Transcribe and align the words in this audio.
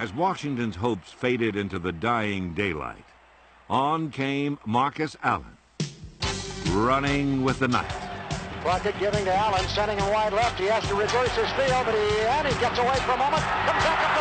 As 0.00 0.14
Washington's 0.14 0.76
hopes 0.76 1.12
faded 1.12 1.56
into 1.56 1.78
the 1.78 1.92
dying 1.92 2.54
daylight, 2.54 3.04
on 3.68 4.10
came 4.10 4.58
Marcus 4.64 5.14
Allen, 5.22 5.58
running 6.68 7.44
with 7.44 7.58
the 7.58 7.68
night. 7.68 7.92
Crockett 8.62 8.98
giving 8.98 9.26
to 9.26 9.34
Allen, 9.34 9.62
sending 9.68 9.98
him 9.98 10.10
wide 10.10 10.32
left. 10.32 10.58
He 10.58 10.64
has 10.68 10.82
to 10.88 10.94
reverse 10.94 11.36
his 11.36 11.50
field, 11.52 11.84
but 11.84 11.94
he, 11.94 12.20
and 12.22 12.48
he 12.48 12.58
gets 12.60 12.78
away 12.78 12.96
for 13.04 13.12
a 13.12 13.18
moment. 13.18 13.42
Comes 13.42 13.84
back 13.84 14.16
up 14.16 14.19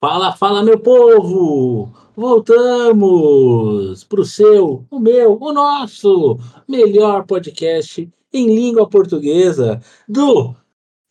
Fala, 0.00 0.32
fala, 0.32 0.62
meu 0.62 0.78
povo! 0.78 1.92
Voltamos 2.14 4.04
pro 4.04 4.24
seu, 4.24 4.86
o 4.88 5.00
meu, 5.00 5.36
o 5.40 5.52
nosso 5.52 6.38
melhor 6.68 7.26
podcast 7.26 8.08
em 8.32 8.46
língua 8.46 8.88
portuguesa 8.88 9.80
do 10.08 10.54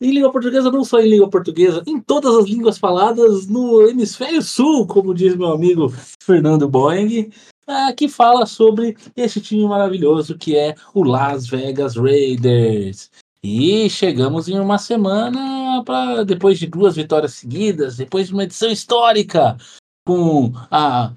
em 0.00 0.12
língua 0.12 0.32
portuguesa, 0.32 0.70
não 0.70 0.84
só 0.84 1.00
em 1.00 1.08
língua 1.10 1.28
portuguesa, 1.28 1.82
em 1.86 2.00
todas 2.00 2.34
as 2.34 2.46
línguas 2.46 2.78
faladas 2.78 3.46
no 3.46 3.86
hemisfério 3.86 4.40
sul, 4.40 4.86
como 4.86 5.14
diz 5.14 5.36
meu 5.36 5.52
amigo 5.52 5.92
Fernando 6.22 6.66
Boeing, 6.66 7.30
ah, 7.66 7.92
que 7.92 8.08
fala 8.08 8.46
sobre 8.46 8.96
esse 9.14 9.38
time 9.38 9.66
maravilhoso 9.66 10.38
que 10.38 10.56
é 10.56 10.74
o 10.94 11.02
Las 11.02 11.46
Vegas 11.46 11.96
Raiders. 11.96 13.10
E 13.42 13.88
chegamos 13.88 14.48
em 14.48 14.58
uma 14.58 14.78
semana 14.78 15.82
para 15.84 16.24
depois 16.24 16.58
de 16.58 16.66
duas 16.66 16.96
vitórias 16.96 17.34
seguidas, 17.34 17.96
depois 17.96 18.26
de 18.28 18.34
uma 18.34 18.42
edição 18.42 18.68
histórica 18.68 19.56
com 20.04 20.52
a, 20.70 21.12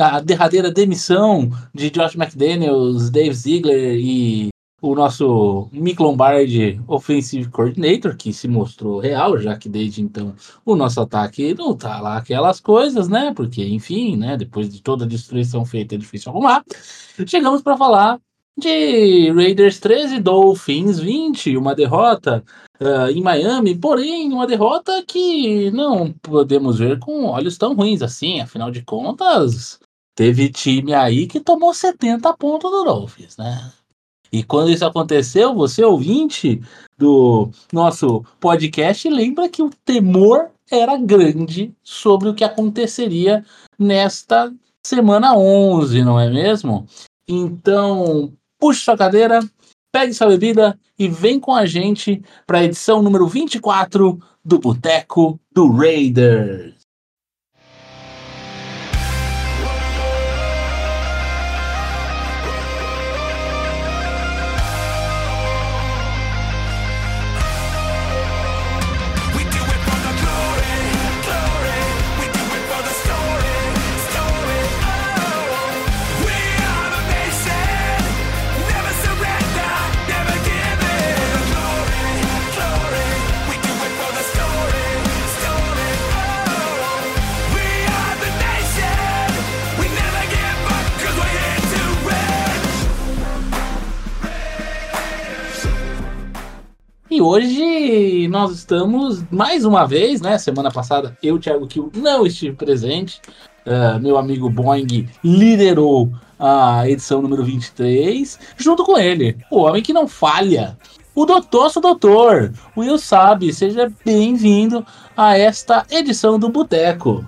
a 0.00 0.20
derradeira 0.20 0.72
demissão 0.72 1.50
de 1.72 1.88
Josh 1.90 2.16
McDaniels, 2.16 3.10
Dave 3.10 3.34
Ziegler 3.34 3.96
e 3.96 4.48
o 4.80 4.96
nosso 4.96 5.68
Mick 5.72 6.02
Lombardi 6.02 6.80
Offensive 6.88 7.48
Coordinator, 7.48 8.16
que 8.16 8.32
se 8.32 8.48
mostrou 8.48 8.98
real, 8.98 9.38
já 9.38 9.56
que 9.56 9.68
desde 9.68 10.02
então 10.02 10.34
o 10.64 10.74
nosso 10.74 11.00
ataque 11.00 11.54
não 11.54 11.76
tá 11.76 12.00
lá 12.00 12.16
aquelas 12.16 12.58
coisas, 12.58 13.08
né? 13.08 13.32
Porque, 13.32 13.64
enfim, 13.64 14.16
né? 14.16 14.36
Depois 14.36 14.68
de 14.68 14.82
toda 14.82 15.04
a 15.04 15.08
destruição 15.08 15.64
feita, 15.64 15.94
é 15.94 15.98
difícil 15.98 16.32
arrumar. 16.32 16.64
Chegamos 17.24 17.62
para 17.62 17.76
falar 17.76 18.18
de 18.56 19.30
Raiders 19.32 19.78
13, 19.80 20.20
Dolphins 20.20 20.98
20, 20.98 21.56
uma 21.56 21.74
derrota 21.74 22.44
uh, 22.80 23.10
em 23.10 23.22
Miami, 23.22 23.76
porém 23.76 24.32
uma 24.32 24.46
derrota 24.46 25.02
que 25.06 25.70
não 25.70 26.12
podemos 26.12 26.78
ver 26.78 26.98
com 26.98 27.24
olhos 27.24 27.56
tão 27.56 27.74
ruins 27.74 28.02
assim, 28.02 28.40
afinal 28.40 28.70
de 28.70 28.82
contas, 28.82 29.80
teve 30.14 30.50
time 30.50 30.94
aí 30.94 31.26
que 31.26 31.40
tomou 31.40 31.72
70 31.72 32.32
pontos 32.36 32.70
do 32.70 32.84
Dolphins, 32.84 33.36
né? 33.36 33.72
E 34.30 34.42
quando 34.42 34.70
isso 34.70 34.86
aconteceu, 34.86 35.54
você 35.54 35.84
ouvinte 35.84 36.62
do 36.96 37.50
nosso 37.70 38.24
podcast, 38.40 39.08
lembra 39.08 39.48
que 39.48 39.62
o 39.62 39.70
temor 39.84 40.50
era 40.70 40.96
grande 40.96 41.74
sobre 41.82 42.30
o 42.30 42.34
que 42.34 42.42
aconteceria 42.42 43.44
nesta 43.78 44.50
semana 44.82 45.36
11, 45.36 46.02
não 46.02 46.18
é 46.18 46.30
mesmo? 46.30 46.86
Então, 47.28 48.32
puxe 48.62 48.84
sua 48.84 48.96
cadeira, 48.96 49.40
pegue 49.90 50.14
sua 50.14 50.28
bebida 50.28 50.78
e 50.96 51.08
vem 51.08 51.40
com 51.40 51.52
a 51.52 51.66
gente 51.66 52.22
para 52.46 52.58
a 52.58 52.64
edição 52.64 53.02
número 53.02 53.26
24 53.26 54.22
do 54.44 54.58
Boteco 54.60 55.40
do 55.52 55.68
Raiders. 55.68 56.81
Hoje 97.22 98.28
nós 98.28 98.52
estamos 98.52 99.24
mais 99.30 99.64
uma 99.64 99.86
vez, 99.86 100.20
né? 100.20 100.36
Semana 100.38 100.70
passada 100.70 101.16
eu, 101.22 101.38
Thiago 101.38 101.66
Kiel, 101.66 101.90
não 101.94 102.26
estive 102.26 102.54
presente. 102.56 103.20
Ah, 103.64 103.98
meu 104.00 104.18
amigo 104.18 104.50
Boeing 104.50 105.08
liderou 105.22 106.12
a 106.38 106.88
edição 106.88 107.22
número 107.22 107.44
23, 107.44 108.38
junto 108.56 108.84
com 108.84 108.98
ele, 108.98 109.36
o 109.50 109.60
homem 109.60 109.80
que 109.80 109.92
não 109.92 110.08
falha, 110.08 110.76
o 111.14 111.24
doutor, 111.24 111.70
seu 111.70 111.80
doutor, 111.80 112.52
Will 112.76 112.98
Sabe. 112.98 113.52
Seja 113.52 113.92
bem-vindo 114.04 114.84
a 115.16 115.38
esta 115.38 115.86
edição 115.90 116.38
do 116.38 116.48
Boteco. 116.48 117.24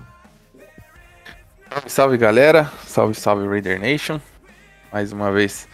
Salve, 1.69 1.89
salve 1.89 2.17
galera, 2.17 2.71
salve, 2.85 3.13
salve 3.13 3.47
Raider 3.47 3.79
Nation. 3.79 4.19
Mais 4.91 5.11
uma 5.13 5.31
vez 5.31 5.67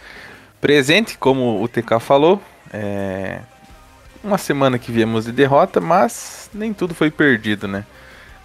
presente, 0.60 1.18
como 1.18 1.62
o 1.62 1.66
TK 1.66 1.98
falou. 2.00 2.40
É 2.72 3.40
uma 4.22 4.38
semana 4.38 4.78
que 4.78 4.92
viemos 4.92 5.24
de 5.24 5.32
derrota, 5.32 5.80
mas 5.80 6.50
nem 6.52 6.72
tudo 6.72 6.94
foi 6.94 7.10
perdido, 7.10 7.66
né? 7.66 7.84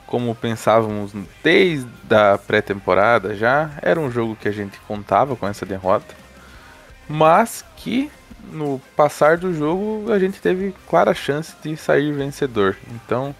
Como 0.06 0.34
pensávamos 0.34 1.12
desde 1.44 1.88
a 2.10 2.38
pré-temporada 2.38 3.36
já, 3.36 3.72
era 3.82 4.00
um 4.00 4.10
jogo 4.10 4.36
que 4.36 4.48
a 4.48 4.52
gente 4.52 4.80
contava 4.88 5.36
com 5.36 5.48
essa 5.48 5.66
derrota, 5.66 6.16
mas 7.08 7.64
que 7.76 8.10
no 8.52 8.82
passar 8.96 9.38
do 9.38 9.54
jogo 9.54 10.12
a 10.12 10.18
gente 10.18 10.40
teve 10.40 10.74
clara 10.90 11.14
chance 11.14 11.54
de 11.62 11.76
sair 11.76 12.14
vencedor. 12.14 12.78
Então 12.92 13.36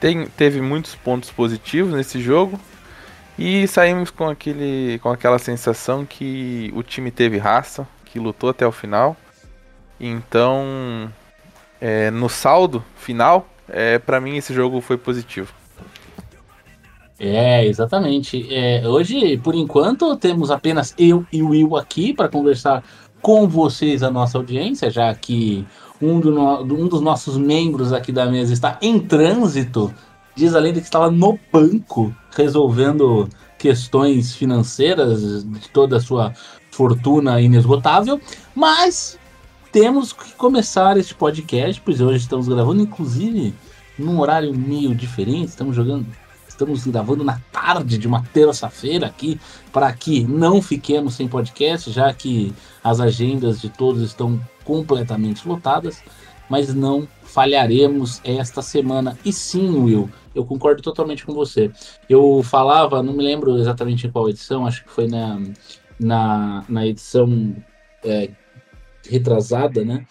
tem, 0.00 0.26
teve 0.26 0.60
muitos 0.60 0.94
pontos 0.94 1.30
positivos 1.30 1.92
nesse 1.94 2.20
jogo, 2.20 2.58
e 3.38 3.66
saímos 3.66 4.10
com, 4.10 4.28
aquele, 4.28 4.98
com 5.02 5.10
aquela 5.10 5.38
sensação 5.38 6.04
que 6.04 6.70
o 6.74 6.82
time 6.82 7.10
teve 7.10 7.38
raça, 7.38 7.86
que 8.04 8.18
lutou 8.18 8.50
até 8.50 8.66
o 8.66 8.72
final. 8.72 9.16
Então, 9.98 11.10
é, 11.82 12.12
no 12.12 12.28
saldo 12.28 12.84
final, 12.94 13.48
é, 13.68 13.98
para 13.98 14.20
mim 14.20 14.36
esse 14.36 14.54
jogo 14.54 14.80
foi 14.80 14.96
positivo. 14.96 15.52
É, 17.18 17.66
exatamente. 17.66 18.46
É, 18.54 18.86
hoje, 18.86 19.36
por 19.38 19.54
enquanto, 19.54 20.16
temos 20.16 20.50
apenas 20.50 20.94
eu 20.96 21.26
e 21.32 21.42
o 21.42 21.48
Will 21.48 21.76
aqui 21.76 22.14
para 22.14 22.28
conversar 22.28 22.84
com 23.20 23.48
vocês, 23.48 24.02
a 24.02 24.10
nossa 24.10 24.38
audiência, 24.38 24.90
já 24.90 25.12
que 25.14 25.64
um, 26.00 26.20
do 26.20 26.30
no- 26.30 26.62
um 26.62 26.88
dos 26.88 27.00
nossos 27.00 27.36
membros 27.36 27.92
aqui 27.92 28.12
da 28.12 28.26
mesa 28.26 28.52
está 28.52 28.78
em 28.80 29.00
trânsito. 29.00 29.92
Diz 30.34 30.54
a 30.54 30.60
lenda 30.60 30.80
que 30.80 30.86
estava 30.86 31.10
no 31.10 31.38
banco 31.52 32.14
resolvendo 32.34 33.28
questões 33.58 34.34
financeiras 34.34 35.44
de 35.44 35.68
toda 35.68 35.96
a 35.96 36.00
sua 36.00 36.32
fortuna 36.70 37.40
inesgotável. 37.40 38.20
Mas 38.54 39.18
temos 39.72 40.12
que 40.12 40.32
começar 40.34 40.98
este 40.98 41.14
podcast, 41.14 41.80
pois 41.82 42.00
hoje 42.00 42.18
estamos 42.18 42.46
gravando, 42.46 42.82
inclusive, 42.82 43.54
num 43.98 44.20
horário 44.20 44.54
meio 44.54 44.94
diferente. 44.94 45.48
Estamos 45.48 45.74
jogando 45.74 46.06
Estamos 46.46 46.86
gravando 46.86 47.24
na 47.24 47.40
tarde 47.50 47.96
de 47.96 48.06
uma 48.06 48.22
terça-feira 48.22 49.06
aqui, 49.06 49.40
para 49.72 49.90
que 49.92 50.22
não 50.22 50.60
fiquemos 50.60 51.14
sem 51.14 51.26
podcast, 51.26 51.90
já 51.90 52.12
que 52.12 52.52
as 52.84 53.00
agendas 53.00 53.60
de 53.60 53.70
todos 53.70 54.02
estão 54.02 54.38
completamente 54.62 55.48
lotadas, 55.48 56.04
mas 56.50 56.72
não 56.72 57.08
falharemos 57.22 58.20
esta 58.22 58.60
semana. 58.60 59.18
E 59.24 59.32
sim, 59.32 59.70
Will, 59.82 60.10
eu 60.34 60.44
concordo 60.44 60.82
totalmente 60.82 61.24
com 61.24 61.32
você. 61.32 61.70
Eu 62.08 62.42
falava, 62.44 63.02
não 63.02 63.14
me 63.14 63.24
lembro 63.24 63.56
exatamente 63.58 64.06
em 64.06 64.10
qual 64.10 64.28
edição, 64.28 64.66
acho 64.66 64.84
que 64.84 64.90
foi 64.90 65.08
na, 65.08 65.40
na, 65.98 66.64
na 66.68 66.86
edição 66.86 67.56
é, 68.04 68.30
retrasada, 69.08 69.84
né? 69.84 70.06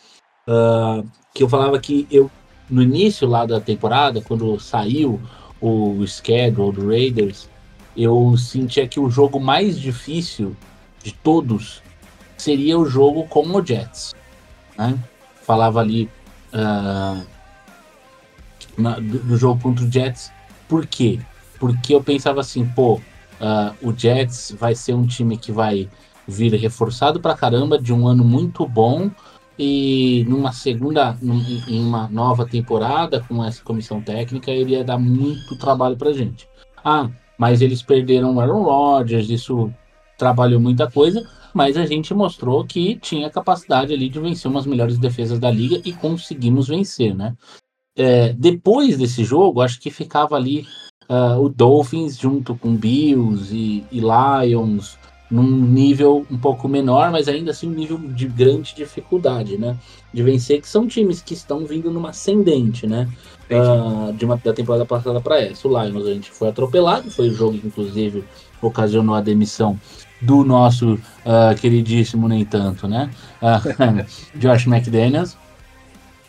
Ah, 0.47 1.03
que 1.33 1.43
eu 1.43 1.49
falava 1.49 1.79
que 1.79 2.07
eu, 2.11 2.29
no 2.69 2.81
início 2.81 3.27
lá 3.27 3.45
da 3.45 3.59
temporada, 3.59 4.21
quando 4.21 4.59
saiu 4.59 5.21
o 5.59 6.05
schedule 6.07 6.71
do 6.73 6.88
Raiders, 6.88 7.49
eu 7.95 8.35
sentia 8.38 8.88
que 8.88 8.99
o 8.99 9.09
jogo 9.09 9.39
mais 9.39 9.79
difícil 9.79 10.55
de 11.03 11.11
todos 11.11 11.81
seria 12.38 12.77
o 12.77 12.85
jogo 12.85 13.27
com 13.27 13.45
o 13.45 13.65
Jets. 13.65 14.13
Né? 14.77 14.97
Falava 15.43 15.79
ali 15.79 16.09
ah, 16.53 17.21
na- 18.77 18.99
do, 18.99 19.19
do 19.19 19.38
jogo 19.38 19.61
contra 19.61 19.85
o 19.85 19.91
Jets, 19.91 20.31
por 20.67 20.85
quê? 20.88 21.19
porque 21.61 21.93
eu 21.93 22.03
pensava 22.03 22.41
assim, 22.41 22.65
pô, 22.65 22.99
ah, 23.39 23.73
o 23.83 23.95
Jets 23.95 24.55
vai 24.57 24.73
ser 24.73 24.95
um 24.95 25.05
time 25.05 25.38
que 25.38 25.51
vai 25.51 25.88
vir 26.31 26.53
reforçado 26.53 27.19
pra 27.19 27.35
caramba 27.35 27.77
de 27.77 27.93
um 27.93 28.07
ano 28.07 28.23
muito 28.23 28.65
bom 28.67 29.11
e 29.59 30.25
numa 30.27 30.51
segunda, 30.51 31.15
em 31.21 31.79
uma 31.79 32.07
nova 32.07 32.47
temporada 32.47 33.23
com 33.27 33.43
essa 33.43 33.63
comissão 33.63 34.01
técnica, 34.01 34.49
ele 34.49 34.71
ia 34.71 34.83
dar 34.83 34.97
muito 34.97 35.57
trabalho 35.59 35.97
pra 35.97 36.13
gente. 36.13 36.47
Ah, 36.83 37.09
mas 37.37 37.61
eles 37.61 37.81
perderam 37.83 38.35
o 38.35 38.39
Aaron 38.39 38.63
Rodgers, 38.63 39.29
isso 39.29 39.71
trabalhou 40.17 40.59
muita 40.59 40.89
coisa, 40.89 41.27
mas 41.53 41.77
a 41.77 41.85
gente 41.85 42.13
mostrou 42.13 42.65
que 42.65 42.95
tinha 42.95 43.29
capacidade 43.29 43.93
ali 43.93 44.09
de 44.09 44.19
vencer 44.19 44.49
umas 44.49 44.65
melhores 44.65 44.97
defesas 44.97 45.39
da 45.39 45.51
liga 45.51 45.81
e 45.83 45.93
conseguimos 45.93 46.67
vencer, 46.67 47.13
né? 47.15 47.35
É, 47.95 48.33
depois 48.33 48.97
desse 48.97 49.23
jogo, 49.23 49.61
acho 49.61 49.79
que 49.79 49.91
ficava 49.91 50.35
ali 50.35 50.65
ah, 51.09 51.37
o 51.37 51.49
Dolphins 51.49 52.17
junto 52.17 52.55
com 52.55 52.75
Bills 52.75 53.53
e, 53.53 53.83
e 53.91 53.99
Lions 53.99 54.97
num 55.31 55.49
nível 55.49 56.25
um 56.29 56.37
pouco 56.37 56.67
menor, 56.67 57.09
mas 57.09 57.29
ainda 57.29 57.51
assim 57.51 57.67
um 57.67 57.73
nível 57.73 57.97
de 57.97 58.27
grande 58.27 58.75
dificuldade, 58.75 59.57
né? 59.57 59.77
De 60.13 60.21
vencer, 60.21 60.59
que 60.59 60.67
são 60.67 60.85
times 60.85 61.21
que 61.21 61.33
estão 61.33 61.65
vindo 61.65 61.89
numa 61.89 62.09
ascendente, 62.09 62.85
né? 62.85 63.07
Ah, 63.49 64.11
de 64.11 64.25
uma, 64.25 64.35
da 64.37 64.53
temporada 64.53 64.85
passada 64.85 65.21
para 65.21 65.39
essa. 65.41 65.67
O 65.67 65.71
Lions 65.71 66.05
a 66.05 66.13
gente 66.13 66.31
foi 66.31 66.49
atropelado, 66.49 67.09
foi 67.09 67.29
o 67.29 67.33
jogo 67.33 67.57
que 67.57 67.67
inclusive 67.67 68.23
ocasionou 68.61 69.15
a 69.15 69.21
demissão 69.21 69.79
do 70.21 70.43
nosso 70.43 70.99
ah, 71.25 71.55
queridíssimo, 71.59 72.27
nem 72.27 72.43
tanto, 72.43 72.87
né? 72.87 73.09
Ah, 73.41 73.61
Josh 74.35 74.67
McDaniels. 74.67 75.37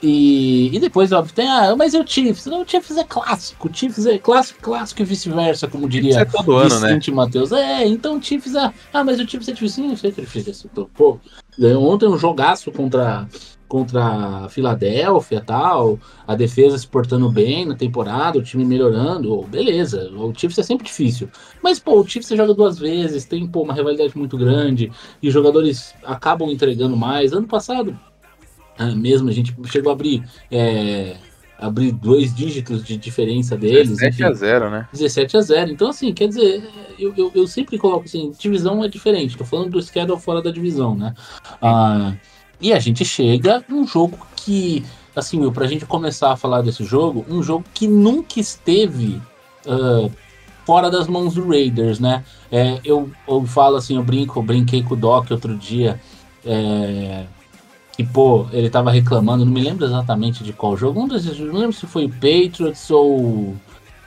E, 0.02 0.74
e 0.74 0.80
depois, 0.80 1.12
óbvio, 1.12 1.32
tem, 1.32 1.46
ah, 1.48 1.76
mas 1.76 1.94
e 1.94 1.98
o 1.98 2.04
Chiefs? 2.04 2.46
Não, 2.46 2.62
o 2.62 2.68
Chiefs 2.68 2.96
é 2.96 3.04
clássico, 3.04 3.68
o 3.68 3.72
Chiefs 3.72 4.04
é 4.04 4.18
clássico, 4.18 4.60
clássico 4.60 5.00
e 5.00 5.04
vice-versa, 5.04 5.68
como 5.68 5.88
diria 5.88 6.20
é 6.20 6.24
todo 6.24 6.56
ano, 6.56 6.80
né? 6.80 6.88
Vicente 6.88 7.12
Matheus. 7.12 7.52
É, 7.52 7.86
então 7.86 8.18
o 8.18 8.22
Chiefs 8.22 8.56
é. 8.56 8.72
Ah, 8.92 9.04
mas 9.04 9.20
o 9.20 9.28
Chiefs 9.28 9.48
é 9.48 9.52
difícil. 9.52 9.84
Sim, 9.84 9.90
eu 9.90 9.96
sei 9.96 10.10
que 10.10 10.20
é 10.20 10.24
difícil. 10.24 10.68
Então, 10.72 10.90
Pô, 10.92 11.20
ganhou 11.56 11.84
ontem 11.84 12.08
um 12.08 12.18
jogaço 12.18 12.72
contra, 12.72 13.28
contra 13.68 14.04
a 14.04 14.48
Filadélfia 14.48 15.38
e 15.38 15.40
tal. 15.40 16.00
A 16.26 16.34
defesa 16.34 16.76
se 16.76 16.86
portando 16.86 17.30
bem 17.30 17.64
na 17.64 17.76
temporada, 17.76 18.40
o 18.40 18.42
time 18.42 18.64
melhorando. 18.64 19.32
oh, 19.32 19.44
beleza, 19.44 20.10
o 20.10 20.34
Chiefs 20.34 20.58
é 20.58 20.64
sempre 20.64 20.84
difícil. 20.84 21.28
Mas, 21.62 21.78
pô, 21.78 22.00
o 22.00 22.06
Chiefs 22.06 22.26
você 22.26 22.36
joga 22.36 22.54
duas 22.54 22.76
vezes, 22.76 23.24
tem 23.24 23.46
pô, 23.46 23.62
uma 23.62 23.72
rivalidade 23.72 24.18
muito 24.18 24.36
grande 24.36 24.90
e 25.22 25.28
os 25.28 25.32
jogadores 25.32 25.94
acabam 26.02 26.50
entregando 26.50 26.96
mais. 26.96 27.32
Ano 27.32 27.46
passado, 27.46 27.96
mesmo, 28.96 29.28
a 29.28 29.32
gente 29.32 29.54
chegou 29.66 29.90
a 29.90 29.94
abrir. 29.94 30.22
é, 30.50 31.16
abrir 31.62 31.92
dois 31.92 32.34
dígitos 32.34 32.82
de 32.82 32.96
diferença 32.96 33.56
deles. 33.56 33.98
7 33.98 34.14
enfim. 34.14 34.24
a 34.24 34.32
0 34.32 34.70
né? 34.70 34.88
17 34.92 35.36
a 35.36 35.40
0. 35.40 35.70
Então, 35.70 35.88
assim, 35.88 36.12
quer 36.12 36.28
dizer, 36.28 36.68
eu, 36.98 37.14
eu, 37.16 37.30
eu 37.34 37.46
sempre 37.46 37.78
coloco 37.78 38.04
assim, 38.04 38.32
divisão 38.36 38.82
é 38.84 38.88
diferente. 38.88 39.36
Tô 39.36 39.44
falando 39.44 39.70
do 39.70 39.82
schedule 39.82 40.20
fora 40.20 40.42
da 40.42 40.50
divisão, 40.50 40.96
né? 40.96 41.14
Ah, 41.60 42.14
e 42.60 42.72
a 42.72 42.78
gente 42.80 43.04
chega 43.04 43.64
num 43.68 43.86
jogo 43.86 44.18
que, 44.34 44.84
assim, 45.14 45.38
meu, 45.38 45.52
pra 45.52 45.66
gente 45.66 45.86
começar 45.86 46.32
a 46.32 46.36
falar 46.36 46.62
desse 46.62 46.84
jogo, 46.84 47.24
um 47.28 47.42
jogo 47.42 47.64
que 47.72 47.86
nunca 47.86 48.40
esteve 48.40 49.22
ah, 49.66 50.10
fora 50.66 50.90
das 50.90 51.06
mãos 51.06 51.34
do 51.34 51.46
Raiders, 51.48 52.00
né? 52.00 52.24
É, 52.50 52.80
eu, 52.84 53.10
eu 53.28 53.46
falo 53.46 53.76
assim, 53.76 53.96
eu 53.96 54.02
brinco, 54.02 54.38
eu 54.38 54.42
brinquei 54.42 54.82
com 54.82 54.94
o 54.94 54.96
Doc 54.96 55.30
outro 55.30 55.56
dia. 55.56 56.00
É, 56.44 57.24
que, 58.04 58.12
pô, 58.12 58.46
ele 58.52 58.70
tava 58.70 58.90
reclamando, 58.90 59.44
não 59.44 59.52
me 59.52 59.62
lembro 59.62 59.84
exatamente 59.84 60.44
de 60.44 60.52
qual 60.52 60.76
jogo. 60.76 61.00
Um 61.00 61.08
desses, 61.08 61.38
não 61.38 61.58
lembro 61.58 61.72
se 61.72 61.86
foi 61.86 62.06
o 62.06 62.10
Patriots 62.10 62.90
ou 62.90 63.56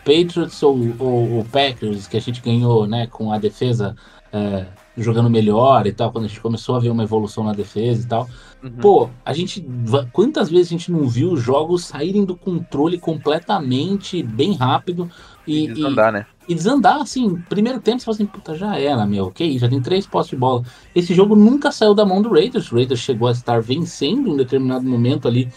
Patriots 0.06 0.62
ou, 0.62 0.77
ou, 1.00 1.31
ou 1.38 1.45
Packers, 1.45 2.07
que 2.07 2.18
a 2.18 2.21
gente 2.21 2.42
ganhou, 2.42 2.86
né, 2.86 3.07
com 3.07 3.31
a 3.31 3.38
defesa 3.38 3.95
é, 4.31 4.65
jogando 4.97 5.30
melhor 5.30 5.88
e 5.88 5.92
tal, 5.92 6.12
quando 6.12 6.25
a 6.25 6.27
gente 6.27 6.39
começou 6.39 6.75
a 6.75 6.80
ver 6.80 6.89
uma 6.89 7.03
evolução 7.03 7.44
na 7.44 7.53
defesa 7.53 8.03
e 8.03 8.07
tal. 8.07 8.30
Uhum. 8.63 8.71
Pô, 8.81 9.09
a 9.24 9.33
gente. 9.33 9.65
Quantas 10.12 10.50
vezes 10.50 10.68
a 10.68 10.71
gente 10.71 10.92
não 10.92 11.07
viu 11.07 11.31
os 11.31 11.42
jogos 11.42 11.86
saírem 11.86 12.25
do 12.25 12.36
controle 12.36 12.97
completamente, 12.97 14.24
bem 14.24 14.56
rápido 14.56 15.09
e, 15.45 15.65
E 15.65 15.74
desandar, 15.74 16.12
né? 16.12 16.25
E 16.47 16.53
desandar, 16.53 17.01
assim, 17.01 17.36
primeiro 17.50 17.80
tempo 17.80 18.00
você 18.00 18.06
fala 18.06 18.15
assim, 18.15 18.25
puta, 18.25 18.56
já 18.56 18.77
era, 18.80 19.06
meu, 19.06 19.25
ok, 19.25 19.57
já 19.57 19.68
tem 19.68 19.81
três 19.81 20.06
postes 20.06 20.31
de 20.31 20.38
bola. 20.38 20.63
Esse 20.94 21.13
jogo 21.13 21.36
nunca 21.36 21.71
saiu 21.71 21.94
da 21.94 22.06
mão 22.06 22.21
do 22.21 22.31
Raiders, 22.31 22.71
o 22.71 22.75
Raiders 22.75 23.00
chegou 23.00 23.27
a 23.27 23.31
estar 23.31 23.62
vencendo 23.62 24.30
em 24.30 24.33
um 24.33 24.38
determinado 24.38 24.86
momento 24.86 25.27
ali, 25.27 25.51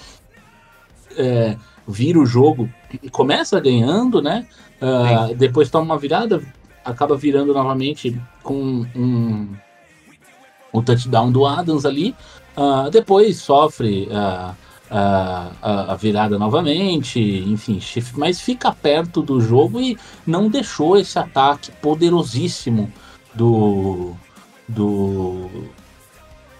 é, 1.16 1.56
vira 1.86 2.18
o 2.18 2.26
jogo 2.26 2.68
e 3.02 3.10
começa 3.10 3.58
ganhando, 3.60 4.22
né? 4.22 4.46
Ah, 4.80 5.30
depois 5.36 5.70
toma 5.70 5.84
uma 5.86 5.98
virada, 5.98 6.40
acaba 6.84 7.16
virando 7.16 7.52
novamente 7.52 8.20
com 8.42 8.86
um, 8.94 9.48
o 10.72 10.82
touchdown 10.82 11.32
do 11.32 11.44
Adams 11.44 11.84
ali, 11.84 12.14
ah, 12.56 12.88
depois 12.90 13.38
sofre 13.38 14.08
ah, 14.12 14.54
ah, 14.90 15.50
a, 15.60 15.92
a 15.92 15.96
virada 15.96 16.38
novamente, 16.38 17.20
enfim, 17.20 17.80
mas 18.14 18.40
fica 18.40 18.72
perto 18.72 19.22
do 19.22 19.40
jogo 19.40 19.80
e 19.80 19.96
não 20.26 20.48
deixou 20.48 20.96
esse 20.96 21.18
ataque 21.18 21.70
poderosíssimo 21.82 22.90
do 23.34 24.14
do 24.68 25.48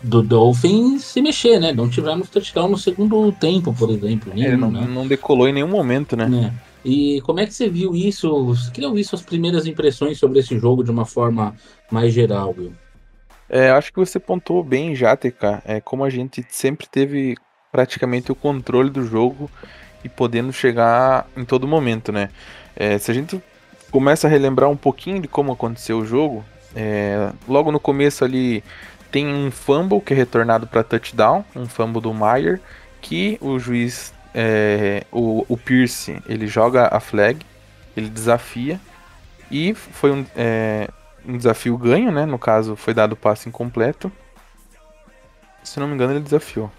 do 0.02 0.22
Dolphins 0.22 1.04
se 1.04 1.20
mexer, 1.20 1.58
né? 1.58 1.72
Não 1.72 1.88
tivemos 1.88 2.28
touchdown 2.28 2.68
no 2.68 2.78
segundo 2.78 3.32
tempo, 3.32 3.74
por 3.74 3.90
exemplo. 3.90 4.32
Ele 4.32 4.48
nenhum, 4.48 4.58
não, 4.58 4.70
né? 4.70 4.86
não 4.86 5.06
decolou 5.06 5.48
em 5.48 5.52
nenhum 5.52 5.68
momento, 5.68 6.16
né? 6.16 6.26
né? 6.26 6.54
E 6.84 7.20
como 7.22 7.40
é 7.40 7.46
que 7.46 7.52
você 7.52 7.68
viu 7.68 7.94
isso? 7.94 8.44
Você 8.46 8.70
queria 8.70 8.88
ouvir 8.88 9.04
suas 9.04 9.22
primeiras 9.22 9.66
impressões 9.66 10.18
sobre 10.18 10.38
esse 10.38 10.56
jogo 10.58 10.84
de 10.84 10.90
uma 10.90 11.04
forma 11.04 11.54
mais 11.90 12.14
geral, 12.14 12.54
Will? 12.56 12.72
É, 13.48 13.70
acho 13.70 13.92
que 13.92 13.98
você 13.98 14.20
pontuou 14.20 14.62
bem 14.62 14.94
já, 14.94 15.16
TK. 15.16 15.62
É 15.64 15.80
como 15.80 16.04
a 16.04 16.10
gente 16.10 16.44
sempre 16.48 16.86
teve 16.86 17.34
praticamente 17.78 18.32
o 18.32 18.34
controle 18.34 18.90
do 18.90 19.06
jogo 19.06 19.48
e 20.02 20.08
podendo 20.08 20.52
chegar 20.52 21.28
em 21.36 21.44
todo 21.44 21.68
momento, 21.68 22.10
né? 22.10 22.28
É, 22.74 22.98
se 22.98 23.08
a 23.08 23.14
gente 23.14 23.40
começa 23.88 24.26
a 24.26 24.30
relembrar 24.30 24.68
um 24.68 24.76
pouquinho 24.76 25.22
de 25.22 25.28
como 25.28 25.52
aconteceu 25.52 25.98
o 25.98 26.04
jogo, 26.04 26.44
é, 26.74 27.30
logo 27.46 27.70
no 27.70 27.78
começo 27.78 28.24
ali 28.24 28.64
tem 29.12 29.28
um 29.28 29.48
fumble 29.52 30.00
que 30.00 30.12
é 30.12 30.16
retornado 30.16 30.66
para 30.66 30.82
touchdown, 30.82 31.44
um 31.54 31.66
fumble 31.66 32.02
do 32.02 32.12
Meyer, 32.12 32.60
que 33.00 33.38
o 33.40 33.60
juiz, 33.60 34.12
é, 34.34 35.04
o, 35.12 35.46
o 35.48 35.56
Pierce, 35.56 36.20
ele 36.28 36.48
joga 36.48 36.88
a 36.90 36.98
flag, 36.98 37.38
ele 37.96 38.08
desafia 38.08 38.80
e 39.52 39.72
foi 39.72 40.10
um, 40.10 40.26
é, 40.34 40.88
um 41.24 41.36
desafio 41.36 41.78
ganho, 41.78 42.10
né? 42.10 42.26
No 42.26 42.40
caso, 42.40 42.74
foi 42.74 42.92
dado 42.92 43.12
o 43.12 43.16
passe 43.16 43.48
incompleto. 43.48 44.10
Se 45.62 45.78
não 45.78 45.86
me 45.86 45.94
engano, 45.94 46.14
ele 46.14 46.20
desafiou. 46.24 46.72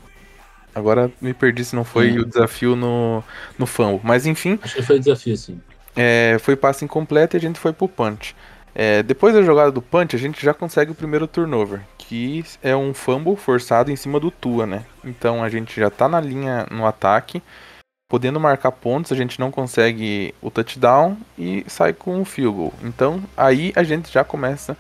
Agora 0.73 1.11
me 1.21 1.33
perdi 1.33 1.63
se 1.65 1.75
não 1.75 1.83
foi 1.83 2.11
Hum. 2.17 2.21
o 2.21 2.25
desafio 2.25 2.75
no, 2.75 3.23
no 3.57 3.65
fumble. 3.65 3.99
Mas 4.03 4.25
enfim, 4.25 4.59
Acho 4.61 4.75
que 4.75 4.81
foi 4.83 4.99
desafio, 4.99 5.35
sim. 5.37 5.59
é, 5.95 6.37
foi 6.39 6.55
passe 6.55 6.85
incompleto 6.85 7.35
e 7.35 7.37
a 7.37 7.41
gente 7.41 7.59
foi 7.59 7.73
pro 7.73 7.87
punch. 7.87 8.35
É, 8.75 9.01
depois 9.03 9.33
da 9.33 9.41
jogada 9.41 9.71
do 9.71 9.81
punch, 9.81 10.15
a 10.15 10.19
gente 10.19 10.43
já 10.45 10.53
consegue 10.53 10.91
o 10.91 10.95
primeiro 10.95 11.27
turnover, 11.27 11.81
que 11.97 12.45
é 12.61 12.75
um 12.75 12.93
fumble 12.93 13.35
forçado 13.35 13.91
em 13.91 13.95
cima 13.95 14.19
do 14.19 14.29
Tua, 14.31 14.65
né? 14.65 14.85
Então 15.03 15.43
a 15.43 15.49
gente 15.49 15.77
já 15.79 15.89
tá 15.89 16.07
na 16.07 16.21
linha 16.21 16.65
no 16.71 16.85
ataque, 16.85 17.41
podendo 18.07 18.39
marcar 18.39 18.71
pontos, 18.71 19.11
a 19.11 19.15
gente 19.15 19.39
não 19.39 19.51
consegue 19.51 20.33
o 20.41 20.49
touchdown 20.51 21.17
e 21.37 21.65
sai 21.67 21.93
com 21.93 22.21
o 22.21 22.25
field 22.25 22.55
goal. 22.55 22.73
Então 22.83 23.21
aí 23.35 23.73
a 23.75 23.83
gente 23.83 24.11
já 24.13 24.23
começa 24.23 24.77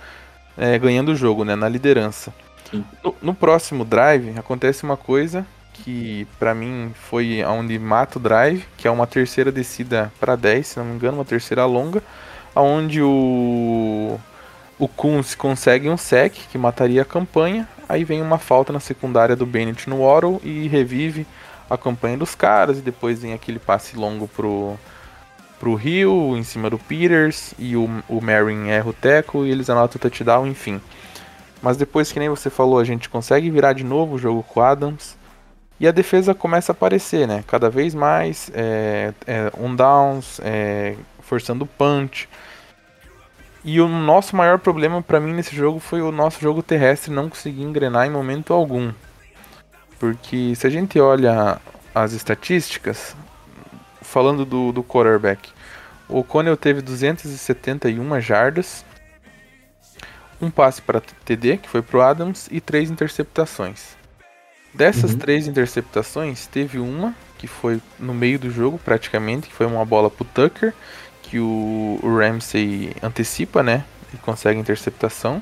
é, 0.57 0.77
ganhando 0.77 1.09
o 1.09 1.15
jogo, 1.15 1.43
né? 1.43 1.55
Na 1.55 1.67
liderança. 1.67 2.31
No, 3.03 3.15
no 3.21 3.33
próximo 3.33 3.83
drive 3.83 4.37
acontece 4.37 4.83
uma 4.83 4.95
coisa 4.95 5.45
que 5.83 6.27
pra 6.37 6.53
mim 6.53 6.91
foi 6.93 7.43
onde 7.43 7.77
mata 7.79 8.17
o 8.17 8.21
drive, 8.21 8.65
que 8.77 8.87
é 8.87 8.91
uma 8.91 9.07
terceira 9.07 9.51
descida 9.51 10.11
para 10.19 10.35
10, 10.35 10.67
se 10.67 10.79
não 10.79 10.85
me 10.85 10.95
engano, 10.95 11.17
uma 11.17 11.25
terceira 11.25 11.65
longa, 11.65 12.01
aonde 12.55 13.01
o 13.01 14.19
o 14.79 14.87
Kunz 14.87 15.35
consegue 15.35 15.89
um 15.89 15.97
sec 15.97 16.33
que 16.49 16.57
mataria 16.57 17.01
a 17.01 17.05
campanha, 17.05 17.67
aí 17.87 18.05
vem 18.05 18.21
uma 18.21 18.37
falta 18.37 18.71
na 18.71 18.79
secundária 18.79 19.35
do 19.35 19.45
Bennett 19.45 19.89
no 19.89 20.05
Waddle 20.05 20.39
e 20.41 20.69
revive 20.69 21.27
a 21.69 21.77
campanha 21.77 22.17
dos 22.17 22.33
caras 22.33 22.79
e 22.79 22.81
depois 22.81 23.21
vem 23.21 23.33
aquele 23.33 23.59
passe 23.59 23.97
longo 23.97 24.27
pro 24.27 24.77
pro 25.59 25.75
Rio 25.75 26.37
em 26.37 26.43
cima 26.43 26.69
do 26.69 26.79
Peters 26.79 27.53
e 27.59 27.75
o, 27.75 27.89
o 28.07 28.21
Marin 28.21 28.69
erra 28.69 28.89
o 28.89 28.93
teco 28.93 29.45
e 29.45 29.51
eles 29.51 29.69
anotam 29.69 29.97
o 29.97 29.99
touchdown, 29.99 30.47
enfim. 30.47 30.79
Mas 31.61 31.75
depois 31.75 32.13
que 32.13 32.19
nem 32.19 32.29
você 32.29 32.49
falou, 32.49 32.79
a 32.79 32.85
gente 32.85 33.09
consegue 33.09 33.51
virar 33.51 33.73
de 33.73 33.83
novo 33.83 34.15
o 34.15 34.17
jogo 34.17 34.41
com 34.41 34.61
o 34.61 34.63
Adams. 34.63 35.17
E 35.79 35.87
a 35.87 35.91
defesa 35.91 36.35
começa 36.35 36.71
a 36.71 36.73
aparecer, 36.73 37.27
né? 37.27 37.43
Cada 37.47 37.69
vez 37.69 37.95
mais, 37.95 38.51
é, 38.53 39.13
é, 39.25 39.51
on 39.57 39.73
downs, 39.75 40.39
é, 40.43 40.95
forçando 41.21 41.65
punch. 41.65 42.27
E 43.63 43.79
o 43.79 43.87
nosso 43.87 44.35
maior 44.35 44.59
problema 44.59 45.01
pra 45.01 45.19
mim 45.19 45.33
nesse 45.33 45.55
jogo 45.55 45.79
foi 45.79 46.01
o 46.01 46.11
nosso 46.11 46.41
jogo 46.41 46.61
terrestre 46.61 47.11
não 47.11 47.29
conseguir 47.29 47.63
engrenar 47.63 48.07
em 48.07 48.09
momento 48.09 48.53
algum. 48.53 48.91
Porque 49.99 50.53
se 50.55 50.67
a 50.67 50.69
gente 50.69 50.99
olha 50.99 51.59
as 51.93 52.13
estatísticas, 52.13 53.15
falando 54.01 54.45
do, 54.45 54.71
do 54.71 54.83
quarterback, 54.83 55.49
O 56.07 56.19
O'Connell 56.19 56.57
teve 56.57 56.81
271 56.81 58.19
jardas, 58.19 58.83
um 60.41 60.49
passe 60.49 60.81
para 60.81 61.01
TD, 61.01 61.57
que 61.57 61.69
foi 61.69 61.81
pro 61.81 62.01
Adams, 62.01 62.47
e 62.49 62.59
três 62.59 62.89
interceptações. 62.89 63.98
Dessas 64.73 65.11
Uhum. 65.11 65.17
três 65.17 65.47
interceptações, 65.47 66.47
teve 66.47 66.79
uma 66.79 67.15
que 67.37 67.47
foi 67.47 67.81
no 67.97 68.13
meio 68.13 68.37
do 68.37 68.51
jogo, 68.51 68.77
praticamente, 68.83 69.47
que 69.47 69.53
foi 69.53 69.65
uma 69.65 69.85
bola 69.85 70.09
pro 70.09 70.25
Tucker, 70.25 70.73
que 71.23 71.39
o, 71.39 71.99
Ramsey 72.03 72.93
antecipa, 73.01 73.63
né? 73.63 73.85
E 74.13 74.17
consegue 74.17 74.59
interceptação. 74.59 75.41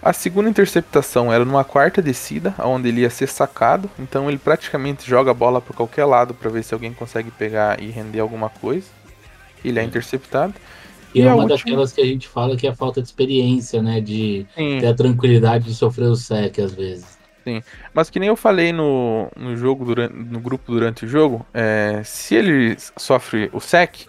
A 0.00 0.12
segunda 0.12 0.48
interceptação 0.48 1.32
era 1.32 1.44
numa 1.44 1.64
quarta 1.64 2.00
descida, 2.00 2.54
onde 2.60 2.88
ele 2.88 3.00
ia 3.00 3.10
ser 3.10 3.26
sacado, 3.28 3.90
então 3.98 4.28
ele 4.28 4.38
praticamente 4.38 5.08
joga 5.08 5.32
a 5.32 5.34
bola 5.34 5.60
para 5.60 5.74
qualquer 5.74 6.04
lado 6.04 6.32
para 6.32 6.48
ver 6.50 6.62
se 6.62 6.72
alguém 6.74 6.92
consegue 6.94 7.30
pegar 7.30 7.82
e 7.82 7.90
render 7.90 8.20
alguma 8.20 8.48
coisa. 8.48 8.86
Ele 9.64 9.80
é 9.80 9.82
interceptado. 9.82 10.54
E 11.14 11.22
é 11.22 11.28
a 11.28 11.34
uma 11.34 11.44
última- 11.44 11.56
daquelas 11.56 11.92
que 11.92 12.00
a 12.00 12.04
gente 12.06 12.28
fala 12.28 12.56
que 12.56 12.66
é 12.66 12.70
a 12.70 12.74
falta 12.76 13.00
de 13.02 13.08
experiência, 13.08 13.82
né? 13.82 14.00
De 14.00 14.46
Sim. 14.54 14.78
ter 14.80 14.86
a 14.88 14.94
tranquilidade 14.94 15.64
de 15.64 15.74
sofrer 15.74 16.06
o 16.08 16.16
sec 16.16 16.58
às 16.60 16.72
vezes. 16.74 17.15
Mas 17.94 18.10
que 18.10 18.18
nem 18.20 18.28
eu 18.28 18.36
falei 18.36 18.72
no, 18.72 19.30
no 19.36 19.56
jogo, 19.56 19.84
durante, 19.84 20.14
no 20.14 20.40
grupo 20.40 20.72
durante 20.72 21.04
o 21.04 21.08
jogo, 21.08 21.46
é, 21.54 22.02
se 22.04 22.34
ele 22.34 22.76
sofre 22.96 23.48
o 23.52 23.60
sec, 23.60 24.06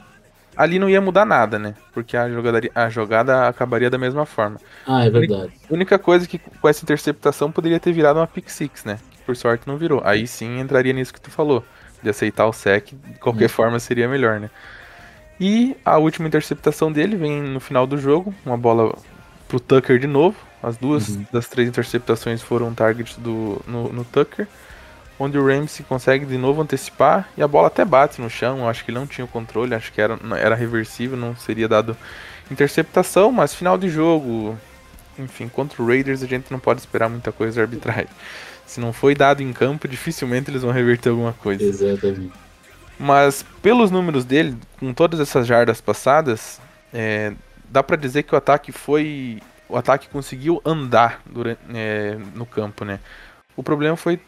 ali 0.55 0.79
não 0.79 0.89
ia 0.89 1.01
mudar 1.01 1.25
nada, 1.25 1.59
né? 1.59 1.75
Porque 1.93 2.17
a 2.17 2.29
jogada, 2.29 2.59
a 2.75 2.89
jogada 2.89 3.47
acabaria 3.47 3.89
da 3.89 3.97
mesma 3.97 4.25
forma. 4.25 4.59
Ah, 4.85 5.05
é 5.05 5.09
verdade. 5.09 5.53
A 5.69 5.73
única 5.73 5.99
coisa 5.99 6.27
que 6.27 6.39
com 6.39 6.67
essa 6.67 6.83
interceptação 6.83 7.51
poderia 7.51 7.79
ter 7.79 7.91
virado 7.93 8.19
uma 8.19 8.27
pick 8.27 8.49
six, 8.49 8.83
né? 8.85 8.99
Que 9.11 9.19
por 9.19 9.35
sorte 9.35 9.67
não 9.67 9.77
virou. 9.77 10.01
Aí 10.03 10.27
sim 10.27 10.59
entraria 10.59 10.93
nisso 10.93 11.13
que 11.13 11.21
tu 11.21 11.31
falou, 11.31 11.63
de 12.01 12.09
aceitar 12.09 12.47
o 12.47 12.53
sec, 12.53 12.93
de 12.93 13.19
qualquer 13.19 13.45
Hum. 13.45 13.49
forma 13.49 13.79
seria 13.79 14.07
melhor, 14.07 14.39
né? 14.39 14.49
E 15.39 15.77
a 15.85 15.97
última 15.97 16.27
interceptação 16.27 16.91
dele 16.91 17.15
vem 17.15 17.41
no 17.41 17.59
final 17.59 17.85
do 17.87 17.97
jogo, 17.97 18.33
uma 18.45 18.57
bola 18.57 18.95
pro 19.47 19.59
Tucker 19.59 19.99
de 19.99 20.07
novo. 20.07 20.46
As 20.61 20.77
duas 20.77 21.09
Uhum. 21.09 21.25
das 21.31 21.47
três 21.47 21.67
interceptações 21.69 22.41
foram 22.41 22.73
targets 22.73 23.15
do, 23.17 23.61
no, 23.67 23.91
no 23.93 24.03
Tucker, 24.03 24.47
onde 25.19 25.37
o 25.37 25.45
Ramsey 25.45 25.85
consegue 25.87 26.25
de 26.25 26.37
novo 26.37 26.61
antecipar 26.61 27.29
e 27.37 27.41
a 27.43 27.47
bola 27.47 27.67
até 27.67 27.85
bate 27.85 28.21
no 28.21 28.29
chão. 28.29 28.67
Acho 28.67 28.83
que 28.83 28.91
ele 28.91 28.99
não 28.99 29.07
tinha 29.07 29.25
o 29.25 29.27
controle, 29.27 29.73
acho 29.75 29.91
que 29.91 30.01
era, 30.01 30.17
era 30.39 30.55
reversível, 30.55 31.17
não 31.17 31.35
seria 31.35 31.67
dado 31.67 31.95
interceptação, 32.51 33.31
mas 33.31 33.53
final 33.53 33.77
de 33.77 33.89
jogo, 33.89 34.57
enfim, 35.19 35.47
contra 35.47 35.81
o 35.81 35.87
Raiders 35.87 36.23
a 36.23 36.27
gente 36.27 36.51
não 36.51 36.59
pode 36.59 36.79
esperar 36.79 37.09
muita 37.09 37.31
coisa 37.31 37.57
da 37.57 37.61
arbitragem. 37.63 38.07
Se 38.65 38.79
não 38.79 38.91
foi 38.91 39.15
dado 39.15 39.41
em 39.41 39.53
campo, 39.53 39.87
dificilmente 39.87 40.49
eles 40.51 40.61
vão 40.61 40.71
reverter 40.71 41.09
alguma 41.09 41.33
coisa. 41.33 41.63
Exatamente. 41.63 42.31
Mas 42.99 43.45
pelos 43.61 43.91
números 43.91 44.25
dele, 44.25 44.57
com 44.79 44.93
todas 44.93 45.19
essas 45.19 45.45
jardas 45.45 45.79
passadas, 45.79 46.59
é, 46.93 47.33
dá 47.69 47.83
pra 47.83 47.95
dizer 47.95 48.23
que 48.23 48.33
o 48.33 48.37
ataque 48.37 48.71
foi. 48.71 49.39
O 49.69 49.75
ataque 49.77 50.07
conseguiu 50.09 50.61
andar 50.65 51.21
durante, 51.25 51.59
é, 51.73 52.17
no 52.35 52.45
campo, 52.45 52.85
né? 52.85 52.99
O 53.55 53.63
problema 53.63 53.97
foi 53.97 54.19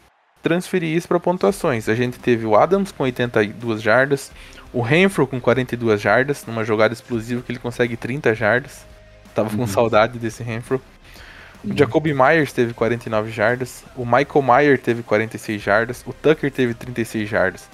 transferir 0.42 0.94
isso 0.94 1.08
para 1.08 1.20
pontuações. 1.20 1.88
A 1.88 1.94
gente 1.94 2.18
teve 2.18 2.46
o 2.46 2.56
Adams 2.56 2.92
com 2.92 3.02
82 3.04 3.80
jardas, 3.82 4.30
o 4.72 4.80
Renfro 4.82 5.26
com 5.26 5.40
42 5.40 6.00
jardas, 6.00 6.44
numa 6.46 6.64
jogada 6.64 6.92
explosiva 6.94 7.42
que 7.42 7.52
ele 7.52 7.58
consegue 7.58 7.96
30 7.96 8.34
jardas. 8.34 8.84
Tava 9.34 9.50
com 9.50 9.62
Uhum. 9.62 9.66
saudade 9.66 10.18
desse 10.18 10.42
Renfro. 10.42 10.80
O 11.62 11.76
Jacoby 11.76 12.14
Myers 12.14 12.52
teve 12.52 12.72
49 12.72 13.30
jardas, 13.30 13.84
o 13.94 14.04
Michael 14.04 14.42
Mayer 14.42 14.80
teve 14.80 15.02
46 15.02 15.60
jardas, 15.60 16.02
o 16.06 16.12
Tucker 16.12 16.50
teve 16.50 16.72
36 16.72 17.28
jardas. 17.28 17.68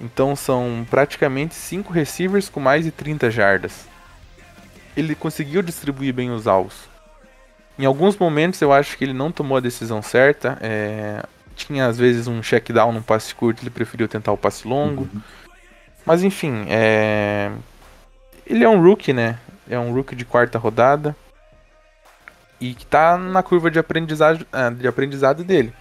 Então 0.00 0.36
são 0.36 0.86
praticamente 0.88 1.54
5 1.54 1.92
receivers 1.92 2.48
com 2.48 2.60
mais 2.60 2.84
de 2.84 2.90
30 2.92 3.30
jardas. 3.30 3.86
Ele 4.96 5.14
conseguiu 5.16 5.62
distribuir 5.62 6.14
bem 6.14 6.30
os 6.30 6.46
alvos. 6.46 6.88
Em 7.78 7.84
alguns 7.84 8.16
momentos 8.16 8.60
eu 8.60 8.72
acho 8.72 8.96
que 8.96 9.04
ele 9.04 9.12
não 9.12 9.32
tomou 9.32 9.56
a 9.56 9.60
decisão 9.60 10.00
certa. 10.00 10.56
é, 10.60 11.22
Tinha 11.56 11.86
às 11.86 11.98
vezes 11.98 12.26
um 12.26 12.40
check 12.40 12.70
down 12.70 12.92
num 12.92 13.02
passe 13.02 13.34
curto, 13.34 13.62
ele 13.62 13.70
preferiu 13.70 14.08
tentar 14.08 14.32
o 14.32 14.36
passe 14.36 14.66
longo. 14.66 15.08
Mas 16.06 16.22
enfim, 16.22 16.66
é... 16.68 17.50
ele 18.46 18.62
é 18.64 18.68
um 18.68 18.82
rookie, 18.82 19.12
né? 19.12 19.38
É 19.68 19.78
um 19.78 19.92
rookie 19.92 20.14
de 20.14 20.24
quarta 20.24 20.58
rodada. 20.58 21.16
E 22.60 22.74
que 22.74 22.86
tá 22.86 23.18
na 23.18 23.42
curva 23.42 23.70
de 23.70 23.78
aprendizado, 23.78 24.46
ah, 24.52 24.70
de 24.70 24.86
aprendizado 24.86 25.42
dele. 25.42 25.72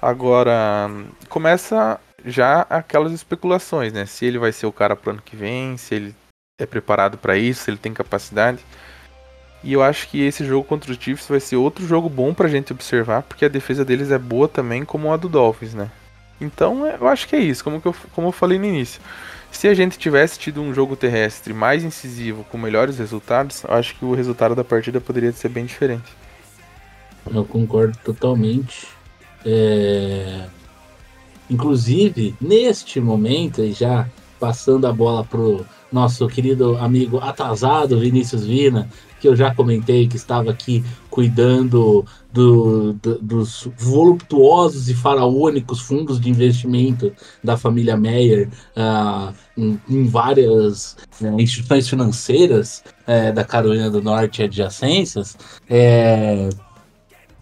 Agora, 0.00 0.88
começa 1.28 2.00
já 2.24 2.66
aquelas 2.70 3.12
especulações, 3.12 3.92
né? 3.92 4.06
Se 4.06 4.24
ele 4.24 4.38
vai 4.38 4.52
ser 4.52 4.66
o 4.66 4.72
cara 4.72 4.96
pro 4.96 5.10
ano 5.10 5.22
que 5.22 5.36
vem, 5.36 5.76
se 5.76 5.94
ele 5.94 6.14
é 6.58 6.66
preparado 6.66 7.18
para 7.18 7.36
isso, 7.36 7.64
se 7.64 7.70
ele 7.70 7.78
tem 7.78 7.92
capacidade. 7.92 8.64
E 9.62 9.72
eu 9.72 9.82
acho 9.82 10.08
que 10.08 10.20
esse 10.20 10.44
jogo 10.44 10.66
contra 10.66 10.92
os 10.92 10.98
Chiefs 10.98 11.28
vai 11.28 11.40
ser 11.40 11.56
outro 11.56 11.86
jogo 11.86 12.08
bom 12.08 12.32
pra 12.32 12.48
gente 12.48 12.72
observar, 12.72 13.22
porque 13.22 13.44
a 13.44 13.48
defesa 13.48 13.84
deles 13.84 14.10
é 14.10 14.18
boa 14.18 14.46
também, 14.46 14.84
como 14.84 15.12
a 15.12 15.16
do 15.16 15.28
Dolphins, 15.28 15.74
né? 15.74 15.90
Então, 16.40 16.86
eu 16.86 17.08
acho 17.08 17.26
que 17.26 17.34
é 17.34 17.38
isso, 17.38 17.64
como, 17.64 17.80
que 17.80 17.88
eu, 17.88 17.94
como 18.14 18.28
eu 18.28 18.32
falei 18.32 18.58
no 18.58 18.66
início. 18.66 19.00
Se 19.50 19.66
a 19.66 19.74
gente 19.74 19.98
tivesse 19.98 20.38
tido 20.38 20.60
um 20.60 20.74
jogo 20.74 20.94
terrestre 20.94 21.54
mais 21.54 21.82
incisivo, 21.82 22.44
com 22.44 22.58
melhores 22.58 22.98
resultados, 22.98 23.64
eu 23.64 23.74
acho 23.74 23.94
que 23.96 24.04
o 24.04 24.14
resultado 24.14 24.54
da 24.54 24.62
partida 24.62 25.00
poderia 25.00 25.32
ser 25.32 25.48
bem 25.48 25.64
diferente. 25.64 26.14
Eu 27.32 27.44
concordo 27.44 27.96
totalmente. 28.04 28.86
É, 29.44 30.46
Inclusive, 31.48 32.34
neste 32.40 33.00
momento, 33.00 33.62
e 33.62 33.72
já 33.72 34.08
passando 34.38 34.86
a 34.86 34.92
bola 34.92 35.24
pro 35.24 35.64
nosso 35.92 36.26
querido 36.26 36.76
amigo 36.78 37.18
atrasado 37.18 38.00
Vinícius 38.00 38.44
Vina, 38.44 38.88
que 39.20 39.28
eu 39.28 39.34
já 39.36 39.54
comentei 39.54 40.06
que 40.06 40.16
estava 40.16 40.50
aqui 40.50 40.84
cuidando 41.10 42.04
do- 42.32 42.92
do- 42.94 43.18
dos 43.18 43.68
voluptuosos 43.78 44.88
e 44.90 44.94
faraônicos 44.94 45.80
fundos 45.80 46.20
de 46.20 46.28
investimento 46.28 47.12
da 47.42 47.56
família 47.56 47.96
Meyer 47.96 48.48
ah, 48.76 49.32
em, 49.56 49.80
em 49.88 50.04
várias 50.06 50.96
eh, 51.22 51.28
instituições 51.38 51.88
financeiras 51.88 52.84
eh, 53.06 53.32
da 53.32 53.42
Carolina 53.44 53.90
do 53.90 54.02
Norte 54.02 54.42
e 54.42 54.44
adjacências. 54.44 55.36
É, 55.68 56.50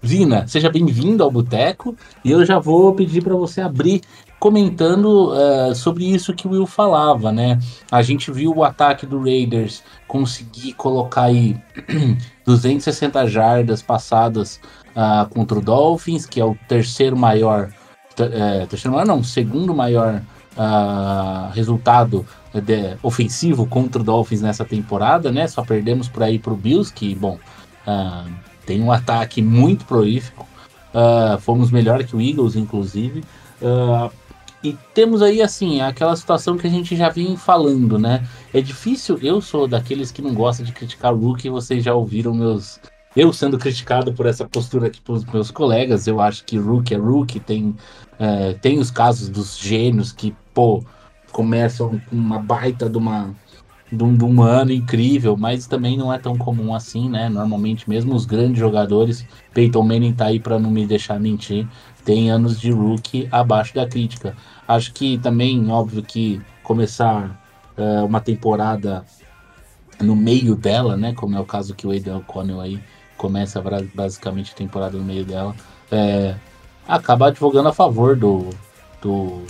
Vina, 0.01 0.47
seja 0.47 0.69
bem-vindo 0.69 1.23
ao 1.25 1.31
Boteco 1.31 1.97
e 2.23 2.31
eu 2.31 2.45
já 2.45 2.59
vou 2.59 2.95
pedir 2.95 3.23
para 3.23 3.35
você 3.35 3.63
abrir 3.63 4.03
comentando 4.45 5.33
eh, 5.35 5.75
sobre 5.75 6.05
isso 6.05 6.35
que 6.35 6.47
o 6.47 6.51
Will 6.51 6.67
falava, 6.67 7.33
né? 7.33 7.59
A 7.91 8.03
gente 8.03 8.31
viu 8.31 8.55
o 8.55 8.63
ataque 8.63 9.07
do 9.07 9.19
Raiders 9.19 9.83
conseguir 10.07 10.75
colocar 10.75 11.23
aí 11.23 11.57
260 12.45 13.27
jardas 13.27 13.81
passadas 13.81 14.61
ah, 14.95 15.27
contra 15.31 15.59
o 15.59 15.63
Dolphins, 15.63 16.27
que 16.27 16.39
é 16.39 16.45
o 16.45 16.55
terceiro 16.69 17.17
maior, 17.17 17.71
eh, 18.19 18.67
terceiro 18.69 18.95
maior 18.95 19.07
não, 19.07 19.25
segundo 19.25 19.75
maior 19.75 20.21
ah, 20.59 21.51
resultado 21.55 22.27
de- 22.53 22.99
ofensivo 23.03 23.67
contra 23.67 24.03
o 24.03 24.05
Dolphins 24.05 24.43
nessa 24.43 24.63
temporada, 24.67 25.33
né? 25.33 25.49
Só 25.49 25.65
perdemos 25.65 26.07
por 26.07 26.23
aí 26.23 26.39
pro 26.39 26.55
Bills, 26.55 26.93
que, 26.93 27.15
bom, 27.15 27.39
ah, 27.87 28.27
tem 28.67 28.83
um 28.83 28.93
ataque 28.93 29.41
muito 29.41 29.87
prolífico. 29.87 30.47
Fomos 31.41 31.71
melhor 31.71 32.05
que 32.05 32.15
o 32.15 32.21
Eagles, 32.21 32.55
inclusive. 32.55 33.25
Ah, 33.63 34.11
e 34.65 34.79
temos 34.95 35.21
aí, 35.21 35.43
assim, 35.43 35.83
aquela 35.83 36.17
situação 36.17 36.57
que 36.57 36.67
a 36.67 36.71
gente 36.71 36.97
já 36.97 37.11
vem 37.11 37.37
falando, 37.37 37.99
né? 37.99 38.27
É 38.53 38.63
difícil, 38.63 39.19
eu 39.23 39.39
sou 39.43 39.69
daqueles 39.69 40.11
que 40.11 40.23
não 40.23 40.33
gostam 40.33 40.65
de 40.65 40.73
criticar 40.73 41.13
o 41.13 41.19
Rookie, 41.19 41.51
vocês 41.51 41.85
já 41.85 41.95
ouviram 41.95 42.33
meus. 42.33 42.81
Eu 43.15 43.31
sendo 43.31 43.59
criticado 43.59 44.15
por 44.15 44.25
essa 44.25 44.49
postura 44.49 44.87
aqui 44.87 45.03
pelos 45.03 45.23
meus 45.27 45.51
colegas, 45.51 46.07
eu 46.07 46.19
acho 46.19 46.45
que 46.45 46.57
Rookie 46.57 46.95
é 46.95 46.97
Rookie, 46.97 47.39
tem, 47.39 47.77
eh, 48.19 48.55
tem 48.55 48.79
os 48.79 48.91
casos 48.91 49.29
dos 49.29 49.59
gênios 49.59 50.13
que, 50.13 50.35
pô, 50.55 50.83
começam 51.31 52.01
com 52.09 52.17
uma 52.17 52.39
baita 52.39 52.89
de 52.89 52.97
uma 52.97 53.35
de 53.93 54.03
um, 54.03 54.17
de 54.17 54.25
um 54.25 54.43
ano 54.43 54.73
incrível, 54.73 55.37
mas 55.37 55.67
também 55.67 55.97
não 55.97 56.13
é 56.13 56.19
tão 56.19 56.37
comum 56.37 56.75
assim, 56.75 57.09
né? 57.09 57.29
Normalmente, 57.29 57.89
mesmo 57.89 58.15
os 58.15 58.27
grandes 58.27 58.59
jogadores, 58.59 59.25
Peyton 59.53 59.83
Manning 59.83 60.15
tá 60.15 60.27
aí 60.27 60.41
para 60.41 60.59
não 60.59 60.71
me 60.71 60.87
deixar 60.87 61.21
mentir, 61.21 61.69
tem 62.05 62.31
anos 62.31 62.61
de 62.61 62.71
rookie 62.71 63.29
abaixo 63.31 63.75
da 63.75 63.87
crítica. 63.87 64.37
Acho 64.67 64.93
que 64.93 65.19
também, 65.19 65.71
óbvio 65.71 66.03
que 66.03 66.41
começar 66.63 67.41
eh, 67.77 68.03
uma 68.03 68.21
temporada 68.21 69.05
no 70.01 70.15
meio 70.17 70.55
dela, 70.55 70.97
né? 70.97 71.13
Como 71.15 71.37
é 71.37 71.41
o 71.41 71.45
caso 71.45 71.75
que 71.75 71.87
o 71.87 71.91
Aiden 71.91 72.17
O'Connell 72.17 72.61
aí 72.61 72.81
começa 73.17 73.63
basicamente 73.95 74.53
a 74.53 74.57
temporada 74.57 74.99
no 74.99 75.05
meio 75.05 75.25
dela, 75.25 75.55
é, 75.91 76.35
acaba 76.87 77.29
advogando 77.29 77.69
a 77.69 77.73
favor 77.73 78.17
do, 78.17 78.51
do, 79.01 79.43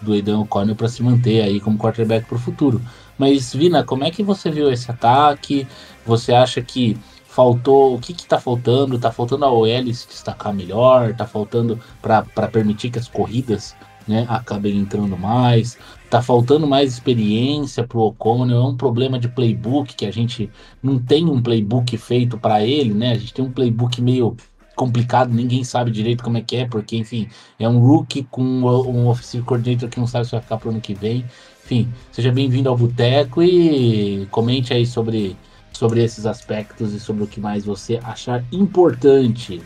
do 0.00 0.12
Aiden 0.12 0.34
O'Connell 0.34 0.76
para 0.76 0.88
se 0.88 1.02
manter 1.02 1.42
aí 1.42 1.60
como 1.60 1.78
quarterback 1.78 2.26
para 2.26 2.36
o 2.36 2.40
futuro. 2.40 2.80
Mas, 3.18 3.54
Vina, 3.54 3.84
como 3.84 4.04
é 4.04 4.10
que 4.10 4.22
você 4.22 4.50
viu 4.50 4.70
esse 4.70 4.90
ataque? 4.90 5.66
Você 6.04 6.32
acha 6.32 6.60
que 6.60 6.98
faltou. 7.34 7.94
O 7.94 7.98
que 7.98 8.12
que 8.14 8.26
tá 8.26 8.38
faltando? 8.38 8.98
Tá 8.98 9.10
faltando 9.10 9.44
a 9.44 9.50
OL 9.50 9.66
se 9.92 10.06
destacar 10.08 10.52
melhor? 10.52 11.14
Tá 11.14 11.26
faltando 11.26 11.80
para 12.00 12.48
permitir 12.48 12.90
que 12.90 12.98
as 12.98 13.08
corridas 13.08 13.74
né, 14.06 14.26
acabem 14.28 14.76
entrando 14.76 15.16
mais? 15.16 15.78
tá 16.12 16.20
faltando 16.20 16.66
mais 16.66 16.92
experiência 16.92 17.86
pro 17.86 18.00
O'Connell, 18.00 18.58
é 18.58 18.66
um 18.66 18.76
problema 18.76 19.18
de 19.18 19.30
playbook 19.30 19.94
que 19.94 20.04
a 20.04 20.10
gente 20.10 20.50
não 20.82 20.98
tem 20.98 21.24
um 21.24 21.40
playbook 21.40 21.96
feito 21.96 22.36
para 22.36 22.62
ele, 22.62 22.92
né? 22.92 23.12
A 23.12 23.14
gente 23.14 23.32
tem 23.32 23.42
um 23.42 23.50
playbook 23.50 23.98
meio 24.02 24.36
complicado, 24.76 25.32
ninguém 25.32 25.64
sabe 25.64 25.90
direito 25.90 26.22
como 26.22 26.36
é 26.36 26.42
que 26.42 26.56
é, 26.56 26.66
porque 26.66 26.98
enfim, 26.98 27.28
é 27.58 27.66
um 27.66 27.78
rookie 27.78 28.24
com 28.30 28.42
um 28.42 29.08
offensive 29.08 29.42
coordinator 29.42 29.88
que 29.88 29.98
não 29.98 30.06
sabe 30.06 30.26
se 30.26 30.32
vai 30.32 30.42
ficar 30.42 30.58
pro 30.58 30.68
ano 30.68 30.82
que 30.82 30.92
vem. 30.92 31.24
Enfim, 31.64 31.88
seja 32.10 32.30
bem-vindo 32.30 32.68
ao 32.68 32.76
Boteco 32.76 33.42
e 33.42 34.28
comente 34.30 34.74
aí 34.74 34.84
sobre 34.84 35.34
sobre 35.82 36.00
esses 36.00 36.26
aspectos 36.26 36.94
e 36.94 37.00
sobre 37.00 37.24
o 37.24 37.26
que 37.26 37.40
mais 37.40 37.64
você 37.64 37.98
achar 38.04 38.44
importante. 38.52 39.60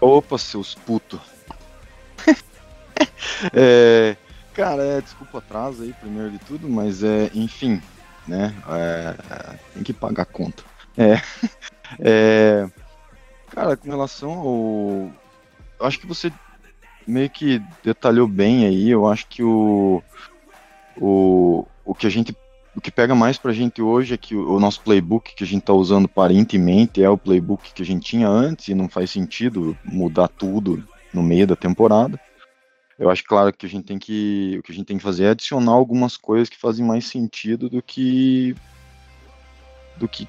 Opa, 0.00 0.36
seus 0.38 0.74
putos. 0.74 1.20
é, 3.54 4.16
cara, 4.52 4.82
é, 4.82 5.00
desculpa 5.00 5.36
o 5.36 5.38
atraso 5.38 5.84
aí, 5.84 5.92
primeiro 5.92 6.32
de 6.32 6.40
tudo, 6.40 6.68
mas 6.68 7.04
é, 7.04 7.30
enfim, 7.32 7.80
né? 8.26 8.52
é, 8.70 9.56
tem 9.72 9.84
que 9.84 9.92
pagar 9.92 10.22
a 10.22 10.26
conta. 10.26 10.64
É, 10.98 11.22
é, 12.00 12.68
cara, 13.50 13.76
com 13.76 13.88
relação 13.88 14.32
ao. 14.32 15.12
Eu 15.78 15.86
acho 15.86 16.00
que 16.00 16.08
você 16.08 16.32
meio 17.06 17.30
que 17.30 17.62
detalhou 17.84 18.26
bem 18.26 18.66
aí, 18.66 18.90
eu 18.90 19.06
acho 19.06 19.28
que 19.28 19.44
o. 19.44 20.02
O, 21.00 21.68
o 21.84 21.94
que 21.94 22.08
a 22.08 22.10
gente. 22.10 22.36
O 22.76 22.80
que 22.80 22.90
pega 22.90 23.14
mais 23.14 23.38
pra 23.38 23.52
gente 23.52 23.80
hoje 23.80 24.14
é 24.14 24.16
que 24.16 24.34
o, 24.34 24.58
nosso 24.58 24.80
playbook 24.80 25.34
que 25.34 25.44
a 25.44 25.46
gente 25.46 25.62
tá 25.62 25.72
usando 25.72 26.06
aparentemente 26.06 27.02
é 27.02 27.08
o 27.08 27.16
playbook 27.16 27.72
que 27.72 27.82
a 27.82 27.86
gente 27.86 28.04
tinha 28.04 28.28
antes 28.28 28.68
e 28.68 28.74
não 28.74 28.88
faz 28.88 29.10
sentido 29.10 29.76
mudar 29.84 30.28
tudo 30.28 30.82
no 31.12 31.22
meio 31.22 31.46
da 31.46 31.54
temporada. 31.54 32.18
Eu 32.98 33.10
acho 33.10 33.24
claro 33.24 33.52
que 33.52 33.66
a 33.66 33.68
gente 33.68 33.84
tem 33.84 33.98
que 33.98 34.56
o 34.58 34.62
que 34.62 34.72
a 34.72 34.74
gente 34.74 34.86
tem 34.86 34.96
que 34.96 35.02
fazer 35.02 35.24
é 35.24 35.30
adicionar 35.30 35.72
algumas 35.72 36.16
coisas 36.16 36.48
que 36.48 36.58
fazem 36.58 36.84
mais 36.84 37.06
sentido 37.06 37.68
do 37.68 37.80
que 37.80 38.56
do 39.96 40.08
que 40.08 40.28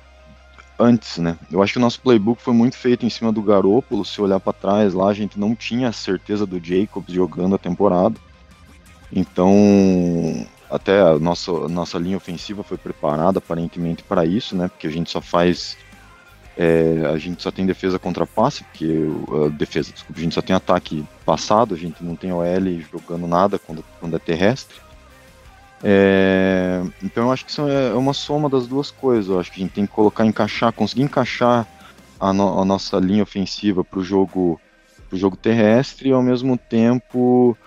antes, 0.77 1.17
né? 1.17 1.37
Eu 1.51 1.63
acho 1.63 1.73
que 1.73 1.79
o 1.79 1.81
nosso 1.81 2.01
playbook 2.01 2.41
foi 2.41 2.53
muito 2.53 2.77
feito 2.77 3.05
em 3.05 3.09
cima 3.09 3.31
do 3.31 3.41
Garópolo. 3.41 4.05
Se 4.05 4.21
olhar 4.21 4.39
para 4.39 4.53
trás 4.53 4.93
lá, 4.93 5.09
a 5.09 5.13
gente 5.13 5.39
não 5.39 5.55
tinha 5.55 5.91
certeza 5.91 6.45
do 6.45 6.63
Jacobs 6.63 7.13
jogando 7.13 7.55
a 7.55 7.59
temporada. 7.59 8.15
Então, 9.11 10.45
até 10.69 10.99
a 10.99 11.19
nossa, 11.19 11.51
nossa 11.67 11.97
linha 11.97 12.17
ofensiva 12.17 12.63
foi 12.63 12.77
preparada 12.77 13.39
aparentemente 13.39 14.03
para 14.03 14.25
isso, 14.25 14.55
né? 14.55 14.67
Porque 14.67 14.87
a 14.87 14.91
gente 14.91 15.09
só 15.09 15.21
faz 15.21 15.77
é, 16.57 17.05
a 17.13 17.17
gente 17.17 17.43
só 17.43 17.51
tem 17.51 17.65
defesa 17.65 17.99
contra 17.99 18.25
passe, 18.25 18.63
porque 18.63 19.07
a 19.45 19.49
defesa, 19.49 19.91
desculpa, 19.91 20.19
a 20.19 20.23
gente 20.23 20.35
só 20.35 20.41
tem 20.41 20.55
ataque 20.55 21.05
passado, 21.25 21.75
a 21.75 21.77
gente 21.77 22.03
não 22.03 22.15
tem 22.15 22.31
OL 22.31 22.81
jogando 22.91 23.27
nada 23.27 23.59
quando, 23.59 23.83
quando 23.99 24.15
é 24.15 24.19
terrestre. 24.19 24.77
É, 25.83 26.81
então 27.03 27.25
eu 27.25 27.31
acho 27.31 27.45
que 27.45 27.51
isso 27.51 27.67
é 27.67 27.93
uma 27.93 28.13
soma 28.13 28.49
das 28.49 28.67
duas 28.67 28.89
coisas. 28.89 29.29
Eu 29.29 29.39
acho 29.39 29.51
que 29.51 29.59
a 29.59 29.63
gente 29.63 29.73
tem 29.73 29.85
que 29.85 29.91
colocar, 29.91 30.25
encaixar, 30.25 30.71
conseguir 30.71 31.03
encaixar 31.03 31.67
a, 32.19 32.31
no, 32.31 32.61
a 32.61 32.65
nossa 32.65 32.97
linha 32.97 33.23
ofensiva 33.23 33.83
para 33.83 33.99
o 33.99 34.03
jogo, 34.03 34.59
jogo 35.11 35.35
terrestre 35.35 36.09
e 36.09 36.13
ao 36.13 36.23
mesmo 36.23 36.57
tempo 36.57 37.57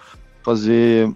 fazer 0.42 1.12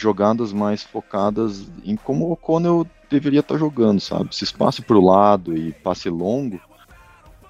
jogadas 0.00 0.52
mais 0.52 0.82
focadas 0.82 1.66
em 1.84 1.96
como 1.96 2.26
o 2.26 2.32
O'Connell 2.32 2.86
deveria 3.10 3.40
estar 3.40 3.56
jogando, 3.56 4.00
sabe? 4.00 4.34
Se 4.34 4.44
espaço 4.44 4.82
para 4.82 4.96
o 4.96 5.04
lado 5.04 5.56
e 5.56 5.72
passe 5.72 6.08
longo, 6.08 6.60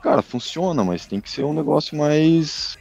cara, 0.03 0.23
funciona, 0.23 0.85
mas 0.85 1.07
tem 1.07 1.21
que 1.21 1.31
ser 1.31 1.45
um 1.45 1.53
negócio 1.53 1.97
mais 1.97 2.79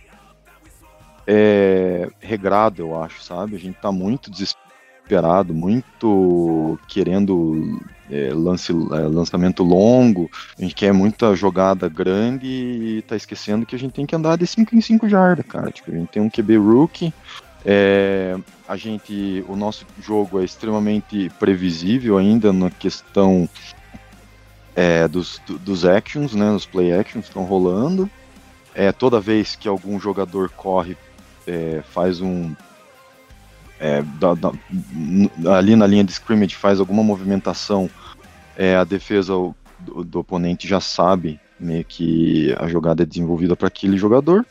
é, 1.25 2.09
regrado, 2.19 2.81
eu 2.81 3.01
acho, 3.01 3.23
sabe? 3.23 3.55
A 3.55 3.59
gente 3.59 3.77
tá 3.79 3.91
muito 3.91 4.31
desesperado, 4.31 5.53
muito 5.53 6.79
querendo 6.87 7.81
é, 8.09 8.31
lance, 8.33 8.71
é, 8.71 8.99
lançamento 9.07 9.63
longo, 9.63 10.29
a 10.57 10.61
gente 10.61 10.75
quer 10.75 10.93
muita 10.93 11.35
jogada 11.35 11.89
grande 11.89 12.47
e 12.47 13.01
tá 13.07 13.15
esquecendo 13.15 13.65
que 13.65 13.75
a 13.75 13.79
gente 13.79 13.93
tem 13.93 14.05
que 14.05 14.15
andar 14.15 14.37
de 14.37 14.47
5 14.47 14.75
em 14.75 14.81
5 14.81 15.09
jardas, 15.09 15.45
cara. 15.45 15.71
Tipo, 15.71 15.91
a 15.91 15.95
gente 15.95 16.09
tem 16.09 16.21
um 16.21 16.29
QB 16.29 16.57
rookie, 16.57 17.13
é, 17.65 18.37
a 18.67 18.75
gente, 18.75 19.43
o 19.47 19.55
nosso 19.55 19.85
jogo 20.01 20.39
é 20.41 20.45
extremamente 20.45 21.29
previsível 21.39 22.17
ainda 22.17 22.51
na 22.53 22.69
questão 22.69 23.49
é, 24.75 25.07
dos, 25.07 25.41
dos 25.47 25.85
actions, 25.85 26.35
né, 26.35 26.51
os 26.51 26.65
play 26.65 26.93
actions 26.93 27.25
estão 27.25 27.43
rolando. 27.43 28.09
É, 28.75 28.91
toda 28.91 29.19
vez 29.19 29.55
que 29.55 29.67
algum 29.67 29.99
jogador 29.99 30.49
corre, 30.51 30.95
é, 31.47 31.81
faz 31.89 32.21
um. 32.21 32.55
É, 33.79 34.03
da, 34.03 34.33
da, 34.33 34.51
ali 35.55 35.75
na 35.75 35.87
linha 35.87 36.03
de 36.03 36.11
scrimmage 36.11 36.55
faz 36.55 36.79
alguma 36.79 37.03
movimentação, 37.03 37.89
é, 38.55 38.75
a 38.75 38.83
defesa 38.83 39.33
do, 39.79 40.03
do, 40.03 40.19
oponente 40.19 40.67
já 40.67 40.79
sabe 40.79 41.39
meio 41.59 41.85
que 41.85 42.55
a 42.57 42.67
jogada 42.67 43.03
é 43.03 43.05
desenvolvida 43.05 43.55
para 43.55 43.67
aquele 43.67 43.97
jogador. 43.97 44.45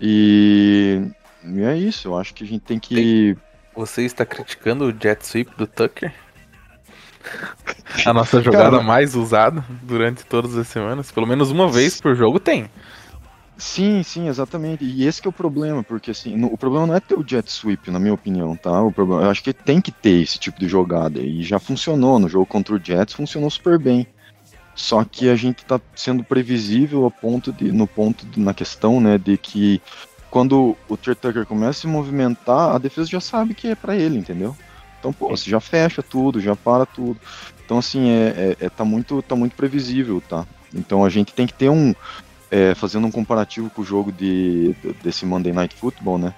E, 0.00 1.02
e, 1.44 1.62
é 1.62 1.76
isso, 1.76 2.08
eu 2.08 2.18
acho 2.18 2.34
que 2.34 2.44
a 2.44 2.46
gente 2.46 2.62
tem 2.62 2.78
que. 2.78 3.36
Você 3.74 4.02
está 4.02 4.26
criticando 4.26 4.84
o 4.84 4.92
jet 4.92 5.26
sweep 5.26 5.56
do 5.56 5.66
Tucker? 5.66 6.12
A 8.06 8.12
nossa 8.12 8.42
jogada 8.42 8.70
Cara, 8.70 8.82
mais 8.82 9.14
usada 9.14 9.64
durante 9.82 10.24
todas 10.24 10.56
as 10.56 10.66
semanas. 10.68 11.10
Pelo 11.10 11.26
menos 11.26 11.50
uma 11.50 11.70
vez 11.70 12.00
por 12.00 12.14
jogo 12.14 12.40
tem. 12.40 12.70
Sim, 13.58 14.02
sim, 14.02 14.26
exatamente. 14.26 14.84
E 14.84 15.06
esse 15.06 15.24
é 15.24 15.28
o 15.28 15.32
problema, 15.32 15.82
porque 15.82 16.10
assim, 16.12 16.34
no, 16.34 16.46
o 16.46 16.56
problema 16.56 16.86
não 16.86 16.94
é 16.94 17.00
ter 17.00 17.14
o 17.14 17.24
jet 17.26 17.50
sweep, 17.52 17.90
na 17.90 17.98
minha 17.98 18.14
opinião, 18.14 18.56
tá? 18.56 18.82
O 18.82 18.90
problema, 18.90 19.22
eu 19.22 19.30
acho 19.30 19.42
que 19.42 19.52
tem 19.52 19.82
que 19.82 19.92
ter 19.92 20.22
esse 20.22 20.38
tipo 20.38 20.58
de 20.58 20.66
jogada. 20.66 21.20
E 21.20 21.42
já 21.42 21.58
funcionou 21.58 22.18
no 22.18 22.28
jogo 22.28 22.46
contra 22.46 22.74
o 22.74 22.80
Jets, 22.82 23.14
funcionou 23.14 23.50
super 23.50 23.78
bem. 23.78 24.06
Só 24.74 25.04
que 25.04 25.28
a 25.28 25.36
gente 25.36 25.62
tá 25.64 25.78
sendo 25.94 26.24
previsível 26.24 27.04
a 27.04 27.10
ponto 27.10 27.52
de, 27.52 27.70
no 27.70 27.86
ponto 27.86 28.24
de, 28.24 28.40
na 28.40 28.54
questão, 28.54 28.98
né, 28.98 29.18
de 29.18 29.36
que 29.36 29.82
quando 30.30 30.76
o 30.88 30.96
Tucker 30.96 31.44
começa 31.44 31.70
a 31.70 31.80
se 31.82 31.86
movimentar, 31.86 32.74
a 32.74 32.78
defesa 32.78 33.08
já 33.08 33.20
sabe 33.20 33.54
que 33.54 33.68
é 33.68 33.74
para 33.74 33.96
ele, 33.96 34.18
entendeu? 34.18 34.56
Então, 34.98 35.12
pô, 35.12 35.28
você 35.28 35.50
já 35.50 35.60
fecha 35.60 36.02
tudo, 36.02 36.40
já 36.40 36.54
para 36.54 36.86
tudo. 36.86 37.18
Então, 37.64 37.78
assim, 37.78 38.10
é, 38.10 38.56
é, 38.60 38.66
é, 38.66 38.68
tá, 38.68 38.84
muito, 38.84 39.22
tá 39.22 39.34
muito 39.34 39.56
previsível, 39.56 40.22
tá? 40.28 40.46
Então 40.74 41.04
a 41.04 41.08
gente 41.08 41.32
tem 41.32 41.46
que 41.46 41.54
ter 41.54 41.68
um. 41.68 41.94
É, 42.50 42.74
fazendo 42.74 43.06
um 43.06 43.12
comparativo 43.12 43.70
com 43.70 43.80
o 43.80 43.84
jogo 43.84 44.10
de, 44.10 44.74
desse 45.04 45.24
Monday 45.24 45.52
Night 45.52 45.76
Football, 45.76 46.18
né? 46.18 46.34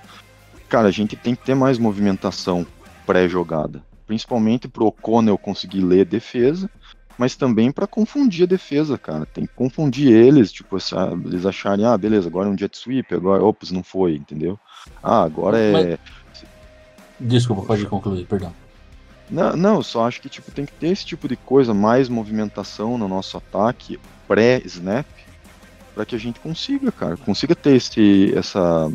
Cara, 0.69 0.89
a 0.89 0.91
gente 0.91 1.17
tem 1.17 1.35
que 1.35 1.43
ter 1.43 1.55
mais 1.55 1.79
movimentação 1.79 2.67
pré-jogada. 3.07 3.83
Principalmente 4.07 4.69
pro 4.69 4.87
O'Connell 4.87 5.39
conseguir 5.39 5.81
ler 5.81 6.05
defesa, 6.05 6.69
mas 7.23 7.37
também 7.37 7.71
para 7.71 7.87
confundir 7.87 8.43
a 8.43 8.49
defesa, 8.49 8.99
cara. 8.99 9.25
Tem 9.25 9.47
que 9.47 9.55
confundir 9.55 10.13
eles, 10.13 10.51
tipo, 10.51 10.77
eles 11.25 11.47
acharem, 11.47 11.85
ah, 11.85 11.97
beleza, 11.97 12.29
agora 12.29 12.49
é 12.49 12.53
um 12.53 12.59
jet 12.59 12.77
sweep, 12.77 13.15
agora, 13.15 13.45
ops, 13.45 13.71
não 13.71 13.85
foi, 13.85 14.17
entendeu? 14.17 14.59
Ah, 15.01 15.23
agora 15.23 15.57
é. 15.57 15.71
Mas 15.71 15.99
Desculpa, 17.21 17.63
pode 17.63 17.87
concluir, 17.87 18.27
perdão. 18.27 18.53
Não, 19.31 19.55
não, 19.55 19.83
só 19.85 20.09
acho 20.09 20.21
que 20.21 20.29
tipo, 20.29 20.51
tem 20.51 20.67
que 20.67 20.73
ter 20.73 20.89
esse 20.89 21.07
tipo 21.07 21.29
de 21.29 21.37
coisa, 21.37 21.73
mais 21.73 22.09
movimentação 22.09 22.99
no 22.99 23.07
nosso 23.07 23.37
ataque 23.37 24.01
pré-snap, 24.27 25.07
para 25.95 26.05
que 26.05 26.17
a 26.17 26.19
gente 26.19 26.41
consiga, 26.41 26.91
cara, 26.91 27.17
consiga 27.17 27.55
ter 27.55 27.77
esse, 27.77 28.37
essa. 28.37 28.91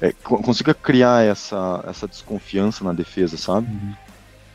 É, 0.00 0.10
consiga 0.24 0.74
criar 0.74 1.24
essa, 1.24 1.84
essa 1.86 2.08
desconfiança 2.08 2.82
na 2.82 2.92
defesa, 2.92 3.36
sabe? 3.36 3.68
Uhum. 3.68 3.94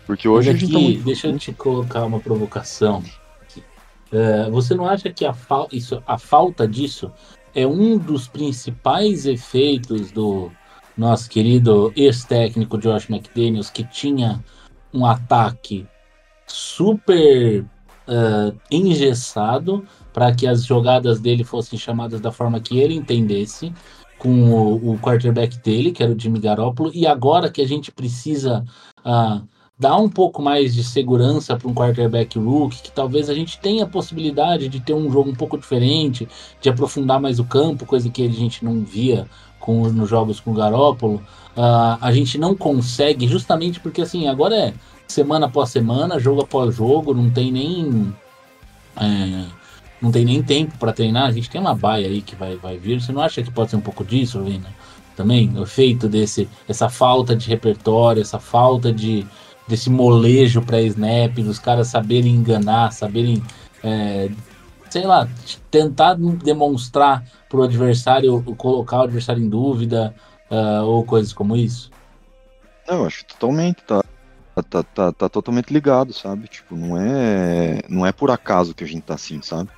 Porque 0.06 0.28
hoje 0.28 0.50
aqui, 0.50 0.58
a 0.58 0.60
gente 0.62 0.74
tá 0.74 0.80
muito... 0.80 1.04
Deixa 1.04 1.28
eu 1.28 1.38
te 1.38 1.52
colocar 1.54 2.06
uma 2.06 2.20
provocação. 2.20 3.04
Uh, 4.12 4.52
você 4.52 4.76
não 4.76 4.86
acha 4.86 5.10
que 5.12 5.26
a, 5.26 5.34
fa 5.34 5.68
isso, 5.72 6.04
a 6.06 6.18
falta 6.18 6.68
disso 6.68 7.12
é 7.56 7.66
um 7.66 7.98
dos 7.98 8.28
principais 8.28 9.26
efeitos 9.26 10.12
do, 10.12 10.52
nosso 10.98 11.30
querido 11.30 11.92
ex-técnico 11.96 12.78
Josh 12.78 13.10
McDaniels, 13.10 13.70
que 13.70 13.84
tinha 13.84 14.44
um 14.94 15.06
ataque 15.06 15.88
super 16.48 17.62
uh, 17.62 18.58
engessado 18.70 19.86
para 20.12 20.34
que 20.34 20.46
as 20.46 20.64
jogadas 20.64 21.20
dele 21.20 21.44
fossem 21.44 21.78
chamadas 21.78 22.22
da 22.22 22.32
forma 22.32 22.60
que 22.60 22.78
ele 22.78 22.94
entendesse, 22.94 23.74
com 24.20 24.52
o, 24.52 24.94
o 24.94 25.00
quarterback 25.00 25.58
dele, 25.60 25.92
que 25.92 26.04
era 26.04 26.14
o 26.14 26.20
Jimmy 26.20 26.40
Garoppolo, 26.40 26.92
e 26.94 27.06
agora 27.08 27.50
que 27.50 27.62
a 27.62 27.68
gente 27.68 27.92
precisa 27.92 28.64
uh, 29.00 29.48
dar 29.78 29.98
um 29.98 30.08
pouco 30.08 30.42
mais 30.42 30.74
de 30.74 30.84
segurança 30.84 31.56
para 31.58 31.68
um 31.68 31.74
quarterback 31.74 32.38
rookie, 32.38 32.82
que 32.84 32.92
talvez 32.92 33.30
a 33.30 33.34
gente 33.34 33.60
tenha 33.60 33.84
a 33.84 33.88
possibilidade 33.88 34.70
de 34.70 34.80
ter 34.80 34.94
um 34.94 35.12
jogo 35.12 35.30
um 35.30 35.36
pouco 35.36 35.58
diferente, 35.58 36.28
de 36.62 36.70
aprofundar 36.70 37.20
mais 37.20 37.40
o 37.40 37.44
campo, 37.44 37.86
coisa 37.86 38.10
que 38.10 38.26
a 38.26 38.30
gente 38.30 38.64
não 38.64 38.82
via 38.82 39.28
com, 39.60 39.88
nos 39.90 40.10
jogos 40.10 40.40
com 40.40 40.52
o 40.52 40.54
Garópolo, 40.54 41.16
uh, 41.58 41.98
a 42.00 42.12
gente 42.12 42.38
não 42.38 42.56
consegue, 42.56 43.28
justamente 43.28 43.80
porque 43.80 44.02
assim, 44.02 44.28
agora 44.28 44.56
é 44.56 44.74
semana 45.08 45.48
após 45.48 45.70
semana, 45.70 46.20
jogo 46.20 46.42
após 46.42 46.76
jogo, 46.76 47.14
não 47.14 47.30
tem 47.30 47.52
nem. 47.52 48.14
É, 48.96 49.46
não 50.02 50.12
tem 50.12 50.26
nem 50.26 50.44
tempo 50.44 50.78
para 50.78 50.92
treinar. 50.92 51.28
A 51.28 51.32
gente 51.32 51.50
tem 51.50 51.62
uma 51.62 51.74
baia 51.74 52.08
aí 52.08 52.22
que 52.22 52.36
vai, 52.36 52.58
vai 52.58 52.78
vir. 52.78 53.02
Você 53.02 53.12
não 53.14 53.22
acha 53.22 53.42
que 53.42 53.50
pode 53.50 53.72
ser 53.72 53.78
um 53.78 53.82
pouco 53.82 54.04
disso, 54.04 54.44
Vina? 54.44 54.68
também? 55.16 55.52
O 55.56 55.64
efeito 55.64 56.08
desse, 56.08 56.50
essa 56.68 56.90
falta 56.90 57.36
de 57.36 57.48
repertório, 57.48 58.22
essa 58.22 58.40
falta 58.40 58.92
de 58.92 59.26
desse 59.68 59.90
molejo 59.90 60.62
para 60.62 60.82
snap, 60.82 61.36
dos 61.38 61.60
caras 61.60 61.88
saberem 61.88 62.36
enganar, 62.36 62.92
saberem, 62.92 63.44
é, 63.84 64.30
sei 64.90 65.06
lá, 65.06 65.28
tentar 65.72 66.16
demonstrar 66.16 67.24
para 67.50 67.60
o 67.60 67.64
adversário, 67.64 68.42
colocar 68.58 69.00
o 69.00 69.04
adversário 69.04 69.44
em 69.44 69.50
dúvida, 69.50 70.14
uh, 70.50 70.84
ou 70.84 71.04
coisas 71.04 71.34
como 71.34 71.56
isso? 71.56 71.92
Não, 72.88 73.00
eu 73.00 73.06
acho 73.06 73.26
totalmente, 73.26 73.84
tá, 73.84 74.04
tá, 74.70 74.84
tá, 74.84 75.12
tá 75.12 75.30
totalmente 75.30 75.72
ligado, 75.72 76.14
sabe? 76.14 76.48
Tipo, 76.48 76.76
não 76.76 76.98
é, 76.98 77.82
não 77.90 78.06
é 78.06 78.12
por 78.12 78.30
acaso 78.30 78.74
que 78.74 78.84
a 78.84 78.88
gente 78.88 79.04
tá 79.04 79.16
assim, 79.16 79.42
sabe? 79.42 79.70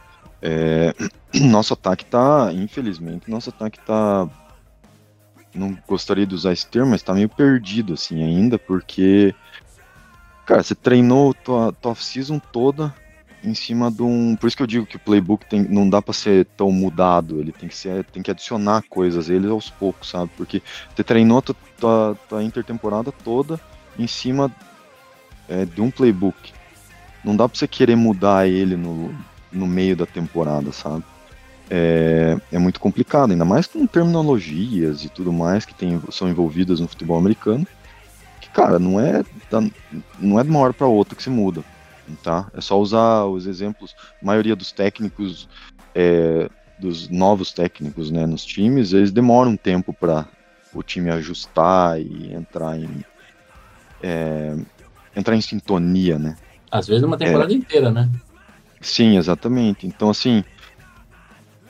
É, 0.41 0.93
nosso 1.41 1.74
ataque 1.74 2.06
tá, 2.06 2.50
infelizmente, 2.52 3.30
nosso 3.30 3.50
ataque 3.50 3.80
tá 3.86 4.28
não 5.54 5.78
gostaria 5.88 6.26
de 6.26 6.36
usar 6.36 6.52
esse 6.52 6.67
termo, 6.67 6.91
mas 6.91 7.02
tá 7.02 7.13
meio 7.13 7.30
perdido 7.30 7.93
assim 7.93 8.21
ainda, 8.21 8.60
porque 8.60 9.34
Cara, 10.45 10.62
você 10.62 10.75
treinou 10.75 11.34
tua, 11.34 11.73
tua 11.73 11.91
off-season 11.91 12.39
toda 12.39 12.93
em 13.43 13.55
cima 13.55 13.91
de 13.91 14.03
um. 14.03 14.36
Por 14.36 14.47
isso 14.47 14.55
que 14.55 14.62
eu 14.62 14.67
digo 14.67 14.86
que 14.86 14.95
o 14.95 14.99
playbook 14.99 15.45
tem, 15.47 15.63
não 15.63 15.89
dá 15.89 16.01
para 16.01 16.13
ser 16.13 16.45
tão 16.58 16.71
mudado, 16.71 17.39
ele 17.39 17.51
tem 17.51 17.67
que 17.67 17.75
ser, 17.75 18.03
tem 18.05 18.21
que 18.21 18.29
adicionar 18.29 18.84
coisas 18.88 19.29
ele 19.29 19.47
aos 19.47 19.69
poucos, 19.69 20.10
sabe? 20.10 20.31
Porque 20.38 20.62
você 20.95 21.03
treinou 21.03 21.41
tua, 21.41 21.55
tua, 21.79 22.17
tua 22.29 22.43
intertemporada 22.43 23.12
toda 23.12 23.60
em 23.97 24.05
cima 24.05 24.51
é, 25.49 25.65
de 25.65 25.81
um 25.81 25.89
playbook. 25.89 26.53
Não 27.23 27.36
dá 27.36 27.49
para 27.49 27.58
você 27.58 27.67
querer 27.67 27.95
mudar 27.95 28.47
ele 28.47 28.75
no, 28.75 29.13
no 29.51 29.65
meio 29.65 29.95
da 29.95 30.05
temporada, 30.05 30.71
sabe? 30.71 31.03
É, 31.67 32.38
é 32.51 32.60
muito 32.60 32.79
complicado, 32.79 33.31
ainda 33.31 33.45
mais 33.45 33.65
com 33.65 33.88
terminologias 33.88 35.03
e 35.03 35.10
tudo 35.10 35.34
mais 35.34 35.65
que 35.65 35.73
tem, 35.73 35.99
são 36.12 36.29
envolvidas 36.29 36.79
no 36.79 36.88
futebol 36.88 37.17
americano 37.17 37.65
cara, 38.55 38.79
não 38.79 38.97
é 39.01 39.21
da, 39.60 39.70
não 40.20 40.39
é 40.39 40.44
de 40.44 40.50
uma 40.50 40.60
hora 40.60 40.74
para 40.74 40.88
outra 40.88 41.15
que 41.15 41.24
se 41.24 41.30
muda, 41.30 41.63
tá? 42.24 42.50
É 42.54 42.62
só 42.62 42.80
usar 42.80 43.26
os 43.26 43.48
exemplos. 43.48 43.96
A 44.22 44.26
maioria 44.26 44.56
dos 44.56 44.72
técnicos, 44.72 45.48
é, 45.94 46.50
dos 46.78 47.10
novos 47.10 47.52
técnicos, 47.54 48.12
né, 48.12 48.26
nos 48.26 48.46
times, 48.46 48.94
eles 48.94 49.12
demoram 49.12 49.52
um 49.52 49.58
tempo 49.58 49.94
para 49.94 50.28
o 50.74 50.84
time 50.84 51.10
ajustar 51.10 52.00
e 52.00 52.34
entrar 52.34 52.78
em 52.78 53.06
é, 54.04 54.56
entrar 55.15 55.36
em 55.36 55.41
sintonia, 55.41 56.20
né? 56.20 56.36
Às 56.70 56.88
vezes 56.88 57.04
uma 57.04 57.18
temporada 57.18 57.54
é, 57.54 57.56
inteira, 57.56 57.89
né? 57.89 58.10
Sim, 58.82 59.18
exatamente. 59.18 59.88
Então, 59.88 60.10
assim, 60.10 60.44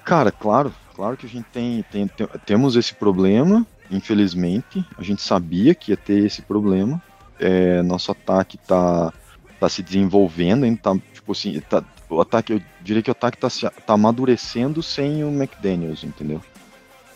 cara, 0.04 0.32
claro, 0.32 0.74
claro 0.96 1.16
que 1.16 1.28
a 1.28 1.30
gente 1.30 1.46
tem, 1.54 1.84
tem, 1.84 2.08
tem 2.08 2.28
temos 2.46 2.76
esse 2.76 2.96
problema 2.96 3.66
Infelizmente, 3.90 4.86
a 4.98 5.04
gente 5.04 5.22
sabia 5.22 5.76
que 5.76 5.92
ia 5.92 5.98
ter 5.98 6.26
esse 6.26 6.42
problema. 6.42 7.02
É, 7.40 7.82
nosso 7.82 8.12
ataque 8.12 8.58
tá, 8.58 9.14
tá 9.60 9.70
se 9.70 9.84
desenvolvendo, 9.84 10.64
ainda 10.64 10.80
tá, 10.82 10.98
tipo 11.14 11.32
assim, 11.32 11.60
tá, 11.60 11.84
o 12.10 12.22
ataque, 12.22 12.54
eu 12.54 12.62
diria 12.82 13.02
que 13.02 13.10
o 13.10 13.12
ataque 13.12 13.38
tá, 13.38 13.50
tá 13.86 13.94
amadurecendo 13.94 14.82
sem 14.82 15.24
o 15.24 15.30
McDaniels, 15.30 16.04
entendeu? 16.04 16.42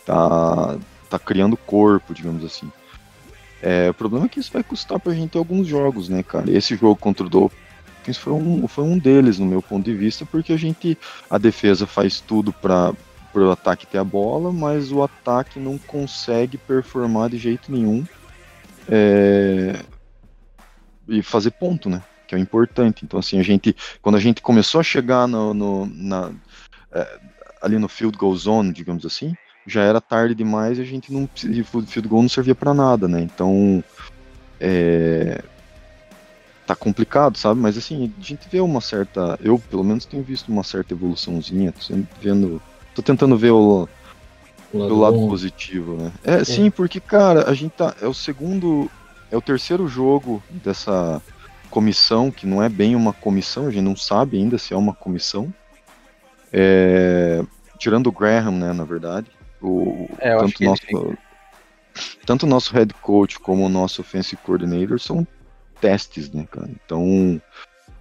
Tá, 0.04 0.76
tá 1.08 1.18
criando 1.18 1.56
corpo, 1.56 2.12
digamos 2.12 2.44
assim. 2.44 2.70
É, 3.62 3.90
o 3.90 3.94
problema 3.94 4.26
é 4.26 4.28
que 4.28 4.40
isso 4.40 4.52
vai 4.52 4.62
custar 4.62 4.98
pra 4.98 5.14
gente 5.14 5.36
alguns 5.36 5.66
jogos, 5.66 6.08
né, 6.08 6.22
cara? 6.22 6.50
Esse 6.50 6.76
jogo 6.76 6.96
contra 6.96 7.26
o 7.26 7.30
Dolphins 7.30 8.16
foi 8.18 8.32
um, 8.32 8.66
foi 8.66 8.84
um 8.84 8.98
deles, 8.98 9.38
no 9.38 9.46
meu 9.46 9.62
ponto 9.62 9.84
de 9.84 9.94
vista, 9.94 10.26
porque 10.26 10.52
a 10.52 10.56
gente, 10.56 10.98
a 11.28 11.38
defesa 11.38 11.86
faz 11.86 12.20
tudo 12.20 12.52
para 12.52 12.92
pro 13.32 13.48
ataque 13.52 13.86
ter 13.86 13.98
a 13.98 14.02
bola, 14.02 14.50
mas 14.52 14.90
o 14.90 15.04
ataque 15.04 15.60
não 15.60 15.78
consegue 15.78 16.58
performar 16.58 17.30
de 17.30 17.38
jeito 17.38 17.70
nenhum 17.70 18.04
é... 18.90 19.76
e 21.10 21.22
fazer 21.22 21.50
ponto, 21.52 21.88
né? 21.88 22.02
Que 22.26 22.34
é 22.34 22.38
o 22.38 22.40
importante. 22.40 23.04
Então, 23.04 23.18
assim, 23.18 23.38
a 23.38 23.42
gente, 23.42 23.74
quando 24.00 24.16
a 24.16 24.20
gente 24.20 24.40
começou 24.40 24.80
a 24.80 24.84
chegar 24.84 25.26
no, 25.26 25.52
no 25.52 25.86
na, 25.86 26.32
é, 26.92 27.18
ali 27.60 27.78
no 27.78 27.88
field 27.88 28.16
goal 28.16 28.34
zone, 28.36 28.72
digamos 28.72 29.04
assim, 29.04 29.34
já 29.66 29.82
era 29.82 30.00
tarde 30.00 30.34
demais 30.34 30.78
e 30.78 30.82
a 30.82 30.84
gente 30.84 31.12
não 31.12 31.24
o 31.24 31.82
field 31.82 32.08
goal 32.08 32.22
não 32.22 32.28
servia 32.28 32.54
para 32.54 32.72
nada, 32.72 33.06
né? 33.06 33.20
Então, 33.20 33.84
é, 34.58 35.42
tá 36.66 36.74
complicado, 36.74 37.36
sabe? 37.36 37.60
Mas 37.60 37.76
assim, 37.76 38.12
a 38.18 38.22
gente 38.22 38.48
vê 38.48 38.60
uma 38.60 38.80
certa, 38.80 39.38
eu 39.42 39.58
pelo 39.58 39.84
menos 39.84 40.06
tenho 40.06 40.22
visto 40.22 40.48
uma 40.48 40.62
certa 40.62 40.94
evoluçãozinha, 40.94 41.72
tô 41.72 41.94
vendo 42.22 42.62
Tô 42.94 43.02
tentando 43.02 43.36
ver 43.36 43.50
o, 43.50 43.88
o 44.72 44.78
lado, 44.78 44.98
lado 44.98 45.28
positivo, 45.28 45.96
né? 45.96 46.12
É, 46.24 46.34
é, 46.36 46.44
sim, 46.44 46.70
porque, 46.70 47.00
cara, 47.00 47.48
a 47.48 47.54
gente 47.54 47.72
tá. 47.72 47.94
É 48.00 48.06
o 48.06 48.14
segundo. 48.14 48.90
É 49.30 49.36
o 49.36 49.42
terceiro 49.42 49.86
jogo 49.86 50.42
dessa 50.50 51.22
comissão, 51.70 52.30
que 52.30 52.46
não 52.46 52.62
é 52.62 52.68
bem 52.68 52.96
uma 52.96 53.12
comissão, 53.12 53.66
a 53.66 53.70
gente 53.70 53.84
não 53.84 53.96
sabe 53.96 54.36
ainda 54.36 54.58
se 54.58 54.74
é 54.74 54.76
uma 54.76 54.94
comissão. 54.94 55.52
É, 56.52 57.42
tirando 57.78 58.08
o 58.08 58.12
Graham, 58.12 58.52
né, 58.52 58.72
na 58.72 58.84
verdade. 58.84 59.30
O, 59.62 60.08
é, 60.18 60.36
tanto, 60.36 60.64
nosso, 60.64 61.18
tanto 62.26 62.46
o 62.46 62.48
nosso 62.48 62.74
head 62.74 62.92
coach 62.94 63.38
como 63.38 63.64
o 63.64 63.68
nosso 63.68 64.00
offensive 64.00 64.40
coordinator 64.42 64.98
são 64.98 65.26
testes, 65.80 66.30
né, 66.30 66.46
cara? 66.50 66.68
Então, 66.84 67.40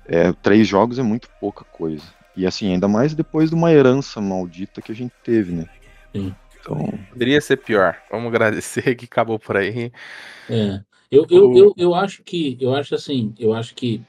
é, 0.06 0.32
três 0.34 0.68
jogos 0.68 0.98
é 0.98 1.04
muito 1.04 1.30
pouca 1.40 1.64
coisa. 1.64 2.04
E 2.36 2.48
assim, 2.48 2.72
ainda 2.72 2.88
mais 2.88 3.14
depois 3.14 3.50
de 3.50 3.56
uma 3.56 3.72
herança 3.72 4.20
maldita 4.20 4.82
que 4.82 4.92
a 4.92 4.96
gente 4.96 5.14
teve, 5.24 5.54
né? 5.54 5.66
Sim. 6.16 6.36
Então... 6.60 6.94
Poderia 7.10 7.40
ser 7.42 7.58
pior. 7.58 7.98
Vamos 8.10 8.28
agradecer 8.28 8.96
que 8.96 9.06
acabou 9.06 9.38
por 9.38 9.58
aí. 9.58 9.92
É. 10.50 10.82
Eu, 11.12 11.26
eu, 11.32 11.58
eu, 11.58 11.74
eu 11.76 11.96
acho 11.96 12.22
que, 12.22 12.56
eu 12.62 12.76
acho 12.76 12.94
assim, 12.94 13.34
eu 13.40 13.52
acho 13.52 13.74
que 13.74 14.00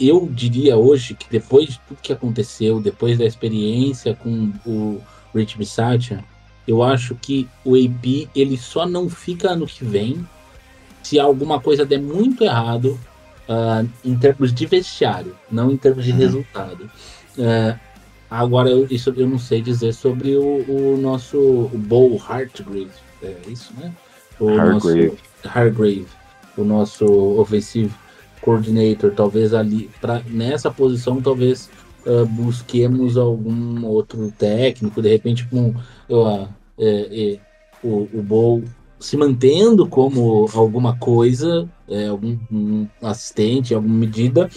eu 0.00 0.28
diria 0.28 0.76
hoje 0.76 1.14
que 1.14 1.30
depois 1.30 1.68
de 1.68 1.80
tudo 1.86 2.00
que 2.02 2.12
aconteceu, 2.12 2.80
depois 2.80 3.16
da 3.16 3.24
experiência 3.24 4.12
com 4.12 4.52
o 4.66 5.00
Rich 5.32 5.56
Bisaccia, 5.56 6.24
eu 6.66 6.82
acho 6.82 7.14
que 7.14 7.48
o 7.64 7.76
AP 7.76 8.28
ele 8.34 8.56
só 8.58 8.84
não 8.84 9.08
fica 9.08 9.50
ano 9.50 9.64
que 9.64 9.84
vem 9.84 10.26
se 11.00 11.20
alguma 11.20 11.60
coisa 11.60 11.86
der 11.86 12.00
muito 12.00 12.42
errado 12.42 12.98
uh, 13.48 13.88
em 14.04 14.18
termos 14.18 14.52
de 14.52 14.66
vestiário, 14.66 15.36
não 15.48 15.70
em 15.70 15.76
termos 15.76 16.04
de 16.04 16.10
uhum. 16.10 16.18
resultado. 16.18 16.90
Uh, 17.38 17.78
agora, 18.28 18.68
eu, 18.68 18.88
isso 18.90 19.14
eu 19.16 19.28
não 19.28 19.38
sei 19.38 19.62
dizer 19.62 19.94
sobre 19.94 20.34
o, 20.36 20.64
o 20.68 20.98
nosso 21.00 21.38
o 21.38 21.78
Bo 21.78 22.20
Hartgrave, 22.20 22.90
é 23.22 23.36
isso, 23.46 23.72
né? 23.78 23.92
O 24.40 24.48
Hargrave. 24.48 25.06
Nosso, 25.06 25.31
Hargrave, 25.44 26.06
o 26.56 26.64
nosso 26.64 27.04
offensive 27.38 27.92
coordinator, 28.40 29.12
talvez 29.12 29.54
ali, 29.54 29.88
pra, 30.00 30.20
nessa 30.26 30.70
posição, 30.70 31.22
talvez 31.22 31.70
uh, 32.06 32.26
busquemos 32.26 33.16
algum 33.16 33.84
outro 33.84 34.32
técnico, 34.32 35.00
de 35.00 35.08
repente 35.08 35.46
com 35.46 35.68
uh, 36.10 36.48
é, 36.78 37.34
é, 37.34 37.40
o, 37.82 38.08
o 38.12 38.22
Bo 38.22 38.62
se 39.02 39.16
mantendo 39.16 39.86
como 39.86 40.46
alguma 40.54 40.96
coisa, 40.96 41.68
é, 41.88 42.06
algum 42.06 42.38
um 42.50 42.88
assistente, 43.02 43.74
alguma 43.74 43.94
medida, 43.94 44.48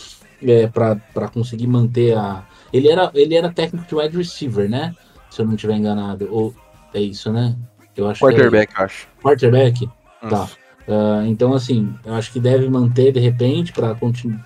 é, 0.42 0.68
para 0.68 1.28
conseguir 1.34 1.68
manter 1.68 2.16
a. 2.16 2.46
Ele 2.72 2.88
era, 2.88 3.12
ele 3.16 3.36
era 3.36 3.52
técnico 3.52 3.88
de 3.88 3.96
wide 3.96 4.18
receiver, 4.18 4.70
né? 4.70 4.94
Se 5.30 5.42
eu 5.42 5.46
não 5.46 5.56
estiver 5.56 5.76
enganado. 5.76 6.28
Ou 6.32 6.54
é 6.94 7.02
isso, 7.02 7.32
né? 7.32 7.56
Eu 7.98 8.08
acho 8.08 8.24
Quarterback, 8.24 8.74
é... 8.78 8.84
acho. 8.84 9.08
Quarterback? 9.22 9.86
Hum. 10.24 10.30
Tá. 10.30 10.48
Uh, 10.88 11.26
então, 11.26 11.54
assim, 11.54 11.94
eu 12.06 12.14
acho 12.14 12.32
que 12.32 12.40
deve 12.40 12.70
manter 12.70 13.12
de 13.12 13.20
repente 13.20 13.74
para 13.74 13.98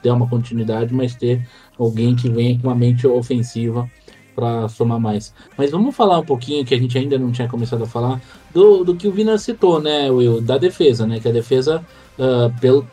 ter 0.01 0.11
uma 0.11 0.27
continuidade, 0.27 0.93
mas 0.93 1.13
ter 1.13 1.45
alguém 1.77 2.15
que 2.15 2.29
venha 2.29 2.57
com 2.57 2.67
uma 2.67 2.75
mente 2.75 3.05
ofensiva 3.05 3.89
para 4.33 4.69
somar 4.69 4.99
mais. 4.99 5.33
Mas 5.57 5.71
vamos 5.71 5.95
falar 5.95 6.19
um 6.19 6.25
pouquinho, 6.25 6.65
que 6.65 6.73
a 6.73 6.79
gente 6.79 6.97
ainda 6.97 7.19
não 7.19 7.31
tinha 7.31 7.47
começado 7.47 7.83
a 7.83 7.87
falar, 7.87 8.21
do, 8.53 8.85
do 8.85 8.95
que 8.95 9.07
o 9.07 9.11
Vina 9.11 9.37
citou, 9.37 9.81
né, 9.81 10.09
Will? 10.09 10.39
Da 10.39 10.57
defesa, 10.57 11.05
né? 11.05 11.19
Que 11.19 11.27
a 11.27 11.31
defesa, 11.31 11.85
uh, 12.17 12.59
pelo, 12.61 12.87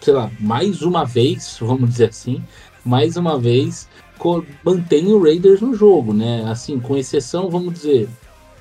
sei 0.00 0.14
lá, 0.14 0.30
mais 0.38 0.82
uma 0.82 1.04
vez, 1.04 1.56
vamos 1.60 1.90
dizer 1.90 2.10
assim, 2.10 2.42
mais 2.84 3.16
uma 3.16 3.36
vez, 3.36 3.88
mantém 4.64 5.12
o 5.12 5.20
Raiders 5.20 5.60
no 5.60 5.74
jogo, 5.74 6.14
né? 6.14 6.44
Assim, 6.48 6.78
com 6.78 6.96
exceção, 6.96 7.50
vamos 7.50 7.74
dizer, 7.74 8.08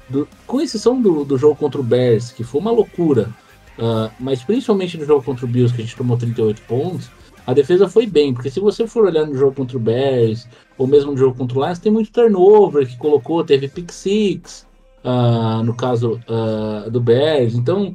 do, 0.10 0.28
com 0.48 0.60
exceção 0.60 1.00
do, 1.00 1.24
do 1.24 1.38
jogo 1.38 1.56
contra 1.56 1.80
o 1.80 1.84
Bears, 1.84 2.32
que 2.32 2.44
foi 2.44 2.60
uma 2.60 2.72
loucura, 2.72 3.30
uh, 3.78 4.12
mas 4.20 4.44
principalmente 4.44 4.98
no 4.98 5.06
jogo 5.06 5.24
contra 5.24 5.46
o 5.46 5.50
Bills, 5.50 5.74
que 5.74 5.82
a 5.82 5.86
gente 5.86 5.96
tomou 5.96 6.18
38 6.18 6.62
pontos, 6.64 7.10
a 7.48 7.54
defesa 7.54 7.88
foi 7.88 8.08
bem, 8.08 8.34
porque 8.34 8.50
se 8.50 8.60
você 8.60 8.88
for 8.88 9.06
olhar 9.06 9.26
no 9.26 9.36
jogo 9.36 9.56
contra 9.56 9.78
o 9.78 9.80
Bears, 9.80 10.48
ou 10.78 10.88
mesmo 10.88 11.12
no 11.12 11.18
jogo 11.18 11.38
contra 11.38 11.58
o 11.58 11.64
Lions, 11.64 11.80
tem 11.80 11.92
muito 11.92 12.12
turnover 12.12 12.88
que 12.88 12.98
colocou, 12.98 13.44
teve 13.44 13.68
pick 13.68 13.92
six, 13.92 14.66
uh, 15.04 15.64
no 15.64 15.76
caso 15.76 16.20
uh, 16.28 16.90
do 16.90 17.00
Bears. 17.00 17.54
Então, 17.54 17.94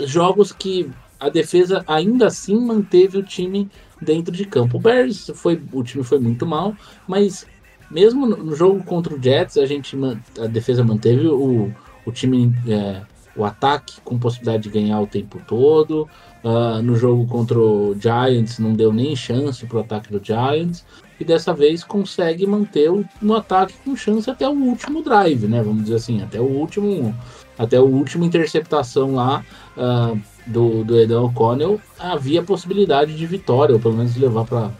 jogos 0.00 0.50
que 0.50 0.90
a 1.20 1.28
defesa 1.28 1.84
ainda 1.86 2.26
assim 2.26 2.58
manteve 2.58 3.18
o 3.18 3.22
time 3.22 3.70
dentro 4.00 4.34
de 4.34 4.46
campo. 4.46 4.78
O 4.78 4.80
Bears 4.80 5.30
foi, 5.34 5.60
o 5.72 5.82
time 5.82 6.02
foi 6.02 6.18
muito 6.18 6.46
mal, 6.46 6.74
mas 7.06 7.46
mesmo 7.90 8.26
no 8.26 8.56
jogo 8.56 8.82
contra 8.84 9.14
o 9.14 9.22
Jets, 9.22 9.56
a 9.56 9.66
gente 9.66 9.96
a 10.40 10.46
defesa 10.46 10.82
manteve 10.82 11.26
o, 11.26 11.72
o 12.04 12.12
time, 12.12 12.52
é, 12.66 13.02
o 13.36 13.44
ataque 13.44 14.00
com 14.04 14.18
possibilidade 14.18 14.64
de 14.64 14.68
ganhar 14.70 15.00
o 15.00 15.06
tempo 15.06 15.40
todo. 15.46 16.08
Ah, 16.44 16.80
no 16.82 16.94
jogo 16.94 17.26
contra 17.26 17.58
o 17.58 17.96
Giants 17.98 18.58
não 18.58 18.74
deu 18.74 18.92
nem 18.92 19.16
chance 19.16 19.64
para 19.66 19.78
o 19.78 19.80
ataque 19.80 20.12
do 20.12 20.22
Giants. 20.22 20.84
E 21.18 21.24
dessa 21.24 21.54
vez 21.54 21.84
consegue 21.84 22.46
manter 22.46 22.90
o, 22.90 23.04
no 23.22 23.34
ataque 23.34 23.74
com 23.84 23.96
chance 23.96 24.28
até 24.28 24.48
o 24.48 24.52
último 24.52 25.02
drive, 25.02 25.46
né? 25.46 25.62
Vamos 25.62 25.84
dizer 25.84 25.96
assim, 25.96 26.22
até 26.22 26.40
o 26.40 26.44
último, 26.44 27.14
até 27.58 27.80
o 27.80 27.84
último 27.84 28.24
interceptação 28.24 29.14
lá 29.14 29.44
ah, 29.76 30.14
do, 30.46 30.84
do 30.84 30.98
Edan 30.98 31.22
O'Connell 31.22 31.80
havia 31.98 32.42
possibilidade 32.42 33.16
de 33.16 33.26
vitória, 33.26 33.74
ou 33.74 33.80
pelo 33.80 33.94
menos 33.94 34.16
levar 34.16 34.44
para 34.44 34.70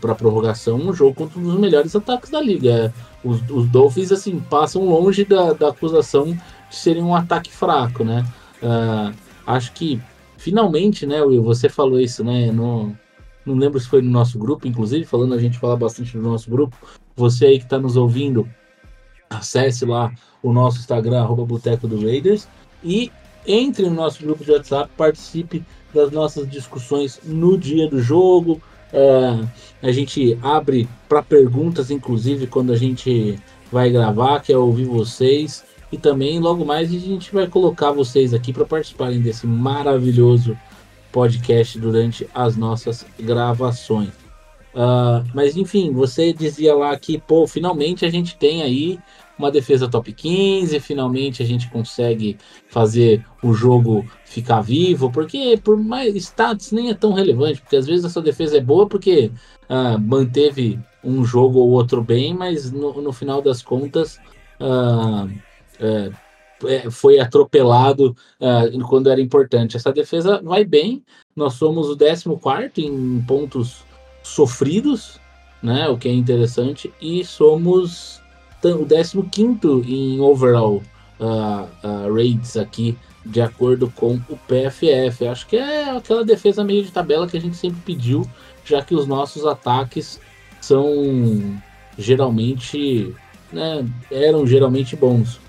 para 0.00 0.14
prorrogação 0.16 0.76
um 0.76 0.92
jogo 0.92 1.14
contra 1.14 1.38
um 1.38 1.42
dos 1.44 1.60
melhores 1.60 1.94
ataques 1.94 2.30
da 2.30 2.40
liga. 2.40 2.70
É, 2.70 2.92
Os, 3.22 3.40
os 3.48 3.68
Dolphins 3.68 4.10
assim 4.10 4.40
passam 4.50 4.84
longe 4.84 5.24
da, 5.24 5.52
da 5.52 5.68
acusação 5.68 6.36
serem 6.70 7.02
um 7.02 7.14
ataque 7.14 7.50
fraco, 7.50 8.04
né? 8.04 8.26
Ah, 8.62 9.12
acho 9.46 9.72
que 9.72 10.00
finalmente, 10.36 11.06
né, 11.06 11.22
Will, 11.22 11.42
você 11.42 11.68
falou 11.68 12.00
isso, 12.00 12.22
né? 12.22 12.50
No, 12.52 12.96
não 13.44 13.54
lembro 13.54 13.78
se 13.80 13.88
foi 13.88 14.02
no 14.02 14.10
nosso 14.10 14.38
grupo, 14.38 14.66
inclusive, 14.66 15.04
falando 15.04 15.34
a 15.34 15.40
gente 15.40 15.58
fala 15.58 15.76
bastante 15.76 16.16
no 16.16 16.22
nosso 16.22 16.50
grupo. 16.50 16.76
Você 17.14 17.46
aí 17.46 17.58
que 17.58 17.64
está 17.64 17.78
nos 17.78 17.96
ouvindo, 17.96 18.48
acesse 19.30 19.84
lá 19.84 20.12
o 20.42 20.52
nosso 20.52 20.78
Instagram, 20.78 21.20
arroba 21.20 21.44
Boteco 21.44 21.88
do 21.88 22.00
Raiders, 22.00 22.48
e 22.82 23.10
entre 23.46 23.88
no 23.88 23.94
nosso 23.94 24.22
grupo 24.22 24.44
de 24.44 24.50
WhatsApp, 24.50 24.90
participe 24.96 25.64
das 25.94 26.10
nossas 26.10 26.48
discussões 26.48 27.20
no 27.24 27.56
dia 27.56 27.88
do 27.88 28.00
jogo. 28.00 28.60
É, 28.92 29.88
a 29.88 29.92
gente 29.92 30.38
abre 30.42 30.88
para 31.08 31.22
perguntas, 31.22 31.90
inclusive, 31.90 32.46
quando 32.46 32.72
a 32.72 32.76
gente 32.76 33.38
vai 33.70 33.90
gravar, 33.90 34.40
que 34.40 34.52
é 34.52 34.58
ouvir 34.58 34.84
vocês. 34.84 35.64
E 35.90 35.96
também, 35.96 36.40
logo 36.40 36.64
mais, 36.64 36.92
a 36.92 36.98
gente 36.98 37.32
vai 37.32 37.46
colocar 37.46 37.92
vocês 37.92 38.34
aqui 38.34 38.52
para 38.52 38.64
participarem 38.64 39.20
desse 39.20 39.46
maravilhoso 39.46 40.58
podcast 41.12 41.78
durante 41.78 42.28
as 42.34 42.56
nossas 42.56 43.06
gravações. 43.18 44.10
Ah, 44.74 45.24
mas 45.32 45.56
enfim, 45.56 45.90
você 45.90 46.34
dizia 46.34 46.74
lá 46.74 46.94
que, 46.98 47.18
pô, 47.18 47.46
finalmente 47.46 48.04
a 48.04 48.10
gente 48.10 48.36
tem 48.36 48.62
aí 48.62 48.98
uma 49.38 49.50
defesa 49.50 49.88
top 49.88 50.12
15, 50.12 50.78
finalmente 50.80 51.42
a 51.42 51.46
gente 51.46 51.70
consegue 51.70 52.36
fazer 52.68 53.24
o 53.42 53.54
jogo 53.54 54.04
ficar 54.24 54.60
vivo, 54.60 55.10
porque 55.10 55.58
por 55.62 55.78
mais 55.78 56.14
status 56.16 56.72
nem 56.72 56.90
é 56.90 56.94
tão 56.94 57.12
relevante, 57.12 57.60
porque 57.60 57.76
às 57.76 57.86
vezes 57.86 58.04
essa 58.04 58.20
defesa 58.20 58.58
é 58.58 58.60
boa 58.60 58.86
porque 58.86 59.30
ah, 59.68 59.96
manteve 59.98 60.78
um 61.02 61.24
jogo 61.24 61.58
ou 61.58 61.70
outro 61.70 62.02
bem, 62.02 62.34
mas 62.34 62.70
no, 62.70 63.00
no 63.00 63.12
final 63.12 63.40
das 63.40 63.62
contas 63.62 64.18
ah, 64.60 65.26
é, 65.80 66.10
é, 66.64 66.90
foi 66.90 67.18
atropelado 67.18 68.16
ah, 68.40 68.64
quando 68.88 69.10
era 69.10 69.20
importante. 69.20 69.76
Essa 69.76 69.92
defesa 69.92 70.40
vai 70.42 70.64
bem, 70.64 71.04
nós 71.34 71.54
somos 71.54 71.88
o 71.88 71.96
14 71.96 72.70
em 72.78 73.22
pontos 73.26 73.84
sofridos, 74.22 75.20
né, 75.62 75.88
o 75.88 75.96
que 75.96 76.08
é 76.08 76.12
interessante, 76.12 76.92
e 77.00 77.24
somos 77.24 78.20
o 79.14 79.22
15 79.22 79.58
em 79.86 80.20
overall 80.20 80.82
ah, 81.20 81.66
ah, 81.82 82.06
rates 82.08 82.56
aqui, 82.56 82.96
de 83.24 83.40
acordo 83.40 83.92
com 83.94 84.14
o 84.28 84.38
PFF. 84.46 85.26
Acho 85.26 85.46
que 85.46 85.56
é 85.56 85.90
aquela 85.90 86.24
defesa 86.24 86.64
meio 86.64 86.82
de 86.82 86.90
tabela 86.90 87.26
que 87.26 87.36
a 87.36 87.40
gente 87.40 87.56
sempre 87.56 87.80
pediu, 87.84 88.26
já 88.64 88.82
que 88.82 88.94
os 88.94 89.06
nossos 89.06 89.44
ataques 89.44 90.20
são 90.60 91.60
geralmente, 91.98 93.14
né, 93.52 93.86
eram 94.10 94.46
geralmente 94.46 94.96
bons. 94.96 95.40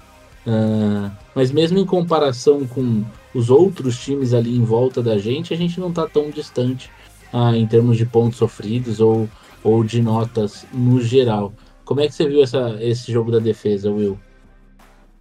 Ah, 0.48 1.12
mas 1.36 1.52
mesmo 1.52 1.78
em 1.78 1.86
comparação 1.86 2.66
com 2.66 3.04
os 3.36 3.50
outros 3.50 4.00
times 4.00 4.34
ali 4.34 4.56
em 4.56 4.64
volta 4.64 5.04
da 5.04 5.18
gente, 5.18 5.54
a 5.54 5.58
gente 5.58 5.78
não 5.80 5.90
está 5.90 6.08
tão 6.08 6.30
distante 6.30 6.90
ah, 7.34 7.56
em 7.56 7.68
termos 7.68 7.98
de 7.98 8.06
pontos 8.06 8.38
sofridos 8.38 9.02
ou, 9.02 9.30
ou 9.62 9.84
de 9.84 10.02
notas 10.02 10.66
no 10.74 11.02
geral. 11.02 11.54
Como 11.84 12.00
é 12.00 12.08
que 12.08 12.14
você 12.14 12.28
viu 12.28 12.42
essa, 12.42 12.78
esse 12.80 13.12
jogo 13.12 13.30
da 13.30 13.40
defesa, 13.40 13.92
Will? 13.92 14.18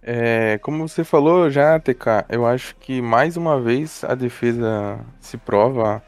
É, 0.01 0.57
como 0.59 0.87
você 0.87 1.03
falou 1.03 1.49
já, 1.49 1.77
TK, 1.77 2.25
eu 2.29 2.45
acho 2.45 2.73
que 2.77 3.01
mais 3.01 3.35
uma 3.35 3.59
vez 3.59 4.05
a 4.05 4.15
defesa 4.15 4.99
se 5.19 5.37
prova 5.37 6.01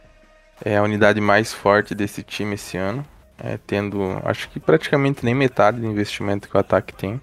é 0.63 0.77
a 0.77 0.84
unidade 0.84 1.19
mais 1.19 1.53
forte 1.53 1.93
desse 1.93 2.23
time 2.23 2.55
esse 2.55 2.77
ano, 2.77 3.05
é, 3.38 3.58
tendo 3.58 4.01
acho 4.23 4.49
que 4.49 4.60
praticamente 4.60 5.23
nem 5.25 5.36
metade 5.36 5.82
do 5.82 5.88
investimento 5.88 6.47
que 6.47 6.55
o 6.55 6.60
ataque 6.60 6.93
tem. 6.93 7.19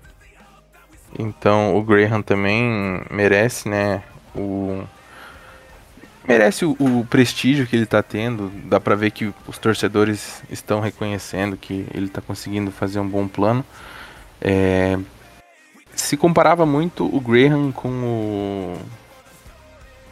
Então 1.19 1.77
o 1.77 1.83
Graham 1.83 2.23
também 2.23 3.03
merece, 3.11 3.69
né, 3.69 4.03
o 4.35 4.85
merece 6.27 6.65
o, 6.65 6.73
o 6.79 7.07
prestígio 7.09 7.67
que 7.67 7.77
ele 7.77 7.87
tá 7.87 8.03
tendo. 8.03 8.51
Dá 8.65 8.81
pra 8.81 8.95
ver 8.95 9.11
que 9.13 9.33
os 9.47 9.59
torcedores 9.59 10.43
estão 10.51 10.81
reconhecendo 10.81 11.57
que 11.57 11.87
ele 11.95 12.09
tá 12.09 12.21
conseguindo 12.21 12.71
fazer 12.71 12.99
um 13.01 13.09
bom 13.09 13.29
plano. 13.29 13.65
É, 14.41 14.99
se 15.95 16.17
comparava 16.17 16.67
muito 16.67 17.05
o 17.07 17.21
Graham 17.21 17.73
com 17.73 17.89
o. 17.89 18.77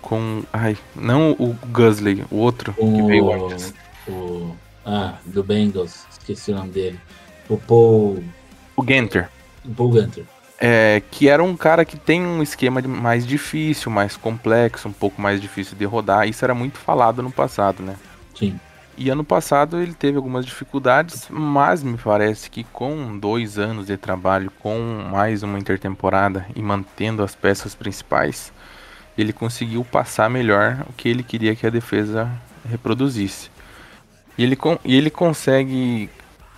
Com. 0.01 0.43
Ai, 0.53 0.77
não 0.95 1.33
o 1.33 1.57
Gusley, 1.67 2.25
o 2.31 2.37
outro 2.37 2.73
que 2.73 3.03
veio 3.03 3.25
O, 3.25 3.33
antes. 3.33 3.75
o, 4.07 4.55
ah, 4.85 5.15
do 5.25 5.43
Bengals, 5.43 6.07
esqueci 6.11 6.53
o 6.53 6.55
nome 6.55 6.71
dele. 6.71 7.01
O 7.49 7.59
Paul, 7.59 8.23
O 8.77 8.85
Genter. 8.87 9.29
Paul 9.77 9.91
Gunter. 9.91 10.25
É, 10.61 11.03
que 11.11 11.29
era 11.29 11.43
um 11.43 11.57
cara 11.57 11.85
que 11.85 11.97
tem 11.97 12.23
um 12.23 12.43
esquema 12.43 12.81
mais 12.83 13.27
difícil, 13.27 13.91
mais 13.91 14.17
complexo, 14.17 14.89
um 14.89 14.93
pouco 14.93 15.21
mais 15.21 15.41
difícil 15.41 15.77
de 15.77 15.85
rodar. 15.85 16.29
Isso 16.29 16.45
era 16.45 16.55
muito 16.55 16.79
falado 16.79 17.23
no 17.23 17.31
passado, 17.31 17.83
né? 17.83 17.97
Sim. 18.35 18.59
E 18.97 19.11
ano 19.11 19.25
passado 19.25 19.81
ele 19.81 19.93
teve 19.93 20.17
algumas 20.17 20.47
dificuldades, 20.47 21.27
mas 21.29 21.83
me 21.83 21.99
parece 21.99 22.49
que 22.49 22.63
com 22.63 23.19
dois 23.19 23.59
anos 23.59 23.89
de 23.89 23.97
trabalho, 23.97 24.53
com 24.61 24.79
mais 25.11 25.43
uma 25.43 25.59
intertemporada 25.59 26.47
e 26.55 26.63
mantendo 26.63 27.23
as 27.25 27.35
peças 27.35 27.75
principais, 27.75 28.53
ele 29.19 29.33
conseguiu 29.33 29.85
passar 29.85 30.31
melhor 30.31 30.87
o 30.89 30.93
que 30.93 31.09
ele 31.09 31.25
queria 31.25 31.57
que 31.57 31.67
a 31.67 31.71
defesa 31.71 32.31
reproduzisse. 32.69 33.51
E 34.39 34.45
ele, 34.45 34.57
e 34.85 34.97
ele 34.97 35.11
consegue 35.11 36.09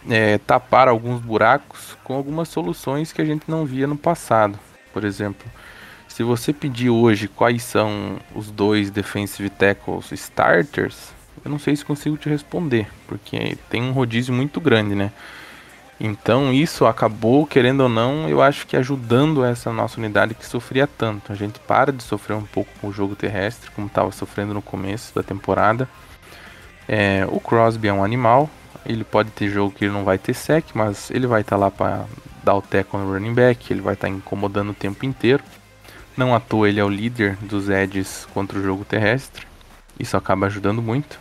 é, 0.08 0.38
tapar 0.38 0.88
alguns 0.88 1.20
buracos 1.20 1.96
com 2.04 2.14
algumas 2.14 2.48
soluções 2.48 3.12
que 3.12 3.20
a 3.20 3.24
gente 3.24 3.44
não 3.48 3.64
via 3.64 3.86
no 3.86 3.96
passado. 3.96 4.58
Por 4.92 5.04
exemplo, 5.04 5.46
se 6.08 6.22
você 6.22 6.52
pedir 6.52 6.90
hoje 6.90 7.28
quais 7.28 7.62
são 7.62 8.16
os 8.34 8.50
dois 8.50 8.90
defensive 8.90 9.50
tackles 9.50 10.12
starters, 10.12 11.12
eu 11.44 11.50
não 11.50 11.58
sei 11.58 11.76
se 11.76 11.84
consigo 11.84 12.16
te 12.16 12.28
responder, 12.28 12.88
porque 13.06 13.56
tem 13.68 13.82
um 13.82 13.92
rodízio 13.92 14.32
muito 14.32 14.60
grande, 14.60 14.94
né? 14.94 15.12
Então 15.98 16.52
isso 16.52 16.84
acabou, 16.84 17.46
querendo 17.46 17.80
ou 17.82 17.88
não, 17.88 18.28
eu 18.28 18.42
acho 18.42 18.66
que 18.66 18.76
ajudando 18.76 19.44
essa 19.44 19.72
nossa 19.72 19.98
unidade 19.98 20.34
que 20.34 20.44
sofria 20.44 20.86
tanto. 20.86 21.32
A 21.32 21.34
gente 21.34 21.58
para 21.60 21.92
de 21.92 22.02
sofrer 22.02 22.34
um 22.34 22.42
pouco 22.42 22.70
com 22.80 22.88
o 22.88 22.92
jogo 22.92 23.16
terrestre, 23.16 23.70
como 23.70 23.86
estava 23.86 24.12
sofrendo 24.12 24.52
no 24.52 24.60
começo 24.60 25.14
da 25.14 25.22
temporada. 25.22 25.88
É, 26.88 27.26
o 27.30 27.40
Crosby 27.40 27.88
é 27.88 27.92
um 27.92 28.04
animal, 28.04 28.50
ele 28.86 29.04
pode 29.04 29.30
ter 29.30 29.48
jogo 29.48 29.74
que 29.74 29.84
ele 29.84 29.92
não 29.92 30.04
vai 30.04 30.18
ter 30.18 30.34
sec, 30.34 30.64
mas 30.74 31.10
ele 31.10 31.26
vai 31.26 31.40
estar 31.42 31.56
lá 31.56 31.70
para 31.70 32.04
dar 32.44 32.54
o 32.54 32.62
tackle 32.62 33.00
no 33.00 33.12
running 33.12 33.34
back, 33.34 33.72
ele 33.72 33.80
vai 33.80 33.94
estar 33.94 34.08
incomodando 34.08 34.70
o 34.70 34.74
tempo 34.74 35.04
inteiro. 35.04 35.42
Não 36.16 36.34
à 36.34 36.40
toa 36.40 36.68
ele 36.68 36.80
é 36.80 36.84
o 36.84 36.88
líder 36.88 37.36
dos 37.42 37.68
edges 37.68 38.26
contra 38.32 38.58
o 38.58 38.62
jogo 38.62 38.84
terrestre. 38.84 39.46
Isso 39.98 40.16
acaba 40.16 40.46
ajudando 40.46 40.80
muito. 40.80 41.18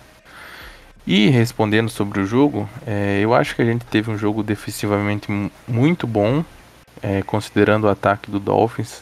E 1.07 1.27
respondendo 1.29 1.89
sobre 1.89 2.19
o 2.19 2.25
jogo, 2.25 2.67
é, 2.85 3.19
eu 3.21 3.33
acho 3.33 3.55
que 3.55 3.61
a 3.61 3.65
gente 3.65 3.85
teve 3.85 4.09
um 4.09 4.17
jogo 4.17 4.41
defensivamente 4.41 5.29
mu- 5.31 5.51
muito 5.67 6.07
bom, 6.07 6.43
é, 7.01 7.21
considerando 7.21 7.83
o 7.85 7.89
ataque 7.89 8.31
do 8.31 8.39
Dolphins, 8.39 9.01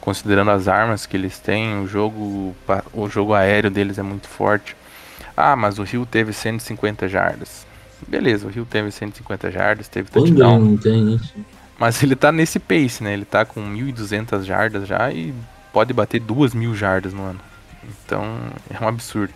considerando 0.00 0.50
as 0.52 0.68
armas 0.68 1.06
que 1.06 1.16
eles 1.16 1.38
têm, 1.40 1.80
o 1.82 1.88
jogo, 1.88 2.54
o 2.92 3.08
jogo 3.08 3.34
aéreo 3.34 3.70
deles 3.70 3.98
é 3.98 4.02
muito 4.02 4.28
forte. 4.28 4.76
Ah, 5.36 5.56
mas 5.56 5.78
o 5.78 5.82
Rio 5.82 6.06
teve 6.06 6.32
150 6.32 7.08
jardas. 7.08 7.66
Beleza, 8.10 8.48
o 8.48 8.50
Rio 8.50 8.66
teve 8.66 8.90
150 8.90 9.52
jardas, 9.52 9.86
teve 9.86 10.10
touchdown. 10.10 10.58
não 10.58 10.76
tem 10.76 11.14
isso? 11.14 11.32
Mas 11.78 12.02
ele 12.02 12.16
tá 12.16 12.32
nesse 12.32 12.58
pace, 12.58 13.04
né? 13.04 13.12
Ele 13.12 13.24
tá 13.24 13.44
com 13.44 13.60
1.200 13.60 14.42
jardas 14.42 14.86
já 14.86 15.12
e 15.12 15.32
pode 15.72 15.92
bater 15.92 16.20
2.000 16.20 16.74
jardas 16.74 17.14
no 17.14 17.22
ano. 17.22 17.40
Então 18.04 18.24
é 18.68 18.84
um 18.84 18.88
absurdo. 18.88 19.32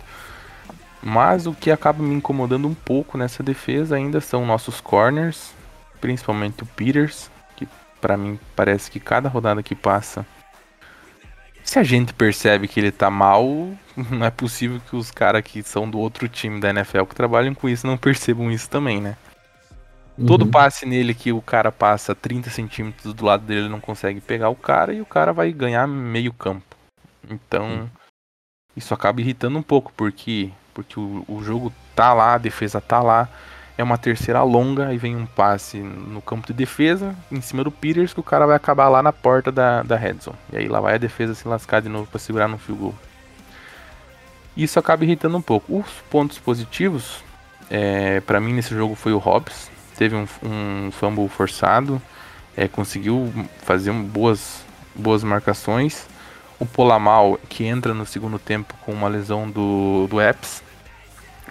Mas 1.01 1.47
o 1.47 1.53
que 1.53 1.71
acaba 1.71 2.03
me 2.03 2.13
incomodando 2.13 2.67
um 2.67 2.73
pouco 2.73 3.17
nessa 3.17 3.41
defesa 3.41 3.95
ainda 3.95 4.19
são 4.19 4.45
nossos 4.45 4.81
corners, 4.81 5.53
principalmente 6.01 6.63
o 6.63 6.65
Peters, 6.65 7.31
que 7.55 7.67
pra 8.01 8.17
mim 8.17 8.37
parece 8.55 8.91
que 8.91 8.99
cada 8.99 9.29
rodada 9.29 9.63
que 9.63 9.73
passa. 9.73 10.25
Se 11.65 11.79
a 11.79 11.83
gente 11.83 12.13
percebe 12.13 12.67
que 12.67 12.79
ele 12.79 12.91
tá 12.91 13.09
mal, 13.09 13.43
não 14.09 14.25
é 14.25 14.29
possível 14.31 14.79
que 14.87 14.95
os 14.95 15.11
caras 15.11 15.41
que 15.43 15.63
são 15.63 15.89
do 15.89 15.99
outro 15.99 16.29
time 16.29 16.61
da 16.61 16.69
NFL 16.69 17.03
que 17.05 17.15
trabalham 17.15 17.55
com 17.55 17.67
isso 17.67 17.87
não 17.87 17.97
percebam 17.97 18.51
isso 18.51 18.69
também, 18.69 19.01
né? 19.01 19.17
Todo 20.25 20.43
Uhum. 20.43 20.51
passe 20.51 20.85
nele 20.85 21.13
que 21.13 21.33
o 21.33 21.41
cara 21.41 21.71
passa 21.73 22.15
30 22.15 22.49
centímetros 22.49 23.13
do 23.13 23.25
lado 23.25 23.43
dele, 23.43 23.61
ele 23.61 23.69
não 23.69 23.81
consegue 23.81 24.21
pegar 24.21 24.47
o 24.47 24.55
cara 24.55 24.93
e 24.93 25.01
o 25.01 25.05
cara 25.05 25.33
vai 25.33 25.51
ganhar 25.51 25.85
meio 25.87 26.31
campo. 26.31 26.63
Então, 27.29 27.89
isso 28.77 28.93
acaba 28.93 29.19
irritando 29.19 29.57
um 29.57 29.63
pouco, 29.63 29.91
porque, 29.97 30.51
porque 30.73 30.97
o, 30.97 31.25
o 31.27 31.43
jogo 31.43 31.73
tá 31.93 32.13
lá, 32.13 32.35
a 32.35 32.37
defesa 32.37 32.79
tá 32.79 33.01
lá, 33.01 33.27
é 33.77 33.83
uma 33.83 33.97
terceira 33.97 34.41
longa, 34.43 34.93
e 34.93 34.97
vem 34.97 35.15
um 35.15 35.25
passe 35.25 35.77
no 35.77 36.21
campo 36.21 36.47
de 36.47 36.53
defesa, 36.53 37.15
em 37.31 37.41
cima 37.41 37.63
do 37.63 37.71
Peters, 37.71 38.13
que 38.13 38.19
o 38.19 38.23
cara 38.23 38.45
vai 38.45 38.55
acabar 38.55 38.87
lá 38.87 39.03
na 39.03 39.11
porta 39.11 39.51
da, 39.51 39.83
da 39.83 39.95
red 39.97 40.15
zone. 40.21 40.37
E 40.53 40.57
aí 40.57 40.67
lá 40.67 40.79
vai 40.79 40.95
a 40.95 40.97
defesa 40.97 41.33
se 41.35 41.47
lascar 41.47 41.81
de 41.81 41.89
novo 41.89 42.07
pra 42.07 42.19
segurar 42.19 42.47
no 42.47 42.57
field 42.57 42.81
goal. 42.81 42.95
Isso 44.55 44.79
acaba 44.79 45.03
irritando 45.03 45.37
um 45.37 45.41
pouco. 45.41 45.79
Os 45.79 45.91
pontos 46.09 46.39
positivos, 46.39 47.23
é, 47.69 48.21
para 48.21 48.39
mim 48.39 48.53
nesse 48.53 48.73
jogo 48.73 48.95
foi 48.95 49.11
o 49.11 49.17
Hobbs. 49.17 49.69
Teve 49.97 50.15
um, 50.15 50.25
um 50.43 50.91
fumble 50.91 51.27
forçado, 51.27 52.01
é, 52.55 52.67
conseguiu 52.67 53.31
fazer 53.63 53.91
um- 53.91 54.03
boas, 54.03 54.63
boas 54.95 55.23
marcações. 55.23 56.07
O 56.57 56.65
Polamal, 56.65 57.37
que 57.49 57.65
entra 57.65 57.93
no 57.93 58.05
segundo 58.05 58.39
tempo 58.39 58.73
com 58.85 58.93
uma 58.93 59.09
lesão 59.09 59.49
do, 59.49 60.07
do 60.09 60.21
Epps, 60.21 60.63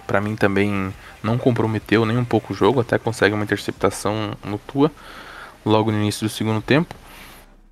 para 0.07 0.21
mim 0.21 0.37
também 0.37 0.93
não 1.23 1.39
comprometeu 1.39 2.05
nem 2.05 2.17
um 2.17 2.25
pouco 2.25 2.53
o 2.53 2.57
jogo, 2.57 2.81
até 2.81 2.99
consegue 2.99 3.35
uma 3.35 3.45
interceptação 3.45 4.37
no 4.45 4.59
Tua 4.59 4.91
logo 5.65 5.91
no 5.91 5.99
início 5.99 6.27
do 6.27 6.31
segundo 6.31 6.61
tempo. 6.61 6.95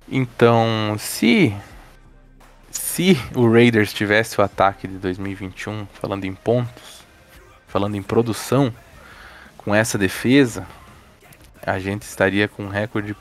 Então, 0.09 0.95
se 0.97 1.53
se 2.69 3.17
o 3.35 3.49
Raiders 3.51 3.93
tivesse 3.93 4.39
o 4.39 4.43
ataque 4.43 4.87
de 4.87 4.95
2021, 4.95 5.85
falando 5.93 6.25
em 6.25 6.33
pontos, 6.33 7.03
falando 7.67 7.95
em 7.95 8.01
produção, 8.01 8.73
com 9.57 9.73
essa 9.73 9.97
defesa, 9.97 10.67
a 11.65 11.79
gente 11.79 12.03
estaria 12.03 12.47
com 12.47 12.63
um 12.63 12.69
recorde 12.69 13.15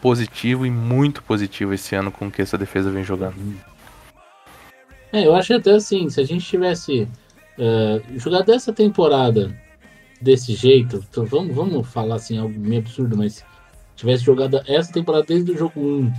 positivo 0.00 0.64
e 0.64 0.70
muito 0.70 1.22
positivo 1.22 1.74
esse 1.74 1.94
ano 1.94 2.10
com 2.10 2.30
que 2.30 2.40
essa 2.40 2.56
defesa 2.56 2.90
vem 2.90 3.02
jogando. 3.02 3.34
É, 5.12 5.26
eu 5.26 5.34
acho 5.34 5.54
até 5.54 5.72
assim, 5.72 6.08
se 6.08 6.20
a 6.20 6.24
gente 6.24 6.44
tivesse 6.44 7.08
é, 7.60 8.00
jogado 8.16 8.50
essa 8.50 8.72
temporada 8.72 9.54
desse 10.20 10.54
jeito, 10.54 11.04
então 11.10 11.26
vamos, 11.26 11.54
vamos 11.54 11.86
falar 11.86 12.16
assim, 12.16 12.38
algo 12.38 12.58
meio 12.58 12.80
absurdo, 12.80 13.16
mas 13.16 13.44
tivesse 13.94 14.24
jogado 14.24 14.62
essa 14.66 14.90
temporada 14.90 15.26
desde 15.26 15.52
o 15.52 15.58
jogo 15.58 15.78
1 15.78 16.12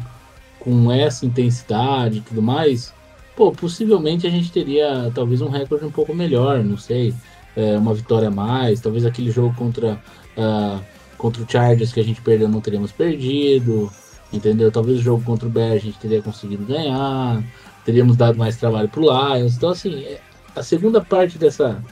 com 0.59 0.91
essa 0.91 1.25
intensidade 1.25 2.19
e 2.19 2.21
tudo 2.21 2.43
mais, 2.43 2.93
pô, 3.35 3.51
possivelmente 3.51 4.27
a 4.27 4.29
gente 4.29 4.51
teria 4.51 5.11
talvez 5.15 5.41
um 5.41 5.49
recorde 5.49 5.83
um 5.85 5.91
pouco 5.91 6.13
melhor, 6.13 6.63
não 6.63 6.77
sei, 6.77 7.11
é, 7.55 7.75
uma 7.75 7.93
vitória 7.95 8.27
a 8.27 8.31
mais, 8.31 8.79
talvez 8.79 9.03
aquele 9.03 9.31
jogo 9.31 9.55
contra, 9.55 9.99
ah, 10.37 10.79
contra 11.17 11.41
o 11.41 11.51
Chargers 11.51 11.91
que 11.91 11.99
a 11.99 12.03
gente 12.03 12.21
perdeu 12.21 12.47
não 12.47 12.61
teríamos 12.61 12.91
perdido, 12.91 13.91
entendeu? 14.31 14.71
Talvez 14.71 14.99
o 14.99 15.01
jogo 15.01 15.23
contra 15.23 15.47
o 15.47 15.51
Bears 15.51 15.81
a 15.81 15.85
gente 15.85 15.97
teria 15.97 16.21
conseguido 16.21 16.63
ganhar, 16.65 17.43
teríamos 17.83 18.15
dado 18.15 18.37
mais 18.37 18.57
trabalho 18.57 18.87
pro 18.89 19.01
Lions. 19.01 19.57
Então, 19.57 19.69
assim, 19.71 20.03
é- 20.03 20.21
a 20.55 20.63
segunda 20.63 21.01
parte 21.01 21.37
dessa 21.37 21.83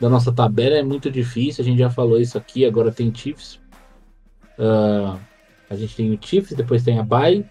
da 0.00 0.08
nossa 0.08 0.32
tabela 0.32 0.76
é 0.76 0.82
muito 0.82 1.10
difícil. 1.10 1.62
A 1.62 1.66
gente 1.66 1.78
já 1.78 1.90
falou 1.90 2.18
isso 2.20 2.38
aqui. 2.38 2.64
Agora 2.64 2.90
tem 2.90 3.14
Chiefs. 3.14 3.60
Ah, 4.58 5.18
a 5.68 5.76
gente 5.76 5.94
tem 5.94 6.12
o 6.12 6.18
Chiefs, 6.20 6.56
depois 6.56 6.82
tem 6.82 6.98
a 6.98 7.02
Bay, 7.02 7.44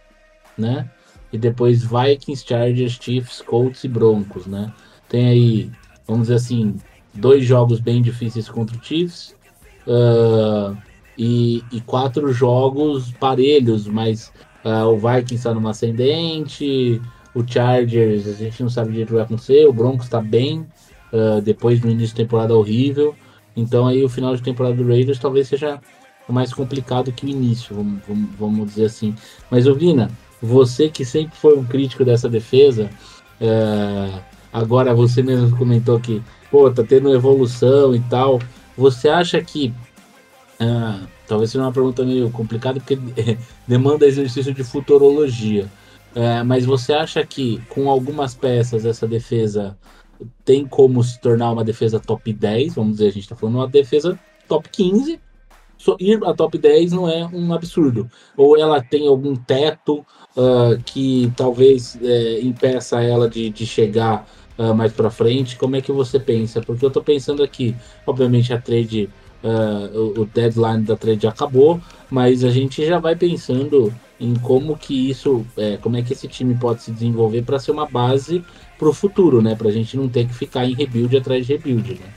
né? 0.57 0.89
E 1.31 1.37
depois 1.37 1.83
Vikings, 1.83 2.43
Chargers, 2.45 2.97
Chiefs, 2.99 3.41
Colts 3.41 3.83
e 3.83 3.87
Broncos, 3.87 4.47
né? 4.47 4.73
Tem 5.07 5.27
aí, 5.27 5.71
vamos 6.07 6.23
dizer 6.23 6.35
assim, 6.35 6.75
dois 7.13 7.45
jogos 7.45 7.79
bem 7.79 8.01
difíceis 8.01 8.49
contra 8.49 8.75
o 8.75 8.83
Chiefs. 8.83 9.35
ah, 9.87 10.75
e, 11.17 11.61
e 11.73 11.81
quatro 11.81 12.31
jogos 12.31 13.11
parelhos, 13.19 13.85
mas 13.87 14.31
ah, 14.63 14.87
o 14.87 14.97
Vikings 14.97 15.35
está 15.35 15.53
numa 15.53 15.71
ascendente, 15.71 17.01
o 17.33 17.43
Chargers, 17.45 18.27
a 18.27 18.33
gente 18.33 18.61
não 18.61 18.69
sabe 18.69 18.89
o 19.01 19.05
que 19.05 19.13
vai 19.13 19.23
acontecer. 19.23 19.67
O 19.67 19.73
Broncos 19.73 20.05
está 20.05 20.21
bem, 20.21 20.65
ah, 21.13 21.39
depois 21.43 21.79
do 21.79 21.89
início 21.89 22.15
de 22.15 22.23
temporada 22.23 22.55
horrível. 22.55 23.15
Então 23.55 23.87
aí 23.87 24.03
o 24.03 24.09
final 24.09 24.35
de 24.35 24.41
temporada 24.41 24.75
do 24.75 24.87
Raiders 24.87 25.19
talvez 25.19 25.47
seja 25.47 25.79
mais 26.27 26.53
complicado 26.53 27.11
que 27.11 27.25
o 27.25 27.29
início, 27.29 27.75
vamos, 27.75 28.01
vamos, 28.07 28.29
vamos 28.37 28.67
dizer 28.69 28.85
assim. 28.85 29.15
Mas, 29.49 29.67
ô 29.67 29.73
Vina, 29.73 30.11
você 30.41 30.89
que 30.89 31.03
sempre 31.03 31.35
foi 31.35 31.57
um 31.57 31.65
crítico 31.65 32.05
dessa 32.05 32.29
defesa, 32.29 32.89
é, 33.41 34.19
agora 34.53 34.93
você 34.93 35.21
mesmo 35.23 35.55
comentou 35.57 35.99
que, 35.99 36.21
pô, 36.51 36.69
tá 36.71 36.83
tendo 36.83 37.13
evolução 37.13 37.95
e 37.95 37.99
tal. 38.01 38.39
Você 38.77 39.09
acha 39.09 39.41
que. 39.41 39.73
ah, 40.59 41.01
talvez 41.27 41.51
seja 41.51 41.63
uma 41.63 41.71
pergunta 41.71 42.03
meio 42.03 42.29
complicada, 42.31 42.79
porque 42.79 42.97
demanda 43.67 44.05
exercício 44.05 44.53
de 44.53 44.63
futurologia. 44.63 45.67
É, 46.15 46.43
mas 46.43 46.65
você 46.65 46.93
acha 46.93 47.25
que 47.25 47.61
com 47.69 47.89
algumas 47.89 48.33
peças 48.33 48.85
essa 48.85 49.07
defesa 49.07 49.77
tem 50.43 50.65
como 50.65 51.03
se 51.03 51.19
tornar 51.19 51.51
uma 51.51 51.63
defesa 51.63 51.99
top 51.99 52.33
10? 52.33 52.75
Vamos 52.75 52.93
dizer, 52.93 53.07
a 53.07 53.11
gente 53.11 53.23
está 53.23 53.35
falando 53.35 53.55
uma 53.55 53.67
defesa 53.67 54.19
top 54.47 54.67
15. 54.69 55.19
Só 55.77 55.95
ir 55.97 56.21
a 56.25 56.33
top 56.33 56.57
10 56.57 56.91
não 56.91 57.07
é 57.07 57.25
um 57.25 57.53
absurdo. 57.53 58.09
Ou 58.35 58.57
ela 58.57 58.81
tem 58.81 59.07
algum 59.07 59.35
teto 59.35 60.05
ah, 60.35 60.77
que 60.85 61.31
talvez 61.37 61.97
é, 62.01 62.41
impeça 62.41 63.01
ela 63.01 63.29
de, 63.29 63.49
de 63.49 63.65
chegar 63.65 64.27
ah, 64.57 64.73
mais 64.73 64.91
para 64.91 65.09
frente? 65.09 65.55
Como 65.57 65.75
é 65.75 65.81
que 65.81 65.91
você 65.91 66.19
pensa? 66.19 66.61
Porque 66.61 66.85
eu 66.85 66.91
tô 66.91 67.01
pensando 67.01 67.41
aqui, 67.41 67.75
obviamente 68.05 68.51
a 68.51 68.59
trade, 68.59 69.09
ah, 69.43 69.89
o, 69.93 70.21
o 70.21 70.25
deadline 70.25 70.83
da 70.83 70.97
trade 70.97 71.27
acabou, 71.27 71.79
mas 72.09 72.43
a 72.43 72.49
gente 72.49 72.85
já 72.85 72.99
vai 72.99 73.15
pensando 73.15 73.93
em 74.19 74.35
como 74.35 74.77
que 74.77 75.09
isso, 75.09 75.45
é, 75.57 75.77
como 75.77 75.95
é 75.97 76.01
que 76.01 76.13
esse 76.13 76.27
time 76.27 76.53
pode 76.55 76.83
se 76.83 76.91
desenvolver 76.91 77.41
para 77.43 77.59
ser 77.59 77.71
uma 77.71 77.87
base 77.87 78.43
para 78.77 78.89
o 78.89 78.93
futuro, 78.93 79.41
né? 79.41 79.55
Para 79.55 79.69
a 79.69 79.71
gente 79.71 79.95
não 79.95 80.09
ter 80.09 80.27
que 80.27 80.33
ficar 80.33 80.65
em 80.65 80.73
rebuild 80.73 81.15
atrás 81.17 81.45
de 81.45 81.53
rebuild, 81.53 81.93
né? 81.95 82.07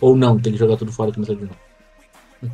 Ou 0.00 0.16
não, 0.16 0.38
tem 0.38 0.52
que 0.52 0.58
jogar 0.58 0.76
tudo 0.76 0.92
fora 0.92 1.10
e 1.10 1.14
começar 1.14 1.34
de 1.34 1.42
novo. 1.42 1.56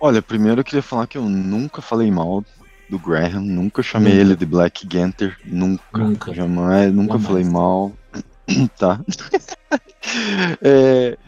Olha, 0.00 0.22
primeiro 0.22 0.60
eu 0.60 0.64
queria 0.64 0.82
falar 0.82 1.06
que 1.06 1.18
eu 1.18 1.28
nunca 1.28 1.82
falei 1.82 2.10
mal 2.10 2.42
do 2.88 2.98
Graham, 2.98 3.40
nunca 3.40 3.82
chamei 3.82 4.12
Nunca. 4.12 4.24
ele 4.24 4.36
de 4.36 4.46
Black 4.46 4.86
Ganther, 4.86 5.36
nunca, 5.44 5.98
Nunca. 5.98 6.32
jamais, 6.34 6.92
nunca 6.94 7.18
Jamais. 7.18 7.26
falei 7.26 7.44
mal, 7.44 7.92
tá? 8.78 9.00
É, 10.62 11.18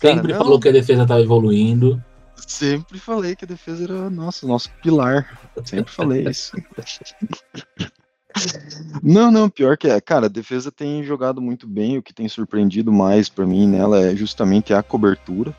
cara, 0.00 0.14
Sempre 0.16 0.32
não, 0.32 0.40
falou 0.40 0.58
que 0.58 0.68
a 0.68 0.72
defesa 0.72 1.02
estava 1.02 1.20
evoluindo. 1.22 2.02
Sempre 2.36 2.98
falei 2.98 3.36
que 3.36 3.44
a 3.44 3.48
defesa 3.48 3.84
era 3.84 4.10
nosso, 4.10 4.46
nosso 4.46 4.70
pilar. 4.82 5.38
Sempre 5.64 5.92
falei 5.92 6.28
isso. 6.28 6.52
Não, 9.02 9.30
não, 9.30 9.48
pior 9.48 9.76
que 9.76 9.88
é. 9.88 10.00
Cara, 10.00 10.26
a 10.26 10.30
defesa 10.30 10.70
tem 10.72 11.02
jogado 11.04 11.40
muito 11.40 11.66
bem. 11.66 11.98
O 11.98 12.02
que 12.02 12.12
tem 12.12 12.28
surpreendido 12.28 12.92
mais 12.92 13.28
pra 13.28 13.46
mim 13.46 13.66
nela 13.66 14.00
é 14.00 14.16
justamente 14.16 14.74
a 14.74 14.82
cobertura. 14.82 15.54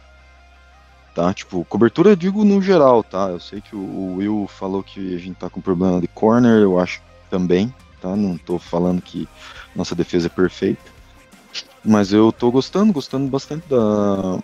Tá? 1.14 1.34
Tipo, 1.34 1.64
cobertura 1.66 2.10
eu 2.10 2.16
digo 2.16 2.44
no 2.44 2.62
geral, 2.62 3.02
tá? 3.02 3.30
Eu 3.30 3.40
sei 3.40 3.62
que 3.62 3.74
o 3.74 4.16
Will 4.18 4.48
falou 4.48 4.84
que 4.84 5.16
a 5.16 5.18
gente 5.18 5.38
tá 5.38 5.50
com 5.50 5.62
problema 5.62 6.02
de 6.02 6.10
corner, 6.10 6.62
eu 6.62 6.78
acho 6.78 7.02
também, 7.30 7.74
tá? 8.02 8.18
Não 8.18 8.38
tô 8.38 8.60
falando 8.60 9.02
que 9.02 9.26
nossa 9.74 9.96
defesa 9.96 10.28
é 10.28 10.30
perfeita. 10.30 10.94
Mas 11.84 12.12
eu 12.12 12.34
tô 12.34 12.52
gostando, 12.52 12.92
gostando 12.92 13.30
bastante 13.30 13.66
da, 13.70 14.40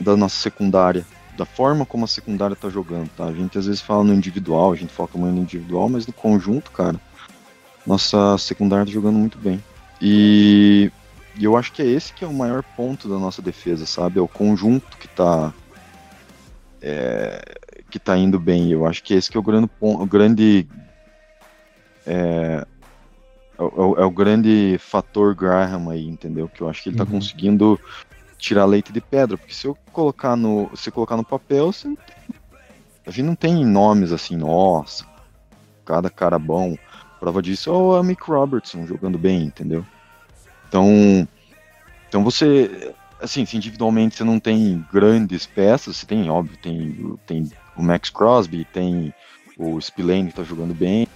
da 0.00 0.16
nossa 0.16 0.36
secundária 0.36 1.04
da 1.36 1.44
forma 1.46 1.86
como 1.86 2.04
a 2.04 2.08
secundária 2.08 2.54
tá 2.56 2.68
jogando, 2.68 3.08
tá? 3.10 3.24
A 3.26 3.32
gente 3.32 3.56
às 3.58 3.66
vezes 3.66 3.80
fala 3.80 4.04
no 4.04 4.12
individual, 4.14 4.72
a 4.72 4.76
gente 4.76 4.92
foca 4.92 5.16
muito 5.18 5.34
no 5.34 5.42
individual, 5.42 5.88
mas 5.88 6.06
no 6.06 6.12
conjunto, 6.12 6.70
cara, 6.70 7.00
nossa 7.86 8.36
secundária 8.38 8.84
tá 8.86 8.92
jogando 8.92 9.18
muito 9.18 9.38
bem. 9.38 9.62
E, 10.00 10.90
e 11.38 11.44
eu 11.44 11.56
acho 11.56 11.72
que 11.72 11.80
é 11.82 11.86
esse 11.86 12.12
que 12.12 12.24
é 12.24 12.26
o 12.28 12.34
maior 12.34 12.62
ponto 12.76 13.08
da 13.08 13.18
nossa 13.18 13.40
defesa, 13.40 13.86
sabe? 13.86 14.18
É 14.18 14.22
o 14.22 14.28
conjunto 14.28 14.96
que 14.98 15.08
tá 15.08 15.54
é, 16.80 17.40
que 17.90 17.98
tá 17.98 18.16
indo 18.16 18.38
bem. 18.38 18.70
Eu 18.72 18.86
acho 18.86 19.02
que 19.02 19.14
esse 19.14 19.30
que 19.30 19.36
é 19.36 19.40
o 19.40 19.42
grande 19.42 19.68
ponto, 19.78 20.02
o 20.02 20.06
grande 20.06 20.66
é, 22.06 22.66
é, 23.58 23.62
o- 23.62 23.96
é 23.98 24.04
o 24.04 24.10
grande 24.10 24.76
fator 24.78 25.34
Graham 25.34 25.90
aí, 25.90 26.06
entendeu? 26.06 26.48
Que 26.48 26.62
eu 26.62 26.68
acho 26.68 26.82
que 26.82 26.88
ele 26.88 26.96
tá 26.96 27.04
Uhum. 27.04 27.10
conseguindo 27.12 27.80
tirar 28.42 28.64
leite 28.64 28.92
de 28.92 29.00
pedra, 29.00 29.38
porque 29.38 29.54
se 29.54 29.68
eu 29.68 29.78
colocar 29.92 30.34
no, 30.34 30.68
se 30.74 30.90
colocar 30.90 31.16
no 31.16 31.24
papel, 31.24 31.72
você 31.72 31.86
não 31.86 31.94
tem, 31.94 32.16
a 33.06 33.10
gente 33.10 33.24
não 33.24 33.34
tem 33.36 33.64
nomes 33.64 34.10
assim, 34.10 34.36
nossa, 34.36 35.06
cada 35.84 36.10
cara 36.10 36.40
bom. 36.40 36.76
Prova 37.20 37.40
disso 37.40 37.70
é 37.70 37.72
o 37.72 38.02
Mick 38.02 38.24
Robertson 38.24 38.84
jogando 38.84 39.16
bem, 39.16 39.44
entendeu? 39.44 39.86
Então, 40.68 41.28
então 42.08 42.24
você, 42.24 42.92
assim, 43.20 43.42
individualmente 43.42 44.16
você 44.16 44.24
não 44.24 44.40
tem 44.40 44.84
grandes 44.92 45.46
peças, 45.46 45.98
você 45.98 46.06
tem, 46.06 46.28
óbvio, 46.28 46.56
tem, 46.56 47.16
tem 47.24 47.52
o 47.76 47.82
Max 47.82 48.10
Crosby, 48.10 48.64
tem 48.64 49.14
o 49.56 49.80
Spillane 49.80 50.30
que 50.30 50.34
tá 50.34 50.42
jogando 50.42 50.74
bem, 50.74 51.06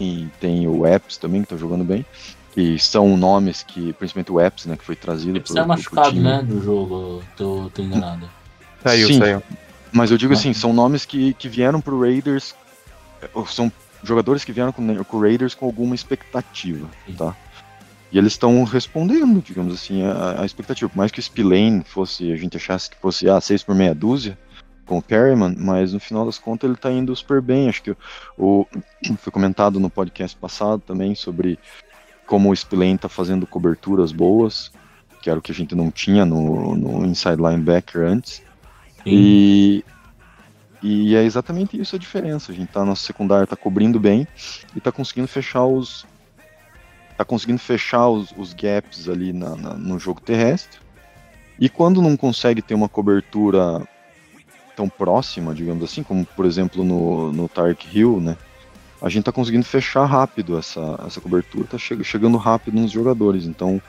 e 0.00 0.28
tem 0.40 0.66
o 0.66 0.84
Epps 0.84 1.16
também 1.16 1.42
que 1.42 1.48
tá 1.48 1.56
jogando 1.56 1.84
bem, 1.84 2.04
que 2.52 2.78
são 2.78 3.16
nomes 3.16 3.62
que, 3.62 3.92
principalmente 3.94 4.30
o 4.30 4.40
Epps, 4.40 4.66
né, 4.66 4.76
que 4.76 4.84
foi 4.84 4.94
trazido 4.94 5.40
Você 5.40 5.52
é 5.52 5.54
pro- 5.54 5.54
pro 5.54 5.68
machucado, 5.68 6.10
time. 6.10 6.22
né? 6.22 6.42
Do 6.42 6.62
jogo, 6.62 7.22
tô, 7.36 7.70
tô 7.74 7.82
enganado. 7.82 8.28
Saiu, 8.84 9.06
Sim. 9.08 9.18
saiu. 9.18 9.42
Mas 9.92 10.10
eu 10.10 10.18
digo 10.18 10.32
Ah. 10.32 10.36
assim, 10.36 10.52
são 10.52 10.72
nomes 10.72 11.04
que, 11.04 11.34
que 11.34 11.48
vieram 11.48 11.80
pro 11.80 12.00
Raiders, 12.00 12.54
ou 13.32 13.46
são 13.46 13.70
jogadores 14.02 14.44
que 14.44 14.52
vieram 14.52 14.72
com, 14.72 15.04
com 15.04 15.16
o 15.16 15.20
Raiders 15.20 15.54
com 15.54 15.66
alguma 15.66 15.94
expectativa, 15.94 16.88
Sim. 17.06 17.12
tá? 17.14 17.36
E 18.10 18.18
eles 18.18 18.32
estão 18.34 18.62
respondendo, 18.64 19.40
digamos 19.40 19.72
assim, 19.74 20.02
a, 20.04 20.42
a 20.42 20.44
expectativa. 20.44 20.88
Por 20.90 20.98
mais 20.98 21.10
que 21.10 21.18
o 21.18 21.22
Spillane 21.22 21.82
fosse, 21.84 22.30
a 22.32 22.36
gente 22.36 22.56
achasse 22.56 22.90
que 22.90 22.96
fosse 22.98 23.28
ah, 23.30 23.40
6 23.40 23.62
por 23.62 23.74
meia 23.74 23.94
dúzia 23.94 24.36
com 24.84 24.98
o 24.98 25.02
Perryman, 25.02 25.54
mas 25.56 25.92
no 25.94 26.00
final 26.00 26.26
das 26.26 26.38
contas 26.38 26.68
ele 26.68 26.76
tá 26.76 26.90
indo 26.90 27.14
super 27.16 27.40
bem. 27.40 27.68
Acho 27.70 27.82
que 27.82 27.96
o, 28.36 28.66
foi 29.16 29.32
comentado 29.32 29.78
no 29.80 29.88
podcast 29.88 30.36
passado 30.36 30.82
também 30.86 31.14
sobre 31.14 31.58
como 32.32 32.50
o 32.50 32.56
Spillane 32.56 32.96
tá 32.96 33.10
fazendo 33.10 33.46
coberturas 33.46 34.10
boas, 34.10 34.72
que 35.20 35.28
era 35.28 35.38
o 35.38 35.42
que 35.42 35.52
a 35.52 35.54
gente 35.54 35.74
não 35.74 35.90
tinha 35.90 36.24
no, 36.24 36.74
no 36.74 37.04
inside 37.04 37.36
linebacker 37.36 38.00
antes. 38.06 38.42
E, 39.04 39.84
e 40.82 41.14
é 41.14 41.22
exatamente 41.24 41.78
isso 41.78 41.94
a 41.94 41.98
diferença. 41.98 42.50
A 42.50 42.54
gente 42.54 42.70
tá, 42.72 42.86
nosso 42.86 43.02
secundário 43.02 43.46
tá 43.46 43.54
cobrindo 43.54 44.00
bem 44.00 44.26
e 44.74 44.80
tá 44.80 44.90
conseguindo 44.90 45.28
fechar 45.28 45.66
os. 45.66 46.06
tá 47.18 47.22
conseguindo 47.26 47.58
fechar 47.58 48.08
os, 48.08 48.32
os 48.34 48.54
gaps 48.54 49.10
ali 49.10 49.30
na- 49.34 49.54
na- 49.54 49.74
no 49.74 49.98
jogo 49.98 50.18
terrestre. 50.18 50.78
E 51.60 51.68
quando 51.68 52.00
não 52.00 52.16
consegue 52.16 52.62
ter 52.62 52.72
uma 52.72 52.88
cobertura 52.88 53.86
tão 54.74 54.88
próxima, 54.88 55.54
digamos 55.54 55.84
assim, 55.84 56.02
como 56.02 56.24
por 56.24 56.46
exemplo 56.46 56.82
no, 56.82 57.30
no 57.30 57.46
Tark 57.46 57.84
Hill, 57.94 58.22
né? 58.22 58.38
A 59.02 59.08
gente 59.08 59.24
tá 59.24 59.32
conseguindo 59.32 59.64
fechar 59.64 60.04
rápido 60.04 60.56
essa, 60.56 60.98
essa 61.04 61.20
cobertura, 61.20 61.66
tá 61.66 61.76
che- 61.76 62.04
chegando 62.04 62.38
rápido 62.38 62.80
nos 62.80 62.90
jogadores. 62.92 63.46
Então 63.46 63.82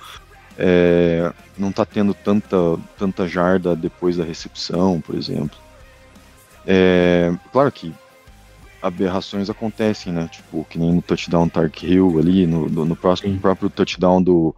é, 0.58 1.32
não 1.58 1.72
tá 1.72 1.86
tendo 1.86 2.14
tanta, 2.14 2.58
tanta 2.98 3.28
jarda 3.28 3.76
depois 3.76 4.18
da 4.18 4.24
recepção, 4.24 5.00
por 5.00 5.16
exemplo. 5.16 5.58
É, 6.66 7.32
claro 7.52 7.72
que 7.72 7.94
aberrações 8.82 9.50
acontecem, 9.50 10.12
né? 10.12 10.28
Tipo, 10.32 10.66
que 10.66 10.80
nem 10.80 10.94
no 10.94 11.02
touchdown 11.02 11.48
Tark 11.48 11.84
Hill 11.84 12.20
ali, 12.20 12.48
no, 12.48 12.68
no, 12.68 12.84
no 12.84 12.96
próximo, 12.96 13.40
próprio 13.40 13.70
touchdown 13.70 14.22
do, 14.22 14.56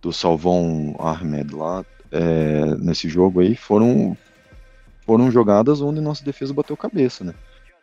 do 0.00 0.12
Salvon 0.12 0.96
Ahmed 0.98 1.54
lá, 1.54 1.84
é, 2.10 2.74
nesse 2.78 3.08
jogo 3.08 3.40
aí, 3.40 3.54
foram, 3.54 4.16
foram 5.04 5.30
jogadas 5.30 5.80
onde 5.80 6.00
nossa 6.00 6.24
defesa 6.24 6.54
bateu 6.54 6.76
cabeça, 6.76 7.22
né? 7.22 7.34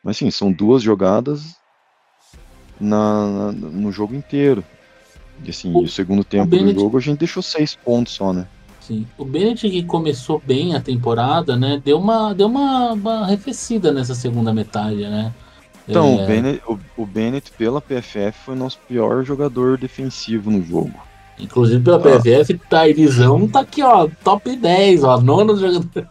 Mas 0.03 0.17
sim, 0.17 0.30
são 0.30 0.51
duas 0.51 0.84
jogadas 0.84 1.55
na, 2.80 3.26
na- 3.28 3.51
no 3.51 3.91
jogo 3.91 4.15
inteiro. 4.15 4.63
E 5.43 5.49
assim, 5.49 5.71
O- 5.73 5.84
o, 5.84 5.88
segundo 5.88 6.23
tempo 6.23 6.47
Bennett- 6.47 6.73
do 6.76 6.82
jogo 6.82 6.97
a 6.97 7.01
gente 7.01 7.19
deixou 7.19 7.43
seis 7.43 7.76
pontos 7.76 8.13
só, 8.13 8.32
né? 8.34 8.47
Sim. 8.82 9.05
O 9.17 9.26
Bennett 9.26 9.67
que 9.69 9.84
começou 9.84 10.41
bem 10.45 10.76
a 10.76 10.80
temporada, 10.82 11.55
né? 11.57 11.82
Deu 11.84 11.97
uma, 11.99 12.34
deu 12.34 12.47
uma, 12.47 12.93
uma 12.93 13.13
arrefecida 13.23 13.91
nessa 13.91 14.13
segunda 14.15 14.53
metade, 14.53 15.01
né? 15.07 15.34
Então, 15.88 16.19
É, 16.19 16.23
o, 16.23 16.28
Bennett, 16.28 16.61
o, 16.67 16.80
o 16.97 17.05
Bennett, 17.05 17.51
pela 17.51 17.82
PFF, 17.82 18.34
foi 18.45 18.55
nosso 18.55 18.80
pior 18.88 19.23
jogador 19.23 19.78
defensivo 19.78 20.49
no 20.51 20.63
jogo. 20.63 20.93
Inclusive 21.38 21.84
pela 21.84 21.97
Ah. 21.97 21.99
PFF, 22.19 22.57
Tairizão 22.69 23.47
tá 23.47 23.59
aqui, 23.59 23.84
ó, 23.84 24.07
top 24.23 24.55
10, 24.55 25.03
ó, 25.03 25.19
nono 25.19 25.57
jogador. 25.59 26.07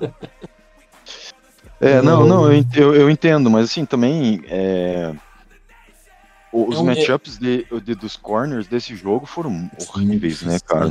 É, 1.81 2.01
não, 2.01 2.27
não, 2.27 2.45
eu, 2.47 2.55
ent- 2.55 2.77
eu, 2.77 2.95
eu 2.95 3.11
entendo, 3.11 3.51
mas 3.51 3.65
assim, 3.71 3.85
também 3.85 4.43
é, 4.49 5.13
o- 5.13 5.17
os 6.55 6.79
um- 6.79 6.85
matchups 6.85 7.39
de, 7.39 7.67
de- 7.83 7.95
dos 7.95 8.17
corners 8.17 8.67
desse 8.69 8.95
jogo 8.95 9.27
foram 9.27 9.69
horríveis, 9.89 10.43
né, 10.43 10.59
cara? 10.65 10.89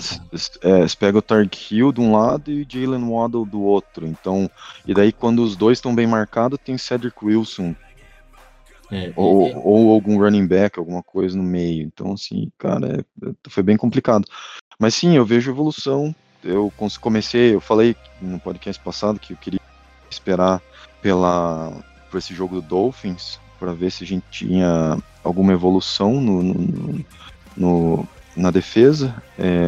é, 0.62 0.82
você 0.82 0.98
pega 0.98 1.18
o 1.18 1.22
Tark 1.22 1.56
Hill 1.72 1.92
de 1.94 2.02
um 2.02 2.12
lado 2.12 2.52
e 2.52 2.62
o 2.64 2.66
Jalen 2.68 3.10
Waddle 3.10 3.46
do 3.46 3.62
outro, 3.62 4.06
então, 4.06 4.50
e 4.86 4.94
daí 4.94 5.12
quando 5.12 5.44
os 5.44 5.56
dois 5.56 5.78
estão 5.78 5.96
bem 5.96 6.06
marcados, 6.08 6.60
tem 6.64 6.78
Cedric 6.78 7.16
Wilson 7.24 7.74
É, 8.92 9.12
ou, 9.16 9.48
é, 9.48 9.54
ou 9.56 9.92
algum 9.92 10.20
running 10.20 10.46
back, 10.46 10.78
alguma 10.78 11.02
coisa 11.02 11.36
no 11.36 11.42
meio. 11.44 11.84
Então, 11.84 12.12
assim, 12.14 12.52
cara, 12.60 12.98
é- 13.00 13.30
é- 13.30 13.34
foi 13.50 13.64
bem 13.64 13.78
complicado. 13.78 14.26
Mas 14.78 14.94
sim, 14.94 15.16
eu 15.16 15.26
vejo 15.26 15.50
evolução. 15.50 16.14
Eu 16.44 16.72
comecei, 17.00 17.56
eu 17.56 17.62
falei 17.62 17.96
no 18.22 18.40
podcast 18.40 18.84
passado 18.84 19.20
que 19.20 19.34
eu 19.34 19.38
queria 19.38 19.60
esperar 20.12 20.62
pela 21.02 21.72
por 22.12 22.18
esse 22.20 22.34
jogo 22.36 22.56
do 22.56 22.62
Dolphins 22.62 23.40
para 23.64 23.72
ver 23.74 23.92
se 23.94 24.04
a 24.04 24.08
gente 24.08 24.26
tinha 24.30 24.98
alguma 25.24 25.54
evolução 25.54 26.20
no, 26.20 26.44
no- 26.44 27.06
no- 27.56 28.08
na 28.36 28.52
defesa 28.52 29.16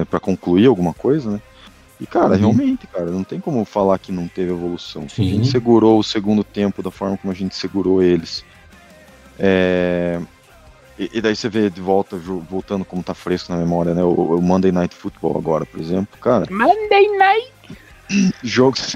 para 0.10 0.20
concluir 0.20 0.66
alguma 0.66 0.94
coisa, 0.94 1.32
né? 1.32 1.42
E 2.02 2.06
cara, 2.06 2.34
Uhum. 2.34 2.40
realmente, 2.40 2.86
cara, 2.88 3.06
não 3.10 3.24
tem 3.24 3.40
como 3.40 3.64
falar 3.64 3.98
que 4.00 4.12
não 4.12 4.28
teve 4.28 4.52
evolução. 4.52 5.04
A 5.06 5.08
Sim. 5.08 5.30
gente 5.30 5.48
segurou 5.48 5.98
o 5.98 6.04
segundo 6.04 6.44
tempo 6.44 6.84
da 6.84 6.92
forma 6.92 7.16
como 7.18 7.32
a 7.32 7.36
gente 7.36 7.56
segurou 7.56 8.04
eles. 8.04 8.44
É, 9.40 10.20
E, 11.00 11.10
e 11.14 11.22
daí 11.22 11.36
você 11.36 11.48
vê 11.48 11.70
de 11.70 11.80
volta, 11.82 12.18
voltando 12.18 12.84
como 12.84 13.02
tá 13.04 13.14
fresco 13.14 13.52
na 13.54 13.58
memória, 13.58 13.94
né? 13.94 14.04
O, 14.04 14.10
o 14.38 14.42
Monday 14.42 14.72
Night 14.74 14.94
Football 14.96 15.38
agora, 15.38 15.66
por 15.66 15.80
exemplo, 15.80 16.18
cara. 16.20 16.46
Monday 16.52 17.18
Night. 17.18 17.54
Jogos. 18.44 18.94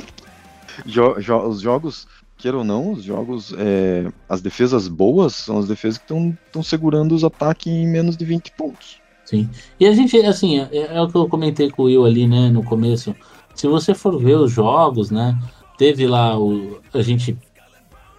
jo- 0.84 1.18
jo- 1.20 1.46
os 1.48 1.60
jogos, 1.60 2.06
queira 2.40 2.58
ou 2.58 2.64
não, 2.64 2.92
os 2.92 3.02
jogos. 3.04 3.54
é, 3.56 4.10
As 4.28 4.40
defesas 4.40 4.88
boas 4.88 5.34
são 5.34 5.58
as 5.58 5.68
defesas 5.68 5.98
que 5.98 6.04
estão 6.04 6.62
segurando 6.62 7.14
os 7.14 7.22
ataques 7.24 7.66
em 7.72 7.86
menos 7.86 8.16
de 8.16 8.24
20 8.24 8.52
pontos. 8.52 9.00
Sim. 9.24 9.48
E 9.78 9.86
a 9.86 9.92
gente, 9.92 10.16
assim, 10.22 10.58
é, 10.58 10.96
é 10.96 11.00
o 11.00 11.08
que 11.08 11.16
eu 11.16 11.28
comentei 11.28 11.70
com 11.70 11.82
o 11.82 11.84
Will 11.86 12.04
ali, 12.04 12.26
né, 12.26 12.48
no 12.50 12.64
começo. 12.64 13.14
Se 13.54 13.68
você 13.68 13.94
for 13.94 14.18
ver 14.18 14.36
os 14.36 14.50
jogos, 14.50 15.10
né, 15.10 15.38
teve 15.78 16.06
lá 16.06 16.38
o. 16.38 16.80
A 16.92 17.02
gente 17.02 17.38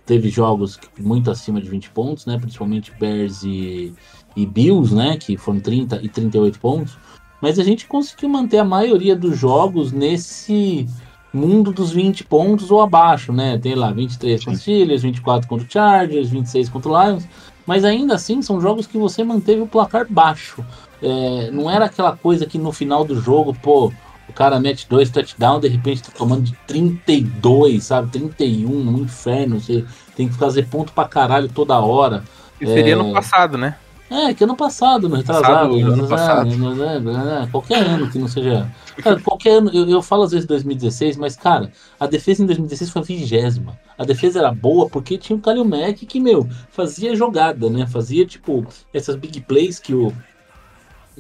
teve 0.05 0.30
jogos 0.30 0.80
muito 0.99 1.30
acima 1.30 1.61
de 1.61 1.69
20 1.69 1.89
pontos, 1.89 2.26
né, 2.26 2.38
principalmente 2.39 2.93
Bears 2.99 3.43
e, 3.43 3.93
e 4.36 4.45
Bills, 4.45 4.95
né, 4.95 5.17
que 5.17 5.36
foram 5.36 5.59
30 5.59 6.01
e 6.01 6.09
38 6.09 6.59
pontos. 6.59 6.97
Mas 7.41 7.57
a 7.59 7.63
gente 7.63 7.88
conseguiu 7.88 8.30
manter 8.30 8.59
a 8.59 8.65
maioria 8.65 9.15
dos 9.15 9.38
jogos 9.38 9.91
nesse 9.91 10.88
mundo 11.34 11.71
dos 11.71 11.91
20 11.91 12.23
pontos 12.25 12.71
ou 12.71 12.82
abaixo, 12.82 13.32
né? 13.32 13.57
Tem 13.57 13.73
lá 13.75 13.91
23 13.91 14.39
contra 14.39 14.53
os 14.53 14.61
Steelers, 14.61 15.01
24 15.01 15.47
contra 15.47 15.65
o 15.65 15.71
Chargers, 15.71 16.29
26 16.29 16.69
contra 16.69 16.91
o 16.91 17.03
Lions. 17.03 17.27
Mas 17.65 17.86
ainda 17.86 18.15
assim 18.15 18.41
são 18.41 18.59
jogos 18.59 18.86
que 18.88 18.97
você 18.97 19.23
manteve 19.23 19.61
o 19.61 19.67
placar 19.67 20.05
baixo. 20.09 20.63
É, 21.01 21.49
não 21.51 21.69
era 21.69 21.86
aquela 21.86 22.15
coisa 22.17 22.45
que 22.45 22.57
no 22.57 22.71
final 22.71 23.03
do 23.05 23.19
jogo, 23.19 23.55
pô, 23.61 23.91
o 24.27 24.34
cara 24.34 24.59
mete 24.59 24.88
dois 24.89 25.09
touchdowns, 25.09 25.61
de 25.61 25.67
repente 25.67 26.03
tá 26.03 26.11
tomando 26.17 26.43
de 26.43 26.53
32, 26.67 27.84
sabe? 27.84 28.09
31, 28.11 28.69
um 28.69 28.97
inferno. 28.99 29.59
Você 29.59 29.86
tem 30.15 30.27
que 30.27 30.36
fazer 30.36 30.67
ponto 30.67 30.91
pra 30.93 31.05
caralho 31.07 31.49
toda 31.49 31.79
hora. 31.79 32.23
Que 32.59 32.65
seria 32.67 32.93
É. 32.93 32.95
no 32.95 33.11
passado, 33.13 33.57
né? 33.57 33.75
É, 34.12 34.34
que 34.34 34.43
ano 34.43 34.57
passado, 34.57 35.07
no 35.07 35.16
retrasado. 35.16 35.45
Passado, 35.47 35.78
né? 35.78 35.84
ano 35.84 36.07
passado. 36.07 36.76
né, 36.76 36.99
né, 36.99 37.47
Qualquer 37.49 37.82
ano 37.88 38.12
que 38.12 38.20
não 38.20 38.28
seja. 38.28 38.70
Cara, 38.97 39.18
qualquer 39.22 39.59
ano, 39.59 39.72
eu, 39.74 39.89
eu 39.89 40.01
falo 40.01 40.24
às 40.24 40.32
vezes 40.32 40.45
2016, 40.45 41.16
mas, 41.16 41.38
cara, 41.38 41.72
a 41.97 42.05
defesa 42.05 42.43
em 42.43 42.45
2016 42.45 42.91
foi 42.91 43.01
a 43.01 43.05
vigésima. 43.05 43.80
A 43.97 44.03
defesa 44.03 44.39
era 44.39 44.51
boa 44.51 44.89
porque 44.89 45.18
tinha 45.18 45.38
o 45.38 45.41
Kalil 45.41 45.64
Mack 45.64 46.05
que, 46.05 46.20
meu, 46.20 46.45
fazia 46.70 47.16
jogada, 47.16 47.70
né? 47.70 47.88
Fazia, 47.88 48.26
tipo, 48.26 48.66
essas 48.93 49.16
big 49.16 49.39
plays 49.41 49.80
que 49.80 49.93
o. 49.93 50.12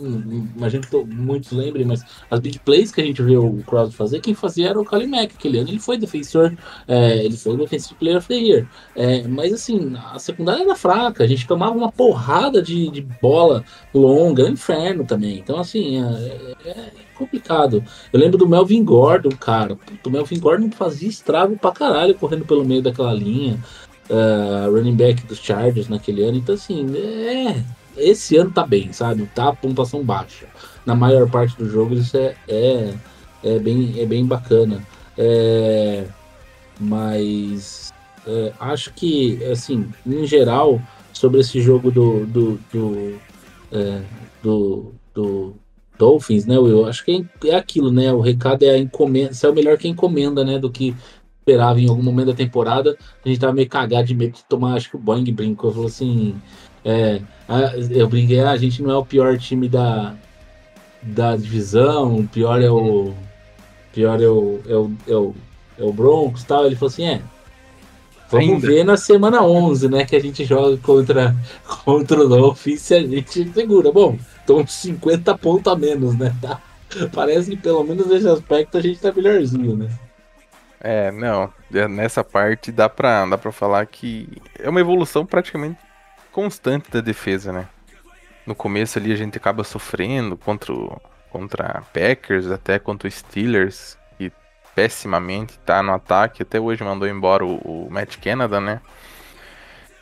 Imagino 0.05 0.83
que 0.83 0.89
to- 0.89 1.05
muitos 1.05 1.51
lembrem, 1.51 1.85
mas 1.85 2.03
as 2.29 2.39
big 2.39 2.59
plays 2.59 2.91
que 2.91 3.01
a 3.01 3.05
gente 3.05 3.21
vê 3.21 3.37
o 3.37 3.63
Crowd 3.63 3.93
fazer, 3.95 4.19
quem 4.21 4.33
fazia 4.33 4.69
era 4.69 4.79
o 4.79 4.85
Kalil 4.85 5.07
Mack. 5.09 5.33
Aquele 5.35 5.59
ano 5.59 5.69
ele 5.69 5.79
foi 5.79 5.97
defensor, 5.97 6.53
é, 6.87 7.23
ele 7.23 7.37
foi 7.37 7.53
o 7.53 7.57
Defensive 7.57 7.95
Player 7.95 8.17
of 8.17 8.27
the 8.27 8.35
Year. 8.35 8.67
É, 8.95 9.27
mas 9.27 9.53
assim, 9.53 9.93
a 10.13 10.19
secundária 10.19 10.63
era 10.63 10.75
fraca, 10.75 11.23
a 11.23 11.27
gente 11.27 11.47
tomava 11.47 11.75
uma 11.75 11.91
porrada 11.91 12.61
de, 12.61 12.89
de 12.89 13.01
bola 13.01 13.63
longa, 13.93 14.43
é 14.43 14.49
inferno 14.49 15.05
também. 15.05 15.37
Então, 15.39 15.59
assim, 15.59 16.01
é, 16.03 16.55
é 16.69 16.91
complicado. 17.15 17.83
Eu 18.11 18.19
lembro 18.19 18.37
do 18.37 18.47
Melvin 18.47 18.83
Gordon, 18.83 19.29
cara. 19.31 19.77
O 20.05 20.09
Melvin 20.09 20.39
Gordon 20.39 20.71
fazia 20.71 21.09
estrago 21.09 21.57
pra 21.57 21.71
caralho 21.71 22.15
correndo 22.15 22.45
pelo 22.45 22.65
meio 22.65 22.81
daquela 22.81 23.13
linha. 23.13 23.59
é, 24.09 24.65
running 24.67 24.95
back 24.95 25.25
dos 25.25 25.39
Chargers 25.39 25.87
naquele 25.87 26.23
ano. 26.23 26.37
Então, 26.37 26.55
assim, 26.55 26.85
é. 26.97 27.63
Esse 28.01 28.37
ano 28.37 28.51
tá 28.51 28.65
bem, 28.65 28.91
sabe? 28.93 29.29
Tá 29.33 29.49
a 29.49 29.55
pontuação 29.55 30.03
baixa. 30.03 30.45
Na 30.85 30.95
maior 30.95 31.29
parte 31.29 31.55
dos 31.57 31.71
jogos 31.71 31.99
isso 31.99 32.17
é, 32.17 32.35
é, 32.47 32.93
é, 33.43 33.59
bem, 33.59 33.93
é 33.97 34.05
bem 34.05 34.25
bacana. 34.25 34.81
É, 35.17 36.05
mas 36.79 37.91
é, 38.25 38.53
acho 38.59 38.93
que, 38.93 39.43
assim, 39.45 39.89
em 40.05 40.25
geral, 40.25 40.81
sobre 41.13 41.41
esse 41.41 41.61
jogo 41.61 41.91
do, 41.91 42.25
do, 42.25 42.59
do, 42.71 43.19
é, 43.71 44.01
do, 44.41 44.93
do 45.13 45.55
Dolphins, 45.97 46.45
né, 46.45 46.57
Will? 46.57 46.85
Acho 46.85 47.05
que 47.05 47.27
é, 47.43 47.49
é 47.49 47.55
aquilo, 47.55 47.91
né? 47.91 48.11
O 48.11 48.21
recado 48.21 48.63
é 48.63 48.71
a 48.71 48.77
encomenda, 48.77 49.31
é 49.43 49.49
o 49.49 49.53
melhor 49.53 49.77
que 49.77 49.87
encomenda, 49.87 50.43
né? 50.43 50.57
Do 50.57 50.71
que 50.71 50.95
esperava 51.39 51.79
em 51.79 51.89
algum 51.89 52.03
momento 52.03 52.27
da 52.27 52.33
temporada. 52.33 52.97
A 53.23 53.27
gente 53.27 53.39
tava 53.39 53.53
meio 53.53 53.69
cagado 53.69 54.07
de 54.07 54.15
medo 54.15 54.33
de 54.33 54.43
tomar, 54.45 54.75
acho 54.75 54.89
que 54.89 54.95
o 54.95 54.99
Boeing 54.99 55.31
brincou, 55.31 55.71
falou 55.71 55.87
assim. 55.87 56.35
É, 56.83 57.21
ah, 57.51 57.73
eu 57.89 58.07
brinquei, 58.07 58.39
ah, 58.39 58.51
a 58.51 58.57
gente 58.57 58.81
não 58.81 58.91
é 58.91 58.95
o 58.95 59.05
pior 59.05 59.37
time 59.37 59.67
da, 59.67 60.15
da 61.01 61.35
divisão, 61.35 62.15
o 62.19 62.27
pior 62.27 62.61
é 62.61 62.69
o. 62.69 63.13
Pior 63.91 64.21
é 64.21 64.27
o, 64.27 64.61
é 64.65 64.73
o, 64.73 64.91
é 65.05 65.15
o, 65.15 65.35
é 65.77 65.83
o 65.83 65.91
Broncos 65.91 66.43
e 66.43 66.45
tal. 66.45 66.65
Ele 66.65 66.77
falou 66.77 66.87
assim: 66.87 67.05
é. 67.05 67.21
Vamos 68.29 68.47
Ainda. 68.47 68.67
ver 68.67 68.85
na 68.85 68.95
semana 68.95 69.43
11, 69.43 69.89
né? 69.89 70.05
Que 70.05 70.15
a 70.15 70.21
gente 70.21 70.45
joga 70.45 70.77
contra, 70.77 71.35
contra 71.83 72.21
o 72.21 72.29
Dolphins 72.29 72.81
se 72.83 72.95
a 72.95 73.01
gente 73.01 73.51
segura. 73.51 73.91
Bom, 73.91 74.17
uns 74.49 74.71
50 74.71 75.37
pontos 75.37 75.73
a 75.73 75.75
menos, 75.75 76.17
né? 76.17 76.33
Tá? 76.41 76.61
Parece 77.13 77.49
que 77.49 77.57
pelo 77.57 77.83
menos 77.83 78.07
nesse 78.07 78.29
aspecto 78.29 78.77
a 78.77 78.81
gente 78.81 79.01
tá 79.01 79.11
melhorzinho, 79.11 79.75
né? 79.75 79.89
É, 80.79 81.11
não. 81.11 81.51
é, 81.73 81.85
Nessa 81.89 82.23
parte 82.23 82.71
dá 82.71 82.87
pra, 82.87 83.25
dá 83.25 83.37
pra 83.37 83.51
falar 83.51 83.85
que 83.87 84.29
é 84.57 84.69
uma 84.69 84.79
evolução 84.79 85.25
praticamente 85.25 85.90
constante 86.31 86.89
da 86.91 87.01
defesa, 87.01 87.51
né? 87.51 87.67
No 88.45 88.55
começo 88.55 88.97
ali 88.97 89.11
a 89.13 89.15
gente 89.15 89.37
acaba 89.37 89.63
sofrendo 89.63 90.35
contra, 90.37 90.73
o, 90.73 90.99
contra 91.29 91.83
Packers, 91.93 92.47
até 92.49 92.79
contra 92.79 93.07
o 93.07 93.11
Steelers, 93.11 93.97
que 94.17 94.31
pessimamente 94.75 95.59
tá 95.59 95.83
no 95.83 95.93
ataque. 95.93 96.41
Até 96.43 96.59
hoje 96.59 96.83
mandou 96.83 97.07
embora 97.07 97.45
o, 97.45 97.55
o 97.87 97.91
Matt 97.91 98.17
Canada, 98.17 98.59
né? 98.59 98.81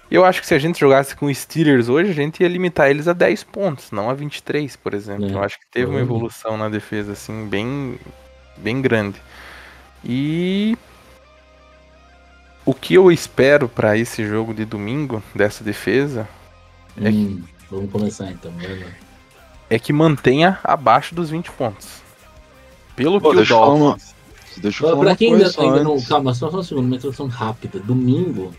Eu 0.09 0.25
acho 0.25 0.41
que 0.41 0.47
se 0.47 0.55
a 0.55 0.59
gente 0.59 0.79
jogasse 0.79 1.15
com 1.15 1.31
Steelers 1.33 1.87
hoje, 1.87 2.09
a 2.09 2.13
gente 2.13 2.41
ia 2.41 2.47
limitar 2.49 2.89
eles 2.89 3.07
a 3.07 3.13
10 3.13 3.43
pontos, 3.43 3.91
não 3.91 4.09
a 4.09 4.13
23, 4.13 4.75
por 4.75 4.93
exemplo. 4.95 5.29
É, 5.29 5.33
Eu 5.33 5.43
acho 5.43 5.59
que 5.59 5.69
teve 5.69 5.85
uma 5.91 5.99
provavelmente. 5.99 6.01
evolução 6.01 6.57
na 6.57 6.67
defesa, 6.69 7.11
assim, 7.11 7.47
bem, 7.47 7.99
bem 8.57 8.81
grande. 8.81 9.21
E 10.03 10.77
o 12.69 12.73
que 12.73 12.93
eu 12.93 13.11
espero 13.11 13.67
pra 13.69 13.97
esse 13.97 14.25
jogo 14.27 14.53
de 14.53 14.65
domingo 14.65 15.23
dessa 15.33 15.63
defesa 15.63 16.27
É 16.97 17.09
que- 17.11 17.17
Hum, 17.17 17.43
vamos 17.71 17.91
começar 17.91 18.29
então. 18.31 18.51
vai 18.51 18.79
lá. 18.79 18.85
é 19.69 19.79
que 19.79 19.93
mantenha 19.93 20.59
abaixo 20.63 21.13
dos 21.15 21.29
20 21.29 21.51
pontos. 21.51 22.01
Pelo 22.95 23.21
Pô, 23.21 23.29
que 23.29 23.35
o 23.35 23.37
deixa 23.37 23.53
eu 23.53 23.59
falar 23.59 23.73
uma- 23.73 23.89
Dolphins. 23.91 24.15
Deixa 24.57 24.83
eu 24.83 24.87
Pra, 24.87 24.89
falar 24.89 24.99
pra 25.03 25.09
uma 25.11 25.15
quem 25.15 25.33
ainda, 25.33 25.43
coisa 25.45 25.61
ainda 25.61 25.83
não. 25.83 25.93
antes. 25.93 26.07
Calma, 26.07 26.33
só, 26.33 26.51
só 26.51 26.57
um 26.59 26.63
segundo, 26.63 26.85
uma 26.87 26.95
introdução 26.95 27.27
rápida. 27.27 27.79
Domingo 27.79 28.53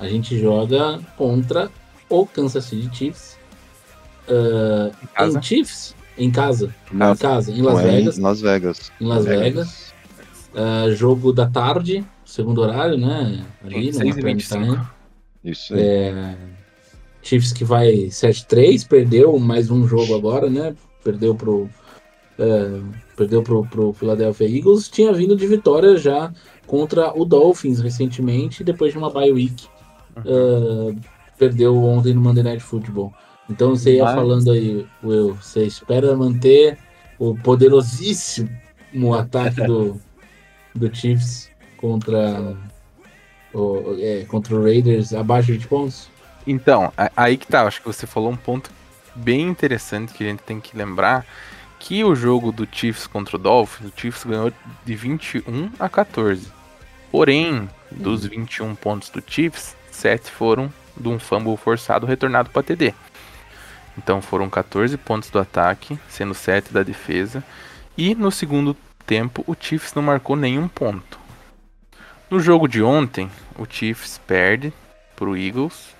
a 0.00 0.08
gente 0.08 0.38
joga 0.40 0.98
contra 1.16 1.70
o 2.08 2.26
Kansas 2.26 2.64
City 2.64 2.88
Chiefs. 2.96 3.38
ah, 4.28 4.90
Em 5.02 5.06
casa? 5.14 5.38
Em 5.38 5.42
Chiefs? 5.42 5.94
Em 6.16 6.30
casa. 6.32 6.74
Não, 6.90 7.12
Em 7.12 7.16
casa, 7.16 7.52
em 7.52 7.62
Las 7.62 7.74
não 7.74 7.80
é 7.80 7.84
Vegas. 7.92 8.18
Em 8.18 8.22
Las 8.22 8.40
Vegas. 8.40 8.92
Em 9.00 9.06
Las 9.06 9.24
Vegas. 9.24 9.94
Ah, 10.56 10.90
jogo 10.90 11.32
da 11.32 11.46
tarde, 11.46 12.04
segundo 12.28 12.60
horário, 12.60 12.98
né? 12.98 13.44
Ali 13.64 13.86
no 13.86 13.94
6 13.94 14.14
prime 14.14 14.34
25. 14.34 14.64
time. 14.64 14.80
Isso 15.42 15.74
aí. 15.74 15.80
É, 15.80 16.36
Chiefs 17.22 17.52
que 17.52 17.64
vai 17.64 18.08
7-3, 18.08 18.86
perdeu 18.86 19.38
mais 19.38 19.70
um 19.70 19.88
jogo 19.88 20.14
agora, 20.14 20.50
né? 20.50 20.74
Perdeu 21.02 21.34
pro. 21.34 21.68
é, 22.38 22.80
perdeu 23.16 23.42
pro, 23.42 23.64
pro 23.66 23.92
Philadelphia 23.94 24.46
Eagles. 24.46 24.88
Tinha 24.88 25.12
vindo 25.12 25.34
de 25.34 25.46
vitória 25.46 25.96
já 25.96 26.32
contra 26.66 27.18
o 27.18 27.24
Dolphins 27.24 27.80
recentemente, 27.80 28.62
depois 28.62 28.92
de 28.92 28.98
uma 28.98 29.10
bye 29.10 29.32
week. 29.32 29.66
Uhum. 30.16 30.22
É, 30.26 30.96
perdeu 31.38 31.82
ontem 31.82 32.12
no 32.12 32.20
Monday 32.20 32.44
Night 32.44 32.62
Football. 32.62 33.12
Então 33.48 33.70
você 33.70 33.96
ia 33.96 34.04
Mas- 34.04 34.14
falando 34.14 34.50
aí, 34.52 34.86
Will, 35.02 35.34
você 35.34 35.64
espera 35.64 36.14
manter 36.14 36.76
o 37.18 37.34
poderosíssimo 37.34 39.14
ataque 39.14 39.62
do, 39.66 39.98
do 40.74 40.94
Chiefs 40.94 41.50
contra 41.78 42.56
o, 43.52 43.96
é, 43.98 44.24
contra 44.28 44.54
o 44.54 44.62
Raiders 44.62 45.14
abaixo 45.14 45.46
de 45.46 45.52
20 45.54 45.68
pontos? 45.68 46.08
Então, 46.46 46.92
aí 47.16 47.36
que 47.36 47.46
tá, 47.46 47.62
acho 47.64 47.80
que 47.80 47.86
você 47.86 48.06
falou 48.06 48.30
um 48.30 48.36
ponto 48.36 48.70
bem 49.14 49.42
interessante 49.42 50.12
que 50.12 50.24
a 50.24 50.28
gente 50.28 50.42
tem 50.42 50.60
que 50.60 50.76
lembrar, 50.76 51.26
que 51.78 52.02
o 52.04 52.14
jogo 52.14 52.50
do 52.52 52.66
Chiefs 52.70 53.06
contra 53.06 53.36
o 53.36 53.38
Dolphins, 53.38 53.90
o 53.90 54.00
Chiefs 54.00 54.24
ganhou 54.24 54.52
de 54.84 54.94
21 54.94 55.70
a 55.78 55.88
14. 55.88 56.50
Porém, 57.10 57.68
dos 57.90 58.26
21 58.26 58.74
pontos 58.74 59.10
do 59.10 59.22
Chiefs, 59.26 59.76
7 59.90 60.30
foram 60.30 60.72
de 60.96 61.08
um 61.08 61.18
fumble 61.18 61.56
forçado 61.56 62.06
retornado 62.06 62.50
para 62.50 62.62
TD. 62.62 62.94
Então 63.96 64.22
foram 64.22 64.48
14 64.48 64.96
pontos 64.96 65.30
do 65.30 65.38
ataque, 65.38 65.98
sendo 66.08 66.34
7 66.34 66.72
da 66.72 66.82
defesa, 66.82 67.42
e 67.96 68.14
no 68.14 68.30
segundo 68.30 68.76
tempo 69.06 69.42
o 69.46 69.56
Chiefs 69.58 69.94
não 69.94 70.02
marcou 70.02 70.36
nenhum 70.36 70.68
ponto. 70.68 71.18
No 72.30 72.40
jogo 72.40 72.68
de 72.68 72.82
ontem, 72.82 73.30
o 73.58 73.64
Chiefs 73.64 74.20
perde 74.26 74.70
pro 75.16 75.34
Eagles, 75.34 75.96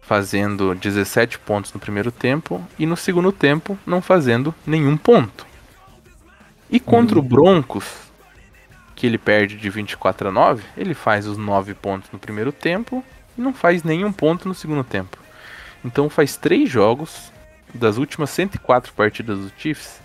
fazendo 0.00 0.76
17 0.76 1.40
pontos 1.40 1.72
no 1.72 1.80
primeiro 1.80 2.12
tempo 2.12 2.64
e 2.78 2.86
no 2.86 2.96
segundo 2.96 3.32
tempo 3.32 3.76
não 3.84 4.00
fazendo 4.00 4.54
nenhum 4.64 4.96
ponto. 4.96 5.44
E 6.70 6.78
contra 6.78 7.18
o 7.18 7.22
Broncos, 7.22 7.84
que 8.94 9.08
ele 9.08 9.18
perde 9.18 9.56
de 9.56 9.68
24 9.68 10.28
a 10.28 10.30
9, 10.30 10.62
ele 10.76 10.94
faz 10.94 11.26
os 11.26 11.36
9 11.36 11.74
pontos 11.74 12.08
no 12.12 12.18
primeiro 12.20 12.52
tempo 12.52 13.04
e 13.36 13.40
não 13.40 13.52
faz 13.52 13.82
nenhum 13.82 14.12
ponto 14.12 14.46
no 14.46 14.54
segundo 14.54 14.84
tempo. 14.84 15.18
Então 15.84 16.08
faz 16.08 16.36
três 16.36 16.70
jogos 16.70 17.32
das 17.74 17.96
últimas 17.96 18.30
104 18.30 18.92
partidas 18.92 19.36
do 19.36 19.52
Chiefs, 19.58 20.00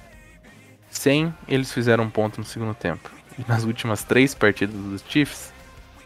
sem 0.89 1.31
eles 1.47 1.71
fizeram 1.71 2.05
um 2.05 2.09
ponto 2.09 2.39
no 2.39 2.45
segundo 2.45 2.73
tempo. 2.73 3.11
E 3.37 3.43
nas 3.47 3.63
últimas 3.63 4.03
três 4.03 4.33
partidas 4.33 4.75
dos 4.75 5.03
Chiefs, 5.07 5.51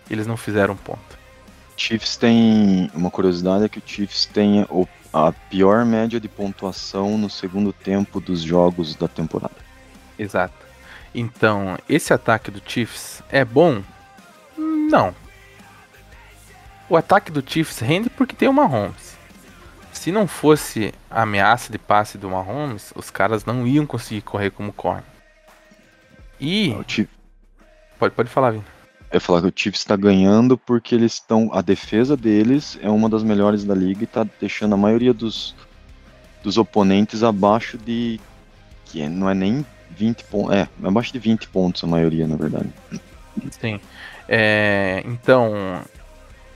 eles 0.10 0.26
não 0.26 0.36
fizeram 0.38 0.76
ponto. 0.76 1.18
Chiefs 1.78 2.18
tem. 2.18 2.90
Uma 2.94 3.10
curiosidade 3.12 3.64
é 3.66 3.70
que 3.70 3.80
o 3.80 3.84
Chiefs 3.86 4.26
tem 4.26 4.64
o- 4.70 4.88
a 5.14 5.32
pior 5.32 5.86
média 5.86 6.20
de 6.20 6.28
pontuação 6.28 7.18
no 7.18 7.30
segundo 7.30 7.72
tempo 7.72 8.20
dos 8.20 8.42
jogos 8.42 8.96
da 8.96 9.08
temporada. 9.08 9.56
Exato. 10.18 10.54
Então, 11.16 11.78
esse 11.88 12.14
ataque 12.14 12.52
do 12.52 12.62
Chiefs 12.66 13.24
é 13.30 13.44
bom? 13.46 13.82
Não. 14.58 15.16
O 16.90 16.98
ataque 16.98 17.32
do 17.32 17.44
Chiefs 17.48 17.80
rende 17.80 18.10
porque 18.10 18.36
tem 18.36 18.48
o 18.50 18.54
Mahomes. 18.54 19.18
Se 19.94 20.12
não 20.12 20.28
fosse 20.28 20.94
a 21.10 21.22
ameaça 21.24 21.72
de 21.72 21.78
passe 21.78 22.18
do 22.18 22.30
Mahomes, 22.30 22.92
os 22.96 23.10
caras 23.10 23.46
não 23.46 23.66
iam 23.66 23.86
conseguir 23.86 24.22
correr 24.22 24.50
como 24.52 24.74
correm. 24.74 25.04
E. 26.40 26.72
O 26.74 26.84
Chiefs, 26.88 27.16
Pode, 28.00 28.16
pode 28.16 28.30
falar, 28.30 28.52
Vini. 28.52 28.64
ia 29.14 29.20
falar 29.20 29.42
que 29.42 29.48
o 29.48 29.54
Chiefs 29.56 29.82
está 29.82 29.96
ganhando 29.96 30.58
porque 30.58 30.96
eles 30.96 31.14
estão. 31.14 31.50
A 31.54 31.62
defesa 31.62 32.16
deles 32.16 32.80
é 32.82 32.90
uma 32.90 33.10
das 33.10 33.24
melhores 33.24 33.64
da 33.66 33.76
liga 33.76 34.02
e 34.02 34.04
está 34.06 34.26
deixando 34.40 34.74
a 34.74 34.78
maioria 34.78 35.14
dos, 35.14 35.54
dos 36.42 36.58
oponentes 36.58 37.22
abaixo 37.24 37.78
de. 37.78 38.20
Que 38.86 39.02
é- 39.02 39.10
não 39.10 39.30
é 39.30 39.34
nem 39.34 39.66
20 39.92 40.24
pontos. 40.24 40.56
É, 40.56 40.68
abaixo 40.84 41.12
de 41.14 41.20
20 41.20 41.48
pontos 41.50 41.84
a 41.84 41.88
maioria, 41.88 42.26
na 42.26 42.36
verdade. 42.38 42.70
Sim. 43.52 43.80
É, 44.28 45.04
então, 45.06 45.82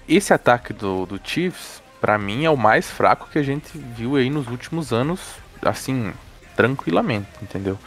esse 0.07 0.33
ataque 0.33 0.71
do, 0.73 1.05
do 1.05 1.19
Chiefs, 1.23 1.81
pra 1.99 2.17
mim, 2.17 2.45
é 2.45 2.49
o 2.49 2.57
mais 2.57 2.89
fraco 2.89 3.27
que 3.29 3.37
a 3.39 3.43
gente 3.43 3.77
viu 3.77 4.15
aí 4.15 4.29
nos 4.29 4.47
últimos 4.47 4.93
anos, 4.93 5.19
assim, 5.61 6.13
tranquilamente, 6.55 7.27
entendeu? 7.41 7.77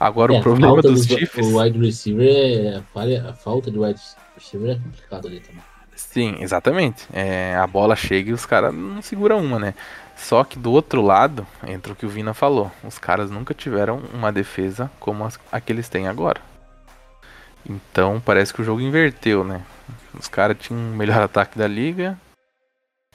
Agora, 0.00 0.34
É, 0.34 0.38
o 0.38 0.42
problema 0.42 0.80
dos 0.80 1.06
do- 1.06 1.18
Chiefs. 1.18 1.46
O 1.46 1.60
wide 1.60 1.78
receiver 1.78 2.26
é. 2.26 2.76
A, 2.78 2.82
falha- 2.94 3.28
a 3.28 3.32
falta 3.34 3.70
de 3.70 3.78
wide 3.78 4.00
receiver 4.34 4.70
é 4.70 4.74
complicado 4.76 5.28
ali 5.28 5.40
também. 5.40 5.60
Sim, 5.94 6.36
exatamente. 6.40 7.06
É, 7.12 7.54
a 7.56 7.66
bola 7.66 7.94
chega 7.94 8.30
e 8.30 8.32
os 8.32 8.46
caras 8.46 8.72
não 8.74 9.02
seguram 9.02 9.38
uma, 9.44 9.58
né? 9.58 9.74
Só 10.16 10.42
que 10.44 10.58
do 10.58 10.72
outro 10.72 11.02
lado, 11.02 11.46
entra 11.66 11.92
o 11.92 11.96
que 11.96 12.06
o 12.06 12.08
Vina 12.08 12.32
falou. 12.32 12.70
Os 12.82 12.98
caras 12.98 13.30
nunca 13.30 13.52
tiveram 13.52 14.02
uma 14.14 14.32
defesa 14.32 14.90
como 14.98 15.24
as- 15.24 15.38
a 15.52 15.60
que 15.60 15.70
eles 15.72 15.88
têm 15.90 16.08
agora. 16.08 16.40
Então 17.68 18.20
parece 18.24 18.52
que 18.54 18.62
o 18.62 18.64
jogo 18.64 18.80
inverteu, 18.80 19.44
né? 19.44 19.62
Os 20.18 20.28
caras 20.28 20.56
tinham 20.58 20.80
o 20.80 20.96
melhor 20.96 21.20
ataque 21.22 21.58
da 21.58 21.66
liga, 21.66 22.18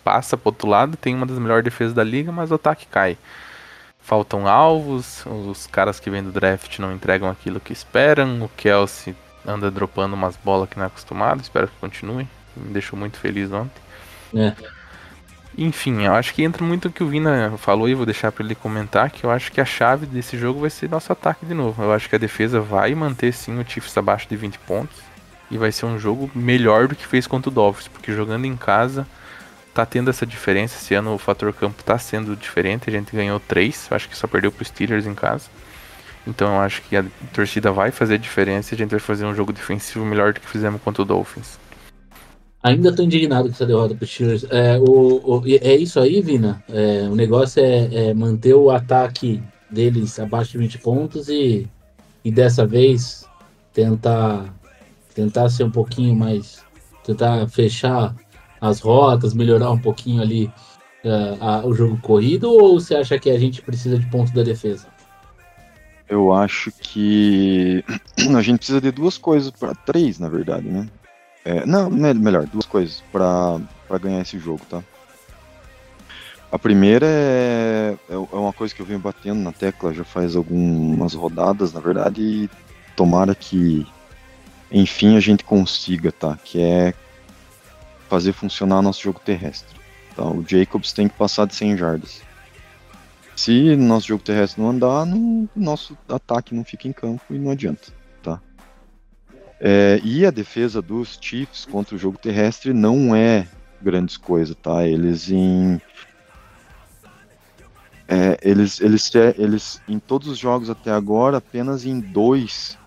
passa 0.04 0.38
pro 0.38 0.50
outro 0.50 0.68
lado, 0.68 0.96
tem 0.98 1.16
uma 1.16 1.26
das 1.26 1.40
melhores 1.40 1.64
defesas 1.64 1.94
da 1.94 2.04
liga, 2.04 2.32
mas 2.32 2.52
o 2.52 2.56
ataque 2.56 2.86
cai. 2.86 3.18
Faltam 4.06 4.48
alvos, 4.48 5.26
os 5.26 5.66
caras 5.66 6.00
que 6.00 6.12
vêm 6.12 6.22
do 6.22 6.32
draft 6.32 6.78
não 6.78 6.94
entregam 6.94 7.28
aquilo 7.28 7.60
que 7.60 7.74
esperam, 7.74 8.44
o 8.44 8.50
Kelsey 8.50 9.16
anda 9.44 9.72
dropando 9.72 10.14
umas 10.14 10.36
bolas 10.36 10.70
que 10.70 10.78
não 10.78 10.84
é 10.84 10.88
acostumado, 10.88 11.42
espero 11.42 11.68
que 11.68 11.74
continue. 11.80 12.28
Me 12.56 12.72
deixou 12.72 12.98
muito 12.98 13.18
feliz 13.18 13.52
ontem. 13.52 13.82
É. 14.36 14.54
Enfim, 15.58 16.04
eu 16.04 16.14
acho 16.14 16.36
que 16.36 16.44
entra 16.44 16.64
muito 16.64 16.88
o 16.88 16.92
que 16.92 17.04
o 17.04 17.08
Vina 17.08 17.54
falou 17.58 17.90
e 17.90 17.96
vou 17.96 18.06
deixar 18.06 18.32
para 18.32 18.46
ele 18.46 18.54
comentar, 18.54 19.10
que 19.10 19.24
eu 19.24 19.32
acho 19.32 19.52
que 19.52 19.60
a 19.60 19.66
chave 19.66 20.06
desse 20.06 20.38
jogo 20.38 20.60
vai 20.60 20.70
ser 20.70 20.88
nosso 20.88 21.12
ataque 21.12 21.44
de 21.44 21.56
novo. 21.56 21.82
Eu 21.82 21.92
acho 21.92 22.08
que 22.08 22.16
a 22.16 22.20
defesa 22.20 22.62
vai 22.62 22.94
manter 22.94 23.34
sim 23.34 23.58
o 23.60 23.66
Chiefs 23.68 23.98
abaixo 23.98 24.28
de 24.30 24.36
20 24.36 24.60
pontos 24.60 24.98
e 25.50 25.58
vai 25.58 25.72
ser 25.72 25.88
um 25.88 25.98
jogo 25.98 26.30
melhor 26.36 26.88
do 26.88 26.96
que 26.96 27.08
fez 27.08 27.26
contra 27.26 27.50
o 27.50 27.54
Dolphins, 27.54 27.88
porque 27.88 28.14
jogando 28.14 28.46
em 28.46 28.56
casa 28.56 29.08
tá 29.76 29.86
tendo 29.86 30.10
essa 30.10 30.26
diferença. 30.26 30.78
Esse 30.78 30.96
ano 30.96 31.14
o 31.14 31.18
fator 31.20 31.54
campo 31.54 31.84
tá 31.84 31.98
sendo 32.00 32.36
diferente, 32.36 32.90
a 32.90 32.94
gente 32.94 33.16
ganhou 33.16 33.40
3, 33.40 33.88
acho 33.92 34.10
que 34.10 34.18
só 34.18 34.26
perdeu 34.28 34.52
pro 34.52 34.66
Steelers 34.66 35.06
em 35.06 35.14
casa. 35.14 35.50
Então 36.26 36.56
eu 36.56 36.62
acho 36.62 36.82
que 36.84 36.96
a 36.98 37.06
torcida 37.34 37.72
vai 37.72 37.92
fazer 37.92 38.16
a 38.16 38.18
diferença 38.18 38.74
e 38.74 38.76
a 38.76 38.78
gente 38.78 38.92
vai 38.92 39.00
fazer 39.00 39.26
um 39.26 39.36
jogo 39.36 39.54
defensivo 39.54 40.04
melhor 40.06 40.34
do 40.34 40.40
que 40.40 40.48
fizemos 40.48 40.82
contra 40.82 41.04
o 41.04 41.06
Dolphins. 41.06 41.60
Ainda 42.64 42.96
tô 42.96 43.04
indignado 43.04 43.48
com 43.48 43.54
essa 43.54 43.66
derrota 43.66 43.94
pro 43.94 44.08
Steelers. 44.08 44.44
É, 44.50 44.80
o, 44.80 45.40
o- 45.40 45.44
é 45.46 45.76
isso 45.76 46.00
aí, 46.00 46.20
Vina. 46.22 46.64
É, 46.70 47.08
o 47.08 47.16
negócio 47.16 47.62
é, 47.64 48.10
é 48.10 48.14
manter 48.14 48.56
o 48.56 48.72
ataque 48.72 49.44
deles 49.70 50.20
abaixo 50.20 50.54
de 50.54 50.58
20 50.58 50.80
pontos 50.80 51.30
e, 51.30 51.68
e 52.24 52.32
dessa 52.32 52.66
vez 52.66 53.26
tentar 53.74 54.46
tentar 55.14 55.50
ser 55.50 55.64
um 55.64 55.72
pouquinho 55.72 56.16
mais 56.16 56.64
tentar 57.06 57.48
fechar 57.50 58.16
as 58.68 58.80
rotas, 58.80 59.34
melhorar 59.34 59.72
um 59.72 59.80
pouquinho 59.80 60.22
ali 60.22 60.52
eh, 61.04 61.38
a- 61.40 61.66
o 61.66 61.74
jogo 61.74 61.98
corrido 62.02 62.50
ou 62.52 62.80
você 62.80 62.96
acha 62.96 63.20
que 63.20 63.30
a 63.30 63.38
gente 63.40 63.62
precisa 63.62 63.98
de 63.98 64.06
pontos 64.08 64.32
da 64.34 64.44
defesa? 64.44 64.88
Eu 66.10 66.34
acho 66.34 66.72
que 66.72 67.84
a 68.36 68.42
gente 68.42 68.58
precisa 68.60 68.82
de 68.82 68.92
duas 68.92 69.18
coisas 69.18 69.52
para 69.52 69.74
três, 69.74 70.20
na 70.20 70.30
verdade, 70.30 70.68
né? 70.68 70.88
É, 71.44 71.66
não, 71.66 71.90
me- 71.90 72.14
melhor, 72.14 72.46
duas 72.48 72.66
coisas 72.66 73.04
para 73.12 73.60
ganhar 74.02 74.22
esse 74.22 74.40
jogo, 74.40 74.62
tá? 74.70 74.82
A 76.52 76.58
primeira 76.60 77.06
é, 77.08 77.96
é 78.10 78.14
é 78.14 78.36
uma 78.38 78.54
coisa 78.54 78.74
que 78.74 78.82
eu 78.82 78.86
venho 78.86 79.00
batendo 79.00 79.40
na 79.42 79.52
tecla 79.52 79.94
já 79.94 80.04
faz 80.04 80.36
algumas 80.36 81.14
rodadas, 81.14 81.74
na 81.74 81.80
verdade, 81.80 82.22
e 82.22 82.50
tomara 82.96 83.36
que, 83.36 83.86
enfim, 84.72 85.18
a 85.18 85.20
gente 85.20 85.44
consiga, 85.44 86.12
tá? 86.12 86.38
Que 86.44 86.62
é 86.62 86.94
fazer 88.10 88.34
funcionar 88.34 88.82
nosso 88.82 89.02
jogo 89.02 89.20
terrestre. 89.20 89.76
Tá? 90.16 90.24
O 90.24 90.44
Jacobs 90.48 90.94
tem 90.94 91.08
que 91.08 91.16
passar 91.16 91.46
de 91.46 91.56
100 91.56 91.78
jardas. 91.78 92.22
Se 93.36 93.76
nosso 93.76 94.08
jogo 94.08 94.24
terrestre 94.24 94.62
não 94.62 94.70
andar, 94.70 95.06
não- 95.06 95.50
nosso 95.56 95.98
ataque 96.08 96.56
não 96.56 96.64
fica 96.64 96.88
em 96.88 96.94
campo 96.94 97.22
e 97.30 97.38
não 97.38 97.52
adianta, 97.52 97.92
tá? 98.24 98.40
É, 99.60 100.00
e 100.04 100.26
a 100.26 100.32
defesa 100.32 100.82
dos 100.82 101.18
Chiefs 101.20 101.66
contra 101.66 101.96
o 101.96 102.00
jogo 102.00 102.18
terrestre 102.18 102.72
não 102.72 103.14
é 103.14 103.46
grandes 103.82 104.16
coisas, 104.16 104.56
tá? 104.56 104.88
Eles 104.88 105.30
em 105.30 105.82
é, 108.08 108.38
eles, 108.42 108.80
eles, 108.80 109.12
eles, 109.38 109.82
em 109.88 109.98
todos 109.98 110.28
os 110.28 110.38
jogos 110.38 110.70
até 110.70 110.92
agora, 110.92 111.38
apenas 111.38 111.86
em 111.86 112.00
dois 112.00 112.78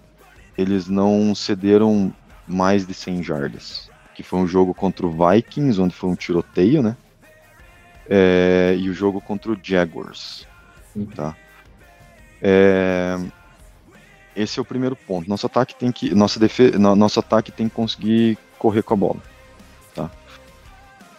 eles 0.57 0.89
não 0.89 1.35
cederam 1.35 2.15
mais 2.47 2.87
de 2.87 2.95
100 2.95 3.23
jardas. 3.23 3.88
Que 4.19 4.25
foi 4.25 4.41
um 4.41 4.49
jogo 4.49 4.75
contra 4.75 5.07
o 5.07 5.13
Vikings, 5.13 5.81
onde 5.81 5.95
foi 5.95 6.11
um 6.11 6.17
tiroteio, 6.17 6.83
né? 6.83 6.97
É, 8.11 8.75
e 8.77 8.91
o 8.91 8.93
jogo 8.93 9.21
contra 9.21 9.53
o 9.53 9.57
Jaguars. 9.63 10.45
Tá? 11.15 11.37
É, 12.43 13.17
esse 14.35 14.59
é 14.59 14.63
o 14.63 14.65
primeiro 14.65 14.97
ponto. 14.97 15.31
Nosso 15.31 15.47
ataque 15.47 15.73
tem 15.73 15.93
que, 15.93 16.13
nossa 16.17 16.41
defesa, 16.41 16.77
nosso 16.77 17.21
ataque 17.21 17.53
tem 17.53 17.69
que 17.69 17.77
conseguir 17.77 18.37
correr 18.59 18.83
com 18.83 18.95
a 18.95 18.97
bola. 18.97 19.23
Tá? 19.95 20.11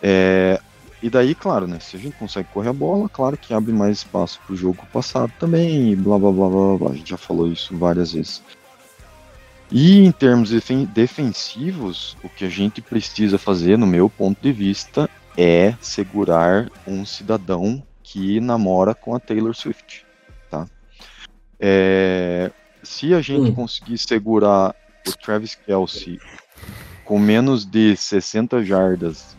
É, 0.04 0.60
e 1.02 1.10
daí, 1.10 1.34
claro, 1.34 1.68
né? 1.68 1.80
Se 1.80 1.96
a 1.96 2.00
gente 2.02 2.18
consegue 2.18 2.50
correr 2.54 2.68
a 2.68 2.74
bola, 2.74 3.08
claro 3.08 3.38
que 3.38 3.54
abre 3.54 3.72
mais 3.72 4.00
espaço 4.00 4.42
pro 4.46 4.58
jogo 4.58 4.86
passado 4.92 5.32
também, 5.40 5.94
e 5.94 5.96
blá 5.96 6.20
blá 6.20 6.34
blá 6.34 6.50
blá 6.50 6.78
blá. 6.78 6.92
A 6.92 6.96
gente 6.96 7.12
já 7.12 7.18
falou 7.18 7.48
isso 7.48 7.78
várias 7.78 8.12
vezes. 8.12 8.44
E 9.72 10.00
em 10.00 10.12
termos 10.12 10.50
defen- 10.50 10.86
defensivos, 10.86 12.18
o 12.24 12.30
que 12.30 12.44
a 12.46 12.50
gente 12.50 12.82
precisa 12.82 13.38
fazer, 13.38 13.78
no 13.78 13.86
meu 13.86 14.10
ponto 14.10 14.42
de 14.42 14.52
vista, 14.52 15.08
é 15.38 15.74
segurar 15.80 16.70
um 16.88 17.06
cidadão 17.06 17.84
que 18.04 18.40
namora 18.40 18.96
com 18.96 19.16
a 19.16 19.20
Taylor 19.20 19.56
Swift, 19.56 20.06
tá? 20.50 20.66
É, 21.60 22.52
se 22.82 23.14
a 23.14 23.22
gente 23.22 23.52
Hum. 23.52 23.54
conseguir 23.54 23.98
segurar 24.00 24.74
o 25.08 25.12
Travis 25.14 25.54
Kelsey 25.54 26.20
com 27.06 27.20
menos 27.20 27.64
de 27.66 27.96
60 27.96 28.64
jardas 28.64 29.38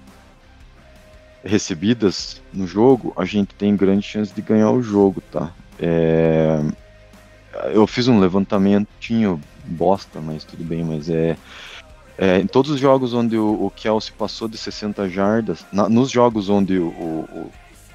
recebidas 1.43 2.41
no 2.53 2.67
jogo, 2.67 3.13
a 3.17 3.25
gente 3.25 3.55
tem 3.55 3.77
grande 3.77 4.07
chance 4.07 4.33
de 4.33 4.43
ganhar 4.43 4.71
o 4.71 4.83
jogo, 4.83 5.21
tá? 5.33 5.53
É, 5.79 6.61
eu 7.73 7.87
fiz 7.87 8.07
um 8.09 8.21
levantamentinho 8.21 9.41
bosta, 9.71 10.21
mas 10.21 10.45
tudo 10.45 10.65
bem, 10.65 10.85
mas 10.85 11.09
é, 11.09 11.37
é, 12.19 12.39
em 12.39 12.47
todos 12.47 12.71
os 12.71 12.81
jogos 12.81 13.15
onde 13.15 13.37
o, 13.37 13.67
o 13.67 13.71
Kelsey 13.71 14.13
passou 14.17 14.49
de 14.49 14.59
60 14.59 15.09
jardas, 15.09 15.65
na- 15.73 15.89
nos 15.89 16.11
jogos 16.11 16.49
onde 16.49 16.79
o, 16.79 16.89
o, 16.89 17.51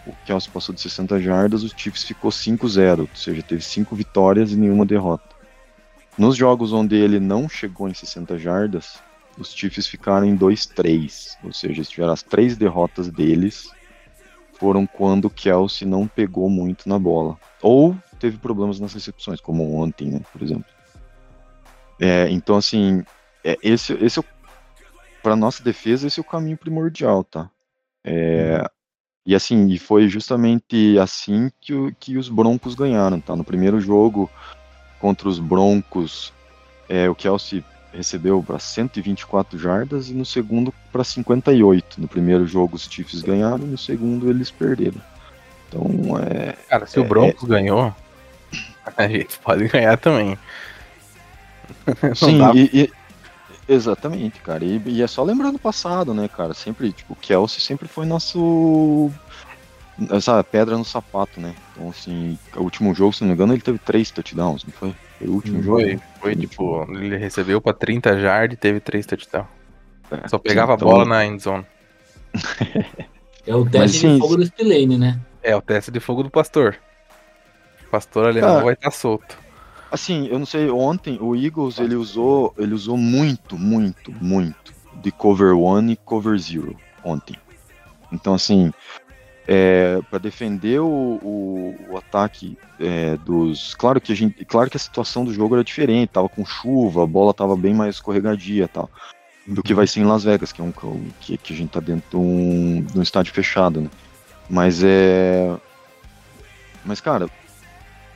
o 0.08 0.14
Kelsey 0.26 0.52
passou 0.52 0.74
de 0.74 0.82
60 0.82 1.20
jardas, 1.20 1.64
o 1.64 1.70
Chiefs 1.70 2.04
ficou 2.04 2.32
5-0, 2.32 3.02
ou 3.02 3.10
seja, 3.16 3.44
teve 3.44 3.62
5 3.62 3.96
vitórias 3.96 4.52
e 4.52 4.56
nenhuma 4.56 4.86
derrota. 4.86 5.24
Nos 6.18 6.36
jogos 6.36 6.72
onde 6.72 6.96
ele 6.96 7.20
não 7.20 7.50
chegou 7.50 7.90
em 7.90 7.94
60 7.94 8.38
jardas, 8.40 9.00
os 9.38 9.54
Chiefs 9.54 9.88
ficaram 9.88 10.26
em 10.26 10.36
2-3, 10.36 11.38
ou 11.44 11.52
seja, 11.52 11.84
tiveram 11.84 12.14
as 12.14 12.24
três 12.24 12.56
derrotas 12.56 13.10
deles 13.10 13.70
foram 14.58 14.88
quando 14.88 15.26
o 15.26 15.30
Kelsey 15.30 15.88
não 15.88 16.08
pegou 16.08 16.50
muito 16.50 16.88
na 16.88 16.98
bola. 16.98 17.38
Ou 17.62 17.96
teve 18.20 18.38
problemas 18.38 18.80
nas 18.80 18.94
recepções, 18.94 19.42
como 19.42 19.76
ontem, 19.76 20.10
né, 20.10 20.22
por 20.32 20.42
exemplo. 20.42 20.75
É, 22.00 22.30
então, 22.30 22.58
assim, 22.58 23.04
é, 23.44 23.58
esse, 23.64 23.94
esse 23.94 24.20
é 24.20 24.22
o, 24.22 24.26
para 25.24 25.36
nossa 25.36 25.64
defesa, 25.64 26.08
esse 26.08 26.20
é 26.20 26.22
o 26.22 26.26
caminho 26.26 26.58
primordial, 26.58 27.24
tá? 27.24 27.50
É, 28.04 28.64
E 29.26 29.34
assim, 29.34 29.68
e 29.70 29.80
foi 29.80 30.08
justamente 30.08 31.00
assim 31.00 31.52
que, 31.60 31.74
o- 31.74 31.92
que 32.00 32.16
os 32.18 32.30
Broncos 32.30 32.76
ganharam, 32.76 33.20
tá? 33.20 33.36
No 33.36 33.44
primeiro 33.44 33.80
jogo 33.82 34.30
contra 35.00 35.28
os 35.28 35.40
Broncos, 35.40 36.32
é, 36.88 37.10
o 37.10 37.16
Kelsey 37.16 37.64
recebeu 37.92 38.44
para 38.44 38.60
124 38.60 39.58
jardas 39.58 40.10
e 40.10 40.14
no 40.14 40.26
segundo 40.26 40.72
para 40.92 41.04
58. 41.04 42.00
No 42.00 42.08
primeiro 42.08 42.46
jogo 42.46 42.76
os 42.76 42.84
Chiefs 42.84 43.22
ganharam, 43.24 43.66
no 43.66 43.78
segundo 43.80 44.30
eles 44.30 44.52
perderam. 44.52 45.02
Então, 45.68 46.20
é, 46.20 46.52
Cara, 46.70 46.86
se 46.86 47.00
o 47.00 47.04
É, 47.04 47.08
Broncos 47.08 47.46
ganhou, 47.50 47.92
a 48.96 49.08
gente 49.08 49.40
pode 49.40 49.68
ganhar 49.70 49.98
também. 49.98 50.38
Sim, 52.16 52.40
e, 52.56 52.82
e- 52.84 52.92
exatamente, 53.68 54.40
cara. 54.40 54.64
E, 54.64 54.82
e 54.86 55.02
é 55.02 55.08
só 55.08 55.24
lembrando 55.24 55.56
o 55.56 55.60
passado, 55.60 56.14
né, 56.14 56.28
cara? 56.28 56.54
Sempre, 56.54 56.92
tipo, 56.92 57.14
o 57.14 57.16
Kelsey 57.16 57.62
sempre 57.62 57.88
foi 57.88 58.06
nosso. 58.06 59.12
Essa 60.12 60.44
pedra 60.44 60.78
no 60.78 60.84
sapato, 60.84 61.40
né? 61.40 61.56
Então, 61.72 61.90
assim, 61.90 62.38
o 62.56 62.62
último 62.64 62.94
jogo, 62.94 63.14
se 63.14 63.22
não 63.22 63.30
me 63.30 63.34
engano, 63.34 63.54
ele 63.54 63.62
teve 63.62 63.80
três 63.80 64.12
touchdowns, 64.12 64.66
não 64.66 64.74
foi? 64.74 64.94
Foi 65.18 65.28
o 65.28 65.32
último 65.32 65.64
jogo? 65.64 65.80
Foi, 65.80 66.00
foi 66.20 66.36
tipo, 66.36 66.86
ele 66.92 67.16
recebeu 67.16 67.62
pra 67.62 67.72
30 67.72 68.20
jardas 68.20 68.56
e 68.56 68.60
teve 68.60 68.82
3 68.82 69.06
touchdowns. 69.06 69.48
É, 70.12 70.28
Só 70.28 70.38
pegava 70.38 70.74
então- 70.74 70.88
a 70.88 70.92
bola 70.92 71.06
na 71.06 71.26
endzone. 71.26 71.66
É 73.48 73.56
o 73.56 73.62
Mas, 73.64 73.72
teste 73.72 73.98
sim, 74.00 74.14
de 74.16 74.20
fogo 74.20 74.36
do 74.38 74.46
Spillane, 74.46 74.98
né? 74.98 75.20
É 75.42 75.56
o 75.56 75.62
teste 75.62 75.92
de 75.92 76.00
fogo 76.02 76.24
do 76.24 76.30
pastor. 76.30 76.76
O 77.88 77.90
pastor 77.90 78.26
alemão 78.28 78.50
Cara, 78.56 78.66
vai 78.66 78.74
estar 78.74 78.92
solto. 78.92 79.38
Assim, 79.96 80.28
eu 80.28 80.38
não 80.38 80.46
sei, 80.46 80.70
ontem 80.70 81.18
o 81.22 81.34
Eagles 81.34 81.80
ele 81.80 81.96
usou, 81.96 82.54
ele 82.58 82.74
usou 82.74 82.98
muito, 82.98 83.58
muito, 83.58 84.12
muito 84.12 84.74
de 84.96 85.10
cover 85.10 85.56
one 85.58 85.94
e 85.94 85.96
cover 85.96 86.38
zero 86.38 86.76
ontem. 87.02 87.38
Então 88.12 88.34
assim, 88.34 88.74
é, 89.48 90.02
para 90.10 90.20
defender 90.20 90.82
o, 90.82 90.86
o, 90.86 91.76
o 91.92 91.98
ataque 91.98 92.58
é, 92.78 93.16
dos, 93.16 93.74
claro 93.74 94.02
que 94.02 94.12
a 94.12 94.16
gente, 94.18 94.44
claro 94.44 94.70
que 94.70 94.76
a 94.76 94.82
situação 94.82 95.24
do 95.24 95.34
jogo 95.34 95.56
era 95.56 95.64
diferente, 95.64 96.10
tava 96.10 96.28
com 96.28 96.44
chuva, 96.44 97.04
a 97.04 97.08
bola 97.08 97.34
tava 97.34 97.56
bem 97.56 97.74
mais 97.74 97.96
escorregadia, 97.96 98.68
tal, 98.68 98.90
do 99.48 99.64
que 99.64 99.74
vai 99.74 99.88
ser 99.88 100.02
em 100.02 100.06
Las 100.06 100.26
Vegas, 100.26 100.52
que 100.52 100.60
é 100.60 100.64
um 100.66 100.74
que, 101.22 101.38
que 101.38 101.54
a 101.54 101.56
gente 101.56 101.70
tá 101.70 101.80
dentro 101.80 102.10
de 102.10 102.18
um, 102.18 102.82
de 102.82 103.00
um 103.00 103.02
estádio 103.02 103.34
fechado, 103.34 103.80
né? 103.80 103.90
Mas 104.50 104.84
é, 104.84 105.56
mas 106.84 107.00
cara, 107.00 107.30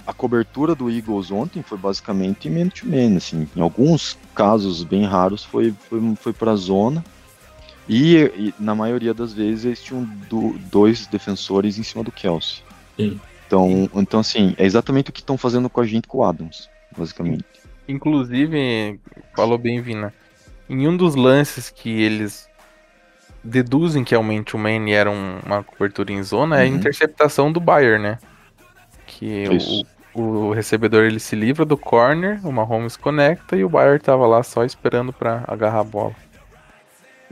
a 0.09 0.13
cobertura 0.13 0.73
do 0.73 0.89
Eagles 0.89 1.29
ontem 1.31 1.61
foi 1.61 1.77
basicamente 1.77 2.49
man-to-man, 2.49 3.15
assim. 3.17 3.47
Em 3.55 3.61
alguns 3.61 4.17
casos 4.33 4.83
bem 4.83 5.05
raros 5.05 5.43
foi, 5.43 5.71
foi, 5.87 6.15
foi 6.15 6.33
pra 6.33 6.55
zona. 6.55 7.03
E, 7.87 8.17
e 8.35 8.53
na 8.59 8.73
maioria 8.73 9.13
das 9.13 9.33
vezes 9.33 9.65
eles 9.65 9.83
tinham 9.83 10.03
do- 10.29 10.57
dois 10.71 11.05
defensores 11.07 11.77
em 11.77 11.83
cima 11.83 12.03
do 12.03 12.11
Kelsey. 12.11 12.63
Sim. 12.97 13.19
Então, 13.45 13.89
então, 13.95 14.19
assim, 14.19 14.55
é 14.57 14.65
exatamente 14.65 15.09
o 15.09 15.13
que 15.13 15.21
estão 15.21 15.37
fazendo 15.37 15.69
com 15.69 15.81
a 15.81 15.85
gente 15.85 16.07
com 16.07 16.19
o 16.19 16.23
Adams, 16.23 16.69
basicamente. 16.95 17.43
Inclusive, 17.87 18.99
falou 19.35 19.57
bem, 19.57 19.81
Vina. 19.81 20.13
Em 20.69 20.87
um 20.87 20.95
dos 20.95 21.15
lances 21.15 21.69
que 21.69 21.89
eles 21.89 22.47
deduzem 23.43 24.03
que 24.03 24.11
realmente 24.11 24.55
o 24.55 24.59
Man 24.59 24.89
era 24.89 25.09
um- 25.09 25.39
uma 25.45 25.63
cobertura 25.63 26.11
em 26.11 26.21
zona 26.23 26.59
é 26.59 26.65
a 26.65 26.69
Uhum. 26.69 26.75
interceptação 26.77 27.51
do 27.51 27.59
Bayer, 27.59 27.99
né? 27.99 28.17
Que 29.07 29.45
o, 29.49 29.83
o 30.19 30.51
recebedor 30.53 31.03
ele 31.03 31.19
se 31.19 31.35
livra 31.35 31.65
do 31.65 31.77
corner, 31.77 32.39
o 32.45 32.51
Mahomes 32.51 32.95
conecta 32.97 33.55
e 33.55 33.63
o 33.63 33.69
Bayer 33.69 34.01
tava 34.01 34.25
lá 34.27 34.43
só 34.43 34.63
esperando 34.63 35.11
pra 35.13 35.43
agarrar 35.47 35.79
a 35.79 35.83
bola. 35.83 36.15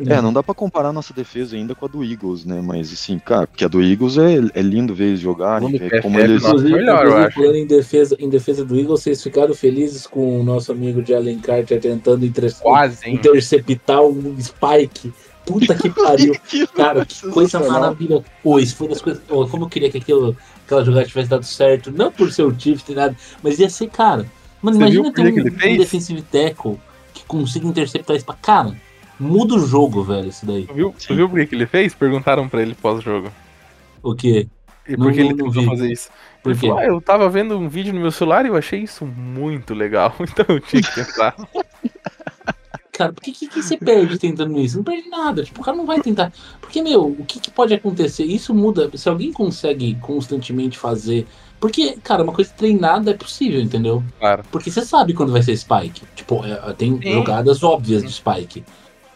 É, 0.05 0.21
não 0.21 0.31
dá 0.31 0.43
pra 0.43 0.53
comparar 0.53 0.93
nossa 0.93 1.11
defesa 1.11 1.55
ainda 1.55 1.73
com 1.73 1.85
a 1.85 1.87
do 1.87 2.03
Eagles, 2.03 2.45
né? 2.45 2.61
Mas, 2.63 2.93
assim, 2.93 3.17
cara, 3.17 3.47
porque 3.47 3.65
a 3.65 3.67
do 3.67 3.81
Eagles 3.81 4.15
é, 4.19 4.35
é 4.53 4.61
lindo 4.61 4.93
ver 4.93 5.05
eles 5.05 5.19
jogarem, 5.19 5.75
ver 5.75 6.03
como 6.03 6.19
eles... 6.19 6.43
nossa, 6.43 6.49
Inclusive, 6.55 6.75
melhor, 6.77 7.05
eu 7.07 7.17
acho. 7.17 7.41
em 7.43 7.65
defesa, 7.65 8.15
em 8.19 8.29
defesa 8.29 8.63
do 8.63 8.75
Eagles, 8.77 9.01
vocês 9.01 9.23
ficaram 9.23 9.55
felizes 9.55 10.05
com 10.05 10.39
o 10.39 10.43
nosso 10.43 10.71
amigo 10.71 11.01
de 11.01 11.15
Allen 11.15 11.39
Carter 11.39 11.81
tentando 11.81 12.23
inter- 12.23 12.53
Quase, 12.59 13.09
interceptar 13.09 14.03
um 14.03 14.35
Spike. 14.39 15.11
Puta 15.47 15.73
que 15.73 15.89
pariu. 15.99 16.35
Cara, 16.75 17.03
que 17.03 17.27
coisa 17.31 17.59
maravilhosa. 17.59 18.23
Pô, 18.43 18.59
isso 18.59 18.75
foi 18.75 18.89
das 18.89 19.01
coisas. 19.01 19.23
Como 19.27 19.63
eu 19.63 19.69
queria 19.69 19.89
que 19.89 19.97
aquilo, 19.97 20.37
aquela 20.67 20.85
jogada 20.85 21.05
tivesse 21.07 21.29
dado 21.29 21.43
certo. 21.45 21.91
Não 21.91 22.11
por 22.11 22.31
ser 22.31 22.43
o 22.43 22.53
Chiefs 22.57 22.85
nem 22.87 22.95
nada, 22.97 23.15
mas 23.41 23.57
ia 23.59 23.69
ser, 23.69 23.89
cara. 23.89 24.25
Mano, 24.61 24.77
Você 24.77 24.83
imagina 24.83 25.13
ter 25.13 25.21
um, 25.23 25.73
um 25.73 25.77
defensive 25.77 26.21
tackle 26.23 26.79
que 27.13 27.23
consiga 27.25 27.65
interceptar 27.67 28.15
isso 28.15 28.25
pra. 28.25 28.35
Cara, 28.35 28.75
muda 29.19 29.55
o 29.55 29.65
jogo, 29.65 30.03
velho, 30.03 30.27
isso 30.29 30.45
daí. 30.45 30.65
Tu 30.67 30.73
viu, 30.73 30.93
viu 31.09 31.29
por 31.29 31.45
que 31.45 31.55
ele 31.55 31.65
fez? 31.65 31.93
Perguntaram 31.95 32.47
pra 32.49 32.61
ele 32.61 32.75
pós-jogo. 32.75 33.31
O 34.03 34.13
quê? 34.15 34.47
E 34.87 34.95
por 34.95 35.11
que 35.11 35.19
ele 35.19 35.29
não- 35.29 35.37
tentou 35.37 35.51
vi. 35.51 35.65
fazer 35.65 35.91
isso? 35.91 36.09
Por 36.41 36.51
Ele 36.51 36.59
quê? 36.61 36.67
falou, 36.67 36.81
ah, 36.81 36.85
eu 36.85 37.01
tava 37.01 37.27
vendo 37.29 37.57
um 37.57 37.67
vídeo 37.67 37.93
no 37.93 37.99
meu 37.99 38.09
celular 38.11 38.45
e 38.45 38.47
eu 38.47 38.55
achei 38.55 38.79
isso 38.81 39.05
muito 39.05 39.73
legal. 39.73 40.15
Então 40.21 40.45
eu 40.47 40.59
tinha 40.61 40.81
que 40.81 40.95
tentar. 40.95 41.35
Cara, 42.97 43.13
por 43.13 43.21
que, 43.21 43.31
que, 43.31 43.47
que 43.47 43.61
você 43.61 43.77
perde 43.77 44.17
tentando 44.17 44.59
isso? 44.59 44.77
Não 44.77 44.83
perde 44.83 45.07
nada. 45.07 45.43
Tipo, 45.43 45.61
o 45.61 45.63
cara 45.63 45.77
não 45.77 45.85
vai 45.85 46.01
tentar. 46.01 46.33
Porque, 46.59 46.81
meu, 46.81 47.05
o 47.05 47.23
que, 47.25 47.39
que 47.39 47.51
pode 47.51 47.71
acontecer? 47.71 48.23
Isso 48.23 48.55
muda. 48.55 48.89
Se 48.95 49.07
alguém 49.07 49.31
consegue 49.31 49.93
constantemente 50.01 50.79
fazer. 50.79 51.27
Porque, 51.59 51.95
cara, 52.03 52.23
uma 52.23 52.33
coisa 52.33 52.51
treinada 52.57 53.11
é 53.11 53.13
possível, 53.13 53.61
entendeu? 53.61 54.03
Claro. 54.19 54.43
Porque 54.51 54.71
você 54.71 54.81
sabe 54.83 55.13
quando 55.13 55.31
vai 55.31 55.43
ser 55.43 55.55
Spike. 55.55 56.01
Tipo, 56.15 56.43
é, 56.43 56.73
tem 56.73 56.99
Sim. 56.99 57.13
jogadas 57.13 57.61
óbvias 57.61 58.01
de 58.01 58.11
Spike. 58.11 58.63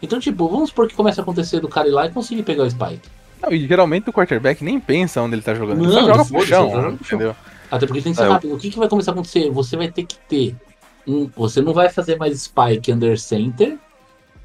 Então, 0.00 0.20
tipo, 0.20 0.48
vamos 0.48 0.68
supor 0.68 0.86
que 0.86 0.94
comece 0.94 1.18
a 1.18 1.24
acontecer 1.24 1.58
do 1.58 1.68
cara 1.68 1.88
ir 1.88 1.92
lá 1.92 2.06
e 2.06 2.10
conseguir 2.10 2.44
pegar 2.44 2.62
o 2.62 2.70
Spike. 2.70 3.08
Não, 3.42 3.52
e 3.52 3.66
geralmente 3.66 4.08
o 4.08 4.12
quarterback 4.12 4.62
nem 4.62 4.78
pensa 4.78 5.20
onde 5.20 5.34
ele 5.34 5.42
tá 5.42 5.54
jogando. 5.54 5.78
Ele 5.82 5.86
Não, 5.86 5.92
só 5.92 6.06
joga 6.06 6.24
pro 6.24 6.46
chão, 6.46 6.86
ele 6.86 6.94
entendeu? 7.00 7.34
Até 7.68 7.86
porque 7.86 8.02
tem 8.02 8.12
que 8.12 8.18
ser 8.18 8.26
É, 8.26 8.28
rápido. 8.28 8.54
O 8.54 8.58
que, 8.58 8.70
que 8.70 8.78
vai 8.78 8.88
começar 8.88 9.10
a 9.10 9.14
acontecer? 9.14 9.50
Você 9.50 9.76
vai 9.76 9.90
ter 9.90 10.04
que 10.04 10.16
ter. 10.28 10.54
Um, 11.06 11.26
você 11.28 11.60
não 11.60 11.72
vai 11.72 11.88
fazer 11.88 12.16
mais 12.16 12.40
Spike 12.42 12.92
under 12.92 13.18
center. 13.18 13.78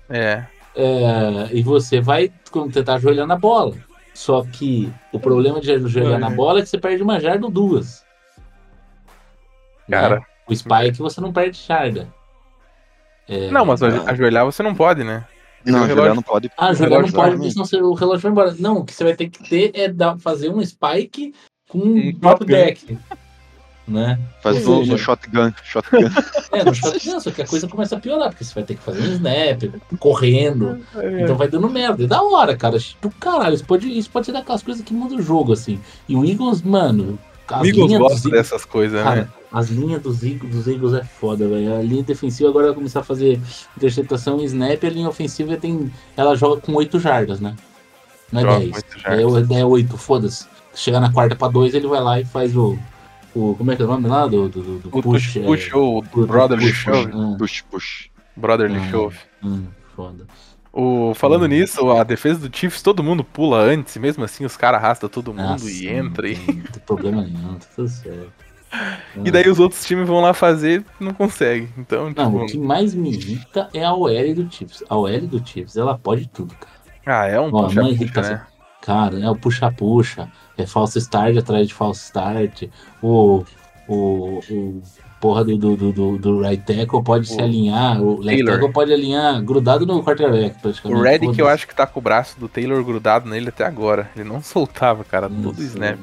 É. 0.09 0.45
É, 0.75 1.49
e 1.51 1.61
você 1.63 1.99
vai 1.99 2.31
tentar 2.71 2.95
ajoelhar 2.95 3.25
na 3.27 3.35
bola. 3.35 3.75
Só 4.13 4.43
que 4.43 4.91
o 5.13 5.19
problema 5.19 5.59
de 5.61 5.71
ajoelhar 5.71 6.19
na 6.19 6.29
bola 6.29 6.59
é 6.59 6.61
que 6.63 6.69
você 6.69 6.77
perde 6.77 7.03
uma 7.03 7.19
jarda 7.19 7.45
ou 7.45 7.51
duas. 7.51 8.03
Cara. 9.89 10.17
Né? 10.17 10.25
O 10.47 10.55
Spike 10.55 10.97
você 10.99 11.21
não 11.21 11.31
perde 11.33 11.59
jarda. 11.65 12.07
É, 13.27 13.51
Não, 13.51 13.65
mas 13.65 13.81
não. 13.81 14.07
ajoelhar 14.07 14.45
você 14.45 14.63
não 14.63 14.73
pode, 14.73 15.03
né? 15.03 15.25
Não, 15.65 15.79
o 15.79 15.81
jogar 15.81 15.93
relógio- 16.03 16.15
não 16.15 16.23
pode. 16.23 16.51
Ah, 16.57 16.73
jogar 16.73 17.01
não 17.01 17.11
pode, 17.11 17.35
porque 17.35 17.51
senão 17.51 17.89
o 17.89 17.93
relógio 17.93 18.21
vai 18.21 18.31
embora. 18.31 18.55
Não, 18.57 18.77
o 18.77 18.85
que 18.85 18.93
você 18.93 19.03
vai 19.03 19.15
ter 19.15 19.29
que 19.29 19.49
ter 19.49 19.71
é 19.73 19.89
dar, 19.89 20.17
fazer 20.17 20.49
um 20.49 20.63
Spike 20.65 21.33
com 21.67 21.79
um 21.79 22.11
drop 22.13 22.45
deck. 22.45 22.97
Né? 23.87 24.19
Faz 24.41 24.65
no, 24.65 24.79
seja- 24.79 24.91
no 24.91 24.97
shotgun. 24.97 25.53
shotgun. 25.63 25.97
É, 26.51 26.63
no 26.63 26.73
shotgun, 26.75 27.19
só 27.21 27.31
que 27.31 27.41
a 27.41 27.47
coisa 27.47 27.67
começa 27.69 27.95
a 27.95 27.99
piorar, 27.99 28.29
porque 28.29 28.43
você 28.43 28.53
vai 28.53 28.63
ter 28.63 28.75
que 28.75 28.81
fazer 28.83 29.01
um 29.01 29.13
snap, 29.13 29.63
correndo. 29.97 30.79
É. 30.95 31.21
Então 31.21 31.35
vai 31.37 31.47
dando 31.47 31.69
merda. 31.69 32.03
É 32.03 32.07
da 32.07 32.21
hora, 32.21 32.55
cara. 32.57 32.77
Do 33.01 33.09
caralho. 33.11 33.55
Isso 33.55 33.63
pode, 33.65 33.87
isso 33.97 34.09
pode 34.09 34.25
ser 34.25 34.31
daquelas 34.33 34.61
coisas 34.63 34.83
que 34.83 34.93
mudam 34.93 35.17
o 35.17 35.21
jogo, 35.21 35.53
assim. 35.53 35.79
E 36.09 36.15
o 36.15 36.25
Eagles, 36.25 36.61
mano. 36.61 37.17
As 37.47 37.61
O 37.61 37.65
Eagles 37.65 37.97
gosta 37.97 38.17
Eagles- 38.17 38.31
dessas 38.33 38.65
coisas, 38.65 38.97
né? 38.97 39.03
Cara, 39.03 39.33
as 39.53 39.69
linhas 39.69 40.01
dos 40.01 40.21
Eagles, 40.23 40.53
dos 40.53 40.67
Eagles 40.67 40.93
é 40.93 41.03
foda, 41.05 41.47
velho. 41.47 41.75
A 41.77 41.81
linha 41.81 42.03
defensiva 42.03 42.49
agora 42.49 42.65
vai 42.67 42.75
começar 42.75 42.99
a 42.99 43.03
fazer 43.03 43.39
interceptação 43.77 44.41
e 44.41 44.45
snap. 44.45 44.83
A 44.83 44.89
linha 44.89 45.07
ofensiva 45.07 45.55
tem. 45.55 45.89
Ela 46.17 46.35
joga 46.35 46.59
com 46.61 46.73
8 46.73 46.99
jardas, 46.99 47.39
né? 47.39 47.55
Não 48.31 48.41
é 48.41 48.43
Joga 48.43 48.59
10. 48.59 48.69
com 48.71 48.75
oito 48.75 49.53
É, 49.55 49.59
é 49.61 49.65
8, 49.65 49.97
foda-se. 49.97 50.43
Se 50.73 50.81
chegar 50.83 50.99
na 50.99 51.11
quarta 51.13 51.35
pra 51.35 51.47
2, 51.47 51.73
ele 51.73 51.87
vai 51.87 52.01
lá 52.01 52.19
e 52.19 52.25
faz 52.25 52.55
o. 52.55 52.77
o 53.51 53.55
como 53.55 53.71
é 53.71 53.75
que 53.75 53.81
é 53.81 53.85
o 53.85 53.87
nome 53.87 54.07
lá? 54.07 54.25
Do, 54.27 54.49
do, 54.49 54.79
do- 54.79 54.89
O 54.91 55.01
push, 55.01 55.33
push. 55.33 55.45
push, 55.45 55.71
é, 55.71 55.75
ou 55.75 56.01
do- 56.01 56.09
do 56.21 56.27
brotherly 56.27 56.67
push, 56.67 56.75
shove. 56.83 57.11
ah, 57.13 57.35
Push, 57.37 57.61
push. 57.63 58.09
Brotherly 58.35 58.77
Ah. 58.79 58.89
shove. 58.91 59.17
hum, 59.43 59.65
foda. 59.95 60.25
O, 60.71 61.13
falando 61.15 61.45
Hum. 61.45 61.47
nisso, 61.47 61.89
a 61.91 62.03
defesa 62.03 62.47
do 62.47 62.55
Chiefs, 62.55 62.81
todo 62.83 63.01
mundo 63.03 63.23
pula 63.23 63.57
antes, 63.59 63.95
e 63.95 63.99
mesmo 63.99 64.23
assim 64.23 64.45
os 64.45 64.55
caras 64.55 64.79
arrastam 64.83 65.09
todo 65.09 65.33
mundo 65.33 65.41
Nossa, 65.49 65.69
e 65.71 65.87
entra. 65.87 66.27
Não 66.27 66.35
tem, 66.35 66.55
não 66.55 66.63
tem 66.63 66.83
problema 66.85 67.21
nenhum, 67.23 67.55
tá 67.55 67.65
tudo 67.75 67.87
certo. 67.87 68.31
e 69.25 69.31
daí 69.31 69.49
os 69.49 69.59
outros 69.59 69.83
times 69.85 70.07
vão 70.07 70.19
lá 70.21 70.33
fazer 70.33 70.83
não 70.99 71.13
conseguem. 71.13 71.69
Então, 71.77 72.11
Não, 72.15 72.31
tipo, 72.31 72.43
o 72.43 72.45
que 72.45 72.57
mais 72.59 72.93
me 72.93 73.09
irrita 73.11 73.69
é 73.73 73.83
a 73.83 73.93
OL 73.93 74.35
do 74.35 74.51
Chiefs. 74.51 74.83
A 74.89 74.95
OL 74.97 75.21
do 75.21 75.41
Chiefs, 75.47 75.77
ela 75.77 75.97
pode 75.97 76.27
tudo, 76.27 76.53
cara. 76.53 77.21
ah, 77.21 77.25
é 77.25 77.39
um 77.39 77.47
Ó, 77.53 77.63
puxa, 77.63 77.81
não 77.81 77.89
puxa, 77.89 78.03
irrita 78.03 78.21
né? 78.21 78.45
Cara, 78.81 79.19
é 79.19 79.29
o 79.29 79.35
puxa-puxa, 79.35 80.29
é 80.57 80.65
falso 80.65 80.97
start 80.97 81.37
atrás 81.37 81.67
de 81.67 81.73
falso 81.73 82.01
start. 82.03 82.63
O, 83.01 83.43
o, 83.87 84.39
o 84.49 84.81
porra 85.19 85.43
do, 85.43 85.57
do, 85.57 85.75
do, 85.77 85.91
do, 85.91 86.17
do 86.17 86.39
right 86.41 86.63
tackle 86.63 87.03
pode 87.03 87.27
se 87.27 87.39
O 87.39 87.43
alinhar, 87.43 88.01
o 88.01 88.19
left 88.21 88.37
Taylor. 88.37 88.53
tackle 88.55 88.73
pode 88.73 88.93
alinhar 88.93 89.41
grudado 89.41 89.85
no 89.85 90.03
quarterback, 90.03 90.61
praticamente. 90.61 90.99
O 90.99 91.03
Reddick, 91.03 91.27
eu 91.27 91.45
Foda-se. 91.45 91.53
acho 91.53 91.67
que 91.67 91.75
tá 91.75 91.85
com 91.87 91.99
o 91.99 92.03
braço 92.03 92.39
do 92.39 92.47
Taylor 92.47 92.83
grudado 92.83 93.29
nele 93.29 93.49
até 93.49 93.65
agora. 93.65 94.09
Ele 94.15 94.27
não 94.27 94.41
soltava, 94.43 95.03
cara, 95.03 95.29
todo 95.29 95.43
Nossa. 95.43 95.63
snap. 95.63 95.99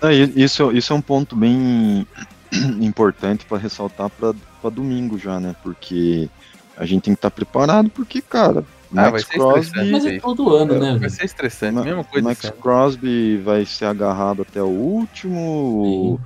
Ah, 0.00 0.12
isso, 0.12 0.72
isso 0.72 0.92
é 0.92 0.96
um 0.96 1.00
ponto 1.00 1.36
bem 1.36 2.06
importante 2.80 3.44
para 3.44 3.58
ressaltar 3.58 4.08
para 4.10 4.70
domingo 4.70 5.18
já, 5.18 5.38
né? 5.38 5.54
Porque 5.62 6.28
a 6.76 6.84
gente 6.86 7.02
tem 7.02 7.14
que 7.14 7.18
estar 7.18 7.30
preparado, 7.30 7.90
porque, 7.90 8.20
cara, 8.20 8.64
Ah, 8.98 9.02
vai 9.10 9.12
Max 9.12 9.26
ser 9.26 9.34
Crosby, 9.34 9.60
estressante. 9.60 9.92
Mas 9.92 10.06
é 10.06 10.18
todo 10.20 10.54
ano, 10.54 10.78
né, 10.78 10.98
Vai 10.98 11.10
ser 11.10 11.24
estressante, 11.24 11.74
Ma- 11.74 11.82
mesma 11.84 12.04
coisa 12.04 12.28
Max 12.28 12.40
sempre. 12.40 12.60
Crosby 12.60 13.36
vai 13.38 13.64
ser 13.64 13.84
agarrado 13.86 14.42
até 14.42 14.62
o 14.62 14.66
último. 14.66 16.20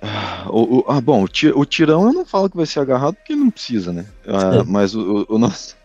Ah, 0.00 0.46
o, 0.48 0.78
o- 0.78 0.84
ah, 0.88 1.00
bom, 1.00 1.24
o, 1.24 1.58
o 1.60 1.64
tirão 1.64 2.06
eu 2.06 2.12
não 2.12 2.24
falo 2.24 2.48
que 2.48 2.56
vai 2.56 2.66
ser 2.66 2.80
agarrado 2.80 3.14
porque 3.16 3.34
não 3.34 3.50
precisa, 3.50 3.92
né? 3.92 4.06
Ah, 4.26 4.56
É. 4.60 4.62
mas 4.64 4.94
o, 4.94 5.26
o- 5.28 5.34
o 5.34 5.38
nosso. 5.38 5.76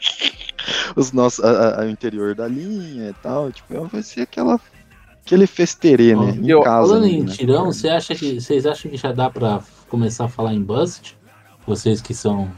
Os 0.94 1.12
nossos, 1.12 1.42
a, 1.44 1.80
a- 1.80 1.84
o 1.86 1.88
interior 1.88 2.34
da 2.34 2.46
linha 2.46 3.10
e 3.10 3.14
tal, 3.22 3.50
tipo, 3.50 3.86
vai 3.86 4.02
ser 4.02 4.22
aquela. 4.22 4.60
Aquele 5.24 5.46
festerê, 5.46 6.14
né? 6.16 6.30
Em 6.32 6.48
eu- 6.48 6.62
casa. 6.62 6.88
Falando 6.88 7.06
em 7.06 7.22
né? 7.22 7.32
tirão, 7.32 7.66
você 7.66 7.88
acha 7.88 8.14
que, 8.14 8.40
vocês 8.40 8.66
acham 8.66 8.90
que 8.90 8.96
já 8.96 9.12
dá 9.12 9.30
pra 9.30 9.60
começar 9.88 10.24
a 10.24 10.28
falar 10.28 10.52
em 10.54 10.62
bust? 10.62 11.16
Vocês 11.66 12.00
que 12.00 12.12
são. 12.14 12.50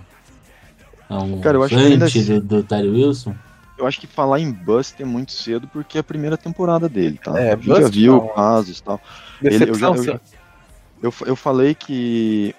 São 1.20 1.40
Cara, 1.40 1.56
eu 1.56 1.62
acho 1.62 1.74
que 1.76 1.80
ainda- 1.80 2.08
do, 2.08 2.40
do 2.40 2.62
Tyree 2.62 2.90
Wilson? 2.90 3.34
Eu 3.78 3.86
acho 3.86 4.00
que 4.00 4.06
falar 4.06 4.38
em 4.38 4.52
Bust 4.52 5.02
é 5.02 5.04
muito 5.04 5.32
cedo 5.32 5.66
porque 5.66 5.98
é 5.98 6.00
a 6.00 6.04
primeira 6.04 6.36
temporada 6.36 6.88
dele, 6.88 7.18
tá? 7.22 7.38
É, 7.40 7.52
a 7.52 7.56
gente 7.56 7.66
já 7.66 7.74
Bust 7.80 7.90
viu 7.92 8.12
não. 8.16 8.28
casos 8.28 8.78
e 8.78 8.82
tal. 8.82 9.00
Ele- 9.42 9.70
eu 9.70 9.74
já- 9.74 9.88
eu 9.96 10.04
já- 10.04 10.20
Eu, 11.02 11.12
eu 11.26 11.34
falei 11.36 11.74
que. 11.74 12.54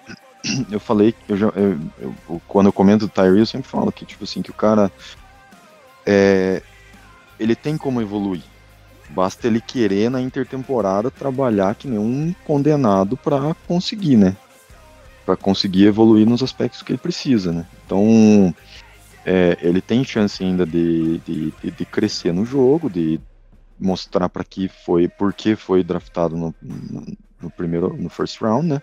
Eu 0.70 0.78
falei 0.78 1.12
que. 1.12 1.18
Eu 1.32 1.36
já, 1.38 1.46
eu- 1.56 1.78
eu- 1.98 2.42
quando 2.46 2.66
eu 2.66 2.72
comento 2.72 3.06
do 3.06 3.10
Tyree, 3.10 3.38
eu 3.38 3.46
sempre 3.46 3.66
falo 3.68 3.90
que, 3.90 4.04
tipo 4.04 4.24
assim, 4.24 4.42
que 4.42 4.50
o 4.50 4.54
cara. 4.54 4.92
É, 6.06 6.62
ele 7.40 7.56
tem 7.56 7.78
como 7.78 8.02
evoluir. 8.02 8.42
Basta 9.08 9.46
ele 9.46 9.60
querer 9.60 10.10
na 10.10 10.20
intertemporada 10.20 11.10
trabalhar 11.10 11.74
que 11.74 11.88
nem 11.88 11.98
um 11.98 12.34
condenado 12.44 13.16
pra 13.16 13.54
conseguir, 13.66 14.16
né? 14.16 14.36
Pra 15.24 15.36
conseguir 15.36 15.86
evoluir 15.86 16.26
nos 16.26 16.42
aspectos 16.42 16.82
que 16.82 16.92
ele 16.92 16.98
precisa, 16.98 17.50
né? 17.52 17.66
Então. 17.86 18.54
é, 19.24 19.56
ele 19.62 19.80
tem 19.80 20.04
chance 20.04 20.42
ainda 20.44 20.66
de, 20.66 21.18
de, 21.20 21.50
de- 21.50 21.70
de 21.70 21.84
crescer 21.86 22.32
no 22.32 22.44
jogo, 22.44 22.90
de 22.90 23.18
mostrar 23.78 24.28
para 24.28 24.44
que 24.44 24.68
foi, 24.68 25.08
por 25.08 25.32
que 25.32 25.56
foi 25.56 25.82
draftado 25.82 26.36
no, 26.36 26.54
no, 27.40 27.50
primeiro, 27.50 27.96
no 27.96 28.08
first 28.10 28.38
round, 28.40 28.66
né? 28.68 28.82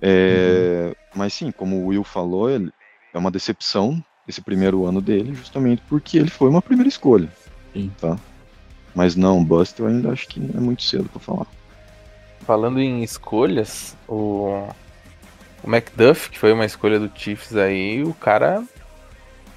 É, 0.00 0.94
Mas 1.14 1.34
sim, 1.34 1.50
como 1.50 1.76
o 1.76 1.86
Will 1.88 2.04
falou, 2.04 2.48
ele, 2.50 2.70
é 3.12 3.18
uma 3.18 3.30
decepção 3.30 4.02
esse 4.26 4.40
primeiro 4.40 4.86
ano 4.86 5.00
dele, 5.00 5.34
justamente 5.34 5.82
porque 5.88 6.16
ele 6.18 6.30
foi 6.30 6.48
uma 6.48 6.62
primeira 6.62 6.88
escolha, 6.88 7.28
Sim. 7.72 7.90
tá? 8.00 8.16
Mas 8.94 9.16
não, 9.16 9.42
Bust 9.44 9.78
eu 9.80 9.86
ainda 9.86 10.10
acho 10.10 10.28
que 10.28 10.38
é 10.40 10.60
muito 10.60 10.82
cedo 10.82 11.08
para 11.08 11.20
falar. 11.20 11.46
Falando 12.46 12.80
em 12.80 13.02
escolhas, 13.02 13.96
o, 14.08 14.68
o 15.62 15.70
McDuff, 15.70 16.30
que 16.30 16.38
foi 16.38 16.52
uma 16.52 16.64
escolha 16.64 16.98
do 16.98 17.10
Chiefs 17.14 17.56
aí, 17.56 18.02
o 18.02 18.14
cara. 18.14 18.62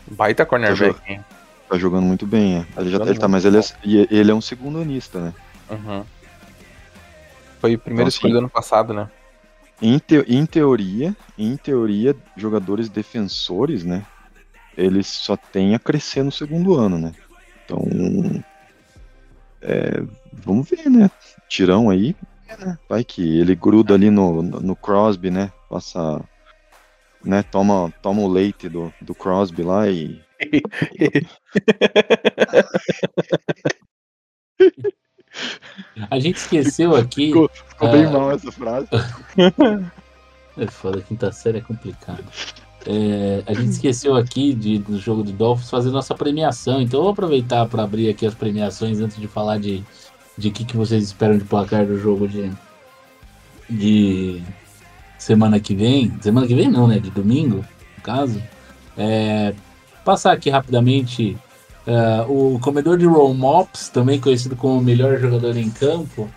Baita 0.07 0.45
cornerback, 0.45 0.99
hein? 1.07 1.23
Tá 1.67 1.77
jogando 1.77 2.05
muito 2.05 2.27
bem, 2.27 2.59
é. 2.59 2.81
Ele 2.81 2.91
já, 2.91 2.97
ele 2.97 3.17
tá, 3.17 3.27
mas 3.27 3.43
ele 3.43 3.57
é, 3.57 3.61
ele 4.11 4.31
é 4.31 4.35
um 4.35 4.41
segundo 4.41 4.79
anista, 4.79 5.19
né? 5.19 5.33
Uhum. 5.69 6.03
Foi 7.59 7.73
a 7.73 7.77
primeira 7.77 8.07
Então, 8.07 8.09
escolha 8.09 8.33
sim. 8.33 8.33
do 8.33 8.39
ano 8.39 8.49
passado, 8.49 8.93
né? 8.93 9.09
Em, 9.81 9.97
te- 9.97 10.25
em 10.27 10.45
teoria, 10.45 11.15
em 11.37 11.57
teoria, 11.57 12.15
jogadores 12.37 12.87
defensores, 12.87 13.83
né? 13.83 14.05
Eles 14.77 15.07
só 15.07 15.35
têm 15.35 15.73
a 15.73 15.79
crescer 15.79 16.21
no 16.23 16.31
segundo 16.31 16.75
ano, 16.75 16.99
né? 16.99 17.11
Então, 17.65 17.81
é, 19.61 20.03
vamos 20.31 20.69
ver, 20.69 20.89
né? 20.89 21.09
Tirão 21.49 21.89
aí, 21.89 22.15
né? 22.59 22.77
vai 22.87 23.03
que 23.03 23.39
ele 23.39 23.55
gruda 23.55 23.93
ali 23.93 24.09
no, 24.09 24.41
no, 24.41 24.59
no 24.59 24.75
Crosby, 24.75 25.31
né? 25.31 25.51
Passa, 25.75 26.23
né? 27.21 27.43
Toma, 27.43 27.93
toma 28.01 28.21
o 28.21 28.29
leite 28.29 28.69
do, 28.69 28.93
do 29.01 29.13
Crosby 29.13 29.61
lá 29.61 29.89
e 29.89 30.21
A 36.09 36.17
gente 36.17 36.37
esqueceu 36.37 36.95
aqui. 36.95 37.27
Ficou- 37.27 37.49
ficou 37.49 37.91
bem 37.91 38.03
É. 38.03 38.09
mal 38.09 38.31
essa 38.31 38.49
frase. 38.53 38.87
É 40.57 40.67
foda, 40.67 41.01
quinta 41.01 41.33
série 41.33 41.57
é 41.57 41.61
complicado. 41.61 42.23
É, 42.87 43.43
a 43.45 43.53
gente 43.53 43.71
esqueceu 43.71 44.15
aqui 44.15 44.53
de, 44.53 44.79
do 44.79 44.97
jogo 44.97 45.21
do 45.21 45.33
Dolphins 45.33 45.69
fazer 45.69 45.89
nossa 45.91 46.15
premiação, 46.15 46.81
então 46.81 47.01
eu 47.01 47.03
vou 47.03 47.11
aproveitar 47.11 47.67
para 47.67 47.83
abrir 47.83 48.07
aqui 48.07 48.25
as 48.25 48.33
premiações 48.33 49.01
antes 49.01 49.17
de 49.17 49.27
falar 49.27 49.59
de 49.59 49.83
de 50.37 50.49
que, 50.51 50.63
que 50.63 50.77
vocês 50.77 51.03
esperam 51.03 51.37
de 51.37 51.43
placar 51.43 51.85
do 51.85 51.99
jogo 51.99 52.25
de, 52.25 52.49
de 53.69 54.41
semana 55.17 55.59
que 55.59 55.75
vem, 55.75 56.11
semana 56.21 56.47
que 56.47 56.55
vem 56.55 56.69
não, 56.69 56.87
né? 56.87 56.99
De 56.99 57.09
domingo, 57.09 57.57
no 57.97 58.03
caso. 58.03 58.41
É, 58.97 59.53
passar 60.03 60.31
aqui 60.31 60.49
rapidamente 60.49 61.37
é, 61.85 62.25
o 62.27 62.59
comedor 62.59 62.97
de 62.97 63.05
Roll 63.05 63.33
Mops, 63.33 63.89
também 63.89 64.19
conhecido 64.19 64.55
como 64.55 64.79
o 64.79 64.83
melhor 64.83 65.19
jogador 65.19 65.55
em 65.55 65.69
campo, 65.69 66.29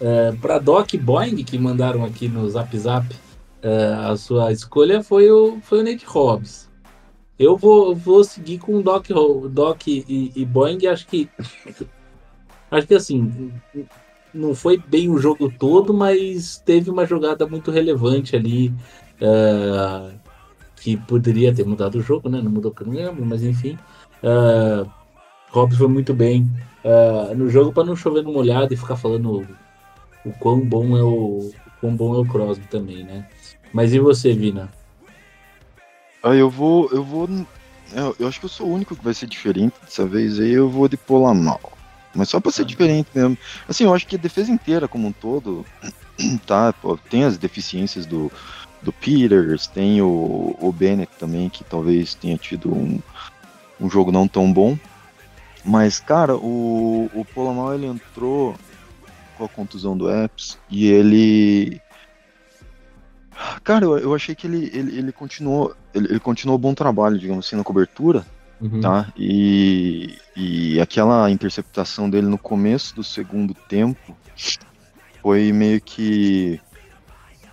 é, 0.00 0.32
para 0.40 0.58
Doc 0.58 0.94
Boeing, 0.94 1.42
que 1.44 1.58
mandaram 1.58 2.04
aqui 2.04 2.28
no 2.28 2.48
Zap 2.48 2.76
Zap, 2.78 3.06
é, 3.62 3.94
a 3.98 4.16
sua 4.16 4.52
escolha 4.52 5.02
foi 5.02 5.30
o, 5.30 5.58
foi 5.62 5.80
o 5.80 5.84
Nate 5.84 6.04
Hobbs. 6.06 6.68
Eu 7.38 7.56
vou, 7.56 7.94
vou 7.94 8.22
seguir 8.22 8.58
com 8.58 8.82
Doc, 8.82 9.08
Doc 9.50 9.86
e, 9.86 10.32
e 10.34 10.44
Boeing, 10.44 10.86
acho 10.86 11.06
que. 11.06 11.28
Acho 12.72 12.86
que 12.86 12.94
assim, 12.94 13.52
não 14.32 14.54
foi 14.54 14.78
bem 14.78 15.08
o 15.08 15.18
jogo 15.18 15.52
todo, 15.58 15.92
mas 15.92 16.58
teve 16.64 16.90
uma 16.90 17.06
jogada 17.06 17.46
muito 17.46 17.70
relevante 17.70 18.36
ali. 18.36 18.72
é, 19.20 20.20
que 20.80 20.96
poderia 20.96 21.54
ter 21.54 21.64
mudado 21.64 21.96
o 21.96 22.02
jogo, 22.02 22.28
né? 22.28 22.40
Não 22.40 22.50
mudou 22.50 22.70
porque 22.70 22.88
eu 22.88 22.92
não 22.92 23.00
lembro, 23.00 23.24
mas 23.24 23.42
enfim. 23.42 23.78
Uh, 24.22 24.90
Hobbs 25.50 25.76
foi 25.76 25.88
muito 25.88 26.14
bem 26.14 26.50
é, 26.82 27.34
no 27.34 27.48
jogo 27.48 27.72
para 27.72 27.84
não 27.84 27.94
chover 27.94 28.22
no 28.22 28.32
molhado 28.32 28.72
e 28.72 28.76
ficar 28.76 28.96
falando 28.96 29.40
o, 30.24 30.28
o 30.28 30.32
quão 30.38 30.60
bom 30.60 30.96
é 30.96 31.02
o, 31.02 31.50
o 31.50 31.70
quão 31.80 31.94
bom 31.94 32.14
é 32.14 32.18
o 32.18 32.24
Crosby 32.24 32.66
também, 32.68 33.04
né? 33.04 33.28
Mas 33.72 33.92
e 33.92 33.98
você, 33.98 34.32
Vina? 34.32 34.70
Aí 36.22 36.38
eu 36.38 36.50
vou. 36.50 36.88
Eu 36.90 37.04
vou. 37.04 37.28
Eu, 37.92 38.16
eu 38.18 38.28
acho 38.28 38.40
que 38.40 38.46
eu 38.46 38.50
sou 38.50 38.66
o 38.66 38.72
único 38.72 38.96
que 38.96 39.04
vai 39.04 39.14
ser 39.14 39.26
diferente 39.26 39.74
dessa 39.82 40.06
vez. 40.06 40.38
Aí 40.38 40.52
eu 40.52 40.68
vou 40.68 40.88
de 40.88 40.96
Polamal. 40.96 41.60
Mas 42.14 42.28
só 42.28 42.40
pra 42.40 42.50
ser 42.50 42.64
diferente 42.64 43.08
mesmo. 43.14 43.38
Assim, 43.68 43.84
eu 43.84 43.94
acho 43.94 44.06
que 44.06 44.16
a 44.16 44.18
defesa 44.18 44.50
inteira 44.50 44.88
como 44.88 45.08
um 45.08 45.12
todo. 45.12 45.64
Tá, 46.46 46.70
pô, 46.74 46.98
tem 46.98 47.24
as 47.24 47.38
deficiências 47.38 48.04
do, 48.04 48.30
do 48.82 48.92
Peters, 48.92 49.66
tem 49.66 50.02
o, 50.02 50.54
o 50.60 50.70
Bennett 50.70 51.10
também, 51.18 51.48
que 51.48 51.64
talvez 51.64 52.12
tenha 52.12 52.36
tido 52.36 52.70
um, 52.70 53.00
um 53.80 53.88
jogo 53.88 54.12
não 54.12 54.28
tão 54.28 54.52
bom. 54.52 54.76
Mas, 55.64 55.98
cara, 55.98 56.36
o, 56.36 57.10
o 57.14 57.24
Polamal 57.24 57.74
ele 57.74 57.86
entrou 57.86 58.54
com 59.36 59.44
a 59.44 59.48
contusão 59.48 59.96
do 59.96 60.10
Epps 60.10 60.58
e 60.68 60.86
ele. 60.88 61.80
Cara, 63.64 63.86
eu, 63.86 63.98
eu 63.98 64.14
achei 64.14 64.34
que 64.34 64.46
ele, 64.46 64.70
ele, 64.74 64.98
ele 64.98 65.12
continuou. 65.12 65.74
Ele, 65.94 66.06
ele 66.08 66.20
continuou 66.20 66.58
bom 66.58 66.74
trabalho, 66.74 67.18
digamos 67.18 67.46
assim, 67.46 67.56
na 67.56 67.64
cobertura, 67.64 68.26
Uhum. 68.60 68.80
tá? 68.80 69.10
E, 69.16 70.18
e 70.36 70.80
aquela 70.80 71.30
interceptação 71.30 72.10
dele 72.10 72.26
no 72.26 72.38
começo 72.38 72.94
do 72.94 73.02
segundo 73.02 73.54
tempo 73.54 74.16
foi 75.22 75.52
meio 75.52 75.80
que. 75.80 76.60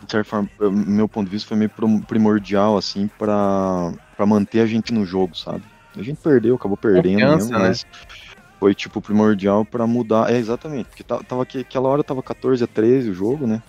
De 0.04 0.12
certa 0.12 0.30
forma, 0.30 0.50
meu 0.72 1.08
ponto 1.08 1.26
de 1.26 1.32
vista, 1.32 1.48
foi 1.48 1.58
meio 1.58 1.72
primordial, 2.08 2.78
assim, 2.78 3.10
pra, 3.18 3.92
pra 4.16 4.26
manter 4.26 4.62
a 4.62 4.66
gente 4.66 4.94
no 4.94 5.06
jogo, 5.06 5.36
sabe? 5.36 5.64
A 5.98 6.04
gente 6.04 6.20
perdeu, 6.22 6.56
acabou 6.56 6.78
perdendo 6.78 7.14
Confiança, 7.14 7.46
mesmo, 7.46 7.52
né? 7.60 7.68
mas 7.70 7.86
foi, 8.60 8.76
tipo, 8.76 9.02
primordial 9.02 9.66
pra 9.66 9.88
mudar. 9.88 10.32
É, 10.32 10.38
exatamente, 10.38 10.88
porque 10.88 11.04
ta- 11.04 11.24
tava, 11.24 11.42
aquela 11.44 11.90
hora 11.90 12.04
tava 12.04 12.22
14 12.22 12.64
a 12.64 12.68
13 12.68 13.10
o 13.10 13.14
jogo, 13.14 13.48
né? 13.48 13.62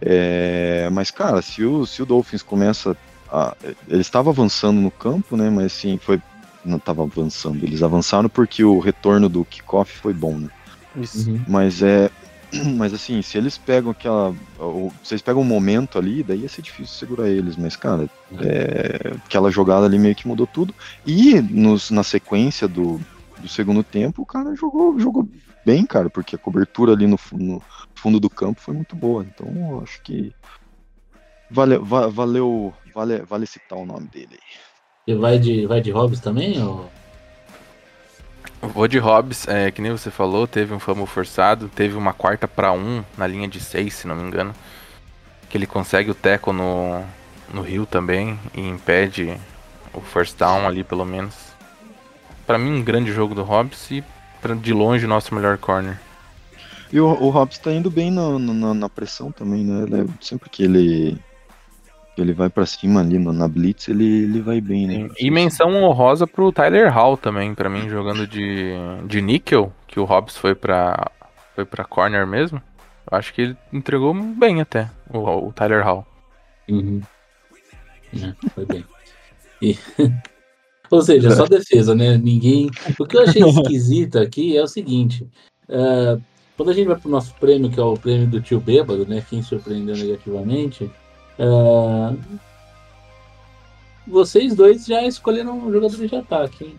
É, 0.00 0.88
mas, 0.92 1.10
cara, 1.10 1.40
se 1.42 1.64
o, 1.64 1.86
se 1.86 2.02
o 2.02 2.06
Dolphins 2.06 2.42
começa 2.42 2.96
a. 3.30 3.56
Ele 3.88 4.00
estava 4.00 4.30
avançando 4.30 4.80
no 4.80 4.90
campo, 4.90 5.36
né? 5.36 5.48
Mas 5.48 5.66
assim, 5.66 5.98
foi. 5.98 6.20
Não 6.64 6.76
estava 6.78 7.02
avançando. 7.02 7.62
Eles 7.64 7.82
avançaram 7.82 8.28
porque 8.28 8.62
o 8.64 8.78
retorno 8.78 9.28
do 9.28 9.44
kickoff 9.44 9.92
foi 9.98 10.12
bom, 10.12 10.38
né? 10.38 10.48
Isso. 11.00 11.30
Uhum. 11.30 11.44
Mas 11.48 11.82
é. 11.82 12.10
Mas 12.76 12.92
assim, 12.92 13.22
se 13.22 13.38
eles 13.38 13.56
pegam 13.58 13.90
aquela. 13.90 14.34
ou- 14.58 14.92
Se 15.02 15.14
eles 15.14 15.22
pegam 15.22 15.40
um 15.42 15.44
momento 15.44 15.98
ali, 15.98 16.22
daí 16.22 16.40
ia 16.40 16.48
ser 16.48 16.62
difícil 16.62 16.94
segurar 16.98 17.28
eles. 17.28 17.56
Mas, 17.56 17.74
cara, 17.76 18.08
é, 18.40 19.14
aquela 19.26 19.50
jogada 19.50 19.86
ali 19.86 19.98
meio 19.98 20.14
que 20.14 20.28
mudou 20.28 20.46
tudo. 20.46 20.74
E 21.06 21.40
nos, 21.40 21.90
na 21.90 22.02
sequência 22.02 22.68
do, 22.68 23.00
do 23.38 23.48
segundo 23.48 23.82
tempo, 23.82 24.22
o 24.22 24.26
cara 24.26 24.54
jogou, 24.54 24.98
jogou 25.00 25.26
bem, 25.64 25.84
cara, 25.86 26.10
porque 26.10 26.36
a 26.36 26.38
cobertura 26.38 26.92
ali 26.92 27.06
no, 27.06 27.18
no 27.32 27.62
fundo 27.94 28.20
do 28.20 28.28
campo 28.28 28.60
foi 28.60 28.74
muito 28.74 28.94
boa. 28.94 29.24
Então, 29.26 29.46
eu 29.48 29.80
acho 29.82 30.00
que. 30.02 30.32
Vale, 31.50 31.78
va- 31.78 32.08
valeu. 32.08 32.74
Vale, 32.94 33.22
vale 33.22 33.46
citar 33.46 33.78
o 33.78 33.86
nome 33.86 34.08
dele 34.08 34.32
aí. 34.34 34.71
E 35.06 35.14
vai 35.14 35.38
de, 35.38 35.66
vai 35.66 35.80
de 35.80 35.90
Hobbs 35.90 36.20
também? 36.20 36.62
Ou... 36.62 36.88
Eu 38.62 38.68
Vou 38.68 38.86
de 38.86 38.98
Hobbs, 38.98 39.48
é, 39.48 39.70
que 39.70 39.82
nem 39.82 39.90
você 39.90 40.10
falou, 40.10 40.46
teve 40.46 40.72
um 40.72 40.78
fumble 40.78 41.06
forçado, 41.06 41.68
teve 41.68 41.96
uma 41.96 42.12
quarta 42.12 42.46
pra 42.46 42.72
um 42.72 43.02
na 43.18 43.26
linha 43.26 43.48
de 43.48 43.58
seis, 43.60 43.94
se 43.94 44.06
não 44.06 44.14
me 44.14 44.22
engano. 44.22 44.54
Que 45.50 45.58
ele 45.58 45.66
consegue 45.66 46.10
o 46.10 46.14
teco 46.14 46.52
no, 46.52 47.04
no 47.52 47.62
Rio 47.62 47.84
também 47.84 48.38
e 48.54 48.60
impede 48.60 49.36
o 49.92 50.00
first 50.00 50.38
down 50.38 50.66
ali, 50.66 50.84
pelo 50.84 51.04
menos. 51.04 51.34
Pra 52.46 52.56
mim, 52.56 52.70
um 52.78 52.82
grande 52.84 53.12
jogo 53.12 53.34
do 53.34 53.42
Hobbs 53.42 53.90
e 53.90 54.04
pra- 54.40 54.54
de 54.54 54.72
longe 54.72 55.04
o 55.04 55.08
nosso 55.08 55.34
melhor 55.34 55.58
corner. 55.58 55.98
E 56.92 57.00
o, 57.00 57.06
o 57.06 57.30
Hobbs 57.30 57.58
tá 57.58 57.72
indo 57.72 57.90
bem 57.90 58.10
na, 58.10 58.38
na, 58.38 58.74
na 58.74 58.88
pressão 58.88 59.32
também, 59.32 59.64
né? 59.64 59.82
Ele 59.84 60.02
é- 60.02 60.14
sempre 60.20 60.48
que 60.48 60.62
ele. 60.62 61.18
Que 62.14 62.20
ele 62.20 62.32
vai 62.32 62.48
pra 62.50 62.66
cima 62.66 63.00
ali 63.00 63.18
no- 63.18 63.32
na 63.32 63.48
Blitz, 63.48 63.88
ele, 63.88 64.24
ele 64.24 64.40
vai 64.40 64.60
bem, 64.60 64.86
né? 64.86 65.08
E 65.18 65.30
menção 65.30 65.74
honrosa 65.82 66.26
pro 66.26 66.52
Tyler 66.52 66.92
Hall 66.92 67.16
também, 67.16 67.54
pra 67.54 67.70
mim, 67.70 67.88
jogando 67.88 68.26
de, 68.26 68.72
de 69.06 69.22
níquel, 69.22 69.72
que 69.86 69.98
o 69.98 70.04
Hobbs 70.04 70.36
foi 70.36 70.54
pra, 70.54 71.10
foi 71.54 71.64
pra 71.64 71.84
corner 71.84 72.26
mesmo. 72.26 72.60
Eu 73.10 73.18
acho 73.18 73.32
que 73.32 73.42
ele 73.42 73.56
entregou 73.72 74.12
bem 74.14 74.60
até, 74.60 74.90
o, 75.12 75.48
o 75.48 75.52
Tyler 75.52 75.82
Hall. 75.84 76.06
Uhum. 76.68 77.00
É, 78.14 78.50
foi 78.50 78.66
bem. 78.66 78.84
E- 79.60 79.78
Ou 80.90 81.00
seja, 81.00 81.30
só 81.30 81.46
defesa, 81.46 81.94
né? 81.94 82.18
Ninguém. 82.18 82.70
O 82.98 83.06
que 83.06 83.16
eu 83.16 83.22
achei 83.22 83.42
esquisito 83.42 84.18
aqui 84.18 84.54
é 84.54 84.62
o 84.62 84.66
seguinte: 84.66 85.26
é, 85.66 86.18
quando 86.54 86.68
a 86.68 86.74
gente 86.74 86.86
vai 86.86 86.96
pro 86.96 87.08
nosso 87.10 87.34
prêmio, 87.36 87.70
que 87.70 87.80
é 87.80 87.82
o 87.82 87.94
prêmio 87.94 88.26
do 88.26 88.42
tio 88.42 88.60
Bêbado, 88.60 89.06
né? 89.06 89.24
Quem 89.30 89.40
surpreendeu 89.40 89.96
negativamente. 89.96 90.90
É, 91.42 92.16
Vocês 94.06 94.54
dois 94.54 94.84
já 94.86 95.02
escolheram 95.02 95.60
jogadores 95.72 96.08
de 96.10 96.16
ataque, 96.16 96.64
hein? 96.64 96.78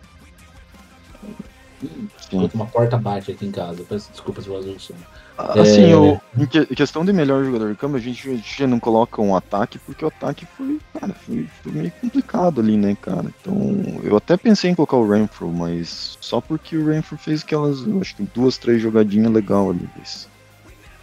Sim. 2.30 2.50
uma 2.54 2.64
porta 2.66 2.96
bate 2.96 3.32
aqui 3.32 3.44
em 3.46 3.50
casa. 3.50 3.84
Peço 3.86 4.10
desculpa 4.10 4.40
se 4.40 4.48
vazou 4.48 4.74
o 4.74 4.80
som. 4.80 4.94
Assim, 5.36 5.90
É. 5.90 5.96
o, 5.96 6.18
em 6.38 6.46
que- 6.46 6.60
em 6.60 6.74
questão 6.74 7.04
de 7.04 7.12
melhor 7.12 7.44
jogador 7.44 7.70
de 7.70 7.76
campo, 7.76 7.96
a 7.96 7.98
gente, 7.98 8.26
a 8.30 8.34
gente 8.34 8.58
já 8.58 8.66
não 8.66 8.78
coloca 8.80 9.20
um 9.20 9.34
ataque, 9.36 9.78
porque 9.80 10.04
o 10.04 10.08
ataque 10.08 10.46
foi, 10.56 10.78
cara, 10.98 11.12
foi, 11.12 11.46
foi 11.62 11.72
meio 11.72 11.90
complicado 12.00 12.60
ali, 12.60 12.76
né, 12.76 12.96
cara? 13.00 13.26
Então, 13.40 14.00
eu 14.02 14.16
até 14.16 14.36
pensei 14.36 14.70
em 14.70 14.74
colocar 14.74 14.96
o 14.96 15.06
Renfro, 15.10 15.48
mas 15.48 16.16
só 16.20 16.40
porque 16.40 16.76
o 16.76 16.86
Renfro 16.86 17.18
fez 17.18 17.42
aquelas, 17.42 17.80
acho 18.00 18.16
que 18.16 18.22
duas, 18.34 18.56
três 18.56 18.80
jogadinhas 18.80 19.32
legal 19.32 19.70
ali. 19.70 19.88
Mas... 19.98 20.28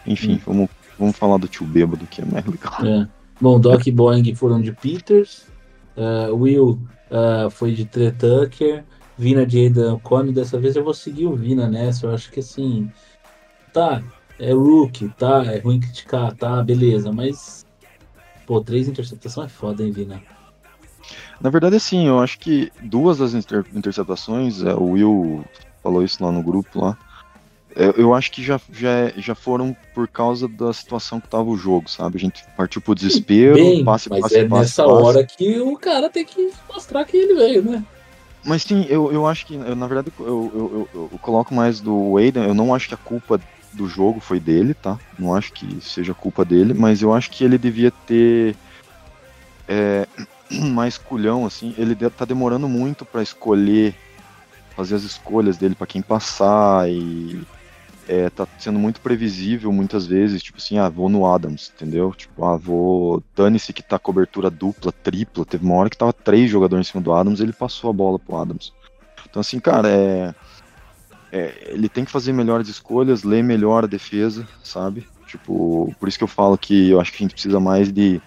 Enfim, 0.07 0.35
Hum. 0.35 0.41
vamos, 0.45 0.69
vamos 0.97 1.15
falar 1.17 1.37
do 1.37 1.47
tio 1.47 1.65
Bêbado, 1.67 2.07
que 2.07 2.21
é 2.21 2.25
mais 2.25 2.45
legal. 2.45 2.85
É. 2.85 3.07
Bom, 3.41 3.59
Doc 3.59 3.87
e 3.87 3.91
Boeing 3.91 4.35
foram 4.35 4.61
de 4.61 4.71
Peters, 4.71 5.47
uh, 5.97 6.31
Will 6.35 6.79
uh, 7.09 7.49
foi 7.49 7.73
de 7.73 7.85
Trey 7.85 8.11
Tucker, 8.11 8.85
Vina 9.17 9.47
de 9.47 9.57
Aidan 9.57 9.95
O'Connor. 9.95 10.31
Dessa 10.31 10.59
vez 10.59 10.75
eu 10.75 10.83
vou 10.83 10.93
seguir 10.93 11.25
o 11.25 11.35
Vina 11.35 11.67
nessa. 11.67 12.05
Eu 12.05 12.13
acho 12.13 12.31
que 12.31 12.39
assim, 12.39 12.87
tá, 13.73 14.03
é 14.37 14.53
rookie, 14.53 15.09
tá, 15.17 15.43
é 15.43 15.57
ruim 15.57 15.79
criticar, 15.79 16.35
tá, 16.35 16.61
beleza, 16.61 17.11
mas 17.11 17.65
pô, 18.45 18.61
três 18.61 18.87
interceptações 18.87 19.47
é 19.47 19.49
foda, 19.49 19.83
hein, 19.83 19.91
Vina? 19.91 20.21
Na 21.39 21.49
verdade, 21.49 21.75
assim, 21.75 22.05
eu 22.05 22.19
acho 22.19 22.37
que 22.37 22.71
duas 22.83 23.17
das 23.17 23.33
inter- 23.33 23.65
interceptações, 23.73 24.61
é, 24.61 24.75
o 24.75 24.91
Will 24.91 25.43
falou 25.81 26.03
isso 26.03 26.23
lá 26.23 26.31
no 26.31 26.43
grupo 26.43 26.79
lá, 26.79 26.95
é, 27.75 27.93
eu 28.01 28.13
acho 28.13 28.31
que 28.31 28.43
já, 28.43 28.59
já, 28.71 29.09
já 29.17 29.33
foram 29.33 29.75
por 29.93 30.07
causa 30.07 30.47
da 30.47 30.73
situação 30.73 31.19
que 31.19 31.27
tava 31.27 31.49
o 31.49 31.57
jogo, 31.57 31.89
sabe? 31.89 32.17
A 32.17 32.19
gente 32.19 32.43
partiu 32.57 32.81
pro 32.81 32.95
desespero, 32.95 33.55
Bem, 33.55 33.85
passe, 33.85 34.09
mas 34.09 34.21
passe, 34.21 34.37
é 34.37 34.43
passe, 34.45 34.61
nessa 34.61 34.83
passe. 34.83 35.03
hora 35.03 35.23
que 35.25 35.59
o 35.59 35.77
cara 35.77 36.09
tem 36.09 36.25
que 36.25 36.51
mostrar 36.67 37.05
que 37.05 37.15
ele 37.15 37.35
veio, 37.35 37.63
né? 37.63 37.83
Mas 38.43 38.63
sim, 38.63 38.85
eu, 38.89 39.11
eu 39.11 39.27
acho 39.27 39.45
que, 39.45 39.55
eu, 39.55 39.75
na 39.75 39.87
verdade, 39.87 40.11
eu, 40.19 40.25
eu, 40.25 40.89
eu, 40.93 41.09
eu 41.11 41.19
coloco 41.19 41.53
mais 41.53 41.79
do 41.79 42.17
Aiden, 42.17 42.43
eu 42.43 42.53
não 42.53 42.73
acho 42.73 42.87
que 42.87 42.93
a 42.93 42.97
culpa 42.97 43.39
do 43.71 43.87
jogo 43.87 44.19
foi 44.19 44.39
dele, 44.39 44.73
tá? 44.73 44.99
Não 45.17 45.33
acho 45.33 45.53
que 45.53 45.79
seja 45.81 46.13
culpa 46.13 46.43
dele, 46.43 46.73
mas 46.73 47.01
eu 47.01 47.13
acho 47.13 47.29
que 47.31 47.43
ele 47.43 47.57
devia 47.57 47.91
ter 48.05 48.55
é, 49.67 50.07
mais 50.51 50.97
culhão, 50.97 51.45
assim. 51.45 51.73
Ele 51.77 51.95
tá 52.09 52.25
demorando 52.25 52.67
muito 52.67 53.05
pra 53.05 53.23
escolher, 53.23 53.95
fazer 54.75 54.95
as 54.95 55.03
escolhas 55.03 55.57
dele 55.57 55.75
pra 55.75 55.87
quem 55.87 56.01
passar 56.01 56.89
e 56.89 57.41
é, 58.11 58.29
tá 58.29 58.45
sendo 58.59 58.77
muito 58.77 58.99
previsível 58.99 59.71
muitas 59.71 60.05
vezes, 60.05 60.43
tipo 60.43 60.57
assim, 60.57 60.77
ah, 60.77 60.89
vou 60.89 61.07
no 61.07 61.25
Adams, 61.25 61.71
entendeu? 61.73 62.11
Tipo, 62.11 62.43
ah, 62.43 62.57
vou. 62.57 63.23
Dane-se 63.33 63.71
que 63.71 63.81
tá 63.81 63.97
cobertura 63.97 64.49
dupla, 64.49 64.91
tripla. 64.91 65.45
Teve 65.45 65.63
uma 65.63 65.75
hora 65.75 65.89
que 65.89 65.97
tava 65.97 66.11
três 66.11 66.51
jogadores 66.51 66.87
em 66.87 66.91
cima 66.91 67.01
do 67.01 67.13
Adams, 67.13 67.39
ele 67.39 67.53
passou 67.53 67.89
a 67.89 67.93
bola 67.93 68.19
pro 68.19 68.35
Adams. 68.35 68.73
Então, 69.29 69.39
assim, 69.39 69.61
cara, 69.61 69.87
é. 69.87 70.35
é, 71.31 71.69
ele 71.71 71.87
tem 71.87 72.03
que 72.03 72.11
fazer 72.11 72.33
melhores 72.33 72.67
escolhas, 72.67 73.23
ler 73.23 73.45
melhor 73.45 73.85
a 73.85 73.87
defesa, 73.87 74.45
sabe? 74.61 75.07
Tipo, 75.25 75.95
por 75.97 76.09
isso 76.09 76.17
que 76.17 76.23
eu 76.25 76.27
falo 76.27 76.57
que 76.57 76.89
eu 76.89 76.99
acho 76.99 77.13
que 77.13 77.23
a 77.23 77.25
gente 77.25 77.33
precisa 77.33 77.61
mais 77.61 77.93
de 77.93 78.21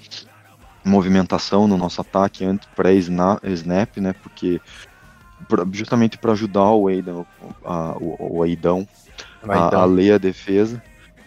movimentação 0.82 1.68
no 1.68 1.76
nosso 1.76 2.00
ataque 2.00 2.42
antes 2.42 2.66
pré-snap, 2.74 3.98
né? 3.98 4.14
Porque 4.14 4.62
justamente 5.72 6.16
para 6.16 6.32
ajudar 6.32 6.70
o 6.70 6.88
Aidan, 6.88 7.26
a, 7.62 7.98
o, 7.98 8.38
o 8.38 8.42
Aidão 8.42 8.88
Vai 9.44 9.58
a, 9.58 9.66
então, 9.66 9.80
a 9.80 9.84
ler 9.84 10.12
a 10.12 10.18
defesa. 10.18 10.82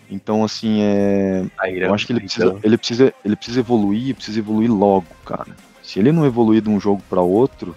Então, 0.09 0.43
assim, 0.43 0.81
é, 0.81 1.45
eu 1.65 1.93
acho 1.93 2.07
que 2.07 2.13
ele 2.13 2.21
precisa, 2.21 2.45
Aidão. 2.45 2.59
ele 2.63 2.77
precisa, 2.77 3.13
ele 3.25 3.35
precisa 3.35 3.59
evoluir, 3.59 4.15
precisa 4.15 4.39
evoluir 4.39 4.71
logo, 4.71 5.05
cara. 5.25 5.49
Se 5.83 5.99
ele 5.99 6.11
não 6.11 6.25
evoluir 6.25 6.61
de 6.61 6.69
um 6.69 6.79
jogo 6.79 7.01
para 7.09 7.21
outro, 7.21 7.75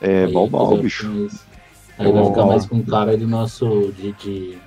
é 0.00 0.26
balbal, 0.28 0.70
vai 0.70 0.78
bicho. 0.82 1.28
Aí 1.98 2.12
vai 2.12 2.24
ficar 2.26 2.46
mais 2.46 2.66
com 2.66 2.82
cara 2.82 3.16
de 3.16 3.24
nosso. 3.26 3.92
De, 3.96 4.12
de, 4.12 4.58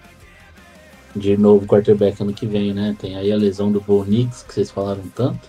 de 1.16 1.38
novo 1.38 1.66
quarterback 1.66 2.22
ano 2.22 2.34
que 2.34 2.46
vem, 2.46 2.74
né? 2.74 2.96
Tem 3.00 3.16
aí 3.16 3.32
a 3.32 3.38
lesão 3.38 3.72
do 3.72 3.80
Bo 3.80 4.04
Nix, 4.04 4.44
que 4.44 4.54
vocês 4.54 4.70
falaram 4.70 5.04
tanto. 5.16 5.48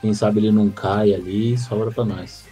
Quem 0.00 0.12
sabe 0.14 0.40
ele 0.40 0.50
não 0.50 0.68
cai 0.68 1.14
ali 1.14 1.54
e 1.54 1.58
sobra 1.58 1.90
pra 1.90 2.04
nós. 2.04 2.44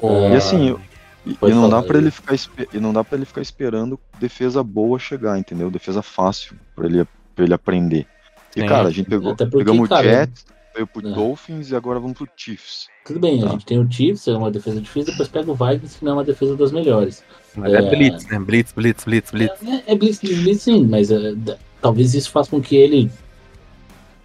Ó, 0.00 0.28
E 0.28 0.36
assim, 0.36 0.68
eu- 0.68 0.80
e, 1.26 1.36
e 1.42 1.50
não 1.54 1.68
dá 1.68 1.82
para 1.82 1.98
ele 1.98 2.10
ficar 2.10 2.34
e 2.72 2.78
não 2.78 2.92
dá 2.92 3.02
para 3.04 3.16
ele 3.16 3.24
ficar 3.26 3.40
esperando 3.42 3.98
defesa 4.20 4.62
boa 4.62 4.98
chegar, 4.98 5.38
entendeu? 5.38 5.70
Defesa 5.70 6.02
fácil 6.02 6.56
para 6.76 6.86
ele 6.86 7.06
para 7.34 7.44
ele 7.44 7.54
aprender. 7.54 8.06
E 8.54 8.62
cara, 8.64 8.88
a 8.88 8.90
gente 8.90 9.08
pegou, 9.10 9.32
Até 9.32 9.44
porque, 9.44 9.58
pegamos 9.58 9.86
o 9.86 9.88
cara, 9.88 10.02
Jets, 10.08 10.46
veio 10.72 10.86
pro 10.86 11.06
É. 11.08 11.12
Dolphins 11.12 11.70
e 11.70 11.76
agora 11.76 11.98
vamos 11.98 12.16
pro 12.16 12.28
Chiefs. 12.36 12.86
Tudo 13.04 13.18
bem, 13.18 13.40
a 13.42 13.46
Tá. 13.46 13.50
gente 13.52 13.66
tem 13.66 13.78
o 13.80 13.90
Chiefs, 13.90 14.28
é 14.28 14.36
uma 14.36 14.50
defesa 14.50 14.80
difícil, 14.80 15.10
depois 15.12 15.28
pega 15.28 15.50
o 15.50 15.54
Vikings, 15.54 15.98
que 15.98 16.04
não 16.04 16.12
é 16.12 16.14
uma 16.16 16.24
defesa 16.24 16.56
das 16.56 16.70
melhores. 16.70 17.24
Mas 17.56 17.72
é, 17.72 17.76
é- 17.78 17.90
Blitz, 17.90 18.26
né? 18.28 18.38
Blitz, 18.38 18.72
Blitz, 18.72 19.04
Blitz, 19.04 19.30
Blitz. 19.32 19.62
É, 19.62 19.92
é 19.92 19.96
blitz, 19.96 20.20
blitz, 20.20 20.38
blitz, 20.40 20.62
sim, 20.62 20.84
mas 20.86 21.10
é, 21.10 21.34
talvez 21.80 22.14
isso 22.14 22.30
faça 22.30 22.50
com 22.50 22.60
que 22.60 22.76
ele 22.76 23.10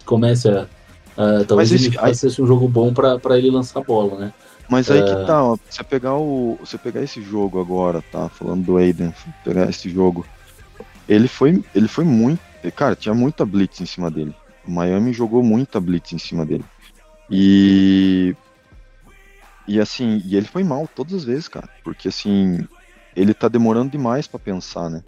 comece 0.04 0.48
a. 0.48 0.66
a- 1.16 1.44
talvez 1.46 1.72
esse- 1.72 1.88
ele 1.88 1.96
faça 1.96 2.26
esse 2.28 2.40
um 2.40 2.46
jogo 2.46 2.68
bom 2.68 2.92
pra, 2.94 3.18
pra 3.18 3.36
ele 3.38 3.50
lançar 3.50 3.80
a 3.80 3.82
bola, 3.82 4.18
né? 4.18 4.32
Mas 4.70 4.90
aí 4.90 5.00
É. 5.00 5.02
que 5.02 5.26
tá, 5.26 5.42
ó, 5.44 5.56
você 5.68 5.82
pegar 5.82 6.14
o, 6.14 6.56
você 6.60 6.78
pegar 6.78 7.02
esse 7.02 7.20
jogo 7.20 7.60
agora, 7.60 8.00
tá? 8.12 8.28
Falando 8.28 8.64
do 8.64 8.76
Aiden, 8.76 9.12
pegar 9.44 9.68
esse 9.68 9.90
jogo, 9.90 10.24
ele 11.08 11.26
foi, 11.26 11.62
ele 11.74 11.88
foi 11.88 12.04
muito, 12.04 12.40
cara, 12.76 12.94
tinha 12.94 13.14
muita 13.14 13.44
blitz 13.44 13.80
em 13.80 13.86
cima 13.86 14.10
dele. 14.10 14.34
O 14.64 14.70
Miami 14.70 15.12
jogou 15.12 15.42
muita 15.42 15.80
blitz 15.80 16.12
em 16.12 16.18
cima 16.18 16.46
dele. 16.46 16.64
E 17.28 18.34
e 19.66 19.80
assim, 19.80 20.20
e 20.24 20.36
ele 20.36 20.46
foi 20.46 20.64
mal 20.64 20.88
todas 20.94 21.14
as 21.14 21.24
vezes, 21.24 21.46
cara, 21.48 21.68
porque 21.84 22.08
assim, 22.08 22.66
ele 23.14 23.32
tá 23.34 23.46
demorando 23.48 23.90
demais 23.90 24.26
pra 24.26 24.38
pensar, 24.38 24.88
né? 24.90 25.02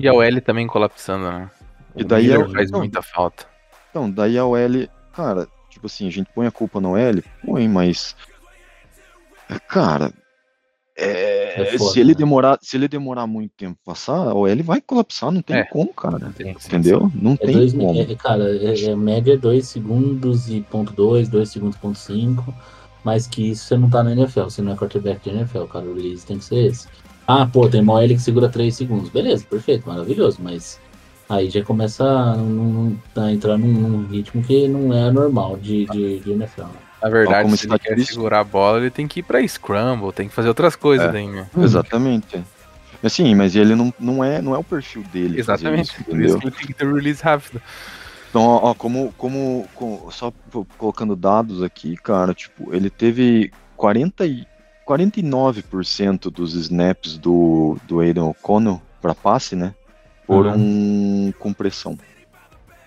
E 0.00 0.08
a 0.08 0.12
OL 0.14 0.40
também 0.40 0.66
colapsando, 0.66 1.30
né? 1.30 1.50
E 1.96 2.02
O 2.02 2.06
daí 2.06 2.28
Miller 2.28 2.46
o- 2.48 2.52
faz 2.52 2.70
não. 2.70 2.78
muita 2.80 3.02
falta. 3.02 3.46
Então, 3.90 4.10
daí 4.10 4.38
a 4.38 4.44
OL, 4.46 4.88
cara, 5.14 5.46
tipo 5.68 5.86
assim, 5.86 6.06
a 6.08 6.10
gente 6.10 6.30
põe 6.34 6.46
a 6.46 6.50
culpa 6.50 6.80
na 6.80 6.88
OL, 6.90 7.22
põe, 7.44 7.68
mas. 7.68 8.14
Cara, 9.60 10.12
é, 10.96 11.62
É 11.74 11.78
foda, 11.78 11.90
se 11.90 12.00
ele 12.00 12.10
né? 12.10 12.14
demorar, 12.14 12.58
se 12.60 12.76
ele 12.76 12.86
demorar 12.88 13.26
muito 13.26 13.52
tempo 13.56 13.78
passar, 13.84 14.14
a 14.28 14.34
OL 14.34 14.62
vai 14.62 14.80
colapsar, 14.80 15.30
não 15.30 15.40
tem 15.42 15.56
É. 15.56 15.64
como, 15.64 15.92
cara. 15.94 16.32
Tem- 16.36 16.50
Entendeu? 16.50 17.10
Não 17.14 17.32
É 17.32 17.36
tem 17.38 17.52
dois, 17.56 17.72
como. 17.72 17.98
é, 18.00 18.14
cara, 18.14 18.44
é, 18.56 18.84
é 18.84 18.94
média 18.96 19.36
2 19.38 19.66
segundos 19.66 20.48
e 20.50 20.60
ponto 20.60 20.92
2, 20.92 21.28
2 21.28 21.48
segundos 21.50 21.76
ponto 21.78 21.98
5, 21.98 22.54
mas 23.04 23.26
que 23.26 23.50
isso 23.50 23.64
você 23.66 23.76
não 23.76 23.88
tá 23.88 24.02
na 24.02 24.12
NFL, 24.12 24.42
você 24.44 24.60
não 24.62 24.72
é 24.72 24.76
quarterback 24.76 25.22
de 25.28 25.34
NFL, 25.36 25.64
cara, 25.64 25.86
o 25.86 25.94
release 25.94 26.26
tem 26.26 26.38
que 26.38 26.44
ser 26.44 26.66
esse. 26.66 26.86
Ah, 27.26 27.46
pô, 27.46 27.68
tem 27.68 27.80
uma 27.80 27.94
OL 27.94 28.08
que 28.08 28.18
segura 28.18 28.48
3 28.48 28.74
segundos, 28.76 29.08
beleza, 29.08 29.44
perfeito, 29.48 29.88
maravilhoso, 29.88 30.38
mas 30.42 30.78
aí 31.28 31.48
já 31.48 31.64
começa 31.64 32.04
a, 32.04 33.22
a 33.22 33.32
entrar 33.32 33.56
num, 33.56 33.68
num 33.72 34.06
ritmo 34.08 34.42
que 34.42 34.68
não 34.68 34.92
é 34.92 35.10
normal 35.10 35.56
de, 35.56 35.86
de, 35.86 36.18
de 36.20 36.32
NFL. 36.32 36.62
né? 36.64 36.68
Na 37.02 37.08
verdade, 37.08 37.42
como 37.42 37.56
se 37.56 37.66
ele 37.66 37.78
quer 37.78 37.98
segurar 38.04 38.40
a 38.40 38.44
bola, 38.44 38.78
ele 38.78 38.90
tem 38.90 39.08
que 39.08 39.20
ir 39.20 39.22
pra 39.22 39.46
Scramble, 39.46 40.12
tem 40.12 40.28
que 40.28 40.34
fazer 40.34 40.48
outras 40.48 40.76
coisas 40.76 41.08
É. 41.08 41.12
daí, 41.12 41.26
né? 41.26 41.46
Exatamente. 41.58 42.42
Assim, 43.02 43.34
mas 43.34 43.56
ele 43.56 43.74
não, 43.74 43.92
não, 43.98 44.22
é, 44.22 44.40
não 44.40 44.54
é 44.54 44.58
o 44.58 44.62
perfil 44.64 45.02
dele. 45.12 45.42
fazer 45.42 45.66
Exatamente, 45.66 45.92
isso, 45.92 46.04
por 46.04 46.20
isso 46.20 46.38
que 46.38 46.46
ele 46.46 46.54
tem 46.56 46.66
que 46.68 46.74
ter 46.74 46.86
release 46.86 47.22
rápido. 47.22 47.60
Então, 48.30 48.42
ó, 48.42 48.70
ó, 48.70 48.74
como, 48.74 49.12
como, 49.18 49.66
com- 49.74 50.08
só 50.10 50.32
colocando 50.78 51.16
dados 51.16 51.62
aqui, 51.62 51.96
cara, 51.96 52.32
tipo, 52.32 52.72
ele 52.74 52.88
teve 52.88 53.52
40 53.76 54.24
e, 54.24 54.46
49% 54.86 56.30
dos 56.30 56.54
snaps 56.54 57.18
do, 57.18 57.76
do 57.88 58.00
Aiden 58.00 58.22
O'Connell 58.22 58.80
para 59.00 59.14
passe, 59.14 59.56
né? 59.56 59.74
Foram 60.26 61.32
com 61.38 61.52
pressão. 61.52 61.98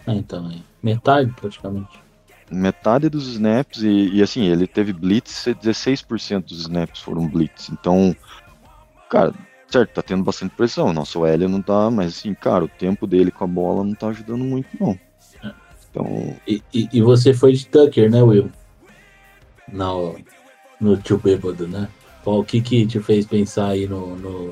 Ah, 0.07 0.13
então, 0.15 0.49
é 0.49 0.55
metade 0.81 1.31
praticamente. 1.39 2.04
Metade 2.49 3.09
dos 3.09 3.27
snaps, 3.27 3.81
e, 3.81 4.09
e 4.13 4.21
assim, 4.21 4.45
ele 4.45 4.67
teve 4.67 4.93
blitz, 4.93 5.45
16% 5.45 6.45
dos 6.45 6.61
snaps 6.61 7.01
foram 7.01 7.27
blitz. 7.27 7.69
Então, 7.69 8.15
cara, 9.09 9.33
certo, 9.67 9.93
tá 9.93 10.01
tendo 10.01 10.23
bastante 10.23 10.55
pressão. 10.55 10.93
Nosso 10.93 11.25
L 11.25 11.47
não 11.47 11.61
tá, 11.61 11.89
mas 11.89 12.17
assim, 12.17 12.33
cara, 12.33 12.63
o 12.63 12.69
tempo 12.69 13.07
dele 13.07 13.31
com 13.31 13.43
a 13.43 13.47
bola 13.47 13.83
não 13.83 13.95
tá 13.95 14.07
ajudando 14.07 14.43
muito, 14.43 14.67
não. 14.79 14.97
Então, 15.89 16.35
E, 16.47 16.61
e, 16.73 16.89
e 16.93 17.01
você 17.01 17.33
foi 17.33 17.53
de 17.53 17.65
Tucker, 17.67 18.11
né, 18.11 18.21
Will? 18.21 18.51
No, 19.71 20.15
no 20.79 20.97
tio 20.97 21.17
bêbado, 21.17 21.67
né? 21.67 21.87
Qual, 22.23 22.39
o 22.39 22.45
que 22.45 22.61
que 22.61 22.85
te 22.85 22.99
fez 22.99 23.25
pensar 23.25 23.69
aí 23.69 23.87
no, 23.87 24.15
no, 24.15 24.51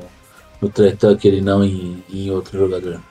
no 0.62 0.70
Trey 0.70 0.96
Tucker 0.96 1.34
e 1.34 1.42
não 1.42 1.64
em, 1.64 2.04
em 2.10 2.32
outro 2.32 2.58
jogador? 2.58 3.02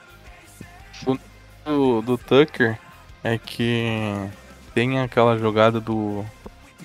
do, 1.65 2.01
do 2.01 2.17
Tucker 2.17 2.77
é 3.23 3.37
que 3.37 4.29
tem 4.73 4.99
aquela 4.99 5.37
jogada 5.37 5.79
do, 5.79 6.25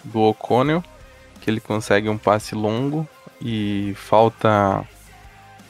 do 0.05 0.21
O'Connell, 0.21 0.83
que 1.41 1.51
ele 1.51 1.61
consegue 1.61 2.09
um 2.09 2.19
passe 2.19 2.55
longo 2.55 3.07
e 3.41 3.93
falta 3.97 4.85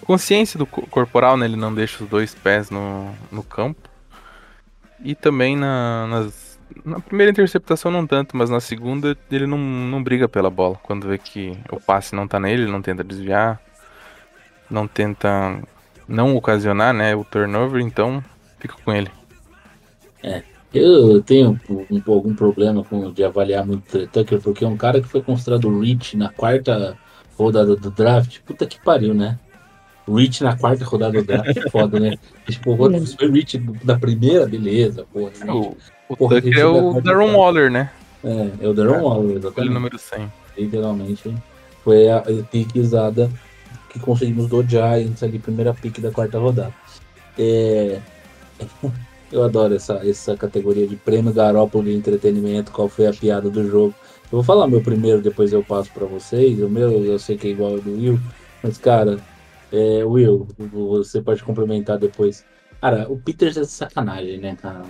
consciência 0.04 0.58
do 0.58 0.66
co- 0.66 0.86
corporal, 0.88 1.36
né? 1.36 1.46
Ele 1.46 1.56
não 1.56 1.74
deixa 1.74 2.02
os 2.02 2.08
dois 2.10 2.34
pés 2.34 2.70
no, 2.70 3.12
no 3.30 3.42
campo. 3.42 3.88
E 5.04 5.14
também 5.14 5.56
na, 5.56 6.06
nas- 6.08 6.58
na 6.84 7.00
primeira 7.00 7.30
interceptação 7.30 7.90
não 7.90 8.06
tanto, 8.06 8.36
mas 8.36 8.50
na 8.50 8.60
segunda 8.60 9.16
ele 9.30 9.46
não, 9.46 9.58
não 9.58 10.02
briga 10.02 10.28
pela 10.28 10.50
bola. 10.50 10.76
Quando 10.82 11.06
vê 11.08 11.18
que 11.18 11.58
o 11.70 11.80
passe 11.80 12.14
não 12.14 12.26
tá 12.26 12.40
nele, 12.40 12.62
ele 12.62 12.72
não 12.72 12.82
tenta 12.82 13.04
desviar, 13.04 13.60
não 14.70 14.86
tenta 14.88 15.28
não 16.06 16.34
ocasionar, 16.34 16.94
né, 16.94 17.14
o 17.14 17.24
turnover, 17.24 17.82
então 17.82 18.24
fica 18.58 18.74
com 18.82 18.92
ele. 18.92 19.10
Eu 20.78 21.22
tenho 21.22 21.58
um, 21.68 21.86
um, 21.90 22.02
algum 22.06 22.34
problema 22.34 22.84
com, 22.84 23.12
de 23.12 23.24
avaliar 23.24 23.66
muito 23.66 23.98
o 23.98 24.06
Tucker, 24.06 24.40
porque 24.40 24.64
é 24.64 24.68
um 24.68 24.76
cara 24.76 25.00
que 25.00 25.08
foi 25.08 25.22
considerado 25.22 25.80
Rich 25.80 26.16
na 26.16 26.28
quarta 26.30 26.96
rodada 27.36 27.76
do 27.76 27.90
draft. 27.90 28.40
Puta 28.40 28.66
que 28.66 28.80
pariu, 28.82 29.14
né? 29.14 29.38
Rich 30.08 30.42
na 30.42 30.56
quarta 30.56 30.84
rodada 30.84 31.20
do 31.20 31.26
draft 31.26 31.56
é 31.56 31.70
foda, 31.70 32.00
né? 32.00 32.16
Tipo, 32.48 32.72
o 32.72 32.78
outro 32.80 33.06
foi 33.06 33.30
Rich 33.30 33.58
da 33.84 33.98
primeira, 33.98 34.46
beleza, 34.46 35.04
porra. 35.12 35.30
Rich. 35.30 35.48
O, 35.48 35.76
o 36.08 36.16
Porra, 36.16 36.40
Tucker 36.40 36.58
é 36.58 36.66
o 36.66 37.00
Darren. 37.00 37.34
Waller, 37.34 37.70
né? 37.70 37.90
É, 38.24 38.48
é 38.62 38.68
o 38.68 38.72
Darren 38.72 38.94
É, 38.94 39.00
Waller, 39.00 39.30
Ele 39.30 39.38
exatamente. 39.38 39.74
número 39.74 39.98
100. 39.98 40.32
literalmente, 40.56 41.34
foi 41.84 42.08
a, 42.08 42.18
a 42.18 42.42
pique 42.50 42.80
usada 42.80 43.30
que 43.90 43.98
conseguimos 43.98 44.48
do 44.48 44.62
Giants 44.62 45.22
ali, 45.22 45.38
primeira 45.38 45.72
pique 45.74 46.00
da 46.00 46.10
quarta 46.10 46.38
rodada. 46.38 46.74
É, 47.38 48.00
eu 49.32 49.42
adoro 49.42 49.74
essa, 49.74 49.94
essa 50.06 50.36
categoria 50.36 50.86
de 50.86 50.96
prêmio 50.96 51.32
Garópolo 51.32 51.84
de 51.84 51.94
entretenimento, 51.94 52.72
qual 52.72 52.88
foi 52.88 53.06
a 53.06 53.12
piada 53.12 53.50
do 53.50 53.68
jogo. 53.68 53.94
Eu 54.24 54.38
vou 54.38 54.42
falar 54.42 54.66
meu 54.66 54.82
primeiro, 54.82 55.22
depois 55.22 55.52
eu 55.52 55.62
passo 55.62 55.90
para 55.92 56.06
vocês. 56.06 56.60
O 56.60 56.68
meu 56.68 57.04
eu 57.04 57.18
sei 57.18 57.36
que 57.36 57.48
é 57.48 57.50
igual 57.50 57.72
ao 57.72 57.80
do 57.80 57.92
Will, 57.92 58.20
mas 58.62 58.78
cara, 58.78 59.18
é, 59.72 60.04
Will, 60.04 60.46
você 60.58 61.20
pode 61.20 61.42
complementar 61.42 61.98
depois. 61.98 62.44
Cara, 62.80 63.10
o 63.10 63.18
Peters 63.18 63.56
é 63.56 63.64
sacanagem, 63.64 64.38
né, 64.38 64.56
cara? 64.60 64.84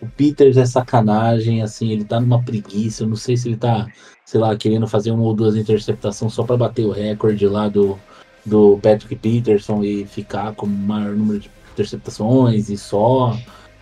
O 0.00 0.06
Peters 0.06 0.56
é 0.56 0.64
sacanagem, 0.64 1.62
assim, 1.62 1.90
ele 1.90 2.04
tá 2.04 2.18
numa 2.18 2.42
preguiça, 2.42 3.02
eu 3.02 3.08
não 3.08 3.16
sei 3.16 3.36
se 3.36 3.48
ele 3.48 3.56
tá 3.56 3.86
sei 4.30 4.38
lá, 4.38 4.56
querendo 4.56 4.86
fazer 4.86 5.10
uma 5.10 5.24
ou 5.24 5.34
duas 5.34 5.56
interceptações 5.56 6.32
só 6.32 6.44
para 6.44 6.56
bater 6.56 6.86
o 6.86 6.92
recorde 6.92 7.48
lá 7.48 7.68
do, 7.68 7.98
do 8.46 8.78
Patrick 8.80 9.16
Peterson 9.16 9.82
e 9.82 10.06
ficar 10.06 10.54
com 10.54 10.66
o 10.66 10.68
maior 10.68 11.16
número 11.16 11.40
de 11.40 11.50
interceptações 11.72 12.68
e 12.68 12.78
só. 12.78 13.36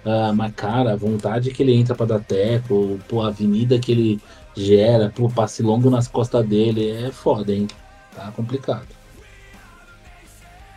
Ah, 0.05 0.33
mas, 0.35 0.53
cara, 0.55 0.93
a 0.93 0.97
vontade 0.97 1.51
que 1.51 1.63
ele 1.63 1.75
entra 1.75 1.95
para 1.95 2.07
dar 2.07 2.21
teco, 2.21 2.99
pô, 3.09 3.23
a 3.23 3.29
avenida 3.29 3.79
que 3.79 3.93
ele 3.93 4.21
gera, 4.57 5.13
pô, 5.15 5.29
passe 5.29 5.63
longo 5.63 5.91
nas 5.91 6.09
costas 6.09 6.47
dele, 6.47 6.91
é 6.91 7.11
foda, 7.11 7.53
hein? 7.53 7.67
Tá 8.15 8.33
complicado. 8.35 8.87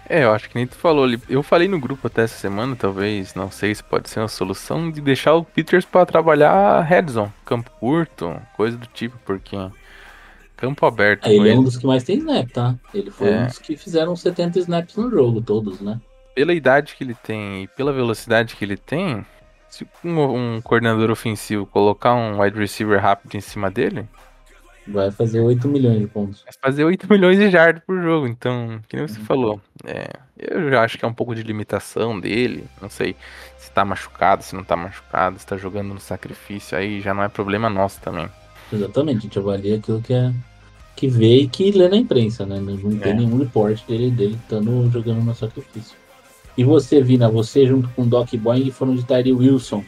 É, 0.10 0.26
eu 0.26 0.34
acho 0.34 0.50
que 0.50 0.56
nem 0.56 0.68
tu 0.68 0.76
falou 0.76 1.06
ali. 1.06 1.22
Eu 1.30 1.42
falei 1.42 1.68
no 1.70 1.80
grupo 1.80 2.08
até 2.08 2.24
essa 2.24 2.38
semana, 2.38 2.76
talvez, 2.76 3.34
não 3.34 3.50
sei 3.50 3.74
se 3.74 3.82
pode 3.82 4.10
ser 4.10 4.20
uma 4.20 4.28
solução, 4.28 4.92
de 4.92 5.00
deixar 5.00 5.36
o 5.36 5.46
Peters 5.46 5.86
pra 5.86 6.06
trabalhar 6.06 6.82
red 6.82 7.08
zone, 7.10 7.32
campo 7.46 7.72
curto, 7.80 8.36
coisa 8.58 8.78
do 8.78 8.88
tipo, 8.88 9.18
porque 9.26 9.56
campo 10.58 10.86
aberto 10.86 11.28
ele 11.28 11.50
é 11.50 11.56
um 11.56 11.64
dos 11.64 11.78
que 11.78 11.88
mais 11.88 12.04
tem 12.04 12.18
snap, 12.18 12.50
tá? 12.52 12.76
Ele 12.94 13.10
foi 13.10 13.30
É. 13.30 13.40
um 13.40 13.46
dos 13.48 13.58
que 13.58 13.78
fizeram 13.78 14.16
70 14.16 14.60
snaps 14.60 14.96
no 14.98 15.10
jogo, 15.10 15.42
todos, 15.42 15.80
né? 15.80 16.00
Pela 16.36 16.54
idade 16.54 16.96
que 16.96 17.04
ele 17.04 17.16
tem 17.16 17.64
e 17.64 17.68
pela 17.68 17.94
velocidade 17.94 18.56
que 18.56 18.66
ele 18.66 18.78
tem, 18.78 19.26
Se 19.70 19.88
um, 20.04 20.56
um 20.58 20.62
coordenador 20.62 21.10
ofensivo 21.12 21.66
colocar 21.66 22.14
um 22.16 22.42
wide 22.42 22.58
receiver 22.60 23.00
rápido 23.02 23.36
em 23.36 23.42
cima 23.42 23.72
dele, 23.72 24.08
Vai 24.88 25.12
fazer 25.12 25.40
8 25.40 25.68
milhões 25.68 26.00
de 26.00 26.08
pontos. 26.08 26.44
vai 26.44 26.54
fazer 26.62 26.84
8 26.84 27.08
milhões 27.10 27.38
de 27.38 27.50
jardas 27.52 27.84
por 27.86 28.02
jogo. 28.02 28.28
Então, 28.28 28.82
que 28.88 28.96
nem 28.98 29.08
você 29.08 29.20
falou, 29.20 29.62
é, 29.86 30.10
eu 30.38 30.70
já 30.72 30.84
acho 30.84 30.98
que 30.98 31.06
é 31.06 31.08
um 31.08 31.14
pouco 31.14 31.36
de 31.36 31.44
limitação 31.44 32.20
dele. 32.20 32.66
Não 32.82 32.90
sei 32.90 33.16
se 33.58 33.72
tá 33.72 33.86
machucado, 33.86 34.44
se 34.44 34.56
não 34.56 34.64
tá 34.64 34.76
machucado, 34.76 35.38
se 35.40 35.46
tá 35.46 35.56
jogando 35.58 35.94
no 35.94 36.00
sacrifício, 36.00 36.78
aí 36.78 37.00
já 37.02 37.14
não 37.14 37.24
é 37.24 37.30
problema 37.30 37.70
nosso 37.70 38.02
também. 38.02 38.28
Exatamente, 38.72 39.20
a 39.20 39.22
gente 39.22 39.40
avalia 39.40 39.78
aquilo 39.78 40.02
que 40.02 40.14
é 40.14 40.34
que 40.96 41.08
vê 41.08 41.42
e 41.42 41.50
que 41.50 41.72
lê 41.72 41.90
na 41.90 41.98
imprensa, 41.98 42.46
né? 42.46 42.60
Não, 42.60 42.76
não 42.78 43.00
tem 43.00 43.14
É. 43.14 43.16
nenhum 43.16 43.38
reporte 43.38 43.86
dele, 43.88 44.12
dele 44.12 44.36
estando 44.36 44.90
jogando 44.92 45.24
no 45.24 45.36
sacrifício. 45.36 45.98
E 46.62 46.64
você, 46.64 47.02
Vina, 47.02 47.28
você 47.28 47.66
junto 47.66 47.90
com 47.90 48.04
o 48.04 48.06
Doc 48.06 48.32
Boeing 48.36 48.70
foram 48.70 48.94
de 48.94 49.04
Tyree 49.04 49.34
Wilson. 49.34 49.84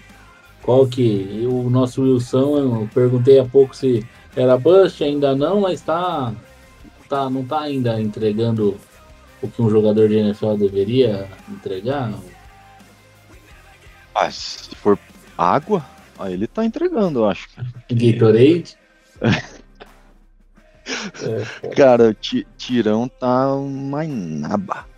Qual 0.63 0.87
que? 0.87 1.45
O 1.47 1.69
nosso 1.69 2.01
Wilson, 2.01 2.57
eu 2.57 2.89
perguntei 2.91 3.37
há 3.37 3.45
pouco 3.45 3.75
se 3.75 4.03
era 4.35 4.57
bust, 4.57 5.03
ainda 5.03 5.35
não, 5.35 5.61
mas 5.61 5.81
tá, 5.81 6.33
tá 7.07 7.29
não 7.29 7.45
tá 7.45 7.61
ainda 7.61 8.01
entregando 8.01 8.75
o 9.39 9.47
que 9.47 9.61
um 9.61 9.69
jogador 9.69 10.09
de 10.09 10.15
NFL 10.15 10.55
deveria 10.55 11.27
entregar. 11.47 12.11
Ah, 14.15 14.31
se 14.31 14.73
for 14.75 14.97
água, 15.37 15.85
aí 16.17 16.33
ele 16.33 16.47
tá 16.47 16.65
entregando, 16.65 17.19
eu 17.19 17.29
acho. 17.29 17.49
Gatorade. 17.91 18.75
É, 21.21 21.69
Cara, 21.75 22.09
o 22.09 22.13
Ti- 22.15 22.47
Tirão 22.57 23.07
tá 23.07 23.53
uma 23.53 24.03
naba. 24.07 24.91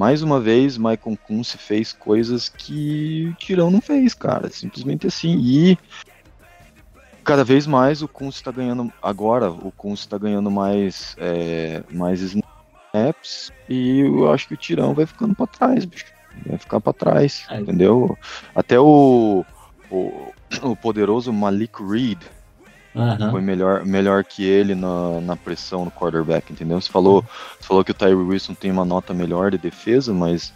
Mais 0.00 0.22
uma 0.22 0.40
vez, 0.40 0.78
Michael 0.78 1.18
Kunze 1.26 1.58
fez 1.58 1.92
coisas 1.92 2.48
que 2.48 3.28
o 3.30 3.34
Tirão 3.34 3.70
não 3.70 3.82
fez, 3.82 4.14
cara. 4.14 4.48
Simplesmente 4.48 5.06
assim. 5.06 5.36
E 5.38 5.76
cada 7.22 7.44
vez 7.44 7.66
mais 7.66 8.00
o 8.00 8.08
Kunze 8.08 8.42
tá 8.42 8.50
ganhando. 8.50 8.90
Agora, 9.02 9.50
o 9.50 9.70
Kunze 9.70 10.08
tá 10.08 10.16
ganhando 10.16 10.50
mais, 10.50 11.14
é, 11.18 11.82
mais 11.90 12.22
snaps. 12.22 13.52
E 13.68 14.00
eu 14.00 14.32
acho 14.32 14.48
que 14.48 14.54
o 14.54 14.56
Tirão 14.56 14.94
vai 14.94 15.04
ficando 15.04 15.34
pra 15.34 15.46
trás, 15.46 15.84
bicho. 15.84 16.06
Vai 16.46 16.56
ficar 16.56 16.80
pra 16.80 16.94
trás, 16.94 17.44
É. 17.50 17.60
entendeu? 17.60 18.16
Até 18.54 18.80
o, 18.80 19.44
o, 19.90 20.32
o 20.62 20.76
poderoso 20.76 21.30
Malik 21.30 21.74
Reed 21.86 22.22
aham. 22.94 23.30
foi 23.30 23.40
melhor, 23.40 23.84
melhor 23.84 24.24
que 24.24 24.44
ele 24.44 24.74
na, 24.74 25.20
na 25.20 25.36
pressão 25.36 25.84
no 25.84 25.90
quarterback, 25.90 26.52
entendeu? 26.52 26.80
Você 26.80 26.90
falou, 26.90 27.24
você 27.58 27.66
falou 27.66 27.84
que 27.84 27.92
o 27.92 27.94
Tyree 27.94 28.14
Wilson 28.14 28.54
tem 28.54 28.70
uma 28.70 28.84
nota 28.84 29.14
melhor 29.14 29.50
de 29.50 29.58
defesa, 29.58 30.12
mas 30.12 30.52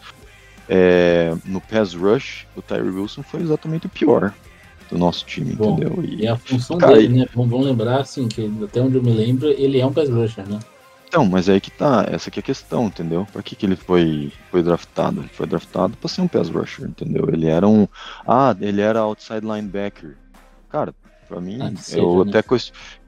é, 0.68 1.34
no 1.44 1.60
pass 1.60 1.94
rush, 1.94 2.46
o 2.56 2.62
Tyree 2.62 2.90
Wilson 2.90 3.22
foi 3.22 3.40
exatamente 3.40 3.86
o 3.86 3.90
pior 3.90 4.32
do 4.90 4.98
nosso 4.98 5.24
time, 5.24 5.54
Bom, 5.54 5.72
entendeu? 5.72 6.04
E 6.04 6.22
E, 6.22 6.26
a 6.26 6.36
função 6.36 6.78
Cara, 6.78 6.96
dele, 6.96 7.20
né? 7.20 7.26
Vamos, 7.34 7.64
lembrar, 7.64 8.00
assim, 8.00 8.28
que 8.28 8.50
até 8.62 8.80
onde 8.80 8.96
eu 8.96 9.02
me 9.02 9.12
lembro, 9.12 9.48
ele 9.48 9.80
é 9.80 9.86
um 9.86 9.92
pass 9.92 10.08
rusher, 10.08 10.48
né? 10.48 10.58
então, 11.14 11.24
mas 11.24 11.48
aí 11.48 11.60
que 11.60 11.70
tá, 11.70 12.04
essa 12.10 12.28
aqui 12.28 12.40
é 12.40 12.42
a 12.42 12.42
questão, 12.42 12.86
entendeu? 12.86 13.24
Por 13.32 13.40
que, 13.40 13.54
que 13.54 13.64
ele 13.64 13.76
foi, 13.76 14.32
foi 14.50 14.64
draftado? 14.64 15.20
Ele 15.20 15.28
foi 15.28 15.46
draftado 15.46 15.96
pra 15.96 16.08
ser 16.08 16.22
um 16.22 16.26
pass 16.26 16.48
rusher, 16.48 16.88
entendeu? 16.88 17.28
Ele 17.32 17.46
era 17.46 17.68
um. 17.68 17.86
Ah, 18.26 18.54
ele 18.60 18.80
era 18.80 18.98
outside 18.98 19.46
linebacker. 19.46 20.16
Cara, 20.68 20.92
pra 21.28 21.40
mim, 21.40 21.58
Ah, 21.60 21.72
eu 21.96 22.24
né? 22.24 22.30
até 22.30 22.42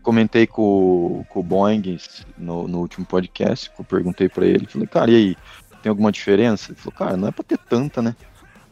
comentei 0.02 0.46
com, 0.46 1.24
com 1.28 1.40
o 1.40 1.42
Boeing 1.42 1.98
no, 2.38 2.66
no 2.68 2.78
último 2.80 3.04
podcast, 3.06 3.70
que 3.70 3.80
eu 3.80 3.84
perguntei 3.84 4.28
pra 4.28 4.46
ele, 4.46 4.66
falei, 4.66 4.86
cara, 4.86 5.10
e 5.10 5.14
aí, 5.16 5.36
tem 5.82 5.90
alguma 5.90 6.10
diferença? 6.12 6.72
Ele 6.72 6.78
falou, 6.80 6.98
cara, 6.98 7.16
não 7.16 7.28
é 7.28 7.30
pra 7.30 7.44
ter 7.44 7.58
tanta, 7.58 8.00
né? 8.02 8.14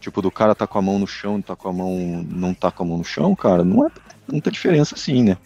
Tipo, 0.01 0.21
do 0.21 0.31
cara 0.31 0.55
tá 0.55 0.67
com 0.67 0.79
a 0.79 0.83
mão 0.83 0.99
no 0.99 1.07
chão, 1.07 1.41
tá 1.41 1.57
com 1.57 1.69
a 1.69 1.73
mão. 1.73 2.25
não 2.29 2.53
tá 2.53 2.71
com 2.71 2.83
a 2.83 2.87
mão 2.87 2.99
no 2.99 3.05
chão, 3.05 3.35
cara, 3.35 3.65
não 3.65 3.87
é 3.87 3.91
tanta 4.27 4.51
diferença 4.51 4.95
assim, 4.95 5.23
né? 5.23 5.37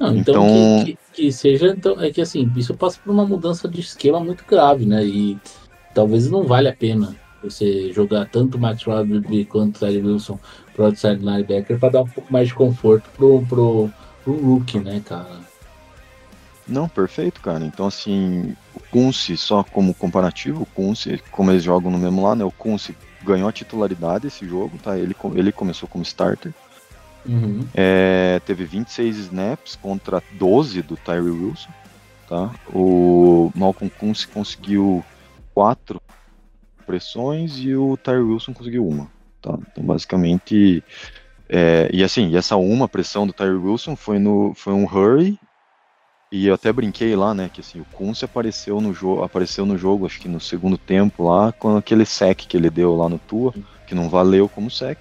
Não, 0.00 0.14
então, 0.16 0.34
Então- 0.46 0.84
Que, 0.84 0.92
que- 0.94 0.98
que 1.12 1.32
seja, 1.32 1.68
então, 1.68 2.00
é 2.00 2.10
que 2.10 2.20
assim, 2.20 2.50
isso 2.56 2.74
passa 2.74 2.98
por 3.02 3.12
uma 3.12 3.24
mudança 3.24 3.68
de 3.68 3.80
esquema 3.80 4.18
muito 4.18 4.44
grave, 4.44 4.84
né? 4.84 5.04
E 5.04 5.38
talvez 5.94 6.28
não 6.28 6.42
valha 6.44 6.70
a 6.70 6.74
pena 6.74 7.14
você 7.42 7.92
jogar 7.92 8.28
tanto 8.28 8.58
Max 8.58 8.82
Rodrigues 8.82 9.46
quanto 9.48 9.76
o 9.76 9.78
Tyree 9.78 10.02
Wilson 10.02 10.38
pro 10.74 10.86
outside 10.86 11.24
linebacker 11.24 11.78
para 11.78 11.88
dar 11.88 12.02
um 12.02 12.08
pouco 12.08 12.32
mais 12.32 12.48
de 12.48 12.54
conforto 12.54 13.08
pro, 13.16 13.42
pro, 13.46 13.90
pro 14.22 14.32
rookie, 14.32 14.78
né, 14.78 15.00
cara? 15.04 15.40
Não, 16.66 16.88
perfeito, 16.88 17.40
cara. 17.40 17.64
Então, 17.64 17.86
assim, 17.86 18.56
o 18.74 18.80
Kunze, 18.90 19.36
só 19.36 19.62
como 19.62 19.94
comparativo, 19.94 20.62
o 20.62 20.66
Kunze, 20.66 21.22
como 21.30 21.50
eles 21.50 21.62
jogam 21.62 21.90
no 21.90 21.98
mesmo 21.98 22.22
lá, 22.22 22.34
né? 22.34 22.44
O 22.44 22.50
Kunze 22.50 22.96
ganhou 23.22 23.48
a 23.48 23.52
titularidade 23.52 24.26
esse 24.26 24.46
jogo, 24.46 24.78
tá? 24.78 24.98
Ele, 24.98 25.14
ele 25.34 25.52
começou 25.52 25.88
como 25.88 26.02
starter. 26.02 26.52
Uhum. 27.26 27.66
É, 27.74 28.40
teve 28.44 28.64
26 28.64 29.16
snaps 29.16 29.76
contra 29.76 30.22
12 30.32 30.82
do 30.82 30.96
Tyree 30.96 31.30
Wilson, 31.30 31.70
tá? 32.28 32.50
O 32.72 33.50
Malcolm 33.54 33.90
Kunze 33.98 34.26
conseguiu 34.26 35.04
4 35.54 36.00
pressões 36.86 37.58
e 37.58 37.74
o 37.74 37.96
Tyree 37.96 38.20
Wilson 38.20 38.52
conseguiu 38.52 38.86
uma, 38.86 39.08
tá? 39.44 39.58
Então, 39.70 39.84
basicamente... 39.84 40.82
é, 41.48 41.88
e 41.92 42.02
assim, 42.02 42.30
e 42.30 42.36
essa 42.36 42.56
uma 42.56 42.88
pressão 42.88 43.26
do 43.26 43.32
Tyree 43.32 43.54
Wilson 43.54 43.94
foi, 43.94 44.18
no, 44.18 44.54
foi 44.54 44.72
um 44.72 44.84
hurry 44.84 45.38
e 46.32 46.48
eu 46.48 46.54
até 46.54 46.72
brinquei 46.72 47.14
lá, 47.14 47.32
né, 47.32 47.48
que 47.52 47.60
assim, 47.60 47.80
o 47.80 47.84
Kunze 47.84 48.24
apareceu 48.24 48.80
no 48.80 48.92
jogo, 48.92 49.22
apareceu 49.22 49.64
no 49.64 49.78
jogo, 49.78 50.04
acho 50.04 50.20
que 50.20 50.28
no 50.28 50.40
segundo 50.40 50.76
tempo 50.76 51.28
lá, 51.28 51.52
com 51.52 51.76
aquele 51.76 52.04
sec 52.04 52.38
que 52.48 52.56
ele 52.56 52.70
deu 52.70 52.96
lá 52.96 53.08
no 53.08 53.20
Tua, 53.20 53.54
que 53.86 53.94
não 53.94 54.08
valeu 54.08 54.48
como 54.48 54.70
sec. 54.70 54.98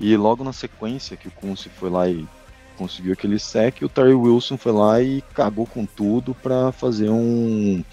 E 0.00 0.16
logo 0.16 0.42
na 0.42 0.52
sequência 0.52 1.16
que 1.16 1.28
o 1.28 1.30
Kunze 1.30 1.68
foi 1.68 1.90
lá 1.90 2.08
e 2.08 2.26
conseguiu 2.76 3.12
aquele 3.12 3.38
sec, 3.38 3.82
o 3.82 3.88
Terry 3.88 4.14
Wilson 4.14 4.56
foi 4.56 4.72
lá 4.72 5.00
e 5.00 5.22
cagou 5.34 5.66
com 5.66 5.86
tudo 5.86 6.34
pra 6.34 6.72
fazer 6.72 7.10
um 7.10 7.84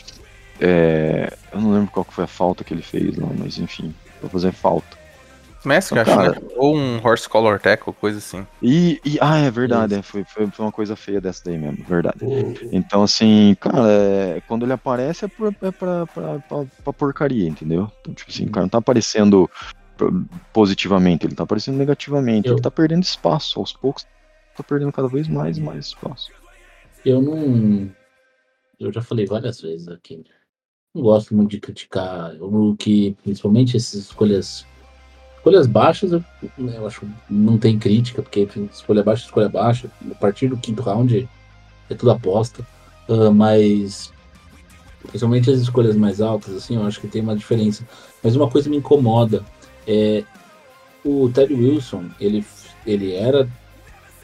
é, 0.60 1.32
eu 1.52 1.62
não 1.62 1.72
lembro 1.72 1.92
qual 1.92 2.06
que 2.06 2.14
foi 2.14 2.24
a 2.24 2.28
falta 2.28 2.64
que 2.64 2.74
ele 2.74 2.82
fez 2.82 3.16
lá, 3.16 3.28
mas 3.38 3.58
enfim, 3.58 3.94
pra 4.20 4.30
fazer 4.30 4.52
falta. 4.52 4.97
Smash, 5.60 5.92
eu 5.92 6.02
acho, 6.02 6.12
Cara. 6.16 6.32
né? 6.32 6.48
Ou 6.56 6.76
um 6.78 6.98
horse 7.06 7.28
collar 7.28 7.60
tackle, 7.60 7.94
coisa 7.94 8.20
assim. 8.20 8.46
E, 8.62 9.02
e 9.04 9.18
ah, 9.20 9.38
é 9.38 9.50
verdade, 9.52 9.96
é, 9.96 10.02
foi, 10.02 10.24
foi, 10.24 10.48
foi 10.48 10.66
uma 10.66 10.72
coisa 10.72 10.96
feia 10.96 11.20
dessa 11.20 11.44
daí 11.46 11.58
mesmo, 11.58 11.84
verdade. 11.84 12.24
O- 12.24 12.54
Então, 12.72 13.04
assim, 13.04 13.56
cara, 13.60 13.88
é, 13.90 14.42
quando 14.48 14.64
ele 14.66 14.74
aparece 14.74 15.26
é, 15.26 15.28
pra, 15.28 15.48
é 15.48 15.72
pra, 15.72 16.06
pra, 16.06 16.40
pra- 16.40 16.66
pra 16.84 16.94
porcaria, 16.94 17.48
entendeu? 17.48 17.92
Então, 18.02 18.14
tipo 18.14 18.32
assim, 18.32 18.46
o 18.46 18.52
cara 18.52 18.64
não 18.66 18.70
tá 18.70 18.78
aparecendo 18.78 19.50
positivamente, 20.54 21.26
ele 21.26 21.36
tá 21.36 21.44
aparecendo 21.44 21.78
negativamente. 21.78 22.48
Eu- 22.48 22.54
Ele 22.56 22.62
tá 22.62 22.70
perdendo 22.72 23.04
espaço, 23.04 23.60
aos 23.60 23.74
poucos 23.74 24.06
tá 24.56 24.64
perdendo 24.64 24.92
cada 24.92 25.08
vez 25.08 25.28
mais 25.28 25.58
e 25.58 25.62
mais 25.62 25.86
espaço. 25.88 26.32
Eu 27.06 27.22
não. 27.22 27.90
Eu 28.80 28.92
já 28.94 29.02
falei 29.02 29.26
várias 29.26 29.60
vezes 29.62 29.88
aqui. 29.88 30.24
Não 30.94 31.02
gosto 31.04 31.36
muito 31.36 31.52
de 31.52 31.60
criticar 31.60 32.36
o 32.40 32.48
rookie, 32.48 33.16
principalmente 33.24 33.76
essas 33.78 33.96
escolhas. 33.96 34.66
Escolhas 35.48 35.68
baixas, 35.68 36.12
eu, 36.12 36.24
eu 36.58 36.86
acho 36.86 37.06
não 37.30 37.58
tem 37.58 37.80
crítica, 37.80 38.22
porque 38.22 38.42
enfim, 38.42 38.70
escolha 38.72 39.02
baixa, 39.02 39.26
escolha 39.26 39.48
baixa. 39.48 39.90
A 40.12 40.16
partir 40.16 40.50
do 40.50 40.58
quinto 40.58 40.82
round 40.82 41.28
é 41.90 41.96
tudo 41.96 42.12
aposta. 42.12 42.66
Ah, 43.08 43.32
mas 43.32 44.12
principalmente 45.08 45.50
as 45.50 45.60
escolhas 45.60 45.96
mais 45.96 46.20
altas, 46.20 46.54
assim, 46.54 46.76
eu 46.76 46.84
acho 46.86 47.00
que 47.00 47.08
tem 47.08 47.22
uma 47.22 47.36
diferença. 47.36 47.88
Mas 48.22 48.36
uma 48.36 48.50
coisa 48.50 48.70
me 48.70 48.78
incomoda 48.78 49.44
é 49.88 50.24
o 51.04 51.30
Ted 51.30 51.54
Wilson, 51.54 52.06
ele, 52.20 52.46
ele 52.86 53.14
era 53.14 53.48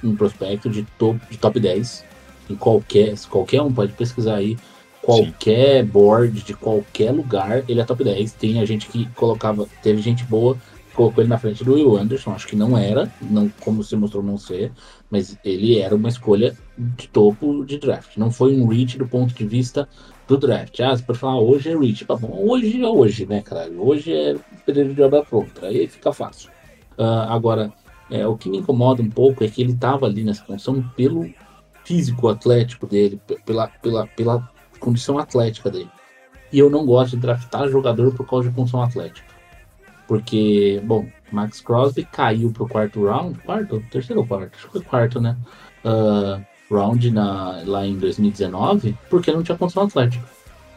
um 0.04 0.16
prospecto 0.16 0.70
de 0.70 0.84
top, 0.98 1.20
de 1.30 1.38
top 1.38 1.58
10 1.58 2.04
em 2.50 2.56
qualquer, 2.56 3.18
qualquer 3.30 3.62
um 3.62 3.72
pode 3.72 3.94
pesquisar 3.94 4.36
aí, 4.36 4.58
qualquer 5.02 5.86
board 5.86 6.42
de 6.42 6.54
qualquer 6.54 7.12
lugar, 7.12 7.64
ele 7.70 7.80
é 7.80 7.86
top 7.86 8.04
10. 8.04 8.34
Tem 8.34 8.60
a 8.60 8.66
gente 8.66 8.88
que 8.88 9.06
colocava, 9.16 9.66
teve 9.82 10.02
gente 10.02 10.26
boa, 10.26 10.58
colocou 10.94 11.24
ele 11.24 11.30
na 11.30 11.38
frente 11.38 11.64
do 11.64 11.74
Will 11.74 11.98
Anderson, 11.98 12.32
acho 12.32 12.48
que 12.48 12.56
não 12.56 12.78
era, 12.78 13.12
não 13.22 13.50
como 13.60 13.84
se 13.84 13.96
mostrou 13.96 14.24
não 14.24 14.38
ser, 14.38 14.72
mas 15.10 15.38
ele 15.44 15.80
era 15.80 15.96
uma 15.96 16.10
escolha 16.10 16.56
de 16.78 17.08
topo 17.08 17.66
de 17.66 17.78
draft. 17.78 18.18
Não 18.18 18.32
foi 18.32 18.56
um 18.56 18.68
reach 18.68 18.98
do 18.98 19.08
ponto 19.08 19.34
de 19.34 19.46
vista 19.46 19.88
do 20.28 20.38
draft. 20.38 20.80
Ah, 20.80 20.96
você 20.96 21.04
pode 21.04 21.20
falar, 21.20 21.40
hoje 21.40 21.70
é 21.70 21.78
reach. 21.78 22.06
Tá 22.06 22.16
bom, 22.16 22.46
hoje 22.48 22.82
é 22.82 22.88
hoje, 22.88 23.26
né, 23.26 23.42
cara? 23.42 23.70
Hoje 23.72 24.14
é 24.14 24.36
período 24.66 24.94
de 24.94 25.02
obra 25.02 25.24
pronta, 25.24 25.66
aí 25.66 25.88
fica 25.88 26.14
fácil. 26.14 26.50
Ah, 26.98 27.34
agora, 27.34 27.74
é, 28.12 28.26
o 28.28 28.38
que 28.38 28.50
me 28.50 28.58
incomoda 28.58 29.02
um 29.02 29.10
pouco 29.10 29.44
é 29.44 29.48
que 29.48 29.62
ele 29.62 29.76
tava 29.76 30.06
ali 30.06 30.24
nessa 30.24 30.44
condição 30.44 30.82
pelo 30.96 31.28
físico 31.84 32.28
atlético 32.30 32.88
dele, 32.88 33.20
pela, 33.46 33.68
pela, 33.68 34.08
pela 34.08 34.50
condição 34.80 35.18
atlética 35.18 35.70
dele. 35.70 35.90
E 36.52 36.60
eu 36.60 36.70
não 36.70 36.86
gosto 36.86 37.16
de 37.16 37.22
draftar 37.22 37.68
jogador 37.68 38.14
por 38.14 38.28
causa 38.28 38.48
de 38.48 38.56
condição 38.56 38.82
atlética. 38.82 39.33
Porque, 40.14 40.80
bom, 40.84 41.08
Max 41.32 41.60
Crosby 41.60 42.06
caiu 42.06 42.52
pro 42.52 42.68
quarto 42.68 43.04
round, 43.04 43.36
quarto? 43.40 43.84
Terceiro 43.90 44.22
ou 44.22 44.28
quarto? 44.28 44.52
Acho 44.56 44.68
que 44.68 44.74
foi 44.74 44.82
quarto, 44.82 45.20
né? 45.20 45.36
Ah, 45.84 46.40
round 46.70 47.10
na, 47.10 47.64
lá 47.66 47.84
em 47.84 47.98
2019, 47.98 48.96
porque 49.10 49.32
não 49.32 49.42
tinha 49.42 49.58
condição 49.58 49.86
atlética. 49.86 50.24